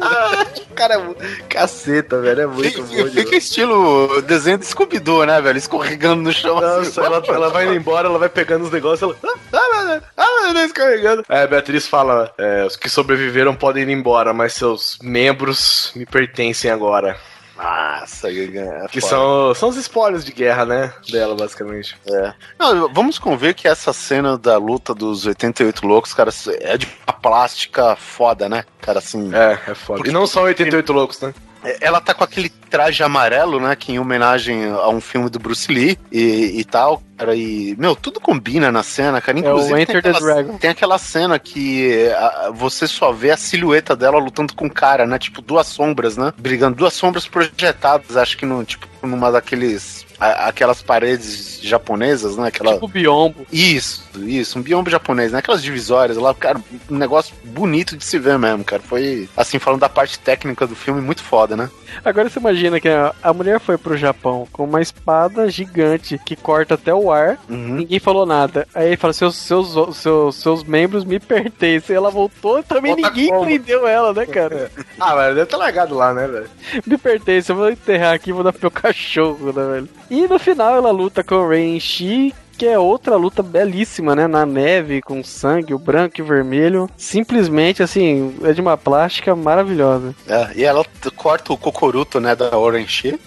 Ah, 0.00 0.46
cara, 0.74 0.94
é 0.94 1.42
caceta, 1.48 2.20
velho, 2.20 2.42
é 2.42 2.46
muito 2.46 2.82
bom. 2.82 2.88
Fica, 2.88 2.96
demais. 2.96 3.12
fica 3.12 3.36
estilo 3.36 4.22
desenho 4.22 4.58
do 4.58 4.64
Scooby-Doo, 4.64 5.24
né, 5.24 5.40
velho? 5.40 5.58
Escorregando 5.58 6.22
no 6.22 6.32
chão. 6.32 6.60
Nossa, 6.60 7.00
ela, 7.00 7.22
ela 7.26 7.50
vai 7.50 7.66
indo 7.66 7.74
embora, 7.74 8.08
ela 8.08 8.18
vai 8.18 8.28
pegando 8.28 8.64
os 8.64 8.70
negócios, 8.70 9.02
ela. 9.02 9.16
Ah, 9.52 9.58
ah, 9.58 9.74
meu 9.74 9.86
Deus, 9.86 10.02
ah, 10.16 10.42
meu 10.44 10.54
Deus, 10.54 10.66
escorregando. 10.66 11.24
Aí 11.28 11.42
a 11.42 11.46
Beatriz 11.46 11.86
fala: 11.86 12.32
é, 12.38 12.64
os 12.64 12.76
que 12.76 12.88
sobreviveram 12.88 13.54
podem 13.54 13.82
ir 13.82 13.90
embora, 13.90 14.32
mas 14.32 14.54
seus 14.54 14.98
membros 15.02 15.92
me 15.94 16.06
pertencem 16.06 16.70
agora. 16.70 17.16
Nossa, 17.58 18.30
é 18.30 18.86
Que 18.88 19.00
são, 19.00 19.52
são 19.52 19.68
os 19.68 19.76
spoilers 19.76 20.24
de 20.24 20.32
guerra, 20.32 20.64
né? 20.64 20.94
Dela, 21.10 21.34
basicamente. 21.34 21.96
É. 22.06 22.32
Não, 22.56 22.92
vamos 22.92 23.18
conver 23.18 23.54
que 23.54 23.66
essa 23.66 23.92
cena 23.92 24.38
da 24.38 24.56
luta 24.56 24.94
dos 24.94 25.26
88 25.26 25.84
loucos, 25.84 26.14
cara, 26.14 26.30
é 26.60 26.76
de 26.76 26.86
plástica 27.20 27.96
foda, 27.96 28.48
né? 28.48 28.64
Cara, 28.80 29.00
assim. 29.00 29.34
É, 29.34 29.70
é 29.72 29.74
foda. 29.74 30.08
E 30.08 30.12
não 30.12 30.26
são 30.26 30.44
88 30.44 30.92
loucos, 30.92 31.20
né? 31.20 31.34
Ela 31.80 32.00
tá 32.00 32.14
com 32.14 32.22
aquele 32.24 32.48
traje 32.48 33.02
amarelo, 33.02 33.58
né? 33.60 33.74
Que 33.74 33.92
em 33.92 33.98
homenagem 33.98 34.66
a 34.70 34.88
um 34.88 35.00
filme 35.00 35.28
do 35.28 35.38
Bruce 35.38 35.70
Lee 35.72 35.98
e, 36.12 36.60
e 36.60 36.64
tal, 36.64 37.02
cara. 37.16 37.34
E, 37.34 37.74
meu, 37.78 37.96
tudo 37.96 38.20
combina 38.20 38.70
na 38.70 38.82
cena, 38.82 39.20
cara. 39.20 39.38
Inclusive, 39.38 39.72
É 39.82 39.86
tem, 39.86 39.96
aquela, 39.98 40.18
tem 40.58 40.70
aquela 40.70 40.98
cena 40.98 41.38
que 41.38 42.08
a- 42.10 42.50
você 42.54 42.86
só 42.86 43.10
vê 43.12 43.30
a 43.32 43.36
silhueta 43.36 43.96
dela 43.96 44.18
lutando 44.18 44.54
com 44.54 44.66
o 44.66 44.70
cara, 44.72 45.06
né? 45.06 45.18
Tipo, 45.18 45.42
duas 45.42 45.66
sombras, 45.66 46.16
né? 46.16 46.32
Brigando. 46.38 46.76
Duas 46.76 46.94
sombras 46.94 47.26
projetadas, 47.26 48.16
acho 48.16 48.36
que 48.38 48.46
no, 48.46 48.64
tipo, 48.64 48.86
numa 49.02 49.30
daqueles. 49.32 50.06
A- 50.18 50.48
aquelas 50.48 50.82
paredes 50.82 51.60
japonesas, 51.62 52.36
né? 52.36 52.48
Aquela. 52.48 52.74
Tipo 52.74 52.88
biombo. 52.88 53.46
Isso, 53.52 54.04
isso, 54.24 54.58
um 54.58 54.62
biombo 54.62 54.90
japonês, 54.90 55.32
né? 55.32 55.38
Aquelas 55.38 55.62
divisórias 55.62 56.16
lá, 56.16 56.34
cara, 56.34 56.60
um 56.90 56.96
negócio 56.96 57.34
bonito 57.44 57.96
de 57.96 58.04
se 58.04 58.18
ver 58.18 58.38
mesmo, 58.38 58.64
cara. 58.64 58.82
Foi, 58.82 59.28
assim, 59.36 59.58
falando 59.58 59.80
da 59.80 59.88
parte 59.88 60.18
técnica 60.18 60.66
do 60.66 60.74
filme, 60.74 61.00
muito 61.00 61.22
foda, 61.22 61.56
né? 61.56 61.70
Agora 62.04 62.28
você 62.28 62.38
imagina 62.38 62.78
que 62.80 62.88
a, 62.88 63.14
a 63.22 63.32
mulher 63.32 63.58
foi 63.60 63.78
pro 63.78 63.96
Japão 63.96 64.46
com 64.52 64.64
uma 64.64 64.80
espada 64.80 65.48
gigante 65.50 66.18
que 66.24 66.36
corta 66.36 66.74
até 66.74 66.92
o 66.92 67.10
ar. 67.10 67.38
Uhum. 67.48 67.76
Ninguém 67.76 67.98
falou 67.98 68.26
nada. 68.26 68.66
Aí 68.74 68.88
ele 68.88 68.96
fala: 68.96 69.12
seus, 69.12 69.36
seus, 69.36 69.96
seus, 69.96 70.36
seus 70.36 70.64
membros 70.64 71.04
me 71.04 71.18
pertencem. 71.18 71.96
Ela 71.96 72.10
voltou 72.10 72.62
também 72.62 72.92
Volta 72.94 73.08
ninguém 73.10 73.28
como? 73.30 73.44
prendeu 73.44 73.86
ela, 73.86 74.12
né, 74.12 74.26
cara? 74.26 74.70
Ah, 75.00 75.14
velho, 75.14 75.34
deve 75.36 75.46
ter 75.46 75.56
largado 75.56 75.94
lá, 75.94 76.12
né, 76.12 76.26
velho? 76.26 76.50
me 76.84 76.98
pertence, 76.98 77.50
eu 77.50 77.56
vou 77.56 77.70
enterrar 77.70 78.14
aqui 78.14 78.30
e 78.30 78.32
vou 78.32 78.42
dar 78.42 78.52
pro 78.52 78.62
meu 78.62 78.70
cachorro, 78.72 79.52
né, 79.52 79.64
velho? 79.74 79.88
E 80.10 80.26
no 80.26 80.38
final 80.38 80.76
ela 80.76 80.90
luta 80.90 81.22
com 81.22 81.34
o 81.36 81.48
Rain 81.48 81.78
Shi, 81.78 82.34
que 82.58 82.66
é 82.66 82.78
outra 82.78 83.14
luta 83.16 83.42
belíssima, 83.42 84.16
né? 84.16 84.26
Na 84.26 84.44
neve, 84.44 85.00
com 85.00 85.22
sangue, 85.22 85.72
o 85.72 85.78
branco 85.78 86.16
e 86.18 86.22
o 86.22 86.26
vermelho. 86.26 86.90
Simplesmente, 86.96 87.82
assim, 87.82 88.34
é 88.42 88.52
de 88.52 88.60
uma 88.60 88.76
plástica 88.76 89.36
maravilhosa. 89.36 90.14
É, 90.26 90.50
e 90.56 90.64
ela 90.64 90.84
corta 91.14 91.52
o 91.52 91.56
cocoruto, 91.56 92.18
né, 92.18 92.34
da 92.34 92.56
Orange. 92.58 93.18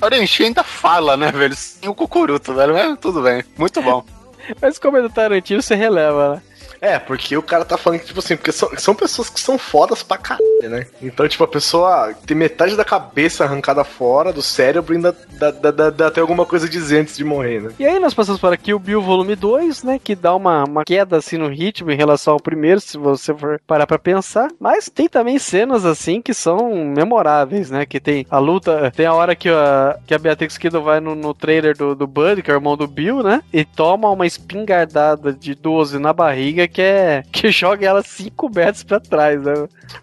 Orange 0.00 0.44
ainda 0.44 0.62
fala, 0.62 1.16
né, 1.16 1.32
velho? 1.32 1.56
Sem 1.56 1.88
o 1.88 1.94
cocoruto, 1.94 2.54
velho. 2.54 2.74
Mas 2.74 2.98
tudo 3.00 3.22
bem, 3.22 3.42
muito 3.58 3.82
bom. 3.82 4.04
Mas 4.62 4.78
como 4.78 4.96
é 4.96 5.02
do 5.02 5.10
Tarantino, 5.10 5.60
você 5.60 5.74
releva, 5.74 6.36
né? 6.36 6.42
É, 6.80 6.98
porque 6.98 7.36
o 7.36 7.42
cara 7.42 7.64
tá 7.64 7.76
falando 7.76 8.00
que, 8.00 8.06
tipo 8.06 8.18
assim, 8.18 8.36
porque 8.36 8.52
são, 8.52 8.70
são 8.76 8.94
pessoas 8.94 9.28
que 9.28 9.40
são 9.40 9.58
fodas 9.58 10.02
pra 10.02 10.18
caralho, 10.18 10.70
né? 10.70 10.86
Então, 11.00 11.28
tipo, 11.28 11.44
a 11.44 11.48
pessoa 11.48 12.14
tem 12.26 12.36
metade 12.36 12.76
da 12.76 12.84
cabeça 12.84 13.44
arrancada 13.44 13.84
fora, 13.84 14.32
do 14.32 14.42
cérebro, 14.42 14.94
ainda 14.94 15.16
dá, 15.32 15.50
dá, 15.50 15.70
dá, 15.70 15.90
dá 15.90 16.06
até 16.08 16.20
alguma 16.20 16.44
coisa 16.44 16.66
a 16.66 16.68
dizer 16.68 17.00
antes 17.00 17.16
de 17.16 17.24
morrer, 17.24 17.60
né? 17.60 17.70
E 17.78 17.86
aí 17.86 17.98
nós 17.98 18.14
passamos 18.14 18.40
para 18.40 18.56
Kill 18.56 18.78
Bill 18.78 19.02
Volume 19.02 19.36
2, 19.36 19.82
né? 19.82 20.00
Que 20.02 20.14
dá 20.14 20.34
uma, 20.34 20.64
uma 20.64 20.84
queda 20.84 21.16
assim 21.16 21.36
no 21.36 21.48
ritmo 21.48 21.90
em 21.90 21.96
relação 21.96 22.34
ao 22.34 22.40
primeiro, 22.40 22.80
se 22.80 22.98
você 22.98 23.34
for 23.34 23.60
parar 23.66 23.86
pra 23.86 23.98
pensar. 23.98 24.50
Mas 24.58 24.88
tem 24.88 25.08
também 25.08 25.38
cenas 25.38 25.84
assim 25.84 26.20
que 26.20 26.34
são 26.34 26.74
memoráveis, 26.84 27.70
né? 27.70 27.86
Que 27.86 28.00
tem 28.00 28.26
a 28.30 28.38
luta, 28.38 28.92
tem 28.94 29.06
a 29.06 29.14
hora 29.14 29.34
que 29.34 29.48
a, 29.48 29.98
que 30.06 30.14
a 30.14 30.18
Beatrix 30.18 30.58
Kiddo 30.58 30.82
vai 30.82 31.00
no, 31.00 31.14
no 31.14 31.34
trailer 31.34 31.76
do, 31.76 31.94
do 31.94 32.06
Bud, 32.06 32.42
que 32.42 32.50
é 32.50 32.54
o 32.54 32.56
irmão 32.56 32.76
do 32.76 32.86
Bill, 32.86 33.22
né? 33.22 33.42
E 33.52 33.64
toma 33.64 34.10
uma 34.10 34.26
espingardada 34.26 35.32
de 35.32 35.54
12 35.54 35.98
na 35.98 36.12
barriga 36.12 36.65
que 36.68 36.82
é. 36.82 37.22
que 37.32 37.50
joga 37.50 37.86
ela 37.86 38.02
5 38.02 38.50
metros 38.54 38.82
pra 38.82 39.00
trás, 39.00 39.42
né? 39.42 39.54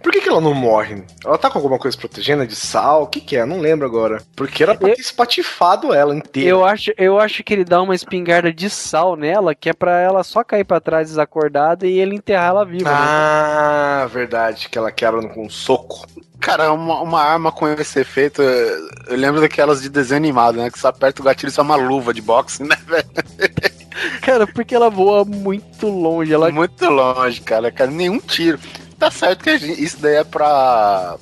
Por 0.01 0.11
que, 0.11 0.21
que 0.21 0.29
ela 0.29 0.39
não 0.41 0.53
morre? 0.53 1.03
Ela 1.25 1.37
tá 1.37 1.49
com 1.49 1.57
alguma 1.59 1.77
coisa 1.77 1.97
protegendo 1.97 2.45
de 2.47 2.55
sal? 2.55 3.03
O 3.03 3.07
que 3.07 3.19
que 3.21 3.35
é? 3.35 3.45
Não 3.45 3.59
lembro 3.59 3.85
agora. 3.85 4.21
Porque 4.35 4.63
era 4.63 4.73
pra 4.75 4.89
Eu- 4.89 4.95
ter 4.95 5.01
espatifado 5.01 5.93
ela 5.93 6.15
inteira. 6.15 6.49
Eu 6.49 6.63
acho, 6.65 6.91
eu 6.97 7.19
acho 7.19 7.43
que 7.43 7.53
ele 7.53 7.65
dá 7.65 7.81
uma 7.81 7.95
espingarda 7.95 8.51
de 8.51 8.69
sal 8.69 9.15
nela, 9.15 9.53
que 9.53 9.69
é 9.69 9.73
pra 9.73 9.99
ela 9.99 10.23
só 10.23 10.43
cair 10.43 10.63
pra 10.63 10.79
trás 10.79 11.09
desacordada 11.09 11.85
e 11.87 11.99
ele 11.99 12.15
enterrar 12.15 12.49
ela 12.49 12.65
viva. 12.65 12.89
né? 12.89 12.95
Ah, 12.97 14.07
verdade, 14.11 14.69
que 14.69 14.77
ela 14.77 14.91
quebra 14.91 15.27
com 15.29 15.45
um 15.45 15.49
soco. 15.49 16.05
Cara, 16.39 16.73
uma, 16.73 17.01
uma 17.01 17.21
arma 17.21 17.51
com 17.53 17.67
esse 17.69 17.99
efeito, 18.01 18.41
eu 18.41 18.87
eu 19.07 19.17
lembro 19.17 19.39
daquelas 19.41 19.81
de 19.81 19.89
desenho 19.89 20.17
animado, 20.17 20.57
né? 20.57 20.69
Que 20.69 20.77
você 20.79 20.87
aperta 20.87 21.21
o 21.21 21.25
gatilho 21.25 21.49
e 21.49 21.51
sai 21.51 21.63
uma 21.63 21.75
luva 21.75 22.13
de 22.13 22.21
boxe, 22.21 22.63
né, 22.63 22.75
velho? 22.85 23.05
Cara, 24.21 24.47
porque 24.47 24.73
ela 24.75 24.89
voa 24.89 25.23
muito 25.25 25.87
longe. 25.87 26.33
Ela 26.33 26.51
Muito 26.51 26.85
longe, 26.89 27.41
cara. 27.41 27.71
cara. 27.71 27.89
Nenhum 27.91 28.19
tiro. 28.19 28.59
Tá 28.97 29.11
certo 29.11 29.43
que 29.43 29.57
gente- 29.57 29.83
isso 29.83 29.97
daí 29.99 30.15
é 30.15 30.23
pra, 30.23 31.17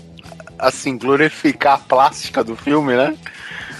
assim, 0.59 0.97
glorificar 0.97 1.75
a 1.75 1.77
plástica 1.79 2.43
do 2.43 2.55
filme, 2.55 2.95
né? 2.95 3.15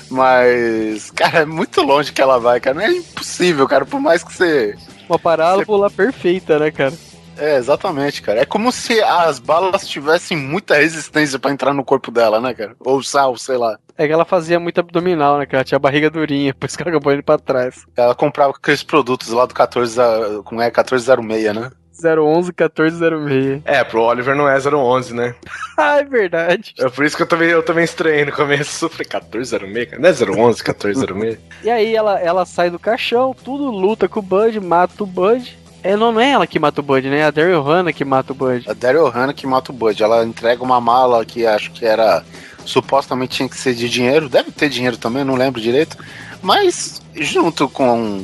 Mas, 0.10 1.10
cara, 1.12 1.40
é 1.40 1.46
muito 1.46 1.82
longe 1.82 2.12
que 2.12 2.22
ela 2.22 2.40
vai, 2.40 2.60
cara. 2.60 2.76
Não 2.76 2.82
é 2.84 2.92
impossível, 2.92 3.68
cara. 3.68 3.86
Por 3.86 4.00
mais 4.00 4.24
que 4.24 4.34
você. 4.34 4.76
uma 5.08 5.20
parábola 5.20 5.90
perfeita, 5.90 6.60
né, 6.60 6.72
cara? 6.72 6.94
É, 7.38 7.56
exatamente, 7.58 8.22
cara. 8.22 8.42
É 8.42 8.46
como 8.46 8.72
se 8.72 9.02
as 9.02 9.40
balas 9.40 9.88
tivessem 9.88 10.38
muita 10.38 10.76
resistência 10.76 11.40
pra 11.40 11.52
entrar 11.52 11.74
no 11.74 11.84
corpo 11.84 12.12
dela, 12.12 12.40
né, 12.40 12.54
cara? 12.54 12.76
Ou 12.80 13.02
sal, 13.02 13.36
sei 13.38 13.58
lá. 13.58 13.78
É 13.98 14.08
que 14.08 14.14
ela 14.14 14.26
fazia 14.26 14.60
muito 14.60 14.80
abdominal, 14.80 15.38
né, 15.38 15.46
cara? 15.46 15.64
Tinha 15.64 15.76
a 15.78 15.80
barriga 15.80 16.10
durinha, 16.10 16.54
por 16.58 16.66
isso 16.68 16.78
que 16.78 16.84
ela 16.84 16.92
acabou 16.92 17.14
indo 17.14 17.24
pra 17.24 17.38
trás. 17.38 17.84
Ela 17.96 18.14
comprava 18.16 18.54
aqueles 18.56 18.84
produtos 18.84 19.30
lá 19.30 19.46
do 19.46 19.54
14, 19.54 20.00
a- 20.00 20.42
como 20.44 20.62
é, 20.62 20.66
1406, 20.66 21.56
né? 21.56 21.72
011 22.04 22.52
1406. 22.52 23.62
É, 23.64 23.84
pro 23.84 24.02
Oliver 24.02 24.36
não 24.36 24.50
é 24.50 24.58
011, 24.60 25.14
né? 25.14 25.36
Ah, 25.78 25.98
é 26.00 26.04
verdade. 26.04 26.74
É 26.80 26.90
por 26.90 27.04
isso 27.06 27.18
que 27.18 27.24
eu 27.24 27.28
também, 27.28 27.50
eu 27.50 27.64
também 27.64 27.84
estranhei 27.84 28.24
no 28.26 28.32
começo. 28.32 28.86
Eu 28.86 28.90
falei, 28.90 29.08
1406? 29.08 29.90
cara? 29.90 30.00
Não 30.02 30.10
é 30.10 30.12
011, 30.12 30.62
1406? 30.64 31.40
E 31.64 31.70
aí 31.72 31.96
ela, 31.96 32.20
ela 32.20 32.46
sai 32.46 32.70
do 32.70 32.78
caixão, 32.78 33.34
tudo 33.44 33.66
luta 33.72 34.08
com 34.08 34.20
o 34.20 34.24
Bud, 34.24 34.60
mata 34.60 35.04
o 35.04 35.08
Bud. 35.08 35.58
É, 35.84 35.96
não, 35.96 36.12
não 36.12 36.22
é 36.22 36.32
ela 36.32 36.48
que 36.48 36.60
mata 36.60 36.82
o 36.82 36.84
Bud, 36.84 37.10
né? 37.10 37.20
É 37.20 37.24
a 37.24 37.32
Daryl 37.32 37.62
Hannah 37.62 37.94
que 37.94 38.06
mata 38.06 38.32
o 38.32 38.36
Bud. 38.36 38.70
A 38.70 38.74
Daryl 38.74 39.10
Hannah 39.10 39.34
que 39.34 39.48
mata 39.48 39.72
o 39.72 39.76
Bud. 39.76 40.02
Ela 40.02 40.24
entrega 40.24 40.64
uma 40.64 40.80
mala 40.80 41.26
que 41.26 41.46
acho 41.46 41.72
que 41.72 41.86
era. 41.86 42.24
Supostamente 42.64 43.38
tinha 43.38 43.50
que 43.50 43.58
ser 43.58 43.74
de 43.74 43.90
dinheiro. 43.90 44.30
Deve 44.30 44.52
ter 44.52 44.70
dinheiro 44.70 44.96
também, 44.96 45.24
não 45.24 45.36
lembro 45.36 45.60
direito. 45.60 45.98
Mas 46.44 47.02
junto 47.16 47.68
com 47.68 48.24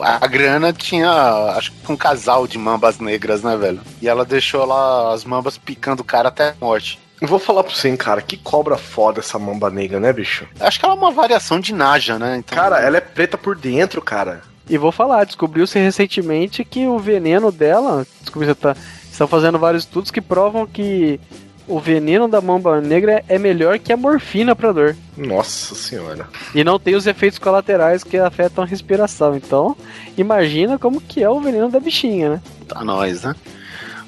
a 0.00 0.26
grana 0.26 0.72
tinha, 0.72 1.10
acho 1.56 1.72
que 1.72 1.92
um 1.92 1.96
casal 1.96 2.46
de 2.46 2.56
mambas 2.56 2.98
negras, 2.98 3.42
né, 3.42 3.56
velho? 3.56 3.80
E 4.00 4.08
ela 4.08 4.24
deixou 4.24 4.64
lá 4.64 5.12
as 5.12 5.24
mambas 5.24 5.58
picando 5.58 6.00
o 6.00 6.04
cara 6.04 6.28
até 6.28 6.50
a 6.50 6.54
morte. 6.60 7.00
Eu 7.20 7.28
Vou 7.28 7.38
falar 7.38 7.64
pra 7.64 7.74
você, 7.74 7.88
hein, 7.88 7.96
cara, 7.96 8.20
que 8.20 8.36
cobra 8.36 8.76
foda 8.76 9.20
essa 9.20 9.38
mamba 9.38 9.70
negra, 9.70 10.00
né, 10.00 10.12
bicho? 10.12 10.46
Acho 10.60 10.78
que 10.78 10.84
ela 10.84 10.94
é 10.94 10.98
uma 10.98 11.12
variação 11.12 11.60
de 11.60 11.72
Naja, 11.72 12.18
né? 12.18 12.36
Então, 12.38 12.56
Cara, 12.56 12.80
ela 12.80 12.96
é 12.96 13.00
preta 13.00 13.38
por 13.38 13.56
dentro, 13.56 14.02
cara. 14.02 14.42
E 14.68 14.78
vou 14.78 14.90
falar, 14.90 15.24
descobriu-se 15.24 15.78
recentemente 15.78 16.64
que 16.64 16.86
o 16.86 16.98
veneno 16.98 17.52
dela. 17.52 18.06
Descobri 18.20 18.48
você 18.48 18.54
tá. 18.54 18.76
Estão 19.10 19.28
fazendo 19.28 19.58
vários 19.58 19.84
estudos 19.84 20.10
que 20.10 20.20
provam 20.20 20.66
que 20.66 21.20
o 21.66 21.78
veneno 21.78 22.28
da 22.28 22.40
mamba 22.40 22.80
negra 22.80 23.24
é 23.28 23.38
melhor 23.38 23.78
que 23.78 23.92
a 23.92 23.96
morfina 23.96 24.54
pra 24.56 24.72
dor. 24.72 24.96
Nossa 25.16 25.74
senhora. 25.74 26.26
E 26.54 26.64
não 26.64 26.78
tem 26.78 26.94
os 26.94 27.06
efeitos 27.06 27.38
colaterais 27.38 28.02
que 28.02 28.16
afetam 28.16 28.64
a 28.64 28.66
respiração. 28.66 29.36
Então, 29.36 29.76
imagina 30.16 30.78
como 30.78 31.00
que 31.00 31.22
é 31.22 31.28
o 31.28 31.40
veneno 31.40 31.68
da 31.68 31.80
bichinha, 31.80 32.30
né? 32.30 32.42
Tá 32.68 32.84
nós, 32.84 33.22
né? 33.22 33.34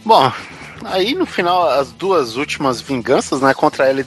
Bom, 0.04 0.30
aí 0.84 1.14
no 1.14 1.26
final, 1.26 1.68
as 1.68 1.92
duas 1.92 2.36
últimas 2.36 2.80
vinganças, 2.80 3.40
né, 3.40 3.54
contra 3.54 3.84
a 3.84 3.90
Ellie 3.90 4.04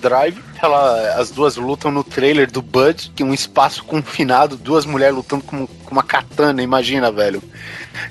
Drive, 0.60 0.64
ela, 0.64 1.16
as 1.16 1.32
duas 1.32 1.56
lutam 1.56 1.92
no 1.92 2.04
trailer 2.04 2.52
do 2.52 2.62
Bud, 2.62 3.12
que 3.16 3.24
é 3.24 3.26
um 3.26 3.34
espaço 3.34 3.84
confinado, 3.84 4.58
duas 4.58 4.86
mulheres 4.86 5.16
lutando 5.16 5.44
com, 5.44 5.66
com 5.66 5.92
uma 5.92 6.04
katana, 6.04 6.62
imagina, 6.62 7.12
velho. 7.12 7.42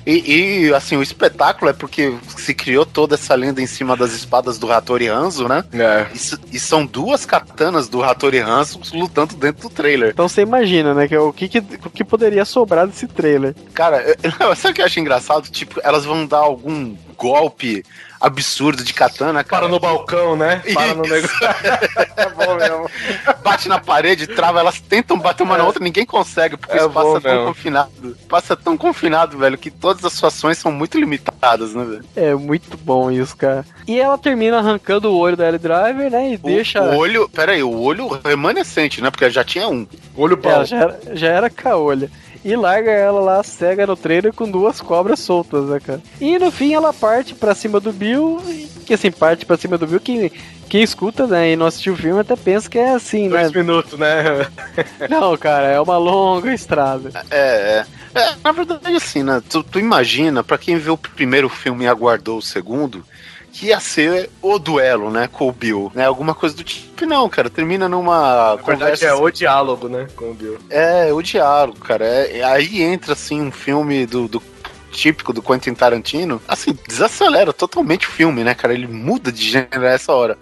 E, 0.05 0.65
e, 0.67 0.73
assim, 0.73 0.97
o 0.97 1.03
espetáculo 1.03 1.69
é 1.69 1.73
porque 1.73 2.13
se 2.37 2.53
criou 2.53 2.85
toda 2.85 3.15
essa 3.15 3.33
lenda 3.35 3.61
em 3.61 3.67
cima 3.67 3.95
das 3.95 4.11
espadas 4.11 4.57
do 4.57 4.71
Hattori 4.71 5.07
Hanzo, 5.07 5.47
né? 5.47 5.63
É. 5.73 6.07
E, 6.13 6.55
e 6.55 6.59
são 6.59 6.85
duas 6.85 7.25
katanas 7.25 7.87
do 7.87 8.03
Hattori 8.03 8.39
Hanzo 8.39 8.79
lutando 8.93 9.35
dentro 9.35 9.69
do 9.69 9.73
trailer. 9.73 10.09
Então 10.09 10.27
você 10.27 10.41
imagina, 10.41 10.93
né? 10.93 11.07
Que, 11.07 11.17
o, 11.17 11.31
que, 11.33 11.47
que, 11.47 11.59
o 11.59 11.89
que 11.89 12.03
poderia 12.03 12.45
sobrar 12.45 12.87
desse 12.87 13.07
trailer? 13.07 13.55
Cara, 13.73 14.03
eu, 14.21 14.55
sabe 14.55 14.71
o 14.71 14.75
que 14.75 14.81
eu 14.81 14.85
acho 14.85 14.99
engraçado? 14.99 15.49
Tipo, 15.49 15.79
elas 15.83 16.05
vão 16.05 16.25
dar 16.25 16.39
algum 16.39 16.95
golpe 17.17 17.83
absurdo 18.19 18.83
de 18.83 18.93
katana, 18.93 19.43
cara. 19.43 19.63
Para 19.63 19.71
no 19.71 19.79
balcão, 19.79 20.35
né? 20.35 20.61
Para 20.73 20.93
no 20.93 21.03
negócio. 21.03 21.37
bom 22.45 22.55
mesmo. 22.55 22.89
Bate 23.43 23.67
na 23.67 23.79
parede, 23.79 24.27
trava, 24.27 24.59
elas 24.59 24.79
tentam 24.79 25.17
bater 25.17 25.43
uma 25.43 25.55
é. 25.55 25.57
na 25.59 25.65
outra, 25.65 25.83
ninguém 25.83 26.05
consegue, 26.05 26.57
porque 26.57 26.77
é 26.77 26.83
o 26.83 26.87
espaço 26.87 27.17
é 27.17 27.19
tão 27.19 27.31
mesmo. 27.31 27.47
confinado. 27.47 28.17
Passa 28.27 28.55
tão 28.55 28.77
confinado, 28.77 29.37
velho, 29.37 29.57
que 29.57 29.69
todas 29.69 30.03
as 30.05 30.13
suas 30.13 30.33
ações 30.33 30.57
são 30.57 30.71
muito 30.71 30.97
limitadas, 30.97 31.73
né, 31.73 31.83
velho? 31.83 32.05
É 32.15 32.35
muito 32.35 32.77
bom 32.77 33.11
isso, 33.11 33.35
cara. 33.35 33.65
E 33.87 33.99
ela 33.99 34.17
termina 34.17 34.59
arrancando 34.59 35.09
o 35.09 35.17
olho 35.17 35.35
da 35.35 35.45
L-Driver, 35.47 36.09
né? 36.11 36.31
E 36.31 36.35
o, 36.35 36.39
deixa. 36.39 36.81
O 36.81 36.97
olho. 36.97 37.27
Pera 37.29 37.53
aí, 37.53 37.63
o 37.63 37.79
olho 37.79 38.07
remanescente, 38.23 39.01
né? 39.01 39.09
Porque 39.09 39.29
já 39.29 39.43
tinha 39.43 39.67
um. 39.67 39.87
Olho 40.15 40.37
pau. 40.37 40.61
É, 40.61 40.65
já, 40.65 40.77
era, 40.77 40.99
já 41.13 41.27
era 41.27 41.49
caolha 41.49 42.09
e 42.43 42.55
larga 42.55 42.91
ela 42.91 43.19
lá 43.19 43.43
cega 43.43 43.85
no 43.85 43.95
trailer 43.95 44.33
com 44.33 44.49
duas 44.49 44.79
cobras 44.79 45.19
soltas, 45.19 45.65
né, 45.65 45.79
cara? 45.79 46.01
E 46.19 46.39
no 46.39 46.51
fim 46.51 46.73
ela 46.73 46.93
parte 46.93 47.35
pra 47.35 47.53
cima 47.55 47.79
do 47.79 47.91
Bill, 47.91 48.41
que 48.85 48.93
assim, 48.93 49.11
parte 49.11 49.45
pra 49.45 49.57
cima 49.57 49.77
do 49.77 49.85
Bill, 49.85 49.99
que 49.99 50.31
quem 50.69 50.83
escuta, 50.83 51.25
né, 51.25 51.51
e 51.51 51.55
não 51.55 51.65
assistiu 51.65 51.93
o 51.93 51.97
filme 51.97 52.21
até 52.21 52.35
pensa 52.35 52.69
que 52.69 52.77
é 52.77 52.91
assim, 52.91 53.27
Dois 53.27 53.47
né? 53.47 53.49
Dois 53.49 53.65
minutos, 53.65 53.99
né? 53.99 54.23
não, 55.09 55.35
cara, 55.35 55.67
é 55.67 55.81
uma 55.81 55.97
longa 55.97 56.53
estrada. 56.53 57.11
É, 57.31 57.85
é. 58.13 58.19
é 58.19 58.35
na 58.43 58.51
verdade, 58.51 58.95
assim, 58.95 59.23
né? 59.23 59.41
Tu, 59.49 59.63
tu 59.63 59.79
imagina, 59.79 60.43
para 60.43 60.57
quem 60.57 60.77
viu 60.77 60.93
o 60.93 60.97
primeiro 60.97 61.49
filme 61.49 61.85
e 61.85 61.87
aguardou 61.87 62.37
o 62.37 62.41
segundo, 62.41 63.03
que 63.51 63.67
ia 63.67 63.79
ser 63.79 64.29
o 64.41 64.57
duelo, 64.57 65.09
né, 65.09 65.27
com 65.27 65.47
o 65.47 65.51
Bill, 65.51 65.91
né? 65.93 66.05
Alguma 66.05 66.33
coisa 66.33 66.55
do 66.55 66.63
tipo. 66.63 67.05
Não, 67.05 67.27
cara, 67.29 67.49
termina 67.49 67.89
numa 67.89 68.55
Na 68.55 68.61
conversa. 68.61 69.05
é 69.05 69.13
o 69.13 69.29
diálogo, 69.29 69.87
né, 69.89 70.07
com 70.15 70.31
o 70.31 70.33
Bill. 70.33 70.57
É, 70.69 71.11
o 71.13 71.21
diálogo, 71.21 71.79
cara. 71.79 72.05
É, 72.05 72.43
aí 72.43 72.81
entra, 72.81 73.13
assim, 73.13 73.41
um 73.41 73.51
filme 73.51 74.05
do, 74.05 74.27
do 74.27 74.43
típico 74.91 75.31
do 75.33 75.41
Quentin 75.41 75.73
Tarantino, 75.73 76.41
assim, 76.47 76.77
desacelera 76.87 77.53
totalmente 77.53 78.07
o 78.07 78.11
filme, 78.11 78.43
né, 78.43 78.53
cara? 78.53 78.73
Ele 78.73 78.87
muda 78.87 79.31
de 79.31 79.49
gênero 79.49 79.85
a 79.85 79.91
essa 79.91 80.13
hora. 80.13 80.37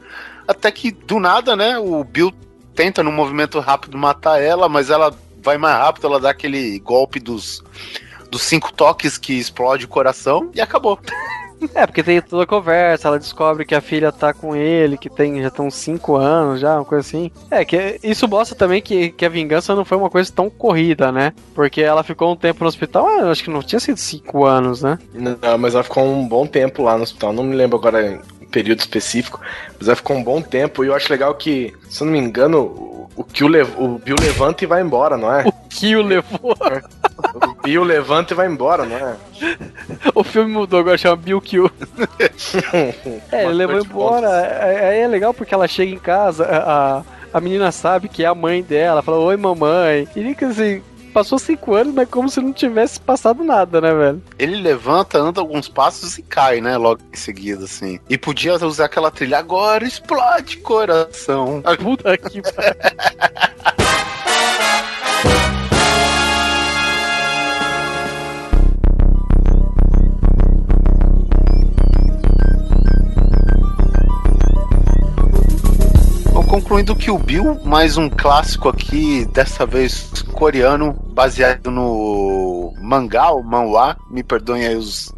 Até 0.47 0.71
que, 0.71 0.91
do 0.91 1.19
nada, 1.19 1.55
né, 1.55 1.77
o 1.77 2.03
Bill 2.03 2.33
tenta, 2.73 3.03
num 3.03 3.11
movimento 3.11 3.59
rápido, 3.59 3.97
matar 3.97 4.41
ela, 4.41 4.69
mas 4.69 4.89
ela 4.89 5.13
vai 5.41 5.57
mais 5.57 5.77
rápido, 5.77 6.07
ela 6.07 6.19
dá 6.19 6.29
aquele 6.29 6.79
golpe 6.79 7.19
dos, 7.19 7.63
dos 8.29 8.41
cinco 8.41 8.71
toques 8.71 9.17
que 9.17 9.33
explode 9.33 9.85
o 9.85 9.89
coração 9.89 10.51
e 10.53 10.61
acabou. 10.61 10.99
É, 11.73 11.85
porque 11.85 12.03
tem 12.03 12.21
toda 12.21 12.43
a 12.43 12.47
conversa, 12.47 13.07
ela 13.07 13.19
descobre 13.19 13.65
que 13.65 13.75
a 13.75 13.81
filha 13.81 14.11
tá 14.11 14.33
com 14.33 14.55
ele, 14.55 14.97
que 14.97 15.09
tem 15.09 15.41
já 15.41 15.47
estão 15.47 15.69
5 15.69 16.15
anos 16.15 16.59
já, 16.59 16.75
uma 16.75 16.85
coisa 16.85 17.07
assim. 17.07 17.31
É, 17.49 17.63
que 17.65 17.99
isso 18.03 18.27
mostra 18.27 18.55
também 18.55 18.81
que, 18.81 19.09
que 19.09 19.25
a 19.25 19.29
vingança 19.29 19.75
não 19.75 19.85
foi 19.85 19.97
uma 19.97 20.09
coisa 20.09 20.31
tão 20.31 20.49
corrida, 20.49 21.11
né? 21.11 21.33
Porque 21.53 21.81
ela 21.81 22.03
ficou 22.03 22.31
um 22.31 22.35
tempo 22.35 22.63
no 22.63 22.67
hospital, 22.67 23.07
ah, 23.07 23.31
acho 23.31 23.43
que 23.43 23.49
não 23.49 23.63
tinha 23.63 23.79
sido 23.79 23.97
5 23.97 24.45
anos, 24.45 24.81
né? 24.81 24.99
Não, 25.13 25.57
mas 25.57 25.73
ela 25.73 25.83
ficou 25.83 26.03
um 26.03 26.27
bom 26.27 26.45
tempo 26.45 26.83
lá 26.83 26.97
no 26.97 27.03
hospital, 27.03 27.33
não 27.33 27.43
me 27.43 27.55
lembro 27.55 27.77
agora 27.77 28.19
período 28.51 28.79
específico, 28.79 29.41
mas 29.77 29.87
ela 29.87 29.95
ficou 29.95 30.15
um 30.15 30.23
bom 30.23 30.41
tempo 30.41 30.83
e 30.83 30.87
eu 30.87 30.95
acho 30.95 31.11
legal 31.11 31.35
que, 31.35 31.73
se 31.89 32.01
eu 32.01 32.05
não 32.05 32.13
me 32.13 32.19
engano, 32.19 33.06
o 33.17 33.23
Kill 33.23 33.47
lev 33.47 33.69
o 33.77 33.97
Bill 33.97 34.15
levanta 34.19 34.63
e 34.63 34.67
vai 34.67 34.81
embora, 34.81 35.17
não 35.17 35.33
é? 35.33 35.43
O 35.43 35.51
Kill 35.67 36.03
levou. 36.03 36.53
o 36.53 37.61
Bill 37.63 37.83
levanta 37.83 38.33
e 38.33 38.35
vai 38.35 38.47
embora, 38.47 38.85
não 38.85 38.95
é? 38.95 39.15
O 40.13 40.23
filme 40.23 40.51
mudou, 40.51 40.79
agora 40.79 40.97
chama 40.97 41.15
Bill 41.15 41.41
Kill. 41.41 41.69
é, 43.31 43.43
ele 43.43 43.53
levou 43.53 43.79
embora. 43.79 44.29
Aí 44.63 44.99
é 44.99 45.07
legal 45.07 45.33
porque 45.33 45.53
ela 45.53 45.67
chega 45.67 45.91
em 45.91 45.99
casa, 45.99 46.45
a, 46.45 47.03
a 47.33 47.41
menina 47.41 47.71
sabe 47.71 48.07
que 48.07 48.23
é 48.23 48.27
a 48.27 48.35
mãe 48.35 48.61
dela, 48.61 49.01
fala, 49.01 49.17
oi 49.17 49.35
mamãe. 49.35 50.07
E 50.15 50.23
fica 50.23 50.47
assim, 50.47 50.83
passou 51.17 51.39
cinco 51.39 51.73
anos, 51.73 51.95
mas 51.95 52.07
como 52.07 52.29
se 52.29 52.39
não 52.39 52.53
tivesse 52.53 52.99
passado 52.99 53.43
nada, 53.43 53.81
né, 53.81 53.91
velho? 53.91 54.21
Ele 54.37 54.55
levanta, 54.57 55.17
anda 55.17 55.41
alguns 55.41 55.67
passos 55.67 56.15
e 56.19 56.21
cai, 56.21 56.61
né, 56.61 56.77
logo 56.77 57.01
em 57.11 57.17
seguida, 57.17 57.65
assim. 57.65 57.99
E 58.07 58.19
podia 58.19 58.53
usar 58.53 58.85
aquela 58.85 59.09
trilha, 59.09 59.39
agora 59.39 59.83
explode 59.83 60.57
coração. 60.57 61.63
Puta 61.81 62.15
que 62.19 62.39
concluindo 76.57 76.95
que 76.95 77.11
o 77.11 77.19
Bill, 77.19 77.61
mais 77.63 77.97
um 77.97 78.09
clássico 78.09 78.67
aqui, 78.67 79.27
dessa 79.27 79.63
vez 79.63 80.23
coreano, 80.33 80.91
baseado 81.13 81.69
no 81.69 82.73
mangá, 82.81 83.29
ou 83.29 83.43
manhwa, 83.43 83.95
me 84.09 84.23
perdoem 84.23 84.65
aí 84.65 84.75
os, 84.75 85.13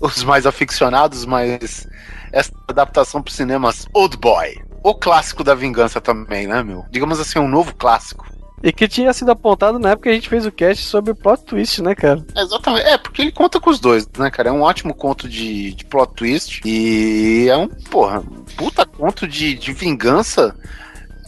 os 0.00 0.24
mais 0.24 0.46
aficionados, 0.46 1.26
mas 1.26 1.86
essa 2.32 2.50
adaptação 2.66 3.22
para 3.22 3.34
cinemas 3.34 3.86
Old 3.92 4.16
Boy. 4.16 4.56
O 4.82 4.94
clássico 4.94 5.44
da 5.44 5.54
vingança 5.54 6.00
também, 6.00 6.46
né, 6.46 6.62
meu? 6.62 6.86
Digamos 6.90 7.20
assim, 7.20 7.38
um 7.38 7.48
novo 7.48 7.74
clássico. 7.74 8.26
E 8.64 8.72
que 8.72 8.88
tinha 8.88 9.12
sido 9.12 9.30
apontado 9.30 9.78
na 9.78 9.90
época 9.90 10.04
que 10.04 10.08
a 10.08 10.14
gente 10.14 10.28
fez 10.30 10.46
o 10.46 10.50
cast 10.50 10.86
sobre 10.86 11.12
o 11.12 11.14
plot 11.14 11.44
twist, 11.44 11.82
né, 11.82 11.94
cara? 11.94 12.24
Exatamente. 12.34 12.86
É, 12.86 12.96
porque 12.96 13.20
ele 13.20 13.30
conta 13.30 13.60
com 13.60 13.68
os 13.68 13.78
dois, 13.78 14.08
né, 14.16 14.30
cara? 14.30 14.48
É 14.48 14.52
um 14.52 14.62
ótimo 14.62 14.94
conto 14.94 15.28
de, 15.28 15.74
de 15.74 15.84
plot 15.84 16.14
twist. 16.14 16.62
E 16.64 17.46
é 17.50 17.56
um, 17.58 17.68
porra, 17.68 18.22
puta 18.56 18.86
conto 18.86 19.28
de, 19.28 19.52
de 19.52 19.70
vingança 19.74 20.56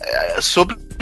é, 0.00 0.40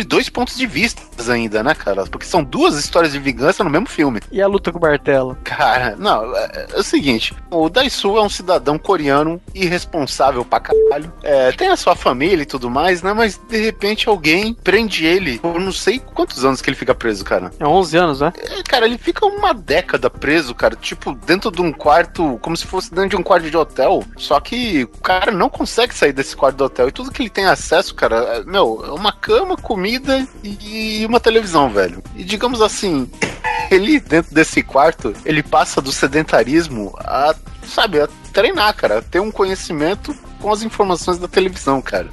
dois 0.02 0.28
pontos 0.28 0.56
de 0.56 0.66
vista 0.66 1.02
ainda, 1.30 1.62
né, 1.62 1.74
cara? 1.74 2.04
Porque 2.06 2.26
são 2.26 2.42
duas 2.42 2.76
histórias 2.76 3.12
de 3.12 3.18
vingança 3.18 3.62
no 3.62 3.70
mesmo 3.70 3.86
filme. 3.86 4.20
E 4.32 4.42
a 4.42 4.46
luta 4.46 4.72
com 4.72 4.78
o 4.78 4.82
martelo? 4.82 5.36
Cara, 5.44 5.94
não, 5.96 6.36
é, 6.36 6.66
é 6.72 6.78
o 6.78 6.82
seguinte: 6.82 7.34
o 7.50 7.68
Daisu 7.68 8.16
é 8.16 8.22
um 8.22 8.28
cidadão 8.28 8.78
coreano 8.78 9.40
irresponsável 9.54 10.44
pra 10.44 10.60
caralho. 10.60 11.12
É, 11.22 11.52
tem 11.52 11.68
a 11.68 11.76
sua 11.76 11.94
família 11.94 12.42
e 12.42 12.46
tudo 12.46 12.68
mais, 12.68 13.02
né? 13.02 13.12
Mas 13.12 13.40
de 13.48 13.60
repente 13.60 14.08
alguém 14.08 14.54
prende 14.54 15.06
ele 15.06 15.38
por 15.38 15.60
não 15.60 15.72
sei 15.72 15.98
quantos 15.98 16.44
anos 16.44 16.60
que 16.60 16.68
ele 16.68 16.76
fica 16.76 16.94
preso, 16.94 17.24
cara. 17.24 17.50
É 17.60 17.66
11 17.66 17.96
anos, 17.96 18.20
né? 18.20 18.32
É, 18.36 18.62
cara, 18.62 18.86
ele 18.86 18.98
fica 18.98 19.24
uma 19.26 19.52
década 19.54 20.10
preso, 20.10 20.54
cara. 20.54 20.74
Tipo, 20.74 21.14
dentro 21.14 21.50
de 21.50 21.62
um 21.62 21.72
quarto, 21.72 22.38
como 22.42 22.56
se 22.56 22.66
fosse 22.66 22.92
dentro 22.92 23.10
de 23.10 23.16
um 23.16 23.22
quarto 23.22 23.48
de 23.48 23.56
hotel. 23.56 24.02
Só 24.16 24.40
que 24.40 24.84
o 24.84 25.00
cara 25.00 25.30
não 25.30 25.48
consegue 25.48 25.94
sair 25.94 26.12
desse 26.12 26.34
quarto 26.34 26.56
do 26.56 26.64
hotel. 26.64 26.88
E 26.88 26.92
tudo 26.92 27.10
que 27.10 27.22
ele 27.22 27.30
tem 27.30 27.46
acesso, 27.46 27.94
cara, 27.94 28.16
é, 28.16 28.44
meu, 28.44 28.82
é 28.84 28.90
uma 28.90 29.12
cama, 29.12 29.56
comida 29.56 29.83
comida 29.84 30.26
e 30.42 31.04
uma 31.04 31.20
televisão, 31.20 31.68
velho. 31.68 32.02
E 32.16 32.24
digamos 32.24 32.62
assim, 32.62 33.06
ele 33.70 34.00
dentro 34.00 34.34
desse 34.34 34.62
quarto, 34.62 35.12
ele 35.26 35.42
passa 35.42 35.82
do 35.82 35.92
sedentarismo 35.92 36.94
a, 37.00 37.34
sabe, 37.66 38.00
a 38.00 38.08
treinar, 38.32 38.74
cara, 38.74 39.00
a 39.00 39.02
ter 39.02 39.20
um 39.20 39.30
conhecimento 39.30 40.16
com 40.40 40.50
as 40.50 40.62
informações 40.62 41.18
da 41.18 41.28
televisão, 41.28 41.82
cara. 41.82 42.08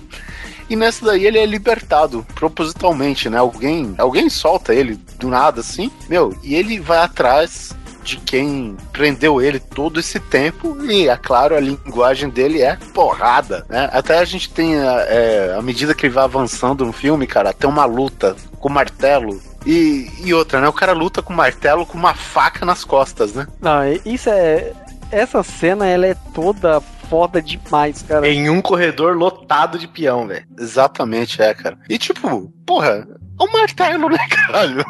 E 0.69 0.76
nessa 0.76 1.06
daí 1.06 1.26
ele 1.26 1.39
é 1.39 1.45
libertado 1.45 2.27
propositalmente, 2.35 3.30
né? 3.30 3.38
Alguém, 3.38 3.95
alguém 3.98 4.30
solta 4.30 4.73
ele 4.73 4.99
do 5.18 5.30
nada 5.30 5.61
assim, 5.61 5.89
meu, 6.10 6.38
e 6.43 6.56
ele 6.56 6.77
vai 6.77 6.99
atrás 6.99 7.73
de 8.03 8.18
quem 8.18 8.76
prendeu 8.91 9.41
ele 9.41 9.60
todo 9.60 9.99
esse 9.99 10.19
tempo 10.19 10.78
e, 10.86 11.07
é 11.07 11.18
claro, 11.18 11.56
a 11.56 11.60
linguagem 11.60 12.30
dele 12.30 12.61
é 12.61 12.76
porrada, 12.94 13.65
né? 13.69 13.90
Até 13.91 14.19
a 14.19 14.26
gente 14.26 14.49
tem, 14.49 14.76
é, 14.76 15.56
à 15.57 15.61
medida 15.61 15.94
que 15.94 16.06
ele 16.06 16.14
vai 16.14 16.23
avançando 16.23 16.86
no 16.86 16.94
filme, 16.94 17.28
cara, 17.28 17.53
tem 17.53 17.69
uma 17.69 17.86
luta 17.86 18.36
com 18.60 18.69
martelo 18.69 19.41
e, 19.65 20.10
e 20.23 20.34
outra, 20.34 20.60
né? 20.60 20.68
O 20.68 20.73
cara 20.73 20.94
luta 20.94 21.22
com 21.22 21.34
martelo 21.34 21.86
com 21.86 21.98
uma 21.98 22.14
faca 22.14 22.65
nas 22.65 22.84
costas, 22.84 23.34
né? 23.34 23.48
Não, 23.60 23.82
isso 24.06 24.30
é... 24.30 24.73
Essa 25.11 25.44
cena, 25.44 25.86
ela 25.86 26.07
é 26.07 26.15
toda 26.34 26.80
foda 27.10 27.41
demais, 27.41 28.02
cara. 28.02 28.26
Em 28.26 28.49
um 28.49 28.61
corredor 28.61 29.18
lotado 29.18 29.78
de 29.78 29.86
peão, 29.86 30.26
velho. 30.26 30.45
Exatamente, 30.57 31.41
é, 31.41 31.53
cara. 31.53 31.78
E 31.90 31.98
tipo, 31.98 32.49
porra, 32.65 33.06
é 33.38 33.44
um 33.44 33.52
martelo, 33.52 34.07
né, 34.07 34.26
caralho? 34.30 34.86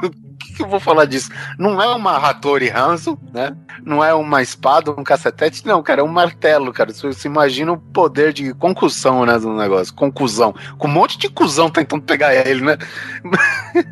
Que 0.61 0.65
eu 0.65 0.69
vou 0.69 0.79
falar 0.79 1.05
disso? 1.05 1.29
Não 1.57 1.81
é 1.81 1.87
uma 1.87 2.17
Hattori 2.17 2.69
Hanzo, 2.69 3.17
né? 3.33 3.55
Não 3.83 4.03
é 4.03 4.13
uma 4.13 4.41
espada, 4.41 4.91
um 4.91 5.03
cacetete, 5.03 5.65
não, 5.65 5.81
cara, 5.81 6.01
é 6.01 6.03
um 6.03 6.07
martelo, 6.07 6.71
cara. 6.71 6.93
Você, 6.93 7.07
você 7.07 7.27
imagina 7.27 7.71
o 7.71 7.77
poder 7.77 8.31
de 8.33 8.53
concussão, 8.53 9.25
né, 9.25 9.37
do 9.39 9.53
negócio, 9.53 9.93
conclusão. 9.93 10.53
Com 10.77 10.87
um 10.87 10.91
monte 10.91 11.17
de 11.17 11.29
cuzão 11.29 11.69
tentando 11.69 12.03
pegar 12.03 12.33
ele, 12.33 12.61
né? 12.61 12.77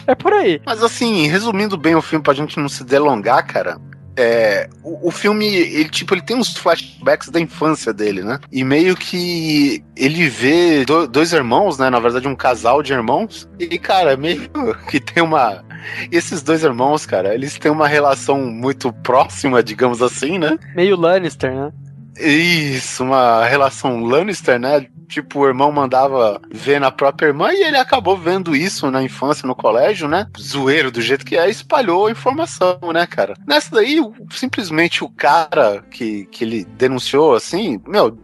É 0.06 0.16
por 0.16 0.34
aí. 0.34 0.62
Mas 0.66 0.84
assim, 0.84 1.28
resumindo 1.28 1.78
bem 1.78 1.96
o 1.96 2.02
filme 2.02 2.24
pra 2.24 2.34
gente 2.34 2.60
não 2.60 2.70
se 2.70 2.84
delongar, 2.84 3.46
cara, 3.46 3.80
é, 4.20 4.70
o, 4.84 5.08
o, 5.08 5.12
filme, 5.12 5.48
ele 5.48 5.88
tipo, 5.88 6.14
ele 6.14 6.22
tem 6.22 6.36
uns 6.36 6.54
flashbacks 6.58 7.30
da 7.30 7.40
infância 7.40 7.94
dele, 7.94 8.22
né? 8.22 8.38
E 8.52 8.66
meio 8.66 8.94
que 8.94 9.82
ele 9.96 10.28
vê 10.28 10.84
do, 10.84 11.08
dois 11.08 11.32
irmãos, 11.32 11.78
né? 11.78 11.90
Na 11.90 12.00
verdade, 12.00 12.28
um 12.28 12.36
casal 12.36 12.84
de 12.84 12.92
irmãos. 12.92 13.48
E, 13.58 13.80
cara, 13.80 14.18
meio 14.18 14.50
que 14.92 15.00
tem 15.00 15.24
uma. 15.24 15.64
Esses 16.12 16.42
dois 16.42 16.66
irmãos, 16.66 17.06
cara, 17.06 17.34
eles 17.34 17.58
têm 17.58 17.72
uma 17.72 17.88
relação 17.88 18.40
muito 18.40 18.92
próxima, 18.92 19.64
digamos 19.64 20.02
assim, 20.02 20.38
né? 20.38 20.60
Meio 20.76 20.98
Lannister, 20.98 21.56
né? 21.56 21.72
Isso, 22.20 23.04
uma 23.04 23.46
relação 23.46 24.04
Lannister, 24.04 24.60
né? 24.60 24.86
Tipo, 25.08 25.40
o 25.40 25.48
irmão 25.48 25.72
mandava 25.72 26.40
ver 26.52 26.80
na 26.80 26.92
própria 26.92 27.28
irmã 27.28 27.52
e 27.52 27.64
ele 27.64 27.78
acabou 27.78 28.16
vendo 28.18 28.56
isso 28.56 28.92
na 28.92 29.02
infância, 29.02 29.48
no 29.48 29.56
colégio, 29.56 30.08
né? 30.08 30.28
Zoeiro 30.40 30.92
do 30.92 31.02
jeito 31.02 31.26
que 31.26 31.36
é, 31.38 31.50
espalhou 31.50 32.08
a 32.08 32.12
informação, 32.12 32.78
né, 32.94 33.08
cara? 33.08 33.34
Nessa 33.48 33.72
daí, 33.76 34.00
simplesmente 34.32 35.04
o 35.04 35.10
cara 35.10 35.84
que, 35.90 36.26
que 36.28 36.44
ele 36.44 36.64
denunciou, 36.78 37.34
assim, 37.34 37.82
meu, 37.88 38.16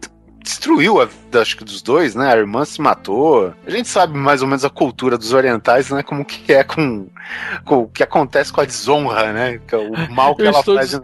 destruiu 0.42 1.00
a 1.00 1.06
vida, 1.06 1.42
acho 1.42 1.56
que 1.56 1.64
dos 1.64 1.82
dois, 1.82 2.14
né? 2.14 2.32
A 2.32 2.36
irmã 2.36 2.64
se 2.64 2.80
matou. 2.80 3.52
A 3.66 3.70
gente 3.70 3.88
sabe 3.88 4.16
mais 4.16 4.42
ou 4.42 4.46
menos 4.46 4.64
a 4.64 4.70
cultura 4.70 5.18
dos 5.18 5.32
orientais, 5.32 5.90
né? 5.90 6.04
Como 6.04 6.24
que 6.24 6.52
é 6.52 6.62
com, 6.62 7.08
com 7.64 7.78
o 7.78 7.88
que 7.88 8.04
acontece 8.04 8.52
com 8.52 8.60
a 8.60 8.64
desonra, 8.64 9.32
né? 9.32 9.60
É 9.72 9.76
o 9.76 10.12
mal 10.12 10.36
que 10.36 10.42
Eu 10.42 10.46
ela 10.48 10.62
faz. 10.62 10.90
des- 10.92 11.00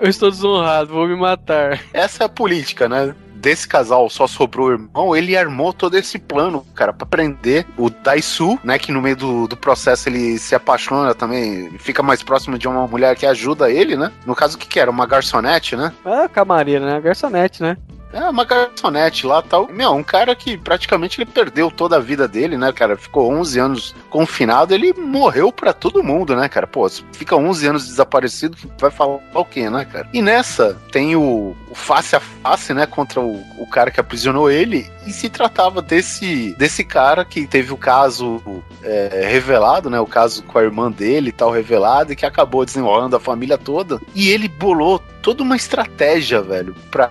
Eu 0.00 0.08
estou 0.08 0.30
desonrado, 0.30 0.94
vou 0.94 1.06
me 1.06 1.14
matar. 1.14 1.78
Essa 1.92 2.24
é 2.24 2.26
a 2.26 2.28
política, 2.28 2.88
né? 2.88 3.14
Desse 3.34 3.68
casal 3.68 4.08
só 4.10 4.26
sobrou 4.26 4.68
o 4.68 4.72
irmão, 4.72 5.16
ele 5.16 5.36
armou 5.36 5.72
todo 5.72 5.94
esse 5.96 6.18
plano, 6.18 6.64
cara, 6.74 6.92
pra 6.92 7.06
prender 7.06 7.66
o 7.76 7.88
Daisu, 7.88 8.58
né? 8.64 8.78
Que 8.78 8.92
no 8.92 9.00
meio 9.00 9.16
do, 9.16 9.46
do 9.46 9.56
processo 9.56 10.08
ele 10.08 10.38
se 10.38 10.54
apaixona 10.54 11.14
também, 11.14 11.70
fica 11.78 12.02
mais 12.02 12.22
próximo 12.22 12.58
de 12.58 12.68
uma 12.68 12.86
mulher 12.86 13.16
que 13.16 13.26
ajuda 13.26 13.70
ele, 13.70 13.96
né? 13.96 14.10
No 14.26 14.34
caso, 14.34 14.56
o 14.56 14.58
que, 14.58 14.66
que 14.66 14.80
era? 14.80 14.90
Uma 14.90 15.06
garçonete, 15.06 15.76
né? 15.76 15.92
Ah, 16.04 16.28
camareira, 16.28 16.84
né? 16.84 17.00
Garçonete, 17.00 17.62
né? 17.62 17.76
É, 18.12 18.28
uma 18.28 18.44
garçonete 18.44 19.26
lá 19.26 19.40
tal. 19.40 19.68
Meu, 19.68 19.92
um 19.92 20.02
cara 20.02 20.34
que 20.34 20.56
praticamente 20.56 21.20
ele 21.20 21.30
perdeu 21.30 21.70
toda 21.70 21.96
a 21.96 22.00
vida 22.00 22.26
dele, 22.26 22.56
né, 22.56 22.72
cara? 22.72 22.96
Ficou 22.96 23.30
11 23.32 23.58
anos 23.58 23.94
confinado, 24.08 24.74
ele 24.74 24.92
morreu 24.92 25.52
pra 25.52 25.72
todo 25.72 26.02
mundo, 26.02 26.34
né, 26.34 26.48
cara? 26.48 26.66
Pô, 26.66 26.88
fica 27.12 27.36
11 27.36 27.66
anos 27.68 27.86
desaparecido, 27.86 28.56
vai 28.78 28.90
falar 28.90 29.20
o 29.34 29.44
quê, 29.44 29.70
né, 29.70 29.84
cara? 29.84 30.08
E 30.12 30.20
nessa 30.20 30.76
tem 30.90 31.14
o, 31.14 31.56
o 31.70 31.74
face 31.74 32.16
a 32.16 32.20
face, 32.20 32.74
né, 32.74 32.86
contra 32.86 33.20
o, 33.20 33.40
o 33.58 33.66
cara 33.66 33.90
que 33.90 34.00
aprisionou 34.00 34.50
ele. 34.50 34.90
E 35.06 35.12
se 35.12 35.28
tratava 35.28 35.80
desse, 35.80 36.54
desse 36.58 36.84
cara 36.84 37.24
que 37.24 37.46
teve 37.46 37.72
o 37.72 37.76
caso 37.76 38.42
é, 38.82 39.28
revelado, 39.30 39.88
né? 39.88 40.00
O 40.00 40.06
caso 40.06 40.42
com 40.42 40.58
a 40.58 40.62
irmã 40.62 40.90
dele 40.90 41.30
e 41.30 41.32
tal, 41.32 41.50
revelado, 41.50 42.12
e 42.12 42.16
que 42.16 42.26
acabou 42.26 42.64
desenrolando 42.64 43.16
a 43.16 43.20
família 43.20 43.56
toda. 43.56 44.00
E 44.14 44.28
ele 44.30 44.48
bolou 44.48 44.98
toda 45.22 45.42
uma 45.42 45.56
estratégia, 45.56 46.42
velho, 46.42 46.74
pra 46.90 47.10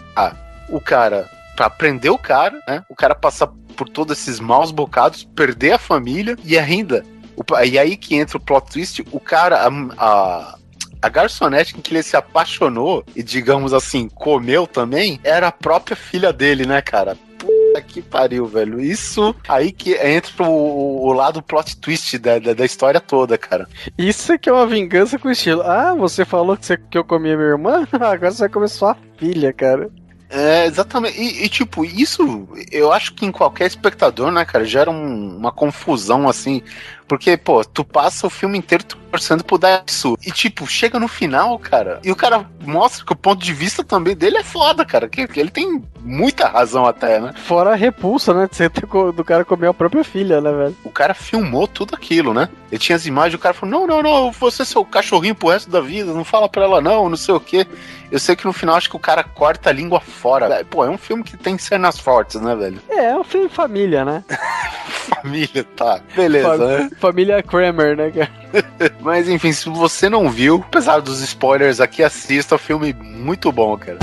o 0.71 0.79
cara 0.79 1.29
pra 1.55 1.69
prender 1.69 2.09
o 2.09 2.17
cara, 2.17 2.57
né? 2.65 2.83
O 2.87 2.95
cara 2.95 3.13
passar 3.13 3.47
por 3.75 3.89
todos 3.89 4.17
esses 4.17 4.39
maus 4.39 4.71
bocados, 4.71 5.25
perder 5.35 5.73
a 5.73 5.77
família 5.77 6.37
e 6.45 6.57
ainda. 6.57 7.03
o 7.35 7.43
e 7.65 7.77
aí 7.77 7.97
que 7.97 8.15
entra 8.15 8.37
o 8.37 8.39
plot 8.39 8.71
twist, 8.71 9.05
o 9.11 9.19
cara, 9.19 9.67
a, 9.67 9.69
a, 9.97 10.57
a 11.01 11.09
garçonete 11.09 11.77
em 11.77 11.81
que 11.81 11.93
ele 11.93 12.03
se 12.03 12.15
apaixonou 12.15 13.03
e, 13.15 13.21
digamos 13.21 13.73
assim, 13.73 14.07
comeu 14.07 14.65
também, 14.65 15.19
era 15.23 15.47
a 15.47 15.51
própria 15.51 15.97
filha 15.97 16.31
dele, 16.31 16.65
né, 16.65 16.81
cara? 16.81 17.17
Puta 17.37 17.81
que 17.81 18.01
pariu, 18.01 18.45
velho. 18.45 18.79
Isso 18.79 19.35
aí 19.47 19.71
que 19.71 19.95
entra 19.95 20.43
o, 20.43 21.07
o 21.07 21.11
lado 21.11 21.41
plot 21.41 21.77
twist 21.77 22.17
da, 22.17 22.39
da, 22.39 22.53
da 22.53 22.65
história 22.65 22.99
toda, 22.99 23.37
cara. 23.37 23.67
Isso 23.97 24.37
que 24.39 24.49
é 24.49 24.53
uma 24.53 24.67
vingança 24.67 25.19
com 25.19 25.29
estilo. 25.29 25.61
Ah, 25.61 25.93
você 25.93 26.23
falou 26.25 26.55
que, 26.55 26.65
você, 26.65 26.77
que 26.77 26.97
eu 26.97 27.03
comia 27.03 27.35
minha 27.35 27.49
irmã? 27.49 27.87
Agora 27.99 28.31
você 28.31 28.39
vai 28.39 28.49
comer 28.49 28.69
sua 28.69 28.95
filha, 29.17 29.51
cara. 29.53 29.89
É, 30.31 30.65
exatamente. 30.67 31.19
E, 31.19 31.43
e, 31.45 31.49
tipo, 31.49 31.83
isso 31.83 32.47
eu 32.71 32.91
acho 32.93 33.13
que 33.15 33.25
em 33.25 33.31
qualquer 33.31 33.65
espectador, 33.65 34.31
né, 34.31 34.45
cara, 34.45 34.63
gera 34.63 34.91
um- 34.91 35.37
uma 35.37 35.51
confusão 35.51 36.29
assim. 36.29 36.61
Porque, 37.09 37.35
pô, 37.35 37.65
tu 37.65 37.83
passa 37.83 38.27
o 38.27 38.29
filme 38.29 38.55
inteiro 38.55 38.83
torcendo 38.83 39.43
pro 39.43 39.57
Daisu. 39.57 40.15
E, 40.23 40.31
tipo, 40.31 40.67
chega 40.67 40.99
no 40.99 41.07
final, 41.07 41.57
cara, 41.57 41.99
e 42.03 42.11
o 42.11 42.15
cara 42.15 42.45
mostra 42.63 43.03
que 43.03 43.11
o 43.11 43.15
ponto 43.15 43.43
de 43.43 43.51
vista 43.51 43.83
também 43.83 44.15
dele 44.15 44.37
é 44.37 44.43
foda, 44.43 44.85
cara. 44.85 45.09
Que, 45.09 45.27
que 45.27 45.39
ele 45.39 45.49
tem 45.49 45.81
muita 46.01 46.47
razão 46.47 46.85
até, 46.85 47.19
né? 47.19 47.33
Fora 47.47 47.71
a 47.71 47.75
repulsa, 47.75 48.31
né? 48.31 48.47
De 48.47 48.55
você 48.55 48.69
ter 48.69 48.85
do 48.85 49.23
cara 49.23 49.43
comer 49.43 49.67
a 49.69 49.73
própria 49.73 50.03
filha, 50.03 50.39
né, 50.39 50.51
velho? 50.51 50.77
O 50.83 50.91
cara 50.91 51.15
filmou 51.15 51.67
tudo 51.67 51.95
aquilo, 51.95 52.31
né? 52.31 52.47
Ele 52.71 52.77
tinha 52.79 52.95
as 52.95 53.07
imagens, 53.07 53.33
o 53.33 53.39
cara 53.39 53.55
falou: 53.55 53.79
não, 53.79 53.87
não, 53.87 54.03
não, 54.03 54.31
você 54.31 54.61
é 54.61 54.65
seu 54.65 54.85
cachorrinho 54.85 55.33
pro 55.33 55.49
resto 55.49 55.71
da 55.71 55.81
vida, 55.81 56.13
não 56.13 56.23
fala 56.23 56.47
pra 56.47 56.63
ela 56.63 56.79
não, 56.79 57.09
não 57.09 57.17
sei 57.17 57.33
o 57.33 57.39
quê. 57.39 57.65
Eu 58.11 58.19
sei 58.19 58.35
que 58.35 58.45
no 58.45 58.53
final 58.53 58.75
acho 58.75 58.89
que 58.89 58.95
o 58.95 58.99
cara 58.99 59.23
corta 59.23 59.69
a 59.69 59.73
língua 59.73 59.99
fora. 59.99 60.47
velho. 60.47 60.65
Pô, 60.65 60.85
é 60.85 60.89
um 60.89 60.97
filme 60.97 61.23
que 61.23 61.35
tem 61.35 61.57
cenas 61.57 61.97
fortes, 61.99 62.39
né, 62.39 62.55
velho? 62.55 62.79
É, 62.89 63.05
é 63.05 63.17
um 63.17 63.23
filme 63.23 63.49
família, 63.49 64.05
né? 64.05 64.23
Família, 65.09 65.63
tá. 65.75 65.99
Beleza, 66.15 66.47
Fam- 66.47 66.57
né? 66.67 66.89
Família 66.99 67.41
Kramer, 67.41 67.95
né, 67.95 68.11
cara? 68.11 68.29
Mas 68.99 69.29
enfim, 69.29 69.51
se 69.51 69.69
você 69.69 70.09
não 70.09 70.29
viu, 70.29 70.63
apesar 70.67 70.99
dos 70.99 71.21
spoilers 71.21 71.79
aqui, 71.79 72.03
assista. 72.03 72.55
É 72.55 72.57
um 72.57 72.59
filme 72.59 72.93
muito 72.93 73.51
bom, 73.51 73.77
cara. 73.77 73.97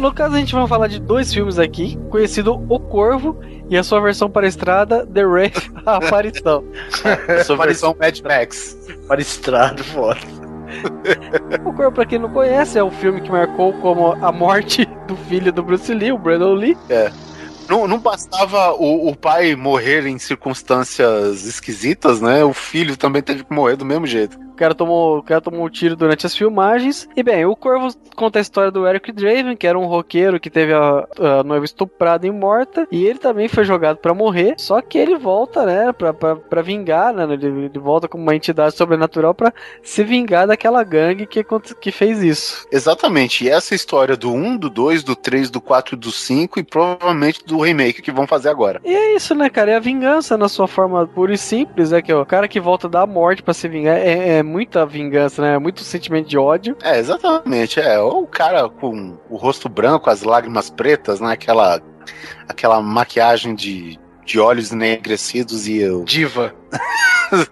No, 0.00 0.12
caso, 0.12 0.34
a 0.34 0.38
gente 0.38 0.54
vai 0.54 0.66
falar 0.66 0.88
de 0.88 1.00
dois 1.00 1.32
filmes 1.32 1.58
aqui, 1.58 1.98
conhecido 2.10 2.52
O 2.68 2.78
Corvo 2.78 3.38
e 3.68 3.76
a 3.76 3.82
sua 3.82 4.00
versão 4.00 4.28
para 4.28 4.46
a 4.46 4.48
estrada, 4.48 5.06
The 5.06 5.24
Wraith, 5.24 5.70
a 5.86 5.96
aparição. 5.96 6.64
Sua 7.44 7.56
versão 7.56 7.96
Mad 7.98 8.20
Max. 8.20 8.76
Para 9.08 9.20
estrada, 9.20 9.82
foda. 9.82 10.20
O 11.64 11.72
Corvo, 11.72 11.92
pra 11.92 12.04
quem 12.04 12.18
não 12.18 12.28
conhece, 12.28 12.78
é 12.78 12.82
o 12.82 12.90
filme 12.90 13.20
que 13.20 13.30
marcou 13.30 13.72
como 13.74 14.12
a 14.12 14.30
morte 14.30 14.86
do 15.06 15.16
filho 15.16 15.52
do 15.52 15.62
Bruce 15.62 15.92
Lee, 15.94 16.12
o 16.12 16.18
Brandon 16.18 16.54
Lee. 16.54 16.76
Não, 17.68 17.86
não 17.88 17.98
bastava 17.98 18.72
o, 18.72 19.08
o 19.08 19.16
pai 19.16 19.56
morrer 19.56 20.06
em 20.06 20.18
circunstâncias 20.18 21.44
esquisitas, 21.44 22.20
né? 22.20 22.44
O 22.44 22.52
filho 22.52 22.96
também 22.96 23.22
teve 23.22 23.44
que 23.44 23.52
morrer 23.52 23.76
do 23.76 23.84
mesmo 23.84 24.06
jeito. 24.06 24.45
O 24.56 24.58
cara 24.58 24.74
tomou, 24.74 25.18
o 25.18 25.22
cara 25.22 25.38
tomou 25.38 25.66
um 25.66 25.68
tiro 25.68 25.94
durante 25.94 26.24
as 26.24 26.34
filmagens. 26.34 27.06
E 27.14 27.22
bem, 27.22 27.44
o 27.44 27.54
Corvo 27.54 27.94
conta 28.16 28.38
a 28.38 28.42
história 28.42 28.70
do 28.70 28.88
Eric 28.88 29.12
Draven, 29.12 29.54
que 29.54 29.66
era 29.66 29.78
um 29.78 29.84
roqueiro 29.84 30.40
que 30.40 30.48
teve 30.48 30.72
a, 30.72 31.06
a 31.18 31.44
noiva 31.44 31.66
estuprada 31.66 32.26
e 32.26 32.30
morta. 32.30 32.88
E 32.90 33.04
ele 33.04 33.18
também 33.18 33.48
foi 33.48 33.64
jogado 33.64 33.98
pra 33.98 34.14
morrer. 34.14 34.54
Só 34.56 34.80
que 34.80 34.96
ele 34.96 35.18
volta, 35.18 35.66
né, 35.66 35.92
pra, 35.92 36.14
pra, 36.14 36.36
pra 36.36 36.62
vingar, 36.62 37.12
né? 37.12 37.24
Ele, 37.34 37.66
ele 37.66 37.78
volta 37.78 38.08
como 38.08 38.22
uma 38.22 38.34
entidade 38.34 38.74
sobrenatural 38.74 39.34
pra 39.34 39.52
se 39.82 40.02
vingar 40.02 40.46
daquela 40.46 40.82
gangue 40.82 41.26
que, 41.26 41.44
que 41.78 41.92
fez 41.92 42.22
isso. 42.22 42.66
Exatamente. 42.72 43.44
E 43.44 43.50
essa 43.50 43.74
história 43.74 44.16
do 44.16 44.32
1, 44.32 44.56
do 44.56 44.70
2, 44.70 45.04
do 45.04 45.14
3, 45.14 45.50
do 45.50 45.60
4 45.60 45.96
e 45.96 45.98
do 45.98 46.10
5 46.10 46.60
e 46.60 46.62
provavelmente 46.62 47.44
do 47.44 47.60
remake 47.60 48.00
que 48.00 48.10
vão 48.10 48.26
fazer 48.26 48.48
agora. 48.48 48.80
E 48.82 48.94
é 48.94 49.14
isso, 49.14 49.34
né, 49.34 49.50
cara? 49.50 49.72
É 49.72 49.76
a 49.76 49.80
vingança 49.80 50.38
na 50.38 50.48
sua 50.48 50.66
forma 50.66 51.06
pura 51.06 51.34
e 51.34 51.38
simples, 51.38 51.92
é 51.92 52.00
que 52.00 52.10
ó, 52.10 52.22
o 52.22 52.26
cara 52.26 52.48
que 52.48 52.58
volta 52.58 52.88
da 52.88 53.06
morte 53.06 53.42
pra 53.42 53.52
se 53.52 53.68
vingar 53.68 53.98
é, 53.98 54.38
é 54.38 54.45
muita 54.46 54.86
vingança, 54.86 55.42
né? 55.42 55.58
Muito 55.58 55.82
sentimento 55.82 56.28
de 56.28 56.38
ódio. 56.38 56.76
É, 56.82 56.98
exatamente. 56.98 57.78
É, 57.80 57.98
ou 57.98 58.22
o 58.22 58.26
cara 58.26 58.68
com 58.68 59.18
o 59.28 59.36
rosto 59.36 59.68
branco, 59.68 60.08
as 60.08 60.22
lágrimas 60.22 60.70
pretas, 60.70 61.20
né? 61.20 61.32
Aquela, 61.32 61.82
aquela 62.48 62.80
maquiagem 62.80 63.54
de, 63.54 63.98
de 64.24 64.38
olhos 64.40 64.72
enegrecidos 64.72 65.66
e 65.68 65.78
eu. 65.78 66.04
Diva. 66.08 66.54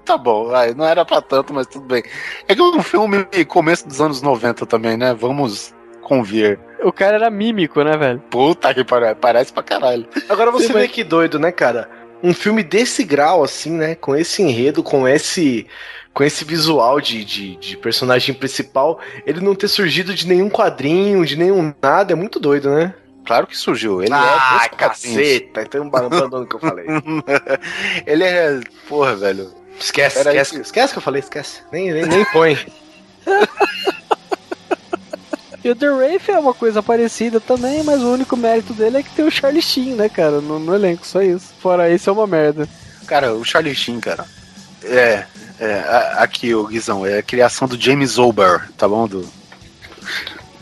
tá 0.04 0.16
bom, 0.16 0.46
vai, 0.48 0.72
não 0.72 0.84
era 0.84 1.04
pra 1.04 1.20
tanto, 1.20 1.52
mas 1.52 1.66
tudo 1.66 1.86
bem. 1.86 2.02
É 2.48 2.54
que 2.54 2.60
é 2.60 2.64
um 2.64 2.82
filme 2.82 3.26
começo 3.46 3.86
dos 3.86 4.00
anos 4.00 4.22
90 4.22 4.64
também, 4.66 4.96
né? 4.96 5.12
Vamos 5.14 5.74
convir. 6.02 6.58
O 6.82 6.92
cara 6.92 7.16
era 7.16 7.30
mímico, 7.30 7.82
né, 7.82 7.96
velho? 7.96 8.20
Puta 8.30 8.72
que 8.74 8.84
pariu, 8.84 9.16
parece 9.16 9.52
pra 9.52 9.62
caralho. 9.62 10.06
Agora 10.28 10.50
você 10.50 10.66
Sim, 10.68 10.72
vê 10.74 10.78
mas- 10.80 10.90
que 10.90 11.02
doido, 11.02 11.38
né, 11.38 11.50
cara? 11.50 11.88
Um 12.22 12.32
filme 12.32 12.62
desse 12.62 13.04
grau, 13.04 13.42
assim, 13.44 13.70
né? 13.72 13.94
Com 13.94 14.14
esse 14.16 14.42
enredo, 14.42 14.82
com 14.82 15.06
esse. 15.08 15.66
Com 16.14 16.22
esse 16.22 16.44
visual 16.44 17.00
de, 17.00 17.24
de, 17.24 17.56
de 17.56 17.76
personagem 17.76 18.32
principal, 18.32 19.00
ele 19.26 19.40
não 19.40 19.54
ter 19.54 19.66
surgido 19.68 20.14
de 20.14 20.26
nenhum 20.28 20.48
quadrinho, 20.48 21.26
de 21.26 21.34
nenhum 21.36 21.74
nada, 21.82 22.12
é 22.12 22.16
muito 22.16 22.38
doido, 22.38 22.70
né? 22.72 22.94
Claro 23.26 23.46
que 23.48 23.56
surgiu. 23.56 24.00
Ele 24.02 24.12
é 24.12 24.16
ah, 24.16 24.68
dos 24.68 24.68
quadrinhos. 24.78 24.78
caceta! 24.78 25.62
Então 25.62 25.86
abandona 25.86 26.38
o 26.38 26.46
que 26.46 26.54
eu 26.54 26.60
falei. 26.60 26.86
Ele 28.06 28.22
é. 28.22 28.60
Porra, 28.88 29.16
velho. 29.16 29.50
Esquece, 29.80 30.18
Pera 30.18 30.30
aí 30.30 30.36
esquece. 30.36 30.54
que- 30.60 30.66
Esquece 30.66 30.92
que 30.92 30.98
eu 30.98 31.02
falei, 31.02 31.20
esquece. 31.20 31.62
Nem, 31.72 31.90
nem, 31.92 32.06
nem 32.06 32.24
põe. 32.26 32.56
E 35.64 35.70
o 35.70 35.74
The 35.74 35.90
Wraith 35.90 36.28
é 36.28 36.38
uma 36.38 36.52
coisa 36.52 36.82
parecida 36.82 37.40
também, 37.40 37.82
mas 37.82 38.02
o 38.02 38.12
único 38.12 38.36
mérito 38.36 38.74
dele 38.74 38.98
é 38.98 39.02
que 39.02 39.08
tem 39.14 39.24
o 39.26 39.30
Charlie 39.30 39.62
Sheen, 39.62 39.94
né, 39.94 40.10
cara, 40.10 40.38
no, 40.42 40.58
no 40.58 40.74
elenco, 40.74 41.06
só 41.06 41.22
isso. 41.22 41.54
Fora 41.58 41.88
isso, 41.90 42.10
é 42.10 42.12
uma 42.12 42.26
merda. 42.26 42.68
Cara, 43.06 43.32
o 43.32 43.42
Charlie 43.42 43.74
Sheen, 43.74 43.98
cara. 43.98 44.26
É, 44.82 45.24
é 45.58 46.14
aqui, 46.18 46.54
o 46.54 46.66
Guizão, 46.66 47.06
é 47.06 47.18
a 47.18 47.22
criação 47.22 47.68
do 47.68 47.80
James 47.80 48.18
Ober, 48.18 48.68
tá 48.76 48.88
bom? 48.88 49.06
Do 49.06 49.28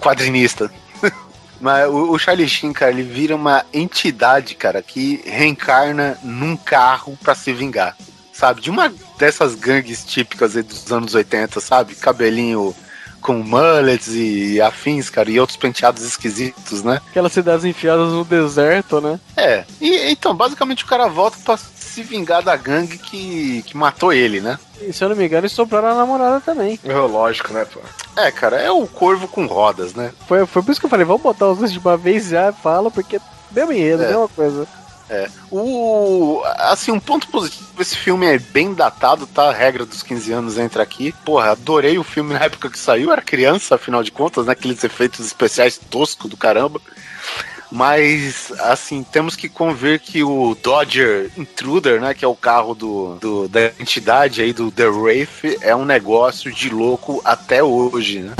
quadrinista. 0.01 0.71
Mas 1.61 1.89
o, 1.89 2.13
o 2.13 2.19
Charlie 2.19 2.49
Sheen, 2.49 2.73
cara, 2.73 2.91
ele 2.91 3.03
vira 3.03 3.35
uma 3.35 3.65
entidade, 3.73 4.55
cara, 4.55 4.83
que 4.83 5.23
reencarna 5.25 6.19
num 6.23 6.57
carro 6.57 7.19
pra 7.23 7.35
se 7.35 7.53
vingar. 7.53 7.97
Sabe? 8.33 8.61
De 8.61 8.71
uma 8.71 8.93
dessas 9.19 9.55
gangues 9.55 10.05
típicas 10.05 10.55
dos 10.55 10.91
anos 10.91 11.15
80, 11.15 11.61
sabe? 11.61 11.95
Cabelinho 11.95 12.75
com 13.23 13.35
mullets 13.35 14.09
e 14.09 14.61
afins, 14.61 15.09
cara, 15.09 15.31
e 15.31 15.41
outros 15.41 15.57
penteados 15.57 16.03
esquisitos, 16.03 16.83
né? 16.83 17.01
Aquelas 17.11 17.33
cidades 17.33 17.65
enfiadas 17.65 18.09
no 18.09 18.25
deserto, 18.25 19.01
né? 19.01 19.19
É, 19.37 19.65
e 19.81 20.11
então, 20.11 20.35
basicamente 20.35 20.85
o 20.85 20.87
cara 20.89 21.07
volta 21.09 21.39
pra 21.45 21.57
se 21.57 22.03
vingar 22.03 22.43
da 22.43 22.57
gangue 22.57 22.99
que, 22.99 23.63
que 23.63 23.77
matou 23.77 24.13
ele, 24.13 24.41
né? 24.41 24.59
E 24.81 24.93
se 24.93 25.05
eu 25.05 25.09
não 25.09 25.17
me 25.17 25.25
engano, 25.25 25.43
eles 25.43 25.53
sopraram 25.53 25.89
a 25.89 25.95
namorada 25.95 26.41
também. 26.41 26.79
É 26.85 26.93
lógico, 26.95 27.53
né, 27.53 27.65
pô? 27.65 27.81
É, 28.17 28.31
cara, 28.31 28.57
é 28.57 28.71
o 28.71 28.87
corvo 28.87 29.29
com 29.29 29.47
rodas, 29.47 29.95
né? 29.95 30.11
Foi, 30.27 30.45
foi 30.47 30.63
por 30.63 30.73
isso 30.73 30.81
que 30.81 30.87
eu 30.87 30.91
falei, 30.91 31.07
vamos 31.07 31.23
botar 31.23 31.49
os 31.49 31.59
dois 31.59 31.73
de 31.73 31.79
uma 31.79 31.97
vez 31.97 32.29
já, 32.29 32.53
fala, 32.53 32.91
porque 32.91 33.21
mesmo 33.51 33.73
enredo, 33.73 34.03
É. 34.03 34.09
mesma 34.09 34.29
coisa. 34.29 34.67
O. 35.51 36.43
Assim, 36.59 36.91
um 36.93 37.01
ponto 37.01 37.29
positivo: 37.29 37.67
esse 37.81 37.97
filme 37.97 38.27
é 38.27 38.39
bem 38.39 38.75
datado, 38.75 39.27
tá? 39.27 39.51
A 39.51 39.53
regra 39.53 39.85
dos 39.85 40.03
15 40.03 40.33
anos 40.33 40.59
entra 40.59 40.83
aqui. 40.83 41.13
Porra, 41.25 41.51
adorei 41.53 41.99
o 41.99 42.05
filme 42.05 42.33
na 42.35 42.41
época 42.45 42.71
que 42.71 42.79
saiu, 42.79 43.13
era 43.13 43.21
criança, 43.23 43.75
afinal 43.75 44.03
de 44.03 44.11
contas, 44.13 44.47
né? 44.47 44.53
Aqueles 44.53 44.83
efeitos 44.85 45.25
especiais 45.27 45.79
toscos 45.79 46.31
do 46.31 46.37
caramba. 46.37 46.81
Mas, 47.75 48.53
assim, 48.61 49.03
temos 49.03 49.35
que 49.35 49.49
convir 49.49 49.99
que 49.99 50.23
o 50.23 50.55
Dodger 50.63 51.31
Intruder, 51.39 52.01
né? 52.03 52.13
Que 52.13 52.23
é 52.23 52.29
o 52.29 52.35
carro 52.35 52.75
do, 52.75 53.15
do- 53.15 53.49
da 53.49 53.67
entidade 53.81 54.43
aí 54.43 54.53
do 54.53 54.71
The 54.71 54.89
Wraith, 54.89 55.59
é 55.63 55.75
um 55.75 55.85
negócio 55.87 56.53
de 56.53 56.69
louco 56.69 57.23
até 57.25 57.63
hoje, 57.63 58.19
né? 58.21 58.35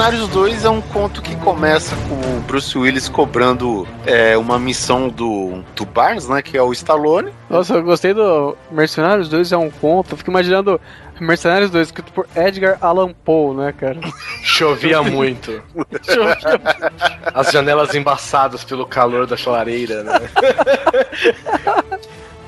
Mercenários 0.00 0.30
2 0.30 0.64
é 0.64 0.70
um 0.70 0.80
conto 0.80 1.20
que 1.20 1.36
começa 1.36 1.94
com 2.08 2.14
o 2.14 2.40
Bruce 2.40 2.76
Willis 2.76 3.06
cobrando 3.06 3.86
é, 4.06 4.34
uma 4.34 4.58
missão 4.58 5.10
do, 5.10 5.62
do 5.76 5.84
Barnes, 5.84 6.26
né? 6.26 6.40
Que 6.40 6.56
é 6.56 6.62
o 6.62 6.72
Stallone. 6.72 7.30
Nossa, 7.50 7.74
eu 7.74 7.82
gostei 7.82 8.14
do 8.14 8.56
Mercenários 8.70 9.28
2 9.28 9.52
é 9.52 9.58
um 9.58 9.68
conto. 9.68 10.12
Eu 10.12 10.16
fico 10.16 10.30
imaginando 10.30 10.80
Mercenários 11.20 11.70
2 11.70 11.88
escrito 11.88 12.10
por 12.14 12.26
Edgar 12.34 12.78
Allan 12.80 13.12
Poe, 13.12 13.54
né, 13.54 13.74
cara? 13.76 14.00
Chovia 14.42 15.02
muito. 15.02 15.62
As 17.34 17.52
janelas 17.52 17.94
embaçadas 17.94 18.64
pelo 18.64 18.86
calor 18.86 19.26
da 19.26 19.36
chalareira, 19.36 20.02
né? 20.02 20.18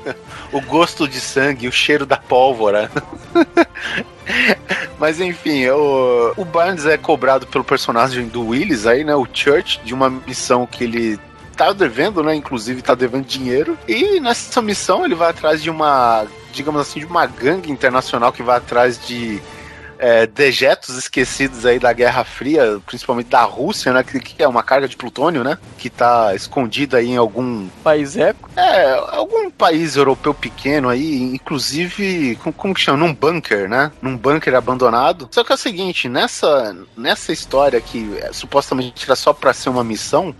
o 0.51 0.61
gosto 0.61 1.07
de 1.07 1.19
sangue, 1.19 1.67
o 1.67 1.71
cheiro 1.71 2.05
da 2.05 2.17
pólvora. 2.17 2.89
Mas 4.99 5.19
enfim, 5.19 5.67
o, 5.67 6.33
o 6.37 6.45
Barnes 6.45 6.85
é 6.85 6.97
cobrado 6.97 7.45
pelo 7.47 7.63
personagem 7.63 8.27
do 8.27 8.47
Willis 8.47 8.85
aí, 8.85 9.03
né? 9.03 9.15
O 9.15 9.27
Church, 9.31 9.81
de 9.83 9.93
uma 9.93 10.09
missão 10.09 10.65
que 10.65 10.83
ele 10.83 11.19
tá 11.55 11.71
devendo, 11.73 12.23
né? 12.23 12.35
Inclusive 12.35 12.81
tá 12.81 12.95
devendo 12.95 13.25
dinheiro. 13.25 13.77
E 13.87 14.19
nessa 14.19 14.61
missão 14.61 15.05
ele 15.05 15.15
vai 15.15 15.29
atrás 15.29 15.61
de 15.61 15.69
uma, 15.69 16.25
digamos 16.51 16.81
assim, 16.81 16.99
de 16.99 17.05
uma 17.05 17.25
gangue 17.25 17.71
internacional 17.71 18.31
que 18.31 18.43
vai 18.43 18.57
atrás 18.57 18.99
de 19.05 19.41
é, 19.97 20.25
dejetos 20.25 20.97
esquecidos 20.97 21.65
aí 21.65 21.79
da 21.79 21.93
Guerra 21.93 22.23
Fria, 22.23 22.79
principalmente 22.85 23.27
da 23.27 23.43
Rússia, 23.43 23.93
né? 23.93 24.03
Que, 24.03 24.19
que 24.19 24.43
é 24.43 24.47
uma 24.47 24.63
carga 24.63 24.87
de 24.87 24.97
plutônio, 24.97 25.43
né? 25.43 25.57
Que 25.77 25.89
tá 25.89 26.33
escondida 26.35 26.97
aí 26.97 27.09
em 27.09 27.17
algum 27.17 27.67
País 27.83 28.17
épico. 28.17 28.49
é, 28.55 28.93
algum 29.09 29.49
país 29.49 29.95
europeu 29.95 30.33
pequeno 30.33 30.89
aí, 30.89 31.21
inclusive, 31.21 32.37
como, 32.41 32.53
como 32.53 32.73
que 32.73 32.81
chama? 32.81 32.97
Num 32.97 33.13
bunker, 33.13 33.69
né? 33.69 33.91
Num 34.01 34.17
bunker 34.17 34.55
abandonado. 34.55 35.27
Só 35.31 35.43
que 35.43 35.51
é 35.51 35.55
o 35.55 35.57
seguinte, 35.57 36.09
nessa, 36.09 36.75
nessa 36.97 37.31
história 37.31 37.79
que 37.79 38.17
é, 38.17 38.31
supostamente 38.33 39.05
era 39.05 39.15
só 39.15 39.33
pra 39.33 39.53
ser 39.53 39.69
uma 39.69 39.83
missão, 39.83 40.35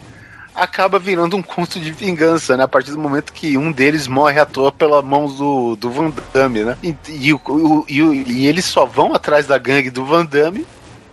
acaba 0.56 1.00
virando 1.00 1.36
um 1.36 1.42
conto 1.42 1.80
de 1.80 1.92
vingança, 1.92 2.56
né? 2.56 2.64
A 2.64 2.68
partir 2.68 2.92
do 2.92 3.00
momento 3.00 3.34
que 3.34 3.58
um 3.58 3.72
deles 3.72 4.08
morre 4.08 4.40
à 4.40 4.46
toa 4.46 4.72
pela 4.72 5.02
mão 5.02 5.26
do, 5.28 5.76
do 5.76 5.90
Van 5.90 6.12
Damme, 6.34 6.64
né? 6.64 6.78
E, 6.84 6.96
e, 7.10 7.34
o- 7.34 7.86
e, 7.88 8.02
o- 8.04 8.14
e 8.14 8.46
eles 8.48 8.66
só 8.66 8.86
vão 8.86 9.14
atrás 9.14 9.48
da 9.48 9.58
gangue 9.58 9.90
do 9.90 10.06
Van 10.06 10.26
Damme 10.26 10.66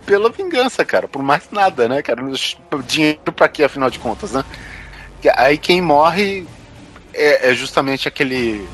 pela 0.05 0.29
vingança, 0.29 0.83
cara. 0.85 1.07
Por 1.07 1.23
mais 1.23 1.43
nada, 1.51 1.87
né, 1.89 2.01
cara? 2.01 2.21
Dinheiro 2.85 3.19
pra 3.35 3.47
quê, 3.49 3.63
afinal 3.63 3.89
de 3.89 3.99
contas, 3.99 4.31
né? 4.31 4.43
Aí 5.35 5.57
quem 5.57 5.81
morre 5.81 6.45
é, 7.13 7.49
é 7.51 7.53
justamente 7.53 8.07
aquele. 8.07 8.67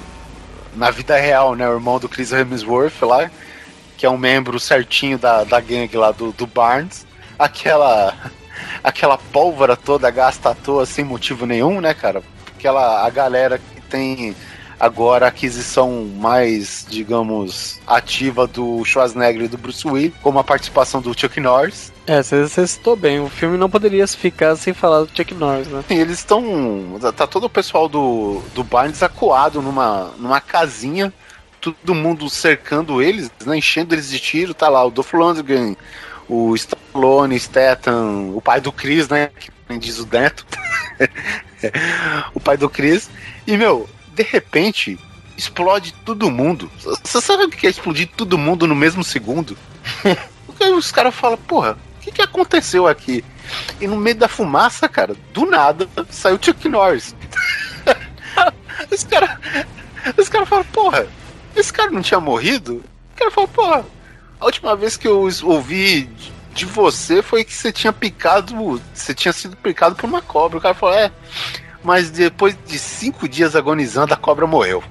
Na 0.76 0.92
vida 0.92 1.18
real, 1.18 1.56
né? 1.56 1.68
O 1.68 1.74
irmão 1.74 1.98
do 2.00 2.08
Chris 2.08 2.32
Hemsworth 2.32 3.02
lá, 3.02 3.32
que 3.98 4.06
é 4.06 4.10
um 4.10 4.18
membro 4.18 4.60
certinho 4.60 5.18
da, 5.18 5.44
da 5.44 5.60
gangue 5.60 5.98
lá 5.98 6.12
do, 6.12 6.32
do 6.32 6.46
Barnes. 6.46 7.06
Aquela. 7.40 8.14
Aquela 8.84 9.18
pólvora 9.18 9.76
toda 9.76 10.10
gasta 10.10 10.50
à 10.50 10.56
toa 10.56 10.86
sem 10.86 11.04
motivo 11.04 11.46
nenhum, 11.46 11.82
né, 11.82 11.94
cara? 11.94 12.24
Aquela. 12.56 13.06
A 13.06 13.10
galera 13.10 13.58
que 13.60 13.82
tem 13.82 14.36
agora 14.80 15.26
a 15.26 15.30
aquisição 15.30 16.06
mais, 16.16 16.86
digamos, 16.88 17.80
ativa 17.86 18.46
do 18.46 18.84
Schwarzenegger 18.86 19.44
e 19.44 19.48
do 19.48 19.58
Bruce 19.58 19.88
Willis, 19.88 20.14
como 20.22 20.40
a 20.40 20.44
participação 20.44 21.02
do 21.02 21.20
Chuck 21.20 21.40
Norris. 21.40 21.92
É, 22.06 22.22
você 22.22 22.68
citou 22.68 22.96
bem. 22.96 23.20
O 23.20 23.30
filme 23.30 23.58
não 23.58 23.70
poderia 23.70 24.08
ficar 24.08 24.56
sem 24.56 24.74
falar 24.74 25.02
do 25.02 25.10
Chuck 25.16 25.34
Norris, 25.34 25.68
né? 25.68 25.80
Assim, 25.80 25.98
eles 25.98 26.20
estão. 26.20 26.44
Tá 27.16 27.28
todo 27.28 27.46
o 27.46 27.50
pessoal 27.50 27.90
do, 27.90 28.42
do 28.54 28.64
Barnes 28.64 29.04
acuado 29.04 29.62
numa, 29.62 30.12
numa 30.18 30.40
casinha, 30.40 31.12
todo 31.60 31.96
mundo 31.96 32.30
cercando 32.30 33.02
eles, 33.02 33.32
né? 33.46 33.58
Enchendo 33.58 33.96
eles 33.96 34.10
de 34.10 34.20
tiro, 34.20 34.54
tá 34.54 34.70
lá 34.70 34.84
o 34.86 34.92
Dolph 34.92 35.14
Lundgren, 35.14 35.76
o 36.28 36.56
Stallone, 36.56 37.40
Statham, 37.40 38.36
o 38.36 38.42
pai 38.42 38.62
do 38.62 38.72
Chris, 38.72 39.08
né? 39.08 39.30
Que 39.40 39.78
diz 39.78 40.00
o 40.00 40.08
Neto. 40.08 40.46
o 42.34 42.40
pai 42.40 42.58
do 42.58 42.70
Chris. 42.70 43.10
E, 43.46 43.58
meu, 43.58 43.90
de 44.14 44.24
repente, 44.24 45.00
explode 45.38 45.94
todo 46.06 46.32
mundo. 46.32 46.70
Você 47.04 47.22
sabe 47.22 47.44
o 47.44 47.50
que 47.50 47.68
é 47.68 47.70
explodir 47.70 48.10
todo 48.16 48.38
mundo 48.38 48.68
no 48.68 48.76
mesmo 48.76 49.04
segundo? 49.04 49.58
Porque 50.46 50.66
os 50.66 50.92
caras 50.92 51.14
falam, 51.14 51.38
porra, 51.38 51.78
o 51.98 52.04
que, 52.04 52.12
que 52.12 52.22
aconteceu 52.22 52.88
aqui? 52.88 53.24
E 53.80 53.88
no 53.88 53.96
meio 53.96 54.16
da 54.16 54.28
fumaça, 54.28 54.90
cara, 54.90 55.16
do 55.34 55.46
nada, 55.46 55.88
saiu 56.10 56.40
Chuck 56.42 56.68
Norris. 56.68 57.16
os 58.92 59.04
caras 59.04 59.38
os 60.18 60.30
cara 60.30 60.46
falam, 60.46 60.66
porra, 60.66 61.08
esse 61.56 61.74
cara 61.74 61.92
não 61.92 62.02
tinha 62.02 62.20
morrido? 62.20 62.84
O 63.14 63.18
cara 63.18 63.32
falou, 63.32 63.48
porra, 63.50 63.86
a 64.40 64.46
última 64.46 64.76
vez 64.76 64.98
que 64.98 65.08
eu 65.08 65.28
ouvi 65.44 66.10
de- 66.54 66.66
você 66.66 67.22
foi 67.22 67.44
que 67.44 67.54
você 67.54 67.72
tinha 67.72 67.94
picado, 67.94 68.82
você 68.94 69.14
tinha 69.14 69.34
sido 69.34 69.56
picado 69.58 69.96
por 69.96 70.06
uma 70.06 70.22
cobra. 70.22 70.58
O 70.58 70.62
cara 70.62 70.74
falou, 70.74 70.96
é, 70.96 71.12
mas 71.84 72.10
depois 72.10 72.58
de 72.66 72.80
cinco 72.80 73.28
dias 73.30 73.56
agonizando, 73.56 74.14
a 74.14 74.18
cobra 74.18 74.48
morreu. 74.48 74.84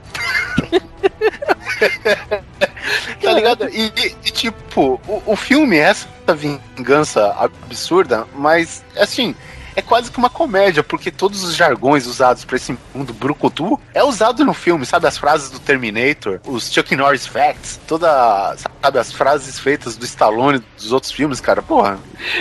tá 3.22 3.32
ligado? 3.32 3.68
E, 3.68 3.92
e- 3.96 4.16
e, 4.24 4.30
tipo, 4.30 5.00
o, 5.06 5.22
o 5.26 5.36
filme 5.36 5.76
é 5.76 5.80
essa 5.90 6.08
vingança 6.34 7.34
absurda, 7.38 8.26
mas 8.34 8.84
assim. 8.96 9.34
É 9.76 9.82
quase 9.82 10.10
que 10.10 10.16
uma 10.16 10.30
comédia, 10.30 10.82
porque 10.82 11.10
todos 11.10 11.44
os 11.44 11.54
jargões 11.54 12.06
usados 12.06 12.44
pra 12.46 12.56
esse 12.56 12.76
mundo 12.94 13.12
brucutu 13.12 13.78
é 13.92 14.02
usado 14.02 14.42
no 14.44 14.54
filme, 14.54 14.86
sabe? 14.86 15.06
As 15.06 15.18
frases 15.18 15.50
do 15.50 15.60
Terminator, 15.60 16.40
os 16.46 16.72
Chuck 16.72 16.96
Norris 16.96 17.26
Facts, 17.26 17.78
toda, 17.86 18.56
sabe? 18.56 18.98
As 18.98 19.12
frases 19.12 19.58
feitas 19.58 19.94
do 19.96 20.04
Stallone 20.06 20.62
dos 20.76 20.92
outros 20.92 21.12
filmes, 21.12 21.40
cara. 21.40 21.60
Porra, 21.60 21.98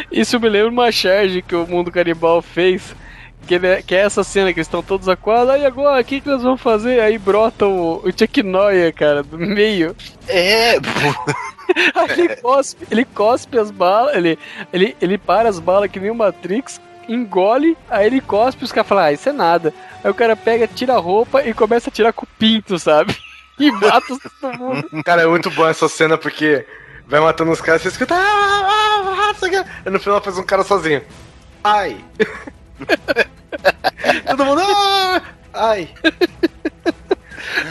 Isso 0.10 0.40
me 0.40 0.48
lembra 0.48 0.72
uma 0.72 0.92
charge 0.94 1.42
que 1.42 1.56
o 1.56 1.68
Mundo 1.68 1.92
Canibal 1.92 2.42
fez. 2.42 2.96
Que, 3.46 3.54
ele 3.56 3.68
é, 3.68 3.82
que 3.84 3.94
é 3.94 4.00
essa 4.00 4.24
cena 4.24 4.52
que 4.52 4.58
eles 4.60 4.66
estão 4.66 4.82
todos 4.82 5.08
aquados. 5.08 5.50
Aí 5.54 5.66
agora, 5.66 6.02
o 6.02 6.04
que, 6.04 6.20
que 6.20 6.28
nós 6.28 6.42
vamos 6.42 6.62
fazer? 6.62 7.00
Aí 7.00 7.18
brota 7.20 7.68
o, 7.68 7.98
o 7.98 8.12
Chuck 8.12 8.42
Norris, 8.42 8.92
cara, 8.96 9.22
do 9.22 9.38
meio. 9.38 9.96
é. 10.28 10.78
Aí 11.96 12.20
ele 12.20 12.36
cospe, 12.38 12.88
ele 12.92 13.06
cospe 13.06 13.58
as 13.58 13.72
balas, 13.72 14.16
ele, 14.16 14.38
ele, 14.72 14.96
ele 15.02 15.18
para 15.18 15.50
as 15.50 15.60
balas 15.60 15.90
que 15.90 16.00
nem 16.00 16.12
o 16.12 16.16
Matrix, 16.16 16.80
engole, 17.08 17.78
aí 17.90 18.08
ele 18.08 18.22
cospe 18.22 18.64
os 18.64 18.72
caras 18.72 18.88
falam, 18.88 19.04
ah, 19.06 19.12
isso 19.12 19.30
é 19.30 19.32
nada. 19.32 19.74
Aí 20.04 20.10
o 20.10 20.14
cara 20.14 20.36
pega, 20.36 20.68
tira 20.68 20.94
a 20.94 21.00
roupa 21.00 21.44
e 21.44 21.54
começa 21.54 21.90
a 21.90 21.94
tirar 21.94 22.14
com 22.14 22.26
o 22.26 22.30
pinto, 22.40 22.78
sabe? 22.80 23.16
E 23.58 23.72
mata 23.72 24.18
todo 24.42 24.58
mundo. 24.58 24.90
Cara, 25.06 25.22
é 25.22 25.26
muito 25.26 25.50
bom 25.50 25.66
essa 25.66 25.88
cena 25.88 26.18
porque 26.18 26.68
vai 27.08 27.22
matando 27.22 27.52
os 27.52 27.62
caras, 27.62 27.82
você 27.82 27.88
escuta. 27.88 28.14
"Ah, 28.14 28.20
ah, 28.20 29.32
ah". 29.32 29.66
E 29.86 29.90
no 29.90 29.98
final 29.98 30.22
faz 30.22 30.38
um 30.38 30.44
cara 30.44 30.62
sozinho. 30.62 31.02
Ai! 31.64 31.96
Todo 34.28 34.46
mundo. 34.46 34.62
"Ah, 35.54 35.76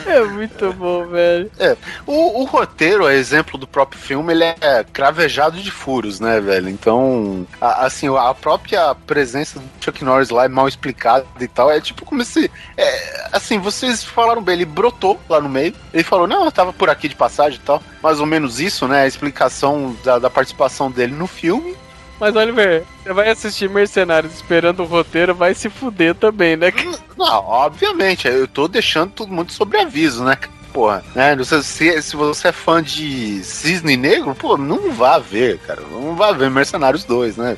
Ai! 0.07 0.25
muito 0.25 0.73
bom, 0.73 1.07
velho. 1.07 1.51
É, 1.59 1.77
o, 2.07 2.41
o 2.43 2.45
roteiro, 2.45 3.07
a 3.07 3.15
exemplo 3.15 3.59
do 3.59 3.67
próprio 3.67 4.01
filme, 4.01 4.33
ele 4.33 4.45
é 4.45 4.85
cravejado 4.93 5.61
de 5.61 5.71
furos, 5.71 6.21
né, 6.21 6.41
velho? 6.41 6.69
Então, 6.69 7.47
a- 7.61 7.87
assim, 7.87 8.09
a 8.17 8.35
própria 8.35 8.95
presença 8.95 9.59
do 9.59 9.65
Chuck 9.81 10.05
Norris 10.05 10.31
lá 10.31 10.45
é 10.45 10.49
mal 10.49 10.69
explicada 10.69 11.25
e 11.41 11.49
tal. 11.49 11.71
É 11.71 11.81
tipo 11.81 12.05
como 12.05 12.25
se. 12.25 12.51
é, 12.77 13.29
assim, 13.33 13.59
vocês 13.59 14.03
falaram 14.05 14.43
bem, 14.43 14.55
ele 14.55 14.65
brotou 14.65 15.19
lá 15.29 15.41
no 15.41 15.49
meio. 15.49 15.75
Ele 15.93 16.05
falou, 16.05 16.27
não, 16.27 16.45
eu 16.45 16.53
tava 16.53 16.73
por 16.73 16.89
aqui 16.91 17.09
de 17.09 17.17
passagem 17.17 17.59
e 17.59 17.63
tal. 17.63 17.83
Mais 18.03 18.21
ou 18.21 18.27
menos 18.27 18.61
isso, 18.61 18.87
né? 18.87 19.03
A 19.03 19.07
explicação 19.07 19.97
da, 20.05 20.19
da 20.19 20.31
participação 20.31 20.91
dele 20.91 21.15
no 21.15 21.27
filme. 21.27 21.75
Mas, 22.21 22.37
Oliver, 22.37 22.85
você 23.03 23.13
vai 23.13 23.29
assistir 23.29 23.69
Mercenários 23.69 24.35
esperando 24.35 24.83
o 24.83 24.87
roteiro, 24.87 25.35
vai 25.35 25.55
se 25.55 25.69
fuder 25.69 26.15
também, 26.15 26.57
né? 26.57 26.73
Não, 27.17 27.27
obviamente, 27.27 28.29
eu 28.29 28.47
tô 28.47 28.69
deixando 28.69 29.11
todo 29.13 29.33
mundo 29.33 29.53
sobre 29.53 29.79
aviso, 29.79 30.25
né? 30.25 30.37
Porra, 30.73 31.05
né? 31.15 31.37
Se, 31.63 32.03
se, 32.03 32.17
você 32.17 32.49
é 32.49 32.53
fã 32.53 32.83
de 32.83 33.43
Cisne 33.45 33.97
Negro, 33.97 34.35
pô, 34.35 34.57
não 34.57 34.91
vá 34.93 35.19
ver, 35.19 35.59
cara. 35.59 35.81
Não 35.91 36.17
vá 36.17 36.33
ver 36.33 36.51
Mercenários 36.51 37.05
2, 37.05 37.37
né? 37.37 37.57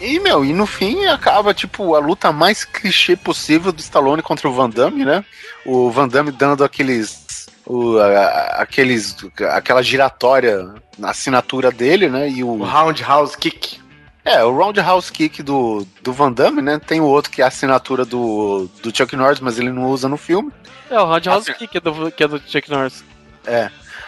E, 0.00 0.18
meu, 0.18 0.44
e 0.44 0.52
no 0.52 0.66
fim 0.66 1.04
acaba, 1.06 1.54
tipo, 1.54 1.94
a 1.94 1.98
luta 2.00 2.32
mais 2.32 2.64
clichê 2.64 3.16
possível 3.16 3.70
do 3.72 3.80
Stallone 3.80 4.22
contra 4.22 4.48
o 4.48 4.52
Van 4.52 4.68
Damme, 4.68 5.04
né? 5.04 5.24
O 5.64 5.90
Van 5.90 6.08
Damme 6.08 6.32
dando 6.32 6.64
aqueles. 6.64 7.21
O, 7.66 7.98
a- 7.98 8.56
aqueles. 8.62 9.16
aquela 9.52 9.82
giratória 9.82 10.68
na 10.98 11.10
assinatura 11.10 11.70
dele, 11.70 12.08
né? 12.08 12.28
E 12.28 12.42
O 12.42 12.62
Roundhouse 12.64 13.36
Kick. 13.38 13.80
é, 14.24 14.42
o 14.44 14.52
Roundhouse 14.52 15.10
Kick 15.12 15.42
do, 15.42 15.86
do 16.02 16.12
Van 16.12 16.32
Damme, 16.32 16.60
né? 16.62 16.80
Tem 16.84 17.00
o 17.00 17.04
outro 17.04 17.30
que 17.30 17.40
é 17.40 17.44
a 17.44 17.48
assinatura 17.48 18.04
do, 18.04 18.68
do 18.82 18.94
Chuck 18.96 19.14
Norris, 19.16 19.40
mas 19.40 19.58
ele 19.58 19.70
não 19.70 19.86
usa 19.86 20.08
no 20.08 20.16
filme. 20.16 20.50
É, 20.90 21.00
o 21.00 21.04
Roundhouse 21.06 21.50
Assim. 21.50 21.58
Kick 21.58 21.76
é 21.76 21.80
do, 21.80 22.10
que 22.10 22.24
é 22.24 22.28
do 22.28 22.38
Chuck 22.46 22.70
Norris. 22.70 23.04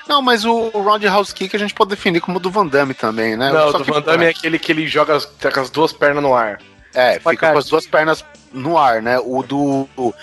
Não, 0.06 0.20
mas 0.20 0.44
o, 0.44 0.70
o 0.74 0.82
Roundhouse 0.82 1.34
Kick 1.34 1.54
a 1.56 1.58
gente 1.58 1.72
pode 1.74 1.90
definir 1.90 2.20
como 2.20 2.38
do 2.38 2.50
Van 2.50 2.66
Damme 2.66 2.92
também, 2.92 3.36
né? 3.36 3.50
Não, 3.50 3.72
Só 3.72 3.78
do 3.78 3.84
que, 3.84 3.90
Van 3.90 4.02
Damme 4.02 4.26
é 4.26 4.28
aquele 4.28 4.58
que 4.58 4.70
ele 4.70 4.86
joga 4.86 5.16
as, 5.16 5.24
tá 5.24 5.50
com 5.50 5.60
as 5.60 5.70
duas 5.70 5.92
pernas 5.92 6.22
no 6.22 6.34
ar. 6.34 6.60
É, 6.92 7.18
fica 7.18 7.52
com 7.52 7.58
as 7.58 7.66
duas 7.66 7.86
pernas 7.86 8.24
no 8.52 8.76
ar, 8.78 9.00
né? 9.00 9.18
O 9.18 9.42
do, 9.42 9.88
o, 9.96 10.14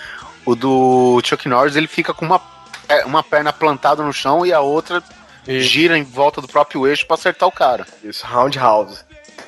o 0.46 0.54
do 0.54 1.20
Chuck 1.24 1.48
Norris, 1.48 1.74
ele 1.76 1.88
fica 1.88 2.14
com 2.14 2.24
uma, 2.24 2.36
é, 2.36 2.40
uma 3.04 3.22
perna 3.22 3.52
plantada 3.52 4.02
no 4.02 4.12
chão 4.12 4.44
e 4.46 4.52
a 4.52 4.60
outra 4.60 5.02
gira 5.46 5.98
em 5.98 6.02
volta 6.04 6.40
do 6.40 6.46
próprio 6.48 6.86
eixo 6.86 7.06
pra 7.06 7.14
acertar 7.14 7.48
o 7.48 7.52
cara, 7.52 7.86
Isso, 8.02 8.24
Roundhouse. 8.26 9.00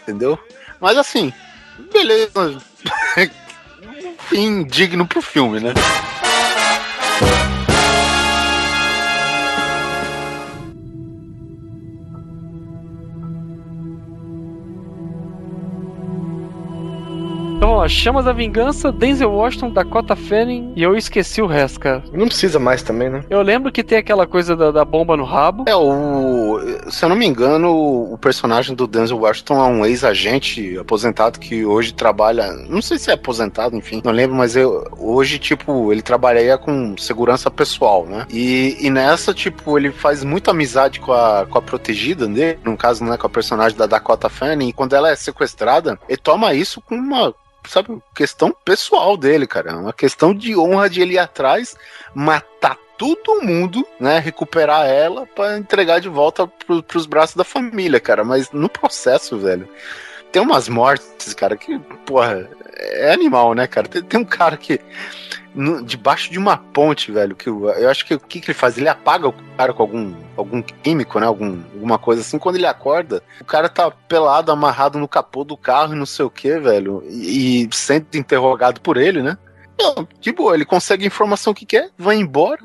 entendeu? 0.02 0.38
Mas 0.80 0.96
assim, 0.98 1.32
beleza. 1.92 2.60
Fim 4.28 4.64
digno 4.64 5.06
pro 5.06 5.20
filme, 5.22 5.60
né? 5.60 5.72
Ó, 17.84 17.88
Chamas 17.88 18.24
da 18.24 18.32
Vingança, 18.32 18.90
Denzel 18.90 19.30
Washington, 19.30 19.70
Dakota 19.70 20.16
Fanning 20.16 20.72
e 20.74 20.82
eu 20.82 20.96
esqueci 20.96 21.42
o 21.42 21.46
resto, 21.46 21.78
cara. 21.78 22.02
Não 22.12 22.26
precisa 22.26 22.58
mais 22.58 22.82
também, 22.82 23.10
né? 23.10 23.22
Eu 23.28 23.42
lembro 23.42 23.70
que 23.70 23.84
tem 23.84 23.98
aquela 23.98 24.26
coisa 24.26 24.56
da, 24.56 24.70
da 24.70 24.84
bomba 24.84 25.18
no 25.18 25.24
rabo. 25.24 25.64
É, 25.68 25.76
o. 25.76 26.58
Se 26.90 27.04
eu 27.04 27.10
não 27.10 27.16
me 27.16 27.26
engano, 27.26 27.70
o 28.10 28.16
personagem 28.16 28.74
do 28.74 28.86
Denzel 28.86 29.18
Washington 29.18 29.56
é 29.56 29.66
um 29.66 29.84
ex-agente 29.84 30.78
aposentado 30.78 31.38
que 31.38 31.64
hoje 31.66 31.92
trabalha. 31.92 32.52
Não 32.68 32.80
sei 32.80 32.98
se 32.98 33.10
é 33.10 33.14
aposentado, 33.14 33.76
enfim, 33.76 34.00
não 34.02 34.12
lembro, 34.12 34.34
mas 34.34 34.56
eu, 34.56 34.86
hoje, 34.98 35.38
tipo, 35.38 35.92
ele 35.92 36.00
trabalharia 36.00 36.56
com 36.56 36.96
segurança 36.96 37.50
pessoal, 37.50 38.06
né? 38.06 38.26
E, 38.30 38.78
e 38.80 38.88
nessa, 38.88 39.34
tipo, 39.34 39.76
ele 39.76 39.90
faz 39.90 40.24
muita 40.24 40.52
amizade 40.52 41.00
com 41.00 41.12
a, 41.12 41.44
com 41.44 41.58
a 41.58 41.62
protegida 41.62 42.26
dele, 42.26 42.58
no 42.64 42.78
caso, 42.78 43.04
né, 43.04 43.18
com 43.18 43.26
a 43.26 43.30
personagem 43.30 43.76
da 43.76 43.86
Dakota 43.86 44.30
Fanning, 44.30 44.68
e 44.68 44.72
quando 44.72 44.94
ela 44.94 45.10
é 45.10 45.16
sequestrada, 45.16 45.98
ele 46.08 46.16
toma 46.16 46.54
isso 46.54 46.80
com 46.80 46.94
uma. 46.94 47.34
Sabe, 47.66 47.98
questão 48.14 48.54
pessoal 48.64 49.16
dele, 49.16 49.46
cara. 49.46 49.70
É 49.70 49.74
Uma 49.74 49.92
questão 49.92 50.34
de 50.34 50.56
honra 50.56 50.88
de 50.88 51.00
ele 51.00 51.14
ir 51.14 51.18
atrás, 51.18 51.76
matar 52.14 52.76
todo 52.98 53.42
mundo, 53.42 53.86
né? 53.98 54.18
Recuperar 54.18 54.86
ela 54.86 55.26
pra 55.26 55.58
entregar 55.58 56.00
de 56.00 56.08
volta 56.08 56.46
pro, 56.46 56.82
pros 56.82 57.06
braços 57.06 57.36
da 57.36 57.44
família, 57.44 57.98
cara. 58.00 58.24
Mas 58.24 58.50
no 58.50 58.68
processo, 58.68 59.38
velho, 59.38 59.68
tem 60.30 60.42
umas 60.42 60.68
mortes, 60.68 61.32
cara, 61.34 61.56
que, 61.56 61.78
porra, 62.04 62.48
é 62.76 63.12
animal, 63.12 63.54
né, 63.54 63.66
cara? 63.66 63.88
Tem, 63.88 64.02
tem 64.02 64.20
um 64.20 64.24
cara 64.24 64.56
que. 64.56 64.80
no- 65.54 65.82
debaixo 65.82 66.30
de 66.30 66.38
uma 66.38 66.56
ponte, 66.56 67.12
velho, 67.12 67.36
que 67.36 67.48
eu, 67.48 67.68
eu 67.70 67.88
acho 67.90 68.04
que 68.04 68.14
o 68.14 68.20
que, 68.20 68.40
que 68.40 68.50
ele 68.50 68.58
faz? 68.58 68.76
Ele 68.76 68.88
apaga 68.88 69.28
o 69.28 69.34
cara 69.56 69.72
com 69.72 69.82
algum, 69.82 70.14
algum 70.36 70.62
químico, 70.62 71.18
né? 71.20 71.26
Algum, 71.26 71.60
alguma 71.74 71.98
coisa 71.98 72.22
assim. 72.22 72.38
Quando 72.38 72.56
ele 72.56 72.66
acorda, 72.66 73.22
o 73.40 73.44
cara 73.44 73.68
tá 73.68 73.90
pelado, 73.90 74.50
amarrado 74.52 74.98
no 74.98 75.08
capô 75.08 75.44
do 75.44 75.56
carro 75.56 75.94
e 75.94 75.98
não 75.98 76.06
sei 76.06 76.24
o 76.24 76.30
que, 76.30 76.58
velho. 76.58 77.02
E, 77.08 77.62
e 77.64 77.68
sendo 77.74 78.06
interrogado 78.14 78.80
por 78.80 78.96
ele, 78.96 79.22
né? 79.22 79.38
Não, 79.78 80.06
de 80.20 80.32
boa, 80.32 80.54
ele 80.54 80.64
consegue 80.64 81.04
a 81.04 81.06
informação 81.08 81.52
que 81.52 81.66
quer, 81.66 81.90
vai 81.98 82.16
embora 82.16 82.60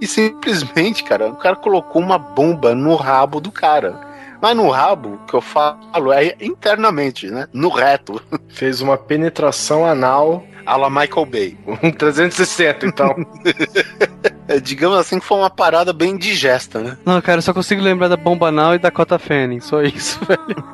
e 0.00 0.06
simplesmente, 0.06 1.04
cara, 1.04 1.28
o 1.28 1.36
cara 1.36 1.56
colocou 1.56 2.00
uma 2.02 2.18
bomba 2.18 2.74
no 2.74 2.94
rabo 2.96 3.40
do 3.40 3.50
cara. 3.52 4.09
Mas 4.40 4.56
no 4.56 4.70
rabo, 4.70 5.18
que 5.28 5.34
eu 5.34 5.40
falo, 5.40 6.12
é 6.12 6.34
internamente, 6.40 7.26
né? 7.26 7.48
No 7.52 7.68
reto. 7.68 8.20
Fez 8.48 8.80
uma 8.80 8.96
penetração 8.96 9.86
anal. 9.86 10.44
A 10.66 10.76
la 10.76 10.90
Michael 10.90 11.26
Bay. 11.26 11.58
Um 11.82 11.90
360, 11.90 12.86
então. 12.86 13.14
É, 14.46 14.58
digamos 14.58 14.98
assim 14.98 15.20
que 15.20 15.24
foi 15.24 15.38
uma 15.38 15.48
parada 15.48 15.92
bem 15.92 16.18
digesta, 16.18 16.80
né? 16.80 16.98
Não, 17.04 17.20
cara, 17.22 17.38
eu 17.38 17.42
só 17.42 17.54
consigo 17.54 17.80
lembrar 17.80 18.08
da 18.08 18.16
Bomba 18.16 18.50
Now 18.50 18.74
e 18.74 18.78
da 18.78 18.88
Dakota 18.88 19.16
Fanning, 19.16 19.60
só 19.60 19.80
isso, 19.80 20.18
velho. 20.26 20.64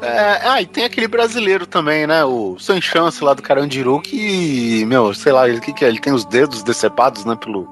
É, 0.00 0.48
ah, 0.48 0.62
e 0.62 0.66
tem 0.66 0.84
aquele 0.84 1.06
brasileiro 1.06 1.66
também, 1.66 2.06
né? 2.06 2.24
O 2.24 2.58
Sem 2.58 2.80
Chance 2.80 3.22
lá 3.22 3.34
do 3.34 3.42
Carandiru, 3.42 4.00
que, 4.00 4.86
meu, 4.86 5.12
sei 5.12 5.32
lá, 5.32 5.46
ele 5.46 5.60
que, 5.60 5.72
que 5.74 5.84
é? 5.84 5.88
Ele 5.88 6.00
tem 6.00 6.14
os 6.14 6.24
dedos 6.24 6.62
decepados, 6.62 7.26
né? 7.26 7.36
Pelo 7.36 7.68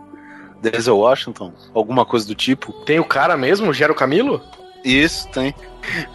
Denzel 0.70 0.98
Washington, 0.98 1.52
alguma 1.74 2.04
coisa 2.04 2.26
do 2.26 2.34
tipo. 2.34 2.72
Tem 2.84 2.98
o 2.98 3.04
cara 3.04 3.36
mesmo, 3.36 3.70
o 3.70 3.74
Gero 3.74 3.94
Camilo? 3.94 4.42
Isso, 4.84 5.28
tem. 5.28 5.54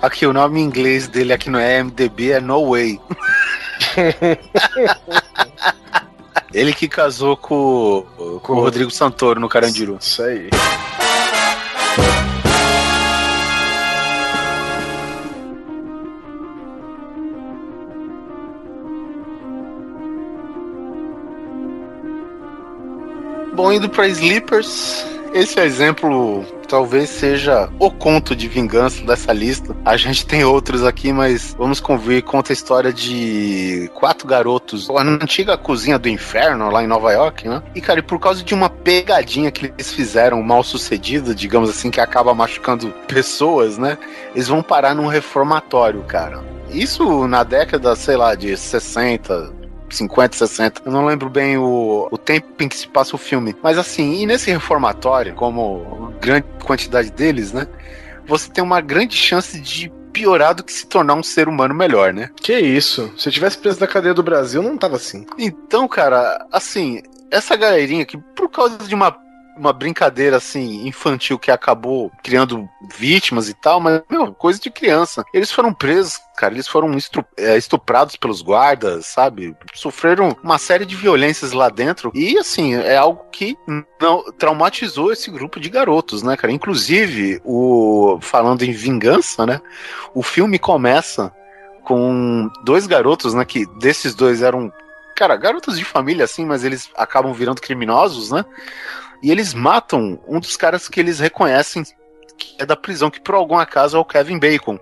Aqui, 0.01 0.25
o 0.25 0.33
nome 0.33 0.59
em 0.59 0.63
inglês 0.63 1.07
dele 1.07 1.31
aqui 1.33 1.49
no 1.49 1.59
MDB 1.59 2.31
é 2.31 2.39
No 2.39 2.71
Way. 2.71 2.99
Ele 6.53 6.73
que 6.73 6.87
casou 6.89 7.37
com, 7.37 8.05
com 8.43 8.53
o 8.53 8.59
Rodrigo 8.59 8.91
Santoro 8.91 9.39
no 9.39 9.47
Carandiru. 9.47 9.97
Isso 10.01 10.21
aí. 10.21 10.49
Bom, 23.61 23.71
indo 23.71 23.87
pra 23.87 24.07
Sleepers, 24.07 25.05
esse 25.35 25.59
exemplo 25.59 26.43
talvez 26.67 27.11
seja 27.11 27.69
o 27.77 27.91
conto 27.91 28.35
de 28.35 28.47
vingança 28.47 29.05
dessa 29.05 29.31
lista. 29.31 29.77
A 29.85 29.95
gente 29.97 30.25
tem 30.25 30.43
outros 30.43 30.83
aqui, 30.83 31.13
mas 31.13 31.55
vamos 31.55 31.79
convir. 31.79 32.23
Conta 32.23 32.51
a 32.51 32.55
história 32.55 32.91
de 32.91 33.87
quatro 33.93 34.27
garotos 34.27 34.87
na 34.87 35.01
antiga 35.01 35.55
cozinha 35.59 35.99
do 35.99 36.09
inferno, 36.09 36.71
lá 36.71 36.83
em 36.83 36.87
Nova 36.87 37.11
York, 37.11 37.47
né? 37.47 37.61
E, 37.75 37.81
cara, 37.81 37.99
e 37.99 38.01
por 38.03 38.17
causa 38.17 38.43
de 38.43 38.55
uma 38.55 38.67
pegadinha 38.67 39.51
que 39.51 39.67
eles 39.67 39.93
fizeram 39.93 40.41
mal 40.41 40.63
sucedida, 40.63 41.35
digamos 41.35 41.69
assim, 41.69 41.91
que 41.91 42.01
acaba 42.01 42.33
machucando 42.33 42.91
pessoas, 43.07 43.77
né? 43.77 43.95
Eles 44.33 44.47
vão 44.47 44.63
parar 44.63 44.95
num 44.95 45.05
reformatório, 45.05 46.01
cara. 46.07 46.43
Isso 46.71 47.27
na 47.27 47.43
década, 47.43 47.95
sei 47.95 48.17
lá, 48.17 48.33
de 48.33 48.57
60, 48.57 49.60
50, 49.95 50.37
60. 50.37 50.81
Eu 50.85 50.91
não 50.91 51.05
lembro 51.05 51.29
bem 51.29 51.57
o, 51.57 52.07
o 52.11 52.17
tempo 52.17 52.47
em 52.59 52.67
que 52.67 52.77
se 52.77 52.87
passa 52.87 53.15
o 53.15 53.19
filme. 53.19 53.55
Mas 53.61 53.77
assim, 53.77 54.21
e 54.21 54.25
nesse 54.25 54.51
reformatório, 54.51 55.33
como 55.35 56.13
grande 56.19 56.45
quantidade 56.63 57.11
deles, 57.11 57.53
né? 57.53 57.67
Você 58.25 58.49
tem 58.49 58.63
uma 58.63 58.81
grande 58.81 59.15
chance 59.15 59.59
de 59.59 59.91
piorar 60.11 60.53
do 60.53 60.63
que 60.63 60.71
se 60.71 60.85
tornar 60.85 61.15
um 61.15 61.23
ser 61.23 61.47
humano 61.47 61.73
melhor, 61.73 62.13
né? 62.13 62.29
Que 62.35 62.57
isso? 62.59 63.11
Se 63.17 63.29
eu 63.29 63.33
tivesse 63.33 63.57
preso 63.57 63.79
na 63.79 63.87
cadeia 63.87 64.13
do 64.13 64.23
Brasil, 64.23 64.61
não 64.61 64.77
tava 64.77 64.95
assim. 64.95 65.25
Então, 65.37 65.87
cara, 65.87 66.45
assim, 66.51 67.01
essa 67.29 67.55
galerinha 67.55 68.05
que, 68.05 68.17
por 68.17 68.49
causa 68.49 68.77
de 68.77 68.93
uma, 68.93 69.17
uma 69.57 69.73
brincadeira, 69.73 70.37
assim, 70.37 70.87
infantil 70.87 71.37
que 71.37 71.51
acabou 71.51 72.11
criando 72.23 72.67
vítimas 72.95 73.49
e 73.49 73.53
tal, 73.53 73.79
mas, 73.79 74.01
meu, 74.09 74.33
coisa 74.33 74.59
de 74.59 74.69
criança. 74.69 75.23
Eles 75.33 75.51
foram 75.51 75.73
presos, 75.73 76.19
cara, 76.37 76.53
eles 76.53 76.67
foram 76.67 76.91
é, 77.37 77.57
estuprados 77.57 78.15
pelos 78.15 78.41
guardas, 78.41 79.05
sabe? 79.07 79.55
Sofreram 79.73 80.35
uma 80.43 80.57
série 80.57 80.85
de 80.85 80.95
violências 80.95 81.51
lá 81.51 81.69
dentro. 81.69 82.11
E, 82.13 82.37
assim, 82.37 82.75
é 82.75 82.97
algo 82.97 83.25
que 83.31 83.57
não 83.99 84.23
traumatizou 84.33 85.11
esse 85.11 85.29
grupo 85.29 85.59
de 85.59 85.69
garotos, 85.69 86.23
né, 86.23 86.35
cara? 86.35 86.51
Inclusive, 86.51 87.41
o 87.43 88.17
falando 88.21 88.63
em 88.63 88.71
vingança, 88.71 89.45
né? 89.45 89.61
O 90.13 90.23
filme 90.23 90.57
começa 90.57 91.33
com 91.83 92.49
dois 92.63 92.87
garotos, 92.87 93.33
né? 93.33 93.43
Que 93.45 93.65
desses 93.77 94.15
dois 94.15 94.41
eram 94.41 94.71
cara, 95.21 95.35
garotos 95.35 95.77
de 95.77 95.85
família, 95.85 96.25
assim, 96.25 96.43
mas 96.43 96.63
eles 96.63 96.89
acabam 96.97 97.31
virando 97.31 97.61
criminosos, 97.61 98.31
né? 98.31 98.43
E 99.21 99.29
eles 99.29 99.53
matam 99.53 100.19
um 100.27 100.39
dos 100.39 100.57
caras 100.57 100.87
que 100.87 100.99
eles 100.99 101.19
reconhecem 101.19 101.83
que 102.35 102.55
é 102.57 102.65
da 102.65 102.75
prisão, 102.75 103.11
que 103.11 103.21
por 103.21 103.35
algum 103.35 103.55
acaso 103.55 103.95
é 103.95 103.99
o 103.99 104.05
Kevin 104.05 104.39
Bacon. 104.39 104.79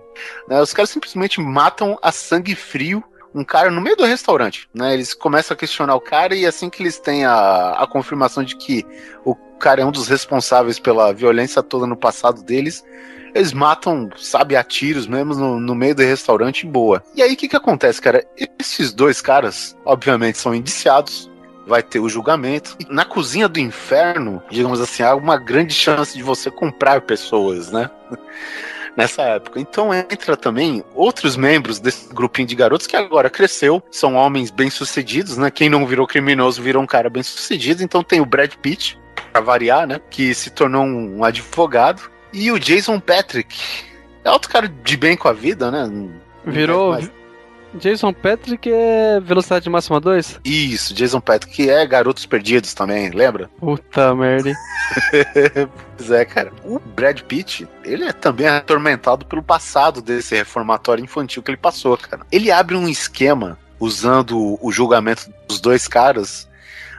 Né? 0.48 0.58
Os 0.62 0.72
caras 0.72 0.88
simplesmente 0.88 1.38
matam 1.42 1.98
a 2.00 2.10
sangue 2.10 2.54
frio 2.54 3.04
um 3.34 3.44
cara 3.44 3.70
no 3.70 3.82
meio 3.82 3.96
do 3.96 4.04
restaurante, 4.04 4.66
né? 4.74 4.94
Eles 4.94 5.12
começam 5.12 5.54
a 5.54 5.58
questionar 5.58 5.94
o 5.94 6.00
cara 6.00 6.34
e 6.34 6.46
assim 6.46 6.70
que 6.70 6.82
eles 6.82 6.98
têm 6.98 7.26
a, 7.26 7.72
a 7.72 7.86
confirmação 7.86 8.42
de 8.42 8.56
que 8.56 8.84
o 9.26 9.36
cara 9.58 9.82
é 9.82 9.84
um 9.84 9.92
dos 9.92 10.08
responsáveis 10.08 10.80
pela 10.80 11.12
violência 11.12 11.62
toda 11.62 11.86
no 11.86 11.96
passado 11.96 12.42
deles, 12.42 12.82
eles 13.34 13.52
matam, 13.52 14.10
sabe, 14.16 14.56
a 14.56 14.62
tiros 14.62 15.06
mesmo 15.06 15.34
no, 15.34 15.60
no 15.60 15.74
meio 15.74 15.94
do 15.94 16.02
restaurante 16.02 16.66
boa. 16.66 17.02
E 17.14 17.22
aí 17.22 17.34
o 17.34 17.36
que 17.36 17.48
que 17.48 17.56
acontece, 17.56 18.00
cara? 18.00 18.24
Esses 18.58 18.92
dois 18.92 19.20
caras, 19.20 19.76
obviamente, 19.84 20.38
são 20.38 20.54
indiciados, 20.54 21.30
vai 21.66 21.82
ter 21.82 22.00
o 22.00 22.08
julgamento. 22.08 22.76
E 22.78 22.92
na 22.92 23.04
cozinha 23.04 23.48
do 23.48 23.60
inferno, 23.60 24.42
digamos 24.50 24.80
assim, 24.80 25.02
há 25.02 25.14
uma 25.14 25.36
grande 25.36 25.74
chance 25.74 26.16
de 26.16 26.22
você 26.22 26.50
comprar 26.50 27.00
pessoas, 27.02 27.70
né? 27.70 27.90
Nessa 28.96 29.22
época. 29.22 29.60
Então 29.60 29.94
entra 29.94 30.36
também 30.36 30.84
outros 30.94 31.36
membros 31.36 31.78
desse 31.78 32.12
grupinho 32.12 32.48
de 32.48 32.56
garotos 32.56 32.88
que 32.88 32.96
agora 32.96 33.30
cresceu, 33.30 33.80
são 33.88 34.16
homens 34.16 34.50
bem-sucedidos, 34.50 35.36
né? 35.38 35.48
Quem 35.48 35.70
não 35.70 35.86
virou 35.86 36.08
criminoso 36.08 36.60
virou 36.60 36.82
um 36.82 36.86
cara 36.86 37.08
bem-sucedido. 37.08 37.84
Então 37.84 38.02
tem 38.02 38.20
o 38.20 38.26
Brad 38.26 38.52
Pitt, 38.56 38.98
pra 39.32 39.40
variar, 39.40 39.86
né? 39.86 40.00
Que 40.10 40.34
se 40.34 40.50
tornou 40.50 40.84
um 40.84 41.24
advogado. 41.24 42.10
E 42.32 42.50
o 42.52 42.58
Jason 42.58 42.98
Patrick. 43.00 43.56
É 44.24 44.30
outro 44.30 44.50
cara 44.50 44.68
de 44.68 44.96
bem 44.96 45.16
com 45.16 45.28
a 45.28 45.32
vida, 45.32 45.70
né? 45.70 45.90
Virou. 46.44 46.92
Mas- 46.92 47.10
Jason 47.74 48.12
Patrick 48.12 48.68
é 48.68 49.20
velocidade 49.20 49.70
máxima 49.70 50.00
2? 50.00 50.40
Isso, 50.44 50.92
Jason 50.92 51.20
Patrick, 51.20 51.54
que 51.54 51.70
é 51.70 51.86
Garotos 51.86 52.26
Perdidos 52.26 52.74
também, 52.74 53.10
lembra? 53.10 53.48
Puta 53.60 54.12
merda. 54.12 54.52
Pois 55.96 56.10
é, 56.10 56.24
cara. 56.24 56.52
O 56.64 56.80
Brad 56.80 57.20
Pitt, 57.22 57.68
ele 57.84 58.04
é 58.04 58.12
também 58.12 58.48
atormentado 58.48 59.24
pelo 59.24 59.42
passado 59.42 60.02
desse 60.02 60.34
reformatório 60.34 61.04
infantil 61.04 61.42
que 61.42 61.50
ele 61.52 61.56
passou, 61.58 61.96
cara. 61.96 62.26
Ele 62.32 62.50
abre 62.50 62.74
um 62.74 62.88
esquema 62.88 63.56
usando 63.78 64.58
o 64.60 64.72
julgamento 64.72 65.32
dos 65.46 65.60
dois 65.60 65.86
caras 65.86 66.48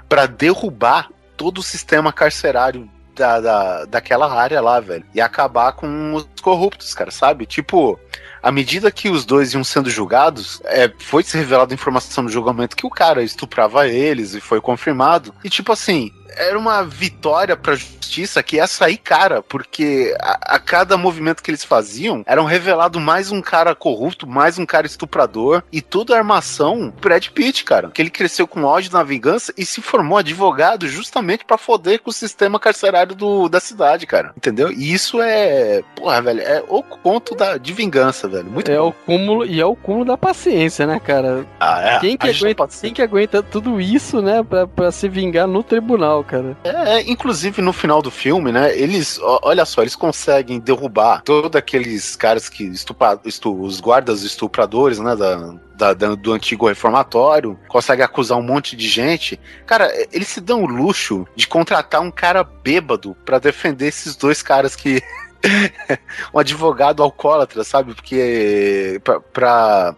pra 0.08 0.26
derrubar 0.26 1.10
todo 1.36 1.58
o 1.60 1.64
sistema 1.64 2.14
carcerário 2.14 2.90
da, 3.16 3.40
da, 3.40 3.86
daquela 3.86 4.32
área 4.32 4.62
lá, 4.62 4.80
velho. 4.80 5.06
E 5.14 5.22
acabar 5.22 5.74
com 5.74 6.14
os 6.14 6.28
corruptos, 6.42 6.94
cara, 6.94 7.12
sabe? 7.12 7.46
Tipo, 7.46 8.00
à 8.42 8.52
medida 8.52 8.92
que 8.92 9.10
os 9.10 9.26
dois 9.26 9.54
iam 9.54 9.64
sendo 9.64 9.90
julgados, 9.90 10.62
é, 10.66 10.92
foi 11.00 11.24
se 11.24 11.38
revelada 11.38 11.74
informação 11.74 12.24
no 12.24 12.30
julgamento 12.30 12.76
que 12.76 12.86
o 12.86 12.90
cara 12.90 13.24
estuprava 13.24 13.88
eles 13.88 14.34
e 14.34 14.42
foi 14.42 14.60
confirmado. 14.60 15.34
E 15.44 15.50
tipo 15.50 15.72
assim, 15.72 16.12
era 16.36 16.58
uma 16.58 16.84
vitória 16.84 17.56
pra 17.56 17.76
justiça 17.76 18.44
que 18.44 18.58
ia 18.58 18.68
sair 18.68 18.98
cara, 18.98 19.42
porque 19.42 20.16
a, 20.20 20.56
a 20.56 20.60
cada 20.60 20.98
movimento 20.98 21.42
que 21.42 21.50
eles 21.52 21.64
faziam, 21.64 22.24
eram 22.26 22.44
revelado 22.46 23.00
mais 23.00 23.32
um 23.32 23.42
cara 23.42 23.74
corrupto, 23.74 24.28
mais 24.28 24.58
um 24.60 24.66
cara 24.66 24.86
estuprador, 24.86 25.64
e 25.72 25.82
tudo 25.82 26.14
armação 26.14 26.94
Brad 27.02 27.28
Pitt, 27.30 27.64
cara. 27.64 27.90
Que 27.90 28.02
ele 28.02 28.10
cresceu 28.10 28.48
com 28.48 28.64
ódio 28.64 28.92
na 28.92 29.04
vingança 29.04 29.54
e 29.58 29.66
se 29.66 29.82
formou 29.82 30.18
advogado 30.18 30.88
justamente 30.88 31.46
pra 31.46 31.58
foder 31.58 32.02
com 32.02 32.10
o 32.10 32.14
sistema 32.14 32.60
carcerário 32.60 33.16
do, 33.16 33.48
da 33.48 33.60
cidade, 33.60 34.06
cara. 34.06 34.34
Entendeu? 34.36 34.72
E 34.72 34.94
isso 34.94 35.22
é, 35.22 35.82
porra, 35.96 36.22
velho, 36.22 36.42
é 36.42 36.64
o 36.68 36.84
conto 36.84 37.34
da, 37.36 37.58
de 37.58 37.72
vingança, 37.74 38.28
velho. 38.28 38.46
Muito 38.52 38.70
É 38.72 38.78
bom. 38.78 38.90
o 38.90 38.92
cúmulo 38.94 39.46
e 39.46 39.62
é 39.62 39.66
o 39.66 39.76
cúmulo 39.76 40.06
da 40.06 40.18
paciência, 40.18 40.86
né, 40.86 41.00
cara? 41.00 41.46
Ah, 41.60 41.82
é, 41.82 42.00
Quem 42.00 42.18
que, 42.18 42.28
a 42.28 42.32
aguenta, 42.32 42.68
quem 42.82 42.94
que 42.94 43.02
aguenta 43.02 43.42
tudo 43.44 43.80
isso, 43.80 44.22
né, 44.22 44.42
pra 44.76 44.92
se 44.92 45.08
vingar 45.08 45.48
no 45.48 45.64
tribunal, 45.64 46.21
cara? 46.24 46.58
É, 46.64 47.02
inclusive 47.10 47.62
no 47.62 47.74
final 47.74 48.02
do 48.02 48.12
filme, 48.12 48.52
né? 48.52 48.78
Eles, 48.78 49.20
olha 49.22 49.66
só, 49.66 49.82
eles 49.82 49.96
conseguem 49.96 50.60
derrubar 50.60 51.22
todos 51.24 51.56
aqueles 51.58 52.16
caras 52.16 52.50
que 52.50 52.64
estupra, 52.64 53.20
estu, 53.26 53.60
os 53.62 53.80
guardas 53.80 54.24
estupradores, 54.24 55.00
né? 55.00 55.16
Da, 55.16 55.94
da- 55.94 56.16
do 56.16 56.32
antigo 56.34 56.68
reformatório, 56.68 57.58
conseguem 57.68 58.06
acusar 58.06 58.38
um 58.38 58.44
monte 58.44 58.76
de 58.76 58.88
gente. 58.88 59.40
Cara, 59.66 59.92
eles 60.12 60.28
se 60.28 60.40
dão 60.40 60.64
o 60.64 60.68
luxo 60.68 61.26
de 61.36 61.48
contratar 61.48 62.02
um 62.02 62.12
cara 62.12 62.44
bêbado 62.44 63.16
pra 63.26 63.40
defender 63.40 63.88
esses 63.88 64.16
dois 64.16 64.42
caras 64.44 64.76
que. 64.76 65.02
um 66.34 66.38
advogado 66.40 67.02
alcoólatra, 67.02 67.64
sabe? 67.64 67.94
Porque. 67.96 69.02
Pra, 69.04 69.20
pra 69.20 69.96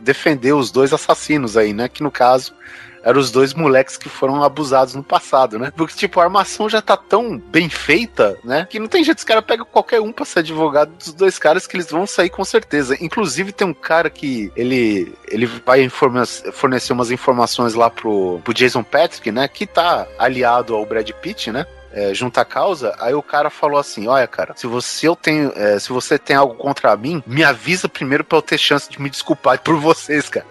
defender 0.00 0.52
os 0.52 0.70
dois 0.70 0.92
assassinos 0.92 1.56
aí, 1.56 1.72
né? 1.72 1.88
Que 1.88 2.02
no 2.02 2.10
caso 2.10 2.54
eram 3.04 3.20
os 3.20 3.30
dois 3.30 3.52
moleques 3.54 3.96
que 3.96 4.08
foram 4.08 4.42
abusados 4.42 4.94
no 4.94 5.02
passado, 5.02 5.58
né? 5.58 5.72
Porque, 5.76 5.94
tipo, 5.94 6.18
a 6.18 6.24
armação 6.24 6.68
já 6.68 6.80
tá 6.80 6.96
tão 6.96 7.38
bem 7.38 7.68
feita, 7.68 8.38
né? 8.42 8.66
Que 8.68 8.78
não 8.78 8.88
tem 8.88 9.04
jeito, 9.04 9.18
os 9.18 9.24
caras 9.24 9.44
pegam 9.44 9.66
qualquer 9.66 10.00
um 10.00 10.10
pra 10.10 10.24
ser 10.24 10.40
advogado 10.40 10.90
dos 10.96 11.12
dois 11.12 11.38
caras 11.38 11.66
que 11.66 11.76
eles 11.76 11.90
vão 11.90 12.06
sair 12.06 12.30
com 12.30 12.44
certeza. 12.44 12.96
Inclusive, 13.00 13.52
tem 13.52 13.66
um 13.66 13.74
cara 13.74 14.08
que 14.08 14.50
ele, 14.56 15.14
ele 15.28 15.46
vai 15.46 15.88
fornecer 15.88 16.92
umas 16.92 17.10
informações 17.10 17.74
lá 17.74 17.90
pro, 17.90 18.40
pro 18.42 18.54
Jason 18.54 18.82
Patrick, 18.82 19.30
né? 19.30 19.46
Que 19.46 19.66
tá 19.66 20.06
aliado 20.18 20.74
ao 20.74 20.86
Brad 20.86 21.08
Pitt, 21.10 21.52
né? 21.52 21.66
É, 21.96 22.12
junto 22.12 22.38
à 22.38 22.44
causa, 22.44 22.92
aí 22.98 23.14
o 23.14 23.22
cara 23.22 23.48
falou 23.48 23.78
assim: 23.78 24.08
Olha, 24.08 24.26
cara, 24.26 24.52
se 24.56 24.66
você 24.66 25.06
eu 25.06 25.14
tenho, 25.14 25.52
é, 25.54 25.78
se 25.78 25.90
você 25.90 26.18
tem 26.18 26.34
algo 26.34 26.56
contra 26.56 26.96
mim, 26.96 27.22
me 27.24 27.44
avisa 27.44 27.88
primeiro 27.88 28.24
pra 28.24 28.38
eu 28.38 28.42
ter 28.42 28.58
chance 28.58 28.90
de 28.90 29.00
me 29.00 29.08
desculpar 29.08 29.60
por 29.60 29.76
vocês, 29.76 30.28
cara. 30.28 30.44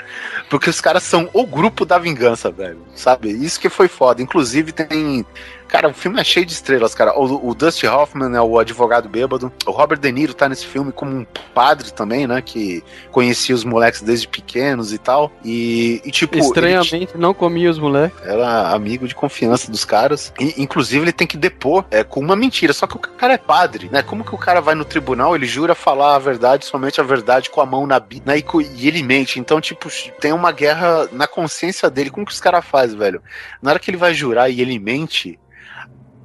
Porque 0.49 0.69
os 0.69 0.79
caras 0.79 1.03
são 1.03 1.29
o 1.33 1.45
grupo 1.45 1.83
da 1.83 1.97
vingança, 1.97 2.49
velho. 2.49 2.81
Sabe? 2.95 3.29
Isso 3.29 3.59
que 3.59 3.67
foi 3.67 3.89
foda. 3.89 4.21
Inclusive 4.21 4.71
tem. 4.71 5.25
Cara, 5.73 5.87
o 5.87 5.93
filme 5.93 6.21
é 6.21 6.23
cheio 6.23 6.45
de 6.45 6.51
estrelas, 6.51 6.93
cara. 6.93 7.17
O, 7.17 7.49
o 7.49 7.55
Dusty 7.55 7.87
Hoffman 7.87 8.37
é 8.37 8.39
o 8.39 8.59
advogado 8.59 9.09
bêbado. 9.09 9.51
O 9.65 9.71
Robert 9.71 9.97
De 9.97 10.11
Niro 10.11 10.31
tá 10.31 10.47
nesse 10.47 10.67
filme 10.67 10.91
como 10.91 11.11
um 11.11 11.25
padre 11.51 11.91
também, 11.91 12.27
né? 12.27 12.43
Que 12.43 12.83
conhecia 13.09 13.55
os 13.55 13.63
moleques 13.63 14.03
desde 14.03 14.27
pequenos 14.27 14.93
e 14.93 14.99
tal. 14.99 15.31
E, 15.43 15.99
e 16.05 16.11
tipo. 16.11 16.35
ele 16.35 16.45
Estranhamente, 16.45 17.17
não 17.17 17.33
comia 17.33 17.71
os 17.71 17.79
moleques. 17.79 18.15
era 18.23 18.69
amigo 18.69 19.07
de 19.07 19.15
confiança 19.15 19.71
dos 19.71 19.83
caras. 19.83 20.31
E, 20.39 20.61
inclusive, 20.61 21.05
ele 21.05 21.11
tem 21.11 21.25
que 21.25 21.37
depor 21.37 21.85
é, 21.89 22.03
com 22.03 22.19
uma 22.19 22.35
mentira. 22.35 22.71
Só 22.71 22.85
que 22.85 22.95
o 22.95 22.99
cara 22.99 23.33
é 23.33 23.39
padre, 23.39 23.89
né? 23.91 24.03
Como 24.03 24.23
que 24.23 24.35
o 24.35 24.37
cara 24.37 24.61
vai 24.61 24.75
no 24.75 24.85
tribunal, 24.85 25.35
ele 25.35 25.47
jura 25.47 25.73
falar 25.73 26.15
a 26.15 26.19
verdade, 26.19 26.67
somente 26.67 27.01
a 27.01 27.03
verdade, 27.03 27.49
com 27.49 27.61
a 27.61 27.65
mão 27.65 27.87
na 27.87 27.99
Bíblia, 27.99 28.35
né? 28.35 28.39
e, 28.39 28.45
e 28.75 28.87
ele 28.87 29.01
mente. 29.01 29.39
Então, 29.39 29.59
tipo, 29.59 29.89
tem 30.19 30.33
uma 30.33 30.51
guerra 30.51 31.09
na 31.11 31.25
consciência 31.25 31.89
dele. 31.89 32.11
Como 32.11 32.27
que 32.27 32.31
os 32.31 32.39
caras 32.39 32.63
fazem, 32.63 32.95
velho? 32.95 33.23
Na 33.59 33.71
hora 33.71 33.79
que 33.79 33.89
ele 33.89 33.97
vai 33.97 34.13
jurar 34.13 34.51
e 34.51 34.61
ele 34.61 34.77
mente. 34.77 35.39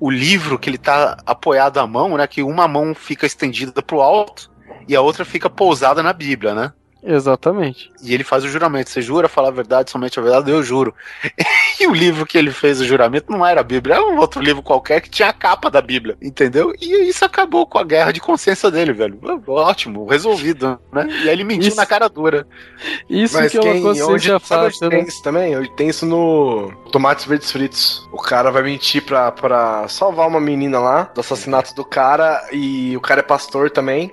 O 0.01 0.11
livro 0.11 0.59
que 0.59 0.71
ele 0.71 0.79
tá 0.79 1.17
apoiado 1.27 1.79
à 1.79 1.87
mão, 1.87 2.17
né? 2.17 2.27
Que 2.27 2.43
uma 2.43 2.69
mão 2.69 2.95
fica 2.95 3.27
estendida 3.27 3.83
pro 3.83 4.01
alto 4.01 4.51
e 4.87 4.95
a 4.95 5.01
outra 5.01 5.25
fica 5.25 5.51
pousada 5.51 6.03
na 6.03 6.13
Bíblia, 6.13 6.55
né? 6.55 6.73
Exatamente. 7.03 7.93
E 8.03 8.13
ele 8.13 8.25
faz 8.25 8.45
o 8.45 8.49
juramento. 8.49 8.91
Você 8.91 9.01
jura 9.01 9.29
falar 9.29 9.49
a 9.49 9.53
verdade, 9.53 9.91
somente 9.91 10.19
a 10.19 10.23
verdade? 10.23 10.51
Eu 10.51 10.63
juro. 10.63 10.95
E 11.81 11.87
o 11.87 11.95
livro 11.95 12.27
que 12.27 12.37
ele 12.37 12.51
fez 12.51 12.81
o 12.81 12.85
juramento 12.85 13.31
não 13.31 13.47
era 13.47 13.61
a 13.61 13.63
Bíblia, 13.63 13.95
era 13.95 14.05
um 14.05 14.19
outro 14.19 14.43
livro 14.43 14.61
qualquer 14.61 15.01
que 15.01 15.09
tinha 15.09 15.29
a 15.29 15.33
capa 15.33 15.71
da 15.71 15.81
Bíblia, 15.81 16.17
entendeu? 16.21 16.75
E 16.77 17.09
isso 17.09 17.25
acabou 17.25 17.65
com 17.69 17.79
a 17.79 17.85
guerra 17.85 18.11
de 18.13 18.21
consciência 18.21 18.69
dele, 18.69 18.93
velho. 18.93 19.17
Ótimo, 19.47 20.05
resolvido, 20.05 20.77
né? 20.93 21.07
E 21.09 21.29
aí 21.29 21.29
ele 21.29 21.45
mentiu 21.45 21.69
Isso- 21.69 21.77
na 21.77 21.87
cara 21.87 22.09
dura. 22.09 22.45
Isso 23.09 23.37
Mas 23.39 23.53
que 23.53 23.59
é 23.59 23.61
uma 23.61 23.81
consciência 23.81 24.41
fácil, 24.41 24.91
tem 24.91 25.03
né? 25.03 25.09
isso 25.09 25.23
também? 25.23 25.57
Onde 25.57 25.71
Tem 25.77 25.89
isso 25.89 26.05
no 26.05 26.73
Tomates 26.91 27.27
Verdes 27.27 27.53
Fritos. 27.53 28.09
O 28.13 28.21
cara 28.21 28.51
vai 28.51 28.65
mentir 28.65 29.05
pra, 29.05 29.31
pra 29.31 29.87
salvar 29.87 30.27
uma 30.27 30.41
menina 30.41 30.81
lá 30.81 31.05
do 31.15 31.21
assassinato 31.21 31.77
do 31.77 31.85
cara 31.85 32.45
e 32.51 32.97
o 32.97 33.01
cara 33.01 33.21
é 33.21 33.23
pastor 33.23 33.71
também. 33.71 34.13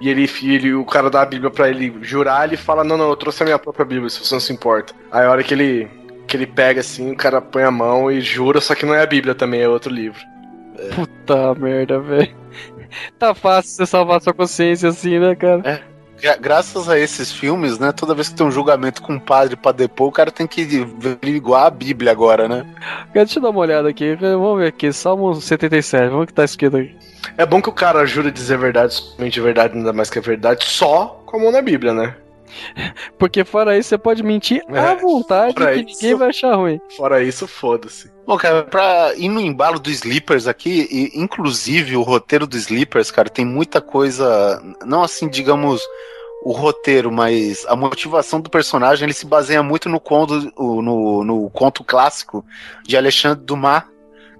E 0.00 0.08
ele, 0.08 0.28
ele, 0.42 0.74
o 0.74 0.84
cara 0.84 1.08
dá 1.08 1.22
a 1.22 1.26
Bíblia 1.26 1.50
pra 1.50 1.68
ele 1.70 1.94
jurar, 2.02 2.46
ele 2.46 2.56
fala: 2.56 2.84
Não, 2.84 2.96
não, 2.96 3.08
eu 3.08 3.16
trouxe 3.16 3.42
a 3.42 3.46
minha 3.46 3.58
própria 3.58 3.84
Bíblia, 3.84 4.10
se 4.10 4.24
você 4.24 4.34
não 4.34 4.40
se 4.40 4.52
importa. 4.52 4.94
Aí 5.10 5.24
a 5.24 5.30
hora 5.30 5.42
que 5.42 5.54
ele, 5.54 5.88
que 6.26 6.36
ele 6.36 6.46
pega 6.46 6.80
assim, 6.80 7.12
o 7.12 7.16
cara 7.16 7.40
põe 7.40 7.62
a 7.62 7.70
mão 7.70 8.10
e 8.10 8.20
jura, 8.20 8.60
só 8.60 8.74
que 8.74 8.84
não 8.86 8.94
é 8.94 9.02
a 9.02 9.06
Bíblia 9.06 9.34
também, 9.34 9.60
é 9.62 9.68
outro 9.68 9.92
livro. 9.92 10.20
Puta 10.94 11.54
merda, 11.54 11.98
velho. 12.00 12.34
Tá 13.18 13.34
fácil 13.34 13.72
você 13.72 13.84
salvar 13.86 14.22
sua 14.22 14.32
consciência 14.32 14.88
assim, 14.88 15.18
né, 15.18 15.34
cara? 15.34 15.58
Gra- 15.60 15.82
Graças 16.40 16.88
a 16.88 16.98
esses 16.98 17.30
filmes, 17.30 17.78
né? 17.78 17.92
Toda 17.92 18.14
vez 18.14 18.28
que 18.28 18.34
tem 18.34 18.46
um 18.46 18.50
julgamento 18.50 19.02
com 19.02 19.14
um 19.14 19.18
padre 19.18 19.54
pra 19.56 19.72
depor, 19.72 20.08
o 20.08 20.12
cara 20.12 20.30
tem 20.30 20.46
que 20.46 20.62
averiguar 20.82 21.66
a 21.66 21.70
Bíblia 21.70 22.10
agora, 22.10 22.48
né? 22.48 22.66
Deixa 23.12 23.38
eu 23.38 23.42
dar 23.42 23.50
uma 23.50 23.60
olhada 23.60 23.88
aqui. 23.88 24.14
Vamos 24.14 24.58
ver 24.58 24.68
aqui. 24.68 24.92
Salmo 24.92 25.34
77. 25.34 26.04
Vamos 26.04 26.18
ver 26.18 26.24
o 26.24 26.26
que 26.26 26.34
tá 26.34 26.44
escrito 26.44 26.76
aqui. 26.76 26.96
É 27.36 27.44
bom 27.44 27.60
que 27.60 27.68
o 27.68 27.72
cara 27.72 28.06
jura 28.06 28.30
dizer 28.30 28.56
verdade, 28.56 28.94
somente 28.94 29.40
verdade, 29.40 29.76
nada 29.76 29.92
mais 29.92 30.08
que 30.08 30.18
a 30.18 30.22
verdade, 30.22 30.64
só 30.64 31.22
com 31.26 31.36
a 31.36 31.40
mão 31.40 31.50
na 31.50 31.60
Bíblia, 31.60 31.92
né? 31.92 32.14
Porque 33.18 33.44
fora 33.44 33.76
isso, 33.78 33.90
você 33.90 33.98
pode 33.98 34.22
mentir 34.22 34.62
É, 34.68 34.78
à 34.78 34.94
vontade 34.94 35.54
que 35.54 35.62
isso- 35.90 36.02
ninguém 36.02 36.14
vai 36.14 36.28
achar 36.30 36.54
ruim. 36.54 36.80
Fora 36.96 37.22
isso, 37.22 37.46
foda-se. 37.46 38.10
Bom, 38.26 38.36
cara, 38.36 38.64
pra 38.64 39.12
ir 39.16 39.28
no 39.28 39.40
embalo 39.40 39.78
do 39.78 39.90
Sleepers 39.90 40.46
aqui, 40.46 40.88
e, 40.90 41.20
inclusive 41.20 41.96
o 41.96 42.02
roteiro 42.02 42.46
do 42.46 42.56
Sleepers, 42.56 43.10
cara, 43.10 43.28
tem 43.28 43.44
muita 43.44 43.80
coisa, 43.80 44.60
não 44.84 45.02
assim, 45.02 45.28
digamos, 45.28 45.80
o 46.42 46.52
roteiro, 46.52 47.10
mas 47.10 47.64
a 47.66 47.74
motivação 47.74 48.40
do 48.40 48.50
personagem 48.50 49.04
ele 49.04 49.12
se 49.12 49.26
baseia 49.26 49.62
muito 49.62 49.88
no 49.88 49.98
conto, 49.98 50.52
no, 50.56 51.24
no 51.24 51.50
conto 51.50 51.82
clássico 51.82 52.44
de 52.84 52.96
Alexandre 52.96 53.44
Dumas, 53.44 53.82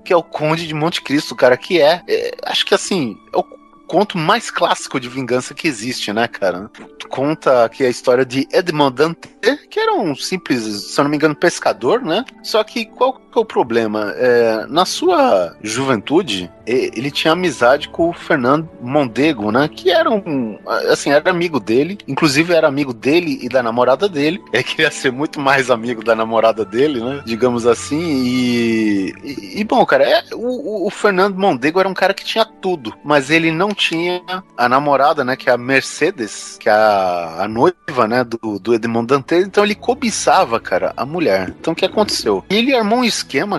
que 0.05 0.13
é 0.13 0.17
o 0.17 0.23
Conde 0.23 0.69
de 0.69 0.75
Monte 0.75 1.03
Cristo, 1.03 1.35
cara, 1.35 1.57
que 1.57 1.81
é, 1.81 2.01
é 2.09 2.31
acho 2.45 2.65
que 2.65 2.75
assim, 2.75 3.17
é 3.35 3.37
o 3.37 3.43
conto 3.87 4.19
mais 4.19 4.51
clássico 4.51 4.99
de 4.99 5.09
vingança 5.09 5.55
que 5.55 5.69
existe, 5.69 6.13
né, 6.13 6.27
cara? 6.29 6.71
Conta 7.09 7.65
aqui 7.65 7.85
a 7.85 7.89
história 7.89 8.25
de 8.25 8.47
Edmond 8.53 8.95
Dante, 8.95 9.29
que 9.71 9.81
era 9.81 9.95
um 9.95 10.15
simples, 10.15 10.63
se 10.63 11.01
eu 11.01 11.05
não 11.05 11.11
me 11.11 11.17
engano, 11.17 11.35
pescador, 11.35 12.03
né? 12.03 12.25
Só 12.43 12.63
que 12.65 12.87
qual 12.87 13.21
que 13.37 13.39
é 13.39 13.43
o 13.43 13.45
problema? 13.45 14.15
É, 14.17 14.67
na 14.67 14.87
sua 14.87 15.55
juventude, 15.63 16.51
ele 16.67 17.11
tinha 17.11 17.33
amizade 17.33 17.89
com 17.89 18.09
o 18.09 18.13
Fernando 18.13 18.69
Mondego, 18.81 19.53
né? 19.53 19.69
Que 19.69 19.91
era 19.91 20.11
um, 20.11 20.59
assim, 20.91 21.11
era 21.11 21.31
amigo 21.31 21.61
dele, 21.61 21.99
inclusive 22.09 22.55
era 22.55 22.67
amigo 22.67 22.95
dele 22.95 23.39
e 23.43 23.49
da 23.49 23.63
namorada 23.63 24.09
dele. 24.09 24.43
Ele 24.53 24.63
queria 24.63 24.91
ser 24.91 25.13
muito 25.13 25.39
mais 25.39 25.71
amigo 25.71 26.03
da 26.03 26.15
namorada 26.15 26.65
dele, 26.65 27.01
né? 27.01 27.23
Digamos 27.27 27.67
assim. 27.67 28.01
E, 28.01 29.15
e, 29.23 29.61
e 29.61 29.65
bom, 29.65 29.85
cara, 29.85 30.05
é, 30.05 30.25
o, 30.33 30.87
o 30.87 30.91
Fernando 30.91 31.37
Mondego 31.37 31.79
era 31.79 31.89
um 31.89 31.95
cara 31.95 32.15
que 32.15 32.25
tinha 32.25 32.45
tudo, 32.45 32.95
mas 33.05 33.31
ele 33.31 33.53
não 33.53 33.69
tinha 33.69 34.23
a 34.57 34.69
namorada, 34.69 35.25
né? 35.25 35.37
Que 35.37 35.51
é 35.51 35.53
a 35.53 35.59
Mercedes, 35.59 36.57
que 36.59 36.69
é 36.69 36.73
a, 36.73 37.43
a 37.45 37.49
noiva, 37.49 38.09
né? 38.09 38.25
Do, 38.25 38.59
do 38.59 38.75
Edmond 38.75 39.07
Dante. 39.07 39.35
Então 39.37 39.63
ele 39.63 39.75
cobiçava, 39.75 40.59
cara, 40.59 40.95
a 40.97 41.05
mulher. 41.05 41.55
Então 41.61 41.75
o 41.75 41.77
que 41.77 41.85
aconteceu? 41.85 42.43
Ele 42.49 42.75
armou 42.75 43.01
um 43.01 43.05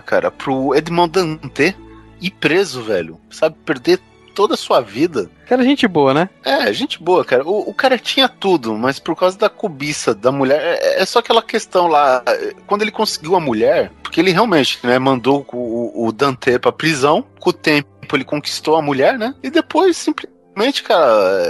cara, 0.06 0.32
pro 0.32 0.76
Edmond 0.76 1.12
Dante 1.12 1.76
ir 2.22 2.32
preso, 2.32 2.82
velho. 2.82 3.20
Sabe? 3.30 3.56
Perder 3.66 4.00
toda 4.38 4.54
a 4.54 4.58
sua 4.58 4.82
vida. 4.82 5.32
Cara, 5.48 5.64
gente 5.64 5.88
boa, 5.88 6.14
né? 6.14 6.30
É, 6.46 6.72
gente 6.72 7.02
boa, 7.02 7.26
cara. 7.26 7.44
O, 7.44 7.70
o 7.70 7.74
cara 7.74 7.98
tinha 7.98 8.30
tudo, 8.30 8.76
mas 8.76 9.00
por 9.00 9.16
causa 9.16 9.36
da 9.36 9.50
cobiça 9.50 10.14
da 10.14 10.32
mulher. 10.32 10.62
É, 10.62 11.02
é, 11.02 11.06
só 11.06 11.18
aquela 11.18 11.42
questão 11.42 11.88
lá. 11.88 12.24
Quando 12.68 12.84
ele 12.84 12.92
conseguiu 12.92 13.36
a 13.36 13.40
mulher, 13.40 13.92
porque 14.04 14.20
ele 14.20 14.32
realmente 14.32 14.78
né, 14.84 15.00
mandou 15.00 15.44
o, 15.52 16.06
o 16.08 16.12
Dante 16.12 16.60
pra 16.60 16.72
prisão, 16.72 17.26
com 17.40 17.50
o 17.50 17.54
tempo 17.54 17.98
ele 18.14 18.24
conquistou 18.24 18.76
a 18.76 18.82
mulher, 18.82 19.18
né? 19.18 19.34
E 19.44 19.50
depois 19.50 19.98
simplesmente 19.98 20.84
cara, 20.84 21.44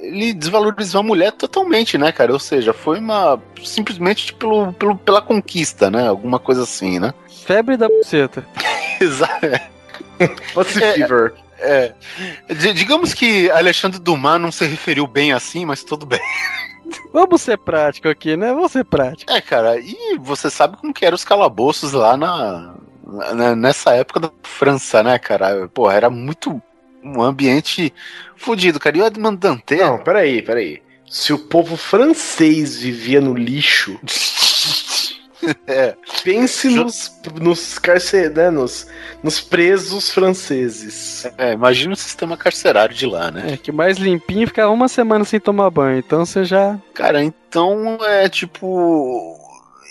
ele 0.00 0.32
desvalorizou 0.32 1.00
a 1.00 1.04
mulher 1.04 1.32
totalmente, 1.32 1.98
né, 1.98 2.12
cara? 2.12 2.32
Ou 2.32 2.38
seja, 2.38 2.72
foi 2.72 2.98
uma. 2.98 3.40
simplesmente 3.64 4.26
tipo, 4.26 4.38
pelo, 4.38 4.72
pelo, 4.72 4.96
pela 4.96 5.20
conquista, 5.20 5.90
né? 5.90 6.08
Alguma 6.08 6.38
coisa 6.38 6.62
assim, 6.62 6.98
né? 6.98 7.12
Febre 7.48 7.78
da 7.78 7.88
buceta. 7.88 8.46
Exato. 9.00 9.46
Pussy 10.52 10.84
é, 10.84 10.92
Fever. 10.92 11.32
É. 11.58 11.94
Digamos 12.74 13.14
que 13.14 13.50
Alexandre 13.50 13.98
Dumas 13.98 14.38
não 14.38 14.52
se 14.52 14.66
referiu 14.66 15.06
bem 15.06 15.32
assim, 15.32 15.64
mas 15.64 15.82
tudo 15.82 16.04
bem. 16.04 16.20
Vamos 17.10 17.40
ser 17.40 17.56
prático 17.56 18.06
aqui, 18.06 18.36
né? 18.36 18.52
Vamos 18.52 18.72
ser 18.72 18.84
prático. 18.84 19.32
É, 19.32 19.40
cara, 19.40 19.78
e 19.80 20.18
você 20.20 20.50
sabe 20.50 20.76
como 20.76 20.92
que 20.92 21.06
eram 21.06 21.14
os 21.14 21.24
calabouços 21.24 21.94
lá 21.94 22.18
na, 22.18 22.74
na, 23.34 23.56
nessa 23.56 23.94
época 23.94 24.20
da 24.20 24.30
França, 24.42 25.02
né, 25.02 25.18
cara? 25.18 25.70
Pô, 25.72 25.90
era 25.90 26.10
muito 26.10 26.60
um 27.02 27.22
ambiente 27.22 27.94
fodido, 28.36 28.78
cara. 28.78 28.98
E 28.98 29.00
o 29.00 29.06
Edmond 29.06 29.38
Dante... 29.38 29.76
Não, 29.76 29.96
peraí, 29.96 30.42
peraí. 30.42 30.82
Se 31.08 31.32
o 31.32 31.38
povo 31.38 31.78
francês 31.78 32.78
vivia 32.78 33.22
no 33.22 33.32
lixo... 33.32 33.98
É. 35.66 35.94
Pense 36.24 36.68
nos, 36.68 37.20
nos, 37.40 37.78
carcer, 37.78 38.30
né, 38.30 38.50
nos, 38.50 38.86
nos 39.22 39.40
presos 39.40 40.10
franceses. 40.10 41.26
É, 41.36 41.52
imagina 41.52 41.92
o 41.92 41.96
sistema 41.96 42.36
carcerário 42.36 42.94
de 42.94 43.06
lá, 43.06 43.30
né? 43.30 43.52
É, 43.52 43.56
que 43.56 43.70
mais 43.70 43.98
limpinho 43.98 44.46
ficava 44.46 44.72
uma 44.72 44.88
semana 44.88 45.24
sem 45.24 45.38
tomar 45.38 45.70
banho, 45.70 45.98
então 45.98 46.24
você 46.24 46.44
já. 46.44 46.78
Cara, 46.94 47.22
então 47.22 47.98
é 48.02 48.28
tipo. 48.28 49.36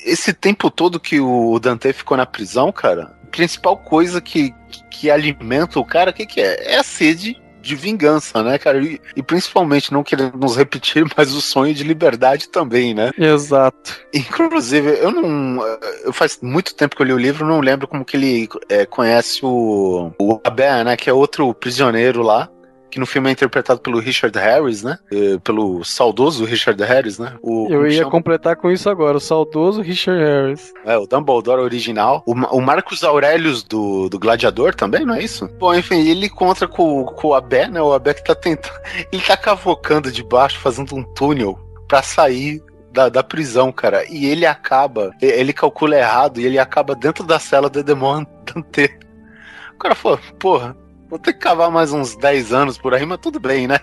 Esse 0.06 0.34
tempo 0.34 0.72
todo 0.72 1.00
que 1.00 1.20
o 1.20 1.60
Dante 1.60 1.92
ficou 1.94 2.18
na 2.18 2.26
prisão, 2.26 2.72
cara, 2.72 3.16
a 3.24 3.28
principal 3.28 3.78
coisa 3.78 4.22
que, 4.22 4.54
que 4.90 5.12
alimenta 5.12 5.80
o 5.80 5.86
cara, 5.86 6.12
o 6.12 6.14
que, 6.14 6.26
que 6.26 6.42
é? 6.42 6.74
É 6.74 6.78
a 6.78 6.84
sede 6.84 7.40
de 7.68 7.76
vingança, 7.76 8.42
né, 8.42 8.58
cara? 8.58 8.82
E, 8.82 9.00
e, 9.16 9.22
principalmente 9.22 9.92
não 9.92 10.04
querendo 10.04 10.38
nos 10.38 10.56
repetir, 10.56 11.06
mas 11.16 11.34
o 11.34 11.42
sonho 11.42 11.74
de 11.74 11.84
liberdade 11.84 12.50
também, 12.50 12.94
né? 12.94 13.12
Exato. 13.18 14.00
Inclusive, 14.14 14.98
eu 15.00 15.12
não. 15.12 15.62
Eu 16.04 16.14
faz 16.14 16.40
muito 16.42 16.74
tempo 16.74 16.96
que 16.96 17.02
eu 17.02 17.06
li 17.06 17.14
o 17.14 17.18
livro, 17.18 17.46
não 17.46 17.60
lembro 17.60 17.88
como 17.88 18.06
que 18.06 18.16
ele 18.16 18.50
é, 18.70 18.86
conhece 18.86 19.40
o, 19.44 20.12
o 20.20 20.40
Abé, 20.44 20.84
né? 20.84 20.96
Que 20.96 21.10
é 21.10 21.14
outro 21.14 21.54
prisioneiro 21.54 22.22
lá 22.22 22.50
que 22.90 23.00
no 23.00 23.06
filme 23.06 23.30
é 23.30 23.32
interpretado 23.32 23.80
pelo 23.80 24.00
Richard 24.00 24.38
Harris, 24.38 24.84
né? 24.84 24.98
É, 25.12 25.38
pelo 25.40 25.84
saudoso 25.84 26.46
Richard 26.46 26.82
Harris, 26.84 27.20
né? 27.20 27.36
O, 27.42 27.68
Eu 27.70 27.86
ia 27.88 28.00
chama? 28.00 28.12
completar 28.12 28.56
com 28.56 28.72
isso 28.72 28.90
agora, 28.90 29.18
o 29.18 29.22
saudoso 29.22 29.82
Richard 29.82 30.22
Harris. 30.22 30.74
É, 30.86 30.98
o 30.98 31.06
Dumbledore 31.06 31.62
original. 31.62 32.24
O, 32.26 32.34
o 32.34 32.62
Marcos 32.62 33.04
Aurelius 33.04 33.64
do, 33.64 34.10
do 34.10 34.20
Gladiador 34.20 34.74
também, 34.74 35.06
não 35.06 35.16
é 35.16 35.24
isso? 35.24 35.48
Bom, 35.60 35.74
enfim, 35.74 36.08
ele 36.08 36.28
encontra 36.28 36.68
com, 36.68 37.06
com 37.06 37.30
o 37.30 37.34
Abé, 37.34 37.68
né? 37.68 37.82
O 37.82 37.94
Abé 37.94 38.14
que 38.14 38.24
tá 38.24 38.36
tentando. 38.36 38.78
Ele 39.12 39.22
tá 39.22 39.38
cavocando 39.38 40.12
de 40.12 40.24
baixo, 40.24 40.60
fazendo 40.60 40.96
um 40.96 41.04
túnel 41.04 41.58
para 41.88 42.02
sair 42.02 42.62
da, 42.92 43.10
da, 43.10 43.24
prisão, 43.24 43.72
cara. 43.72 44.04
E 44.10 44.26
ele 44.26 44.46
acaba, 44.46 45.12
ele 45.22 45.54
calcula 45.54 45.98
errado 45.98 46.40
e 46.40 46.46
ele 46.46 46.58
acaba 46.58 46.96
dentro 46.96 47.24
da 47.24 47.40
cela 47.40 47.70
do 47.70 47.80
Edemont 47.80 48.28
Dante. 48.46 48.98
O 49.76 49.78
cara 49.78 49.96
falou, 49.96 50.20
porra, 50.40 50.76
Vou 51.10 51.18
ter 51.18 51.34
que 51.34 51.40
cavar 51.40 51.72
mais 51.72 51.94
uns 51.94 52.16
10 52.16 52.54
anos 52.54 52.78
por 52.78 52.94
aí, 52.94 53.06
mas 53.06 53.20
tudo 53.20 53.40
bem, 53.40 53.68
né? 53.68 53.80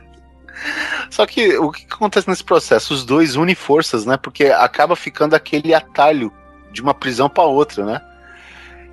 Só 1.11 1.27
que 1.27 1.57
o 1.57 1.71
que 1.71 1.87
acontece 1.91 2.29
nesse 2.29 2.45
processo? 2.45 2.95
Os 2.95 3.05
dois 3.05 3.37
unem 3.37 3.55
forças, 3.55 4.05
né? 4.05 4.17
Porque 4.17 4.47
acaba 4.47 4.95
ficando 4.95 5.35
aquele 5.35 5.75
atalho 5.75 6.33
de 6.73 6.83
uma 6.83 6.95
prisão 6.95 7.29
para 7.29 7.45
outra, 7.45 7.85
né? 7.85 8.01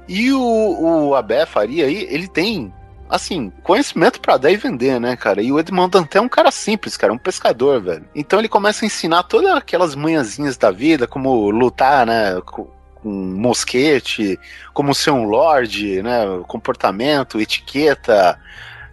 E 0.08 0.32
o, 0.32 1.08
o 1.10 1.16
Abé 1.16 1.46
Faria 1.46 1.86
aí, 1.86 2.08
ele 2.10 2.28
tem, 2.28 2.74
assim, 3.10 3.52
conhecimento 3.64 4.20
para 4.20 4.38
dar 4.38 4.52
e 4.52 4.58
vender, 4.58 5.00
né, 5.00 5.16
cara? 5.16 5.42
E 5.42 5.52
o 5.52 5.60
Edmond 5.60 5.92
Danté 5.92 6.18
é 6.18 6.22
um 6.22 6.30
cara 6.30 6.52
simples, 6.52 6.98
cara, 6.98 7.14
um 7.14 7.18
pescador, 7.18 7.82
velho. 7.82 8.06
Então 8.16 8.40
ele 8.40 8.50
começa 8.50 8.84
a 8.84 8.88
ensinar 8.88 9.24
todas 9.24 9.54
aquelas 9.54 9.96
manhãzinhas 9.96 10.58
da 10.58 10.72
vida, 10.72 11.08
como 11.08 11.50
lutar, 11.50 12.06
né? 12.06 12.42
Com 13.02 13.10
mosquete, 13.10 14.40
como 14.74 14.94
ser 14.94 15.12
um 15.12 15.24
lord, 15.24 16.02
né? 16.02 16.24
Comportamento, 16.48 17.40
etiqueta. 17.40 18.40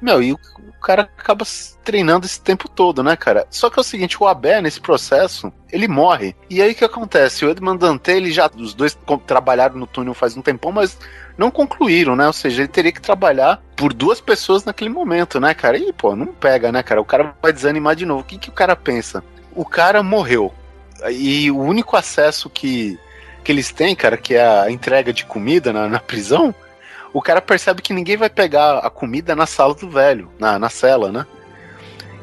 Meu, 0.01 0.23
e 0.23 0.33
o, 0.33 0.39
cara 0.81 1.03
acaba 1.03 1.45
treinando 1.85 2.25
esse 2.25 2.41
tempo 2.41 2.69
todo, 2.69 3.03
né, 3.03 3.17
cara? 3.17 3.47
Só 3.51 3.69
que 3.69 3.79
é 3.79 3.83
o 3.83 3.85
seguinte, 3.85 4.17
o 4.21 4.27
Abé, 4.27 4.61
nesse 4.61 4.81
processo, 4.81 5.53
ele 5.73 5.89
morre. 5.89 6.37
E 6.49 6.63
aí 6.63 6.73
o 6.73 6.75
que 6.75 6.85
acontece? 6.85 7.45
O 7.45 7.51
Edmond 7.51 7.79
Dante, 7.79 8.13
ele 8.13 8.31
já. 8.31 8.49
Os 8.57 8.75
dois 8.75 8.97
trabalharam 9.27 9.77
no 9.77 9.87
túnel 9.87 10.15
faz 10.15 10.37
um 10.37 10.43
tempão, 10.43 10.73
mas 10.73 10.97
não 11.37 11.51
concluíram, 11.51 12.17
né? 12.17 12.27
Ou 12.27 12.33
seja, 12.33 12.63
ele 12.63 12.69
teria 12.69 12.93
que 12.93 13.01
trabalhar 13.01 13.61
por 13.77 13.93
duas 13.93 14.21
pessoas 14.21 14.65
naquele 14.65 14.91
momento, 14.91 15.41
né, 15.41 15.53
cara? 15.53 15.77
E, 15.77 15.93
pô, 15.93 16.15
não 16.15 16.27
pega, 16.27 16.71
né, 16.73 16.83
cara? 16.83 17.01
O 17.01 17.05
cara 17.05 17.35
vai 17.43 17.53
desanimar 17.53 17.97
de 17.97 18.07
novo. 18.07 18.21
O 18.21 18.25
que, 18.25 18.39
que 18.39 18.49
o 18.49 18.53
cara 18.53 18.77
pensa? 18.77 19.23
O 19.55 19.65
cara 19.65 20.03
morreu. 20.03 20.55
E 21.11 21.51
o 21.51 21.59
único 21.59 21.97
acesso 21.97 22.49
que 22.49 22.99
que 23.49 23.53
eles 23.53 23.73
têm, 23.73 23.97
cara, 23.97 24.19
que 24.19 24.35
é 24.35 24.47
a 24.47 24.71
entrega 24.71 25.11
de 25.11 25.25
comida 25.25 25.73
na, 25.73 25.89
na 25.89 25.99
prisão, 25.99 26.55
o 27.15 27.23
cara 27.23 27.41
percebe 27.41 27.81
que 27.81 27.95
ninguém 27.95 28.15
vai 28.15 28.29
pegar 28.29 28.81
a 28.81 28.91
comida 28.91 29.35
na 29.35 29.47
sala 29.47 29.75
do 29.75 29.89
velho, 29.89 30.31
na, 30.39 30.59
na 30.59 30.69
cela, 30.69 31.11
né? 31.11 31.27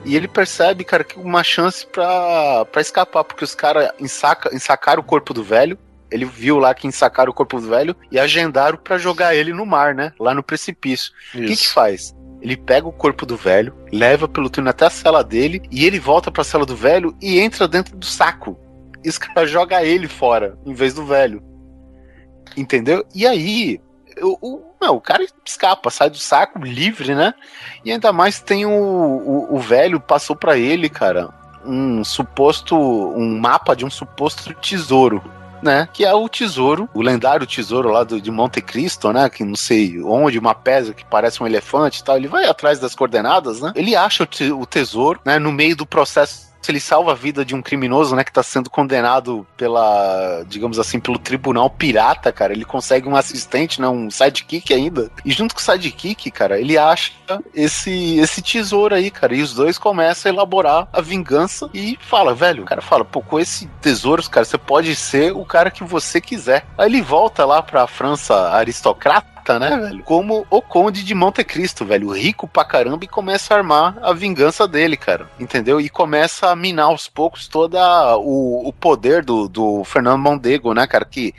E 0.05 0.15
ele 0.15 0.27
percebe, 0.27 0.83
cara, 0.83 1.03
que 1.03 1.17
uma 1.17 1.43
chance 1.43 1.83
pra, 1.87 2.63
pra 2.65 2.79
escapar, 2.79 3.23
porque 3.23 3.43
os 3.43 3.55
caras 3.55 3.89
ensaca, 3.99 4.55
ensacaram 4.55 5.01
o 5.01 5.03
corpo 5.03 5.33
do 5.33 5.43
velho. 5.43 5.79
Ele 6.11 6.25
viu 6.25 6.59
lá 6.59 6.75
que 6.75 6.85
ensacaram 6.85 7.31
o 7.31 7.33
corpo 7.33 7.59
do 7.59 7.69
velho 7.69 7.95
e 8.11 8.19
agendaram 8.19 8.77
para 8.77 8.99
jogar 8.99 9.33
ele 9.33 9.51
no 9.51 9.65
mar, 9.65 9.95
né? 9.95 10.13
Lá 10.19 10.31
no 10.31 10.43
precipício. 10.43 11.11
O 11.33 11.39
que 11.39 11.55
que 11.55 11.67
faz? 11.67 12.15
Ele 12.39 12.55
pega 12.55 12.87
o 12.87 12.93
corpo 12.93 13.25
do 13.25 13.35
velho, 13.35 13.73
leva 13.91 14.27
pelo 14.27 14.47
túnel 14.47 14.69
até 14.69 14.85
a 14.85 14.91
cela 14.91 15.23
dele 15.23 15.63
e 15.71 15.87
ele 15.87 15.99
volta 15.99 16.31
para 16.31 16.43
a 16.43 16.45
cela 16.45 16.67
do 16.67 16.75
velho 16.75 17.17
e 17.19 17.39
entra 17.39 17.67
dentro 17.67 17.97
do 17.97 18.05
saco 18.05 18.59
os 19.09 19.17
caras 19.17 19.49
jogam 19.49 19.79
ele 19.79 20.07
fora, 20.07 20.57
em 20.65 20.73
vez 20.73 20.93
do 20.93 21.05
velho. 21.05 21.41
Entendeu? 22.57 23.05
E 23.13 23.27
aí, 23.27 23.81
o, 24.21 24.37
o, 24.41 24.75
não, 24.81 24.95
o 24.95 25.01
cara 25.01 25.25
escapa, 25.45 25.89
sai 25.89 26.09
do 26.09 26.17
saco 26.17 26.59
livre, 26.59 27.13
né? 27.15 27.33
E 27.83 27.91
ainda 27.91 28.13
mais 28.13 28.39
tem 28.39 28.65
o, 28.65 28.71
o, 28.71 29.55
o 29.55 29.59
velho 29.59 29.99
passou 29.99 30.35
para 30.35 30.57
ele, 30.57 30.89
cara, 30.89 31.29
um 31.65 32.03
suposto, 32.03 32.75
um 32.75 33.39
mapa 33.39 33.75
de 33.75 33.85
um 33.85 33.89
suposto 33.89 34.53
tesouro. 34.55 35.23
Né, 35.63 35.89
que 35.91 36.05
é 36.05 36.13
o 36.13 36.29
tesouro, 36.29 36.87
o 36.93 37.01
lendário 37.01 37.47
tesouro 37.47 37.89
lá 37.89 38.03
do, 38.03 38.21
de 38.21 38.29
Monte 38.29 38.61
Cristo, 38.61 39.11
né? 39.11 39.27
Que 39.29 39.43
não 39.43 39.55
sei 39.55 39.99
onde, 40.03 40.37
uma 40.37 40.53
pedra 40.53 40.93
que 40.93 41.03
parece 41.03 41.41
um 41.41 41.47
elefante 41.47 42.01
e 42.01 42.03
tal. 42.03 42.17
Ele 42.17 42.27
vai 42.27 42.45
atrás 42.45 42.77
das 42.77 42.93
coordenadas, 42.93 43.61
né? 43.61 43.71
Ele 43.73 43.95
acha 43.95 44.23
o, 44.23 44.25
te, 44.27 44.51
o 44.51 44.63
tesouro, 44.63 45.19
né? 45.25 45.39
No 45.39 45.51
meio 45.51 45.75
do 45.75 45.83
processo 45.83 46.44
ele 46.71 46.79
salva 46.79 47.11
a 47.11 47.15
vida 47.15 47.43
de 47.45 47.55
um 47.55 47.61
criminoso, 47.61 48.15
né, 48.15 48.23
que 48.23 48.31
tá 48.31 48.43
sendo 48.43 48.69
condenado 48.69 49.45
pela, 49.57 50.43
digamos 50.47 50.79
assim, 50.79 50.99
pelo 50.99 51.19
tribunal 51.19 51.69
pirata, 51.69 52.31
cara. 52.31 52.53
Ele 52.53 52.65
consegue 52.65 53.07
um 53.07 53.15
assistente, 53.15 53.81
né, 53.81 53.87
um 53.87 54.09
sidekick 54.09 54.73
ainda. 54.73 55.09
E 55.23 55.31
junto 55.31 55.53
com 55.53 55.61
o 55.61 55.63
sidekick, 55.63 56.29
cara, 56.31 56.59
ele 56.59 56.77
acha 56.77 57.11
esse 57.53 58.17
esse 58.17 58.41
tesouro 58.41 58.95
aí, 58.95 59.09
cara. 59.09 59.35
E 59.35 59.41
os 59.41 59.53
dois 59.53 59.77
começam 59.77 60.31
a 60.31 60.33
elaborar 60.33 60.87
a 60.91 61.01
vingança 61.01 61.69
e 61.73 61.97
fala, 62.01 62.33
velho, 62.33 62.63
o 62.63 62.65
cara 62.65 62.81
fala, 62.81 63.05
pô, 63.05 63.21
com 63.21 63.39
esse 63.39 63.67
tesouro, 63.81 64.27
cara, 64.29 64.45
você 64.45 64.57
pode 64.57 64.95
ser 64.95 65.31
o 65.33 65.45
cara 65.45 65.71
que 65.71 65.83
você 65.83 66.21
quiser. 66.21 66.65
Aí 66.77 66.87
ele 66.87 67.01
volta 67.01 67.45
lá 67.45 67.61
pra 67.61 67.87
França 67.87 68.49
aristocrata 68.51 69.34
né, 69.59 69.77
velho? 69.77 70.03
Como 70.03 70.45
o 70.49 70.61
Conde 70.61 71.03
de 71.03 71.13
Monte 71.13 71.43
Cristo, 71.43 71.85
velho. 71.85 72.11
Rico 72.11 72.47
pra 72.47 72.65
caramba 72.65 73.05
e 73.05 73.07
começa 73.07 73.53
a 73.53 73.57
armar 73.57 73.97
a 74.01 74.13
vingança 74.13 74.67
dele, 74.67 74.97
cara. 74.97 75.29
Entendeu? 75.39 75.79
E 75.79 75.89
começa 75.89 76.49
a 76.49 76.55
minar 76.55 76.85
aos 76.85 77.07
poucos 77.07 77.47
todo 77.47 77.77
o, 78.19 78.67
o 78.67 78.73
poder 78.73 79.23
do, 79.23 79.47
do 79.47 79.83
Fernando 79.83 80.19
Mondego, 80.19 80.73
né, 80.73 80.87
cara? 80.87 81.05
Que 81.05 81.33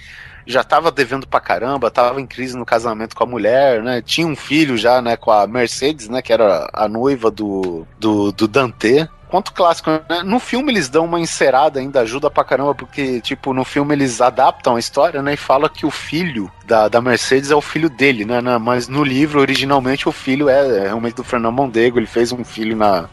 já 0.46 0.62
tava 0.62 0.92
devendo 0.92 1.26
pra 1.26 1.40
caramba, 1.40 1.90
tava 1.90 2.20
em 2.20 2.26
crise 2.26 2.56
no 2.56 2.64
casamento 2.64 3.16
com 3.16 3.24
a 3.24 3.26
mulher, 3.26 3.82
né? 3.82 4.00
Tinha 4.00 4.26
um 4.26 4.36
filho 4.36 4.78
já, 4.78 5.02
né, 5.02 5.16
com 5.16 5.32
a 5.32 5.46
Mercedes, 5.46 6.08
né, 6.08 6.22
que 6.22 6.32
era 6.32 6.70
a 6.72 6.88
noiva 6.88 7.30
do, 7.30 7.84
do, 7.98 8.30
do 8.30 8.46
Dante 8.46 9.08
quanto 9.28 9.52
clássico, 9.52 9.90
né? 9.90 10.22
No 10.24 10.38
filme 10.38 10.72
eles 10.72 10.88
dão 10.88 11.04
uma 11.04 11.20
encerada 11.20 11.80
ainda, 11.80 12.00
ajuda 12.00 12.30
pra 12.30 12.44
caramba, 12.44 12.74
porque, 12.74 13.20
tipo, 13.20 13.52
no 13.52 13.64
filme 13.64 13.94
eles 13.94 14.20
adaptam 14.20 14.76
a 14.76 14.78
história, 14.78 15.22
né? 15.22 15.34
E 15.34 15.36
fala 15.36 15.68
que 15.68 15.84
o 15.84 15.90
filho 15.90 16.50
da, 16.64 16.88
da 16.88 17.00
Mercedes 17.00 17.50
é 17.50 17.54
o 17.54 17.60
filho 17.60 17.88
dele, 17.90 18.24
né? 18.24 18.40
Mas 18.58 18.88
no 18.88 19.02
livro, 19.02 19.40
originalmente, 19.40 20.08
o 20.08 20.12
filho 20.12 20.48
é, 20.48 20.78
é 20.78 20.82
realmente 20.82 21.16
do 21.16 21.24
Fernando 21.24 21.54
Mondego, 21.54 21.98
ele 21.98 22.06
fez 22.06 22.32
um 22.32 22.44
filho 22.44 22.76
na, 22.76 23.08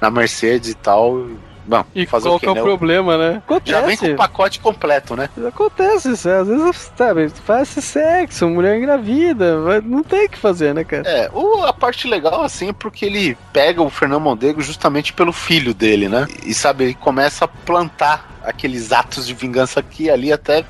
na 0.00 0.10
Mercedes 0.10 0.70
e 0.70 0.74
tal. 0.74 1.26
Bom, 1.68 1.84
e 1.94 2.06
qual 2.06 2.22
o 2.34 2.40
que 2.40 2.46
é 2.46 2.50
o 2.50 2.54
né? 2.54 2.62
problema, 2.62 3.18
né? 3.18 3.42
Acontece. 3.44 3.70
Já 3.70 3.80
vem 3.82 3.94
com 3.94 4.06
o 4.06 4.16
pacote 4.16 4.58
completo, 4.58 5.14
né? 5.14 5.28
Acontece 5.46 6.12
isso, 6.12 6.26
às 6.26 6.48
vezes, 6.48 6.90
sabe, 6.96 7.28
faz 7.28 7.68
sexo, 7.68 8.48
mulher 8.48 8.78
engravida, 8.78 9.82
não 9.82 10.02
tem 10.02 10.24
o 10.24 10.28
que 10.30 10.38
fazer, 10.38 10.74
né, 10.74 10.82
cara? 10.82 11.06
É, 11.06 11.30
o, 11.30 11.62
a 11.66 11.72
parte 11.74 12.08
legal, 12.08 12.42
assim, 12.42 12.70
é 12.70 12.72
porque 12.72 13.04
ele 13.04 13.36
pega 13.52 13.82
o 13.82 13.90
Fernando 13.90 14.22
Mondego 14.22 14.62
justamente 14.62 15.12
pelo 15.12 15.30
filho 15.30 15.74
dele, 15.74 16.08
né? 16.08 16.26
E, 16.42 16.54
sabe, 16.54 16.84
ele 16.84 16.94
começa 16.94 17.44
a 17.44 17.48
plantar 17.48 18.40
aqueles 18.42 18.90
atos 18.90 19.26
de 19.26 19.34
vingança 19.34 19.80
aqui 19.80 20.08
ali 20.08 20.32
até 20.32 20.64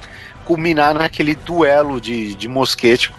culminar 0.45 0.95
naquele 0.95 1.37
duelo 1.37 2.01
de, 2.01 2.35
de 2.35 2.49
mosquete 2.49 3.15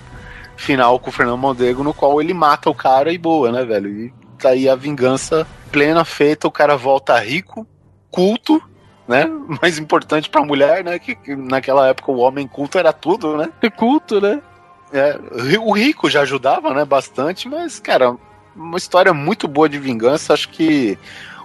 final 0.57 0.99
com 0.99 1.09
o 1.09 1.13
Fernando 1.13 1.37
Mondego, 1.37 1.81
no 1.81 1.93
qual 1.93 2.19
ele 2.19 2.33
mata 2.33 2.69
o 2.69 2.75
cara 2.75 3.13
e 3.13 3.17
boa, 3.17 3.53
né, 3.53 3.63
velho? 3.63 3.89
E 3.89 4.13
tá 4.37 4.49
aí 4.49 4.67
a 4.67 4.75
vingança 4.75 5.47
plena 5.71 6.03
feita, 6.05 6.47
o 6.47 6.51
cara 6.51 6.75
volta 6.75 7.17
rico, 7.19 7.67
culto, 8.11 8.61
né? 9.07 9.25
Mais 9.61 9.77
importante 9.77 10.29
pra 10.29 10.43
mulher, 10.43 10.83
né? 10.83 10.99
Que, 10.99 11.15
que 11.15 11.35
naquela 11.35 11.87
época 11.87 12.11
o 12.11 12.17
homem 12.17 12.47
culto 12.47 12.77
era 12.77 12.93
tudo, 12.93 13.37
né? 13.37 13.49
Culto, 13.75 14.19
né? 14.21 14.41
É, 14.91 15.19
o 15.59 15.71
rico 15.71 16.09
já 16.09 16.21
ajudava, 16.21 16.73
né? 16.73 16.83
Bastante, 16.83 17.47
mas, 17.47 17.79
cara, 17.79 18.15
uma 18.55 18.77
história 18.77 19.13
muito 19.13 19.47
boa 19.47 19.69
de 19.69 19.77
vingança. 19.77 20.33
Acho 20.33 20.49
que 20.49 20.97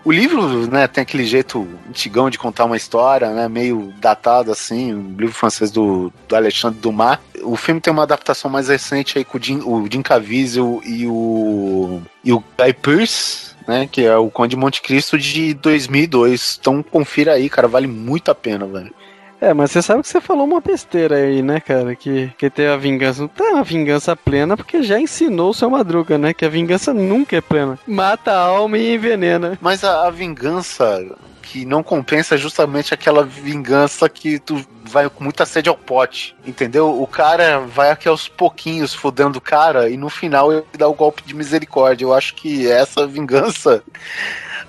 o 0.04 0.12
livro, 0.12 0.66
né, 0.70 0.86
tem 0.86 1.00
aquele 1.00 1.24
jeito 1.24 1.66
antigão 1.88 2.28
de 2.28 2.38
contar 2.38 2.66
uma 2.66 2.76
história, 2.76 3.30
né, 3.30 3.48
meio 3.48 3.92
datado 3.98 4.52
assim, 4.52 4.92
um 4.92 5.16
livro 5.16 5.34
francês 5.34 5.70
do, 5.70 6.12
do 6.28 6.36
Alexandre 6.36 6.78
Dumas. 6.78 7.18
O 7.42 7.56
filme 7.56 7.80
tem 7.80 7.90
uma 7.90 8.02
adaptação 8.02 8.50
mais 8.50 8.68
recente 8.68 9.16
aí 9.16 9.24
com 9.24 9.38
o 9.38 9.42
Jim, 9.42 9.62
o 9.64 9.86
Jim 9.90 10.02
Caviezel 10.02 10.82
e 10.84 11.06
o, 11.06 12.02
e 12.22 12.34
o 12.34 12.44
Guy 12.58 12.74
Pearce, 12.74 13.53
né? 13.66 13.88
Que 13.90 14.04
é 14.04 14.16
o 14.16 14.30
Conde 14.30 14.56
Monte 14.56 14.82
Cristo 14.82 15.18
de 15.18 15.54
2002. 15.54 16.58
Então 16.60 16.82
confira 16.82 17.32
aí, 17.32 17.48
cara, 17.48 17.68
vale 17.68 17.86
muito 17.86 18.30
a 18.30 18.34
pena, 18.34 18.66
velho. 18.66 18.92
É, 19.40 19.52
mas 19.52 19.72
você 19.72 19.82
sabe 19.82 20.00
que 20.00 20.08
você 20.08 20.22
falou 20.22 20.46
uma 20.46 20.60
besteira 20.60 21.16
aí, 21.16 21.42
né, 21.42 21.60
cara? 21.60 21.94
Que, 21.94 22.32
que 22.38 22.48
ter 22.48 22.68
a 22.68 22.78
vingança. 22.78 23.20
Não 23.20 23.28
tem 23.28 23.52
uma 23.52 23.62
vingança 23.62 24.16
plena, 24.16 24.56
porque 24.56 24.82
já 24.82 24.98
ensinou 24.98 25.50
o 25.50 25.54
seu 25.54 25.68
Madruga, 25.68 26.16
né? 26.16 26.32
Que 26.32 26.46
a 26.46 26.48
vingança 26.48 26.94
nunca 26.94 27.36
é 27.36 27.42
plena. 27.42 27.78
Mata 27.86 28.32
a 28.32 28.40
alma 28.40 28.78
e 28.78 28.94
envenena. 28.94 29.58
Mas 29.60 29.84
a, 29.84 30.06
a 30.06 30.10
vingança 30.10 31.04
que 31.44 31.64
não 31.64 31.82
compensa 31.82 32.36
justamente 32.36 32.94
aquela 32.94 33.22
vingança 33.22 34.08
que 34.08 34.38
tu 34.38 34.64
vai 34.82 35.08
com 35.08 35.22
muita 35.22 35.44
sede 35.44 35.68
ao 35.68 35.76
pote, 35.76 36.34
entendeu? 36.46 37.00
O 37.00 37.06
cara 37.06 37.60
vai 37.60 37.90
aqui 37.90 38.08
aos 38.08 38.26
pouquinhos 38.26 38.94
fodendo 38.94 39.38
o 39.38 39.42
cara 39.42 39.90
e 39.90 39.96
no 39.96 40.08
final 40.08 40.52
ele 40.52 40.64
dá 40.76 40.88
o 40.88 40.94
golpe 40.94 41.22
de 41.22 41.34
misericórdia. 41.34 42.04
Eu 42.04 42.14
acho 42.14 42.34
que 42.34 42.66
essa 42.66 43.06
vingança, 43.06 43.82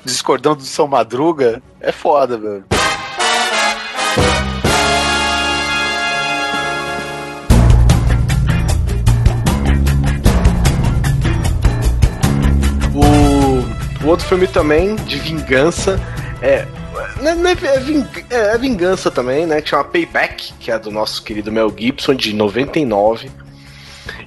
discordando 0.03 0.57
do 0.57 0.65
São 0.65 0.88
Madruga, 0.88 1.64
é 1.80 1.91
foda, 1.91 2.38
velho. 2.38 2.65
O 14.03 14.07
outro 14.07 14.27
filme 14.27 14.45
também, 14.45 14.95
de 14.97 15.18
vingança, 15.18 15.99
é. 16.41 16.67
É, 17.21 17.67
é, 17.67 17.79
ving, 17.79 18.07
é, 18.29 18.35
é, 18.53 18.57
vingança 18.57 19.11
também, 19.11 19.45
né? 19.45 19.61
Que 19.61 19.69
chama 19.69 19.83
Payback, 19.83 20.53
que 20.59 20.71
é 20.71 20.79
do 20.79 20.91
nosso 20.91 21.23
querido 21.23 21.51
Mel 21.51 21.73
Gibson, 21.75 22.13
de 22.13 22.33
99. 22.33 23.29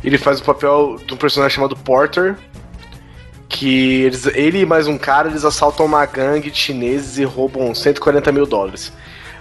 Ele 0.02 0.18
faz 0.18 0.40
o 0.40 0.44
papel 0.44 0.96
de 1.06 1.14
um 1.14 1.16
personagem 1.16 1.56
chamado 1.56 1.76
Porter, 1.76 2.36
que 3.48 4.02
eles, 4.02 4.26
ele 4.26 4.60
e 4.60 4.66
mais 4.66 4.86
um 4.86 4.98
cara, 4.98 5.28
eles 5.28 5.44
assaltam 5.44 5.86
uma 5.86 6.04
gangue 6.04 6.50
de 6.50 6.58
chineses 6.58 7.18
e 7.18 7.24
roubam 7.24 7.74
140 7.74 8.30
mil 8.32 8.46
dólares. 8.46 8.92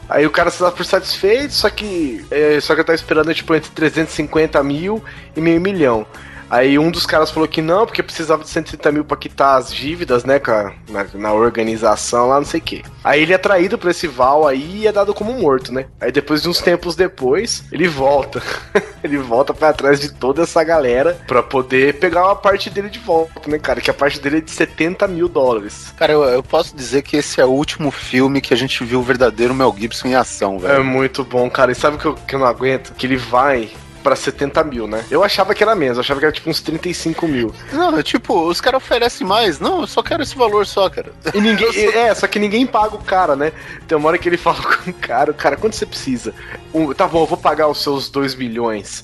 Aí 0.10 0.26
o 0.26 0.32
cara 0.32 0.50
se 0.50 0.62
dá 0.62 0.72
por 0.72 0.86
satisfeito, 0.86 1.54
só 1.54 1.70
que 1.70 2.26
é, 2.32 2.60
só 2.62 2.76
que 2.76 2.84
tá 2.84 2.94
esperando 2.94 3.34
tipo 3.34 3.54
entre 3.54 3.70
350 3.72 4.64
mil 4.64 5.04
e 5.36 5.42
meio 5.42 5.60
milhão. 5.60 6.06
Aí 6.50 6.80
um 6.80 6.90
dos 6.90 7.06
caras 7.06 7.30
falou 7.30 7.48
que 7.48 7.62
não, 7.62 7.86
porque 7.86 8.02
precisava 8.02 8.44
de 8.44 8.50
130 8.50 8.92
mil 8.92 9.06
pra 9.06 9.18
quitar 9.18 9.58
as 9.58 9.74
dívidas, 9.74 10.24
né, 10.24 10.40
cara? 10.40 10.74
Na, 10.90 11.06
na, 11.14 11.34
organização 11.34 12.30
lá, 12.30 12.38
não 12.38 12.46
sei 12.46 12.60
o 12.60 12.64
quê. 12.64 12.84
Aí 13.04 13.22
ele 13.22 13.34
é 13.34 13.38
traído 13.38 13.78
por 13.78 13.90
esse 13.90 14.08
Val 14.08 14.48
aí 14.48 14.82
e 14.82 14.88
é 14.88 14.92
dado 14.92 15.14
como 15.14 15.34
morto, 15.34 15.74
né? 15.74 15.86
Aí 16.00 16.12
depois 16.12 16.42
de 16.42 16.50
uns 16.50 16.60
tempos 16.62 16.96
depois, 16.96 17.64
ele 17.72 17.88
volta. 17.88 18.42
ele 19.04 19.18
volta 19.18 19.54
para 19.54 19.74
trás 19.74 20.00
de 20.00 20.12
toda 20.12 20.44
essa 20.44 20.64
galera 20.64 21.20
pra 21.28 21.44
poder 21.44 22.00
pegar 22.00 22.26
uma 22.26 22.36
parte 22.36 22.70
dele 22.70 22.90
de 22.90 23.00
volta, 23.00 23.50
né, 23.50 23.60
cara? 23.60 23.82
Que 23.82 23.92
a 23.92 23.94
parte 23.94 24.20
dele 24.20 24.38
é 24.38 24.42
de 24.42 24.52
70 24.52 25.08
mil 25.08 25.28
dólares. 25.28 25.94
Cara, 25.98 26.14
eu, 26.14 26.24
eu 26.24 26.44
posso 26.44 26.76
dizer 26.76 27.02
que 27.02 27.18
esse 27.18 27.42
é 27.42 27.46
o 27.46 27.50
último 27.50 27.92
filme 27.92 28.42
que 28.42 28.54
a 28.54 28.58
gente 28.58 28.84
viu 28.84 29.00
o 29.00 29.04
verdadeiro 29.04 29.54
Mel 29.54 29.76
Gibson 29.78 30.08
em 30.08 30.16
ação, 30.16 30.60
velho. 30.60 30.76
É 30.76 30.84
muito 30.84 31.24
bom, 31.24 31.50
cara. 31.50 31.72
E 31.72 31.76
sabe 31.76 31.98
o 31.98 32.16
que 32.16 32.22
que 32.26 32.36
eu 32.36 32.40
não 32.40 32.48
aguento? 32.48 32.94
Que 32.94 33.06
ele 33.06 33.18
vai 33.18 33.70
pra 34.08 34.16
70 34.16 34.64
mil, 34.64 34.88
né? 34.88 35.04
Eu 35.12 35.22
achava 35.22 35.54
que 35.54 35.62
era 35.62 35.76
menos, 35.76 35.98
eu 35.98 36.02
achava 36.02 36.18
que 36.22 36.26
era 36.26 36.32
tipo 36.32 36.50
uns 36.50 36.62
35 36.62 37.28
mil. 37.28 37.54
Não, 37.74 38.02
tipo, 38.02 38.48
os 38.48 38.62
caras 38.62 38.82
oferecem 38.82 39.28
mais. 39.28 39.60
Não, 39.60 39.82
eu 39.82 39.88
só 39.88 40.02
quero 40.02 40.24
esse 40.24 40.34
valor 40.34 40.66
só, 40.66 40.90
cara. 40.90 41.12
E 41.34 41.42
ninguém. 41.42 41.68
é, 41.94 42.16
só 42.16 42.26
que 42.26 42.40
ninguém 42.40 42.66
paga 42.66 42.96
o 42.96 43.04
cara, 43.04 43.36
né? 43.36 43.52
Tem 43.86 43.98
uma 43.98 44.08
hora 44.08 44.18
que 44.18 44.30
ele 44.30 44.38
fala 44.40 44.62
com 44.62 44.92
o 44.92 44.94
cara, 44.94 45.34
cara, 45.34 45.58
quanto 45.58 45.76
você 45.76 45.86
precisa? 45.86 46.34
Um, 46.74 46.94
tá 46.94 47.06
bom, 47.06 47.24
eu 47.24 47.26
vou 47.26 47.38
pagar 47.38 47.68
os 47.68 47.84
seus 47.84 48.10
2 48.10 48.36
milhões. 48.36 49.04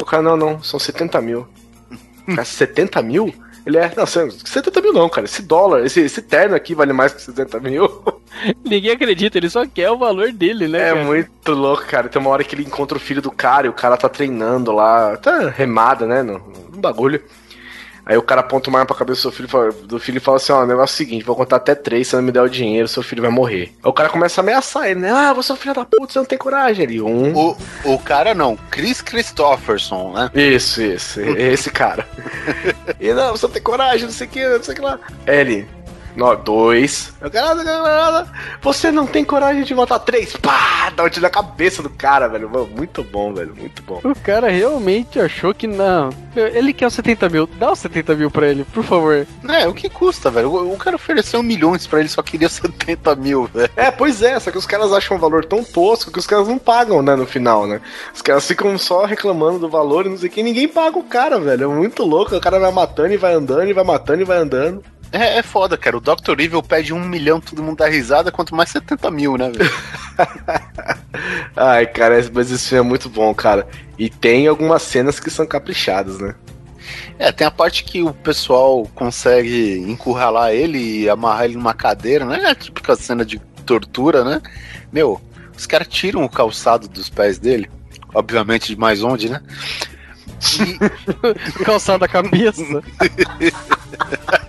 O 0.00 0.04
cara, 0.04 0.22
não, 0.22 0.36
não, 0.36 0.62
são 0.62 0.78
70 0.78 1.20
mil. 1.20 1.48
Cara, 2.26 2.44
70 2.44 3.02
mil? 3.02 3.34
Ele 3.66 3.76
é, 3.76 3.92
não, 3.96 4.06
70 4.06 4.80
mil 4.80 4.92
não, 4.92 5.08
cara. 5.10 5.26
Esse 5.26 5.42
dólar, 5.42 5.84
esse, 5.84 6.00
esse 6.00 6.22
terno 6.22 6.54
aqui 6.54 6.74
vale 6.74 6.92
mais 6.92 7.12
que 7.12 7.20
70 7.20 7.60
mil. 7.60 7.86
Ninguém 8.64 8.92
acredita, 8.92 9.38
ele 9.38 9.50
só 9.50 9.66
quer 9.66 9.90
o 9.90 9.98
valor 9.98 10.32
dele, 10.32 10.68
né? 10.68 10.90
É 10.90 10.92
cara? 10.92 11.04
muito 11.04 11.52
louco, 11.52 11.84
cara. 11.86 12.08
Tem 12.08 12.20
uma 12.20 12.30
hora 12.30 12.44
que 12.44 12.54
ele 12.54 12.64
encontra 12.64 12.96
o 12.96 13.00
filho 13.00 13.22
do 13.22 13.30
cara 13.30 13.66
e 13.66 13.70
o 13.70 13.74
cara 13.74 13.96
tá 13.96 14.08
treinando 14.08 14.72
lá, 14.72 15.16
tá 15.16 15.48
remada, 15.50 16.06
né? 16.06 16.22
No, 16.22 16.38
no 16.72 16.78
bagulho. 16.78 17.22
Aí 18.06 18.18
o 18.18 18.22
cara 18.22 18.42
aponta 18.42 18.68
uma 18.68 18.80
arma 18.80 18.86
pra 18.86 18.96
cabeça 18.96 19.22
do, 19.22 19.32
filho, 19.32 19.48
do 19.84 19.98
filho 19.98 20.18
e 20.18 20.20
fala 20.20 20.36
assim: 20.36 20.52
Ó, 20.52 20.62
o 20.62 20.66
negócio 20.66 20.92
é 20.92 20.94
o 20.94 20.96
seguinte, 20.98 21.24
vou 21.24 21.34
contar 21.34 21.56
até 21.56 21.74
três, 21.74 22.08
se 22.08 22.14
não 22.14 22.22
me 22.22 22.30
der 22.30 22.42
o 22.42 22.48
dinheiro, 22.48 22.86
seu 22.86 23.02
filho 23.02 23.22
vai 23.22 23.30
morrer. 23.30 23.72
Aí 23.82 23.88
o 23.88 23.92
cara 23.92 24.10
começa 24.10 24.40
a 24.40 24.42
ameaçar 24.42 24.90
ele, 24.90 25.00
né? 25.00 25.10
Ah, 25.10 25.32
você 25.32 25.50
é 25.50 25.54
um 25.54 25.58
filho 25.58 25.74
da 25.74 25.86
puta, 25.86 26.12
você 26.12 26.18
não 26.18 26.26
tem 26.26 26.36
coragem. 26.36 26.82
Ele, 26.82 27.00
um. 27.00 27.34
O, 27.34 27.56
o 27.84 27.98
cara 27.98 28.34
não, 28.34 28.58
Chris 28.70 29.00
Christopherson, 29.00 30.12
né? 30.12 30.30
Isso, 30.34 30.82
isso, 30.82 31.20
esse 31.38 31.70
cara. 31.70 32.06
e 33.00 33.10
não, 33.14 33.30
você 33.30 33.46
não 33.46 33.52
tem 33.52 33.62
coragem, 33.62 34.04
não 34.04 34.12
sei 34.12 34.26
o 34.26 34.30
que, 34.30 34.46
não 34.46 34.62
sei 34.62 34.74
o 34.74 34.76
que 34.76 34.82
lá. 34.82 35.00
Ele, 35.26 35.66
no, 36.16 36.34
dois. 36.36 37.12
Você 38.62 38.90
não 38.90 39.06
tem 39.06 39.24
coragem 39.24 39.62
de 39.64 39.74
matar 39.74 39.98
três. 39.98 40.36
Pá! 40.36 40.90
Dá 40.94 41.04
um 41.04 41.08
tiro 41.08 41.22
na 41.22 41.30
cabeça 41.30 41.82
do 41.82 41.90
cara, 41.90 42.28
velho. 42.28 42.48
Muito 42.74 43.02
bom, 43.02 43.32
velho. 43.34 43.54
Muito 43.56 43.82
bom. 43.82 44.00
O 44.04 44.14
cara 44.14 44.48
realmente 44.48 45.18
achou 45.18 45.54
que 45.54 45.66
não. 45.66 46.10
Ele 46.36 46.72
quer 46.72 46.86
os 46.86 46.94
70 46.94 47.28
mil. 47.28 47.46
Dá 47.58 47.72
os 47.72 47.78
70 47.78 48.14
mil 48.14 48.30
pra 48.30 48.48
ele, 48.48 48.64
por 48.64 48.84
favor. 48.84 49.26
É, 49.48 49.66
o 49.66 49.74
que 49.74 49.88
custa, 49.88 50.30
velho? 50.30 50.72
O 50.72 50.76
cara 50.76 50.96
ofereceu 50.96 51.42
milhões 51.42 51.86
pra 51.86 52.00
ele, 52.00 52.08
só 52.08 52.22
queria 52.22 52.48
70 52.50 53.14
mil, 53.16 53.46
velho. 53.52 53.70
É, 53.76 53.90
pois 53.90 54.22
é. 54.22 54.38
Só 54.38 54.50
que 54.50 54.58
os 54.58 54.66
caras 54.66 54.92
acham 54.92 55.16
um 55.16 55.20
valor 55.20 55.44
tão 55.44 55.62
tosco 55.64 56.12
que 56.12 56.18
os 56.18 56.26
caras 56.26 56.48
não 56.48 56.58
pagam, 56.58 57.02
né, 57.02 57.16
no 57.16 57.26
final, 57.26 57.66
né? 57.66 57.80
Os 58.14 58.22
caras 58.22 58.46
ficam 58.46 58.76
só 58.78 59.04
reclamando 59.04 59.58
do 59.58 59.68
valor 59.68 60.06
e 60.06 60.08
não 60.08 60.16
sei 60.16 60.28
o 60.28 60.32
que. 60.32 60.42
Ninguém 60.42 60.68
paga 60.68 60.98
o 60.98 61.04
cara, 61.04 61.38
velho. 61.38 61.64
É 61.64 61.74
muito 61.74 62.04
louco. 62.04 62.34
O 62.34 62.40
cara 62.40 62.58
vai 62.58 62.70
matando 62.72 63.12
e 63.12 63.16
vai 63.16 63.34
andando 63.34 63.68
e 63.68 63.72
vai 63.72 63.84
matando 63.84 64.20
e 64.22 64.24
vai 64.24 64.38
andando. 64.38 64.82
É, 65.14 65.38
é 65.38 65.42
foda, 65.44 65.78
cara. 65.78 65.96
O 65.96 66.00
Dr. 66.00 66.40
Evil 66.40 66.60
pede 66.60 66.92
um 66.92 66.98
milhão, 66.98 67.40
todo 67.40 67.62
mundo 67.62 67.76
dá 67.76 67.86
risada, 67.86 68.32
quanto 68.32 68.52
mais 68.52 68.70
70 68.70 69.12
mil, 69.12 69.38
né, 69.38 69.48
velho? 69.48 69.70
Ai, 71.54 71.86
cara, 71.86 72.16
mas 72.32 72.50
esse 72.50 72.70
filme 72.70 72.84
é 72.84 72.88
muito 72.88 73.08
bom, 73.08 73.32
cara. 73.32 73.64
E 73.96 74.10
tem 74.10 74.48
algumas 74.48 74.82
cenas 74.82 75.20
que 75.20 75.30
são 75.30 75.46
caprichadas, 75.46 76.18
né? 76.18 76.34
É, 77.16 77.30
tem 77.30 77.46
a 77.46 77.50
parte 77.50 77.84
que 77.84 78.02
o 78.02 78.12
pessoal 78.12 78.90
consegue 78.92 79.78
encurralar 79.88 80.50
ele 80.50 81.02
e 81.02 81.08
amarrar 81.08 81.44
ele 81.44 81.54
numa 81.54 81.74
cadeira, 81.74 82.24
né? 82.24 82.40
É 82.42 82.50
a 82.50 82.54
típica 82.56 82.96
cena 82.96 83.24
de 83.24 83.38
tortura, 83.64 84.24
né? 84.24 84.42
Meu, 84.92 85.20
os 85.56 85.64
caras 85.64 85.86
tiram 85.86 86.24
o 86.24 86.28
calçado 86.28 86.88
dos 86.88 87.08
pés 87.08 87.38
dele, 87.38 87.70
obviamente 88.12 88.66
de 88.66 88.76
mais 88.76 89.04
onde, 89.04 89.28
né? 89.28 89.40
E... 90.58 91.62
calçado 91.64 92.00
da 92.00 92.08
cabeça. 92.08 92.64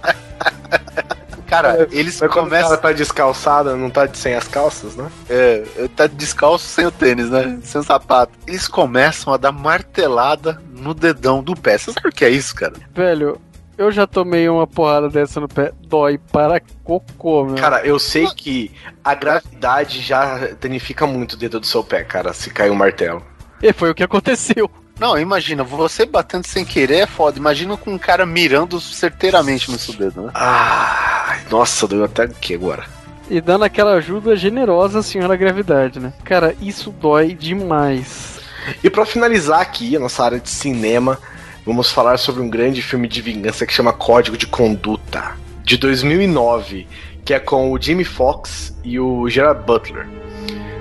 Cara, 1.55 1.87
eles 1.91 2.19
Mas 2.19 2.31
quando 2.31 2.45
começam. 2.45 2.67
o 2.67 2.69
cara 2.69 2.81
tá 2.81 2.91
descalçado, 2.91 3.77
não 3.77 3.89
tá 3.89 4.07
sem 4.13 4.35
as 4.35 4.47
calças, 4.47 4.95
né? 4.95 5.09
É, 5.29 5.63
tá 5.95 6.05
descalço 6.05 6.65
sem 6.67 6.85
o 6.85 6.91
tênis, 6.91 7.29
né? 7.29 7.59
Sem 7.63 7.79
o 7.79 7.83
sapato. 7.83 8.33
Eles 8.45 8.67
começam 8.67 9.33
a 9.33 9.37
dar 9.37 9.51
martelada 9.51 10.61
no 10.69 10.93
dedão 10.93 11.41
do 11.41 11.55
pé. 11.55 11.77
Você 11.77 11.93
sabe 11.93 12.09
o 12.09 12.11
que 12.11 12.25
é 12.25 12.29
isso, 12.29 12.53
cara? 12.55 12.73
Velho, 12.93 13.39
eu 13.77 13.91
já 13.91 14.05
tomei 14.05 14.49
uma 14.49 14.67
porrada 14.67 15.09
dessa 15.09 15.39
no 15.39 15.47
pé. 15.47 15.71
Dói 15.87 16.17
para 16.17 16.61
cocô, 16.83 17.45
meu. 17.45 17.55
Cara, 17.55 17.85
eu 17.85 17.97
sei 17.99 18.27
que 18.35 18.71
a 19.03 19.13
gravidade 19.15 20.01
já 20.01 20.49
danifica 20.59 21.07
muito 21.07 21.33
o 21.33 21.37
dedo 21.37 21.59
do 21.59 21.65
seu 21.65 21.83
pé, 21.83 22.03
cara, 22.03 22.33
se 22.33 22.49
cair 22.49 22.69
um 22.69 22.75
martelo. 22.75 23.23
E 23.61 23.71
foi 23.71 23.89
o 23.89 23.95
que 23.95 24.03
aconteceu. 24.03 24.69
Não, 24.99 25.17
imagina, 25.19 25.63
você 25.63 26.05
batendo 26.05 26.47
sem 26.47 26.63
querer 26.63 26.99
é 26.99 27.05
foda. 27.05 27.37
Imagina 27.37 27.75
com 27.75 27.93
um 27.93 27.97
cara 27.97 28.25
mirando 28.25 28.79
certeiramente 28.79 29.69
no 29.69 29.77
seu 29.77 29.93
dedo, 29.93 30.21
né? 30.23 30.31
Ah, 30.33 31.37
nossa, 31.49 31.87
deu 31.87 32.03
até 32.03 32.23
aqui 32.23 32.53
agora. 32.55 32.85
E 33.29 33.41
dando 33.41 33.65
aquela 33.65 33.93
ajuda 33.95 34.35
generosa 34.35 34.99
à 34.99 35.03
senhora 35.03 35.35
gravidade, 35.35 35.99
né? 35.99 36.13
Cara, 36.23 36.55
isso 36.61 36.91
dói 36.91 37.33
demais. 37.33 38.39
E 38.83 38.89
pra 38.89 39.05
finalizar 39.05 39.59
aqui 39.59 39.95
a 39.95 39.99
nossa 39.99 40.23
área 40.23 40.39
de 40.39 40.49
cinema, 40.49 41.19
vamos 41.65 41.91
falar 41.91 42.17
sobre 42.17 42.41
um 42.41 42.49
grande 42.49 42.81
filme 42.81 43.07
de 43.07 43.21
vingança 43.21 43.65
que 43.65 43.73
chama 43.73 43.91
Código 43.91 44.37
de 44.37 44.47
Conduta, 44.47 45.35
de 45.63 45.77
2009, 45.77 46.87
que 47.23 47.33
é 47.33 47.39
com 47.39 47.71
o 47.71 47.81
Jimmy 47.81 48.03
Fox 48.03 48.75
e 48.83 48.99
o 48.99 49.27
Gerard 49.27 49.65
Butler. 49.65 50.07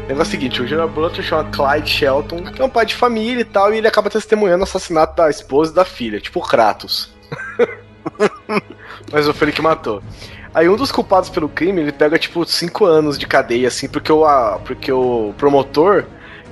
O 0.06 0.12
é 0.12 0.14
o 0.14 0.24
seguinte, 0.24 0.60
o 0.60 0.66
Gerard 0.66 0.92
Butler 0.92 1.22
chama 1.24 1.50
Clyde 1.50 1.88
Shelton, 1.88 2.44
que 2.44 2.60
é 2.60 2.64
um 2.64 2.68
pai 2.68 2.84
de 2.84 2.94
família 2.94 3.40
e 3.40 3.44
tal, 3.44 3.72
e 3.72 3.78
ele 3.78 3.88
acaba 3.88 4.10
testemunhando 4.10 4.60
o 4.60 4.64
assassinato 4.64 5.16
da 5.16 5.30
esposa 5.30 5.72
e 5.72 5.74
da 5.74 5.84
filha, 5.84 6.20
tipo 6.20 6.40
o 6.40 6.42
Kratos. 6.42 7.10
Mas 9.10 9.26
ele 9.26 9.52
que 9.52 9.62
matou. 9.62 10.02
Aí 10.52 10.68
um 10.68 10.76
dos 10.76 10.92
culpados 10.92 11.30
pelo 11.30 11.48
crime, 11.48 11.80
ele 11.80 11.90
pega 11.90 12.18
tipo 12.18 12.44
5 12.44 12.84
anos 12.84 13.18
de 13.18 13.26
cadeia, 13.26 13.66
assim, 13.66 13.88
porque 13.88 14.12
o, 14.12 14.24
a, 14.24 14.60
porque 14.64 14.92
o 14.92 15.34
promotor, 15.38 16.04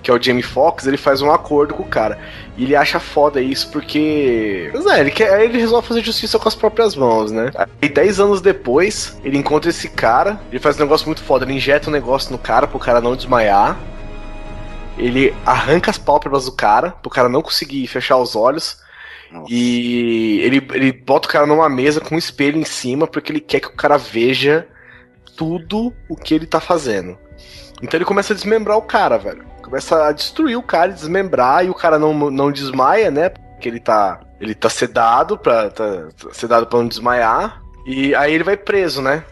que 0.02 0.10
é 0.10 0.14
o 0.14 0.20
Jamie 0.20 0.42
Foxx, 0.42 0.86
ele 0.86 0.96
faz 0.96 1.20
um 1.20 1.30
acordo 1.30 1.74
com 1.74 1.82
o 1.82 1.88
cara. 1.88 2.18
E 2.56 2.64
ele 2.64 2.76
acha 2.76 3.00
foda 3.00 3.40
isso 3.40 3.70
porque. 3.70 4.70
Mas 4.74 4.86
é, 4.86 5.00
ele, 5.00 5.10
quer, 5.10 5.42
ele 5.42 5.58
resolve 5.58 5.88
fazer 5.88 6.02
justiça 6.02 6.38
com 6.38 6.48
as 6.48 6.54
próprias 6.54 6.94
mãos, 6.94 7.32
né? 7.32 7.50
Aí 7.80 7.88
10 7.88 8.20
anos 8.20 8.40
depois, 8.40 9.18
ele 9.24 9.38
encontra 9.38 9.70
esse 9.70 9.88
cara, 9.88 10.38
ele 10.50 10.60
faz 10.60 10.76
um 10.76 10.80
negócio 10.80 11.06
muito 11.06 11.22
foda, 11.22 11.44
ele 11.44 11.54
injeta 11.54 11.88
um 11.88 11.92
negócio 11.92 12.30
no 12.30 12.38
cara 12.38 12.66
pro 12.66 12.78
cara 12.78 13.00
não 13.00 13.16
desmaiar. 13.16 13.78
Ele 14.98 15.34
arranca 15.46 15.90
as 15.90 15.96
pálpebras 15.96 16.44
do 16.44 16.52
cara, 16.52 16.90
pro 16.90 17.10
cara 17.10 17.28
não 17.28 17.40
conseguir 17.40 17.86
fechar 17.86 18.18
os 18.18 18.36
olhos. 18.36 18.82
Nossa. 19.30 19.46
E 19.50 20.40
ele, 20.42 20.66
ele 20.74 20.92
bota 20.92 21.26
o 21.26 21.30
cara 21.30 21.46
numa 21.46 21.68
mesa 21.70 22.02
com 22.02 22.14
um 22.14 22.18
espelho 22.18 22.58
em 22.58 22.64
cima, 22.64 23.06
porque 23.06 23.32
ele 23.32 23.40
quer 23.40 23.60
que 23.60 23.68
o 23.68 23.74
cara 23.74 23.96
veja 23.96 24.68
tudo 25.34 25.94
o 26.10 26.14
que 26.14 26.34
ele 26.34 26.46
tá 26.46 26.60
fazendo. 26.60 27.16
Então 27.82 27.98
ele 27.98 28.04
começa 28.04 28.32
a 28.32 28.36
desmembrar 28.36 28.78
o 28.78 28.82
cara, 28.82 29.18
velho. 29.18 29.44
Começa 29.62 30.06
a 30.06 30.12
destruir 30.12 30.56
o 30.56 30.62
cara, 30.62 30.92
desmembrar, 30.92 31.66
e 31.66 31.70
o 31.70 31.74
cara 31.74 31.98
não, 31.98 32.30
não 32.30 32.52
desmaia, 32.52 33.10
né? 33.10 33.28
Porque 33.28 33.68
ele 33.68 33.80
tá. 33.80 34.20
Ele 34.40 34.54
tá 34.54 34.68
sedado 34.68 35.36
pra. 35.36 35.68
Tá, 35.70 36.08
tá 36.08 36.28
sedado 36.32 36.66
pra 36.66 36.78
não 36.78 36.88
desmaiar. 36.88 37.60
E 37.84 38.14
aí 38.14 38.32
ele 38.32 38.44
vai 38.44 38.56
preso, 38.56 39.02
né? 39.02 39.24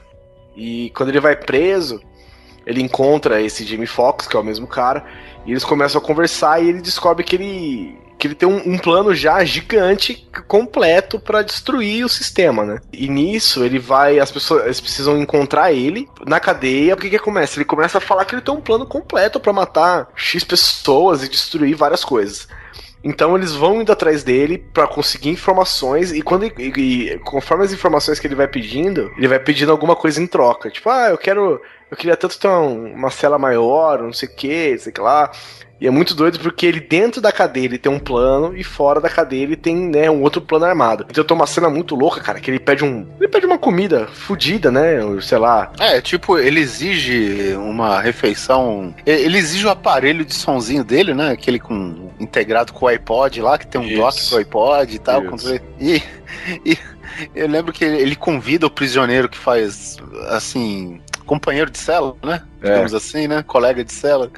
E 0.57 0.91
quando 0.97 1.11
ele 1.11 1.21
vai 1.21 1.37
preso, 1.37 2.01
ele 2.67 2.83
encontra 2.83 3.41
esse 3.41 3.65
Jamie 3.65 3.87
Foxx, 3.87 4.27
que 4.27 4.37
é 4.37 4.41
o 4.41 4.45
mesmo 4.45 4.67
cara, 4.67 5.05
e 5.51 5.53
eles 5.53 5.65
começam 5.65 6.01
a 6.01 6.05
conversar 6.05 6.63
e 6.63 6.69
ele 6.69 6.81
descobre 6.81 7.25
que 7.25 7.35
ele 7.35 7.99
que 8.17 8.27
ele 8.27 8.35
tem 8.35 8.49
um, 8.49 8.75
um 8.75 8.79
plano 8.79 9.15
já 9.15 9.43
gigante 9.43 10.29
completo 10.47 11.19
pra 11.19 11.43
destruir 11.43 12.05
o 12.05 12.09
sistema, 12.09 12.65
né? 12.65 12.79
E 12.93 13.09
nisso 13.09 13.65
ele 13.65 13.79
vai, 13.79 14.19
as 14.19 14.31
pessoas 14.31 14.79
precisam 14.79 15.19
encontrar 15.19 15.73
ele 15.73 16.07
na 16.27 16.39
cadeia. 16.39 16.95
O 16.95 16.99
que 16.99 17.09
que 17.09 17.19
começa? 17.19 17.57
Ele 17.57 17.65
começa 17.65 17.97
a 17.97 18.01
falar 18.01 18.27
que 18.27 18.35
ele 18.35 18.43
tem 18.43 18.55
um 18.55 18.61
plano 18.61 18.87
completo 18.87 19.41
pra 19.41 19.55
matar 19.55 20.09
x 20.15 20.45
pessoas 20.45 21.25
e 21.25 21.31
destruir 21.31 21.75
várias 21.75 22.05
coisas. 22.05 22.47
Então 23.03 23.35
eles 23.37 23.53
vão 23.53 23.81
indo 23.81 23.91
atrás 23.91 24.23
dele 24.23 24.59
pra 24.75 24.87
conseguir 24.87 25.31
informações 25.31 26.13
e 26.13 26.21
quando 26.21 26.45
e, 26.45 26.53
e- 26.59 27.19
conforme 27.21 27.65
as 27.65 27.73
informações 27.73 28.21
que 28.21 28.27
ele 28.27 28.35
vai 28.35 28.47
pedindo, 28.47 29.11
ele 29.17 29.27
vai 29.29 29.39
pedindo 29.39 29.73
alguma 29.73 29.97
coisa 29.97 30.21
em 30.23 30.27
troca. 30.27 30.71
Tipo, 30.71 30.91
ah, 30.91 31.09
eu 31.09 31.17
quero, 31.17 31.61
eu 31.91 31.97
queria 31.97 32.17
tanto 32.17 32.39
ter 32.39 32.49
um- 32.49 32.93
uma 32.93 33.11
cela 33.11 33.39
maior, 33.39 34.03
não 34.03 34.13
sei 34.13 34.29
o 34.29 34.35
que, 34.37 34.77
sei 34.79 34.93
lá. 34.99 35.31
E 35.81 35.87
é 35.87 35.91
muito 35.91 36.15
doido 36.15 36.39
porque 36.41 36.67
ele 36.67 36.79
dentro 36.79 37.21
da 37.23 37.33
cadeia 37.33 37.65
ele 37.65 37.79
tem 37.79 37.91
um 37.91 37.99
plano 37.99 38.55
e 38.57 38.63
fora 38.63 39.01
da 39.01 39.09
cadeia 39.09 39.43
ele 39.45 39.57
tem, 39.57 39.75
né, 39.77 40.11
um 40.11 40.21
outro 40.23 40.41
plano 40.43 40.67
armado. 40.67 41.07
Então 41.09 41.25
tem 41.25 41.35
uma 41.35 41.47
cena 41.47 41.71
muito 41.71 41.95
louca, 41.95 42.21
cara, 42.21 42.39
que 42.39 42.51
ele 42.51 42.59
pede 42.61 42.85
um, 42.85 43.07
ele 43.19 43.29
pede 43.29 43.47
uma 43.47 43.57
comida 43.57 44.07
fodida, 44.09 44.71
né, 44.71 45.03
ou 45.03 45.23
sei 45.23 45.39
lá. 45.39 45.73
É, 45.81 46.01
tipo, 46.01 46.39
ele 46.39 46.61
exige 46.61 47.55
uma 47.57 47.99
refeição. 48.01 48.95
Ele 49.07 49.39
exige 49.39 49.67
o 49.67 49.71
aparelho 49.71 50.25
de 50.25 50.35
sonzinho 50.35 50.85
dele, 50.85 51.15
né? 51.15 51.31
Aquele 51.31 51.59
com 51.59 52.11
integrado 52.21 52.73
com 52.73 52.85
o 52.85 52.89
iPod 52.89 53.41
lá, 53.41 53.57
que 53.57 53.67
tem 53.67 53.81
um 53.81 53.85
Isso. 53.85 53.97
dock 53.97 54.29
pro 54.29 54.39
iPod 54.39 54.95
e 54.95 54.99
tal. 54.99 55.23
Controle- 55.25 55.63
E, 55.81 56.03
e 56.65 56.79
eu 57.35 57.49
lembro 57.49 57.73
que 57.73 57.85
ele 57.85 58.17
convida 58.17 58.67
o 58.67 58.71
prisioneiro 58.71 59.29
que 59.29 59.39
faz, 59.39 59.97
assim, 60.29 61.01
companheiro 61.25 61.71
de 61.71 61.79
cela, 61.79 62.15
né? 62.23 62.43
É. 62.63 62.69
Digamos 62.73 62.93
assim, 62.95 63.27
né? 63.27 63.43
Colega 63.47 63.83
de 63.83 63.93
cela. 63.93 64.31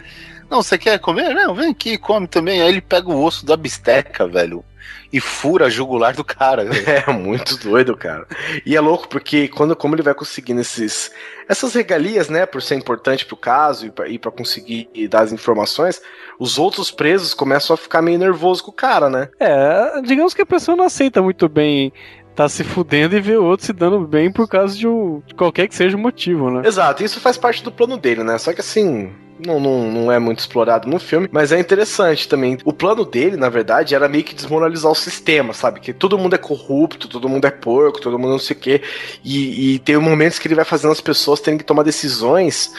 Não, 0.52 0.62
você 0.62 0.76
quer 0.76 0.98
comer? 0.98 1.32
Não, 1.32 1.54
vem 1.54 1.70
aqui, 1.70 1.96
come 1.96 2.26
também. 2.26 2.60
Aí 2.60 2.68
ele 2.68 2.82
pega 2.82 3.08
o 3.08 3.24
osso 3.24 3.46
da 3.46 3.56
bisteca, 3.56 4.28
velho, 4.28 4.62
e 5.10 5.18
fura 5.18 5.64
a 5.64 5.70
jugular 5.70 6.14
do 6.14 6.22
cara. 6.22 6.66
velho. 6.66 6.84
É 7.08 7.10
muito 7.10 7.56
doido, 7.56 7.96
cara. 7.96 8.26
E 8.66 8.76
é 8.76 8.80
louco 8.80 9.08
porque 9.08 9.48
quando 9.48 9.74
como 9.74 9.94
ele 9.94 10.02
vai 10.02 10.12
conseguindo 10.12 10.60
esses 10.60 11.10
essas 11.48 11.72
regalias, 11.72 12.28
né, 12.28 12.44
por 12.44 12.60
ser 12.60 12.74
importante 12.74 13.24
pro 13.24 13.34
caso 13.34 13.86
e 13.86 13.90
pra, 13.90 14.06
e 14.08 14.18
pra 14.18 14.30
conseguir 14.30 14.90
dar 15.08 15.22
as 15.22 15.32
informações, 15.32 16.02
os 16.38 16.58
outros 16.58 16.90
presos 16.90 17.32
começam 17.32 17.72
a 17.72 17.76
ficar 17.78 18.02
meio 18.02 18.18
nervosos 18.18 18.60
com 18.60 18.70
o 18.70 18.74
cara, 18.74 19.08
né? 19.08 19.30
É, 19.40 20.02
digamos 20.02 20.34
que 20.34 20.42
a 20.42 20.46
pessoa 20.46 20.76
não 20.76 20.84
aceita 20.84 21.22
muito 21.22 21.48
bem 21.48 21.90
tá 22.34 22.48
se 22.48 22.64
fudendo 22.64 23.16
e 23.16 23.20
ver 23.20 23.38
o 23.38 23.44
outro 23.44 23.66
se 23.66 23.72
dando 23.72 24.06
bem 24.06 24.32
por 24.32 24.48
causa 24.48 24.76
de, 24.76 24.86
um, 24.86 25.22
de 25.26 25.34
qualquer 25.34 25.68
que 25.68 25.74
seja 25.74 25.96
o 25.96 26.00
motivo, 26.00 26.50
né? 26.50 26.66
Exato, 26.66 27.02
isso 27.04 27.20
faz 27.20 27.36
parte 27.36 27.62
do 27.62 27.72
plano 27.72 27.96
dele, 27.96 28.22
né? 28.22 28.38
Só 28.38 28.52
que 28.52 28.60
assim, 28.60 29.12
não, 29.38 29.58
não, 29.60 29.90
não 29.90 30.12
é 30.12 30.18
muito 30.18 30.38
explorado 30.40 30.88
no 30.88 30.98
filme, 30.98 31.28
mas 31.32 31.52
é 31.52 31.58
interessante 31.58 32.28
também. 32.28 32.58
O 32.64 32.72
plano 32.72 33.04
dele, 33.04 33.36
na 33.36 33.48
verdade, 33.48 33.94
era 33.94 34.08
meio 34.08 34.24
que 34.24 34.34
desmoralizar 34.34 34.90
o 34.90 34.94
sistema, 34.94 35.52
sabe? 35.52 35.80
Que 35.80 35.92
todo 35.92 36.18
mundo 36.18 36.34
é 36.34 36.38
corrupto, 36.38 37.08
todo 37.08 37.28
mundo 37.28 37.44
é 37.46 37.50
porco, 37.50 38.00
todo 38.00 38.18
mundo 38.18 38.32
não 38.32 38.38
sei 38.38 38.56
o 38.56 38.60
quê. 38.60 38.82
E, 39.24 39.74
e 39.74 39.78
tem 39.80 39.96
momentos 39.96 40.38
que 40.38 40.46
ele 40.48 40.54
vai 40.54 40.64
fazendo 40.64 40.92
as 40.92 41.00
pessoas 41.00 41.40
terem 41.40 41.58
que 41.58 41.64
tomar 41.64 41.82
decisões 41.82 42.72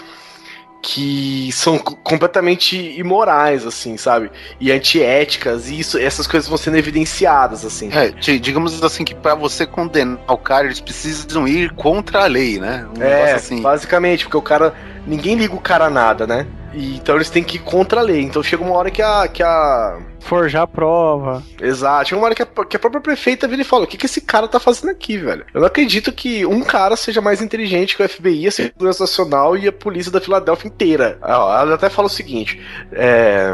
que 0.86 1.50
são 1.54 1.78
co- 1.80 1.96
completamente 1.96 2.76
imorais, 3.00 3.66
assim, 3.66 3.96
sabe? 3.96 4.30
E 4.60 4.70
antiéticas, 4.70 5.70
e 5.70 5.80
isso, 5.80 5.98
essas 5.98 6.28
coisas 6.28 6.50
vão 6.50 6.58
sendo 6.58 6.76
evidenciadas, 6.76 7.64
assim. 7.64 7.90
É, 7.92 8.10
di- 8.10 8.38
digamos 8.38 8.84
assim 8.84 9.06
que 9.06 9.16
pra 9.16 9.34
você 9.34 9.66
condenar 9.66 10.20
o 10.28 10.38
cara, 10.38 10.66
eles 10.66 10.82
precisam 10.82 11.48
ir 11.48 11.72
contra 11.72 12.24
a 12.24 12.28
lei, 12.28 12.60
né? 12.60 12.86
Um 12.98 13.02
É, 13.02 13.32
assim. 13.34 13.62
basicamente, 13.62 14.26
porque 14.26 14.36
o 14.38 14.42
cara. 14.42 14.74
Ninguém 15.06 15.36
liga 15.36 15.54
o 15.54 15.60
cara 15.62 15.86
a 15.86 15.90
nada, 15.90 16.26
né? 16.26 16.48
E, 16.74 16.96
então 16.96 17.16
eles 17.16 17.30
têm 17.30 17.44
que 17.44 17.58
ir 17.58 17.60
contra 17.62 18.00
a 18.00 18.04
lei. 18.04 18.22
Então 18.22 18.42
chega 18.42 18.64
uma 18.64 18.76
hora 18.76 18.90
que 18.90 19.02
a. 19.02 19.28
Que 19.28 19.44
a 19.44 20.00
Forjar 20.20 20.64
a 20.64 20.68
prova. 20.68 21.44
exato, 21.62 22.10
chega 22.10 22.20
uma 22.20 22.26
hora 22.26 22.36
que 22.36 22.42
a, 22.42 22.46
que 22.46 22.78
a 22.78 22.80
própria 22.80 23.02
prefeita 23.02 23.48
vira 23.48 23.62
e 23.62 23.66
fala: 23.66 23.84
O 23.84 23.88
que, 23.88 23.98
que 23.98 24.06
esse 24.06 24.22
cara 24.22 24.48
tá 24.48 24.60
fazendo 24.60 24.90
aqui, 24.90 25.18
velho? 25.18 25.46
Eu 25.54 25.60
não 25.60 25.68
acredito 25.68 26.12
que 26.12 26.46
um 26.46 26.62
cara 26.64 26.96
seja 26.96 27.22
mais 27.22 27.42
inteligente 27.42 27.96
que 27.96 28.04
o 28.04 28.10
FBI, 28.10 28.48
a 28.48 28.52
Segurança 28.52 29.04
Nacional 29.04 29.58
e 29.58 29.68
a 29.68 29.72
polícia 29.74 30.12
da 30.12 30.22
Filadélfia 30.22 30.68
inteira. 30.68 31.18
Ó, 31.22 31.60
Ela 31.60 31.76
até 31.76 31.90
fala 31.90 32.08
o 32.08 32.12
seguinte: 32.12 32.62
é. 32.94 33.54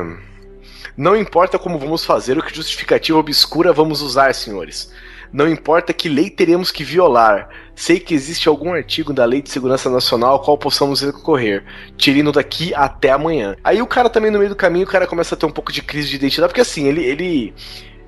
Não 0.96 1.16
importa 1.16 1.58
como 1.58 1.80
vamos 1.80 2.04
fazer, 2.04 2.38
o 2.38 2.44
que 2.44 2.54
justificativa 2.54 3.18
obscura 3.18 3.72
vamos 3.72 4.02
usar, 4.02 4.36
senhores. 4.36 4.92
Não 5.32 5.48
importa 5.48 5.94
que 5.94 6.10
lei 6.10 6.30
teremos 6.30 6.72
que 6.72 6.84
violar. 6.84 7.50
Sei 7.76 8.00
que 8.00 8.14
existe 8.14 8.50
algum 8.50 8.74
artigo 8.74 9.14
da 9.14 9.26
Lei 9.26 9.42
de 9.42 9.50
Segurança 9.50 9.90
Nacional 9.90 10.34
ao 10.34 10.42
qual 10.42 10.58
possamos 10.58 11.02
recorrer. 11.02 11.64
Tirando 11.98 12.32
daqui 12.32 12.74
até 12.74 13.12
amanhã. 13.12 13.56
Aí 13.64 13.82
o 13.82 13.88
cara 13.88 14.10
também, 14.10 14.32
no 14.32 14.40
meio 14.40 14.50
do 14.50 14.56
caminho, 14.56 14.86
o 14.86 14.90
cara 14.90 15.08
começa 15.08 15.36
a 15.36 15.38
ter 15.38 15.46
um 15.46 15.52
pouco 15.52 15.72
de 15.72 15.82
crise 15.82 16.10
de 16.10 16.16
identidade, 16.16 16.50
porque 16.50 16.62
assim, 16.62 16.88
ele. 16.88 17.04
ele 17.04 17.54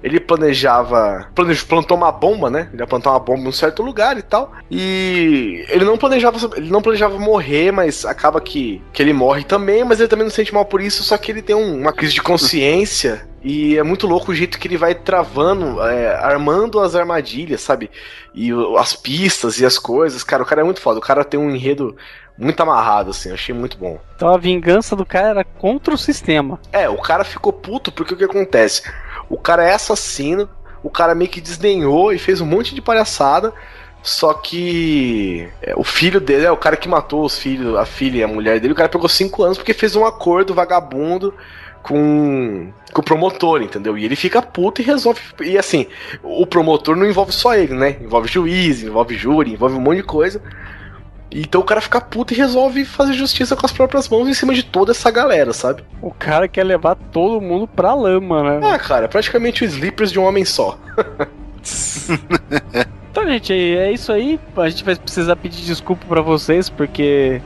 ele 0.04 0.20
planejava. 0.20 1.28
Planejou, 1.36 1.68
plantou 1.68 1.98
uma 1.98 2.12
bomba, 2.12 2.50
né? 2.50 2.70
Ele 2.74 2.82
ia 2.82 2.88
plantar 2.88 3.12
uma 3.12 3.20
bomba 3.20 3.42
em 3.42 3.48
um 3.48 3.52
certo 3.52 3.84
lugar 3.84 4.18
e 4.18 4.22
tal. 4.22 4.52
E 4.70 5.66
ele 5.70 5.86
não 5.86 5.98
planejava. 5.98 6.38
Ele 6.56 6.70
não 6.70 6.82
planejava 6.82 7.18
morrer, 7.20 7.72
mas 7.72 8.06
acaba 8.06 8.42
que, 8.42 8.82
que 8.92 9.02
ele 9.02 9.14
morre 9.14 9.44
também, 9.44 9.84
mas 9.84 10.00
ele 10.00 10.10
também 10.10 10.24
não 10.24 10.30
se 10.30 10.38
sente 10.38 10.54
mal 10.54 10.66
por 10.66 10.82
isso, 10.82 11.04
só 11.04 11.18
que 11.18 11.32
ele 11.32 11.42
tem 11.42 11.56
um, 11.56 11.80
uma 11.82 11.94
crise 11.94 12.14
de 12.14 12.22
consciência. 12.22 13.30
E 13.44 13.76
é 13.76 13.82
muito 13.82 14.06
louco 14.06 14.32
o 14.32 14.36
jeito 14.36 14.60
que 14.60 14.68
ele 14.68 14.78
vai 14.78 14.94
travando, 14.94 15.82
é, 15.82 16.14
armando 16.16 16.80
as 16.80 16.96
armadilhas, 16.96 17.62
sabe? 17.62 17.90
E 18.36 18.52
as 18.78 18.96
pistas 18.96 19.60
e 19.60 19.66
as 19.66 19.80
coisas. 19.80 20.24
Cara, 20.24 20.44
o 20.44 20.46
cara 20.46 20.62
é 20.62 20.64
muito 20.64 20.80
foda. 20.80 21.00
O 21.00 21.02
cara 21.02 21.24
tem 21.24 21.40
um 21.40 21.50
enredo 21.50 21.98
muito 22.38 22.62
amarrado, 22.62 23.12
assim. 23.12 23.32
Achei 23.32 23.54
muito 23.54 23.78
bom. 23.78 24.00
Então 24.16 24.30
a 24.30 24.38
vingança 24.38 24.96
do 24.96 25.06
cara 25.06 25.30
era 25.30 25.44
contra 25.44 25.94
o 25.94 25.98
sistema. 25.98 26.60
É, 26.72 26.88
o 26.88 26.98
cara 26.98 27.24
ficou 27.24 27.52
puto 27.52 27.92
porque 27.92 28.14
o 28.14 28.18
que 28.18 28.24
acontece? 28.24 28.84
O 29.32 29.38
cara 29.38 29.64
é 29.64 29.74
assassino, 29.74 30.50
o 30.84 30.90
cara 30.90 31.16
meio 31.16 31.30
que 31.30 31.40
desdenhou 31.40 32.12
e 32.12 32.20
fez 32.20 32.42
um 32.42 32.46
monte 32.46 32.76
de 32.76 32.82
palhaçada. 32.82 33.54
Só 34.04 34.34
que 34.34 35.48
é, 35.62 35.74
o 35.76 35.84
filho 35.84 36.20
dele 36.20 36.46
é 36.46 36.52
o 36.52 36.58
cara 36.58 36.76
que 36.76 36.90
matou 36.90 37.24
os 37.24 37.38
filhos, 37.38 37.78
a 37.78 37.86
filha 37.86 38.18
e 38.18 38.24
a 38.24 38.28
mulher 38.28 38.60
dele. 38.60 38.74
O 38.74 38.76
cara 38.76 38.90
pegou 38.90 39.08
cinco 39.08 39.44
anos 39.44 39.58
porque 39.58 39.74
fez 39.74 39.96
um 39.96 40.06
acordo 40.06 40.54
vagabundo 40.54 41.34
com, 41.84 42.74
com 42.92 43.02
o 43.02 43.06
promotor, 43.06 43.62
entendeu? 43.62 43.98
E 43.98 44.04
ele 44.04 44.16
fica 44.16 44.42
puto 44.42 44.82
e 44.82 44.86
resolve. 44.86 45.22
E 45.42 45.58
assim, 45.58 45.88
o 46.24 46.46
promotor 46.46 46.96
não 46.96 47.06
envolve 47.06 47.32
só 47.32 47.56
ele, 47.56 47.76
né? 47.76 47.98
Envolve 48.02 48.28
juiz, 48.28 48.84
envolve 48.84 49.16
júri, 49.16 49.54
envolve 49.54 49.76
um 49.76 49.82
monte 49.82 49.98
de 49.98 50.04
coisa. 50.04 50.42
Então 51.34 51.62
o 51.62 51.64
cara 51.64 51.80
fica 51.80 52.02
puto 52.02 52.34
e 52.34 52.38
resolve 52.38 52.84
fazer 52.84 53.14
justiça 53.14 53.56
com 53.56 53.66
as 53.66 53.72
próprias 53.72 54.10
mãos 54.10 54.28
em 54.28 54.34
cima 54.34 54.54
de 54.54 54.64
toda 54.64 54.92
essa 54.92 55.10
galera, 55.10 55.54
sabe? 55.54 55.84
O 56.02 56.12
cara 56.12 56.48
quer 56.48 56.64
levar 56.64 56.96
todo 56.96 57.40
mundo 57.40 57.68
pra 57.68 57.94
lama, 57.94 58.60
né? 58.60 58.74
Ah, 58.74 58.78
cara, 58.78 59.06
é 59.06 59.08
praticamente 59.08 59.64
o 59.64 59.66
Sleepers 59.66 60.12
de 60.12 60.20
um 60.20 60.24
homem 60.24 60.44
só. 60.44 60.78
então, 63.12 63.26
gente, 63.26 63.54
é 63.54 63.92
isso 63.92 64.12
aí. 64.12 64.40
A 64.58 64.70
gente 64.70 64.84
vai 64.84 64.96
precisar 64.96 65.36
pedir 65.38 65.64
desculpa 65.64 66.06
para 66.06 66.22
vocês, 66.22 66.70
porque 66.70 67.42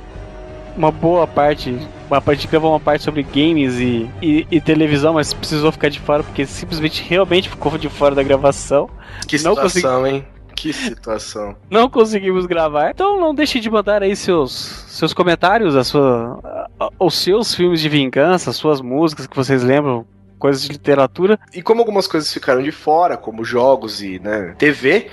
uma 0.75 0.91
boa 0.91 1.27
parte. 1.27 1.77
Uma 2.09 2.21
parte 2.21 2.47
gravou 2.47 2.71
uma 2.71 2.79
parte 2.79 3.03
sobre 3.03 3.23
games 3.23 3.79
e, 3.79 4.09
e, 4.21 4.47
e, 4.51 4.61
televisão, 4.61 5.13
mas 5.13 5.33
precisou 5.33 5.71
ficar 5.71 5.89
de 5.89 5.99
fora 5.99 6.21
porque 6.21 6.45
simplesmente 6.45 7.03
realmente 7.07 7.49
ficou 7.49 7.77
de 7.77 7.89
fora 7.89 8.13
da 8.13 8.21
gravação. 8.21 8.89
Que 9.27 9.39
situação, 9.39 9.63
consegui... 10.01 10.15
hein? 10.15 10.27
Que 10.55 10.71
situação. 10.71 11.55
Não 11.69 11.89
conseguimos 11.89 12.45
gravar. 12.45 12.91
Então 12.91 13.19
não 13.19 13.35
deixe 13.35 13.59
de 13.59 13.69
mandar 13.69 14.01
aí 14.01 14.15
seus, 14.15 14.51
seus 14.87 15.13
comentários, 15.13 15.75
a 15.75 15.83
sua, 15.83 16.69
os 16.99 17.15
seus 17.15 17.53
filmes 17.53 17.81
de 17.81 17.89
vingança, 17.89 18.51
suas 18.51 18.81
músicas 18.81 19.27
que 19.27 19.35
vocês 19.35 19.63
lembram, 19.63 20.05
coisas 20.39 20.63
de 20.63 20.71
literatura. 20.71 21.39
E 21.53 21.61
como 21.61 21.81
algumas 21.81 22.07
coisas 22.07 22.31
ficaram 22.31 22.63
de 22.63 22.71
fora, 22.71 23.17
como 23.17 23.43
jogos 23.43 24.01
e 24.01 24.19
né, 24.19 24.55
TV, 24.57 25.07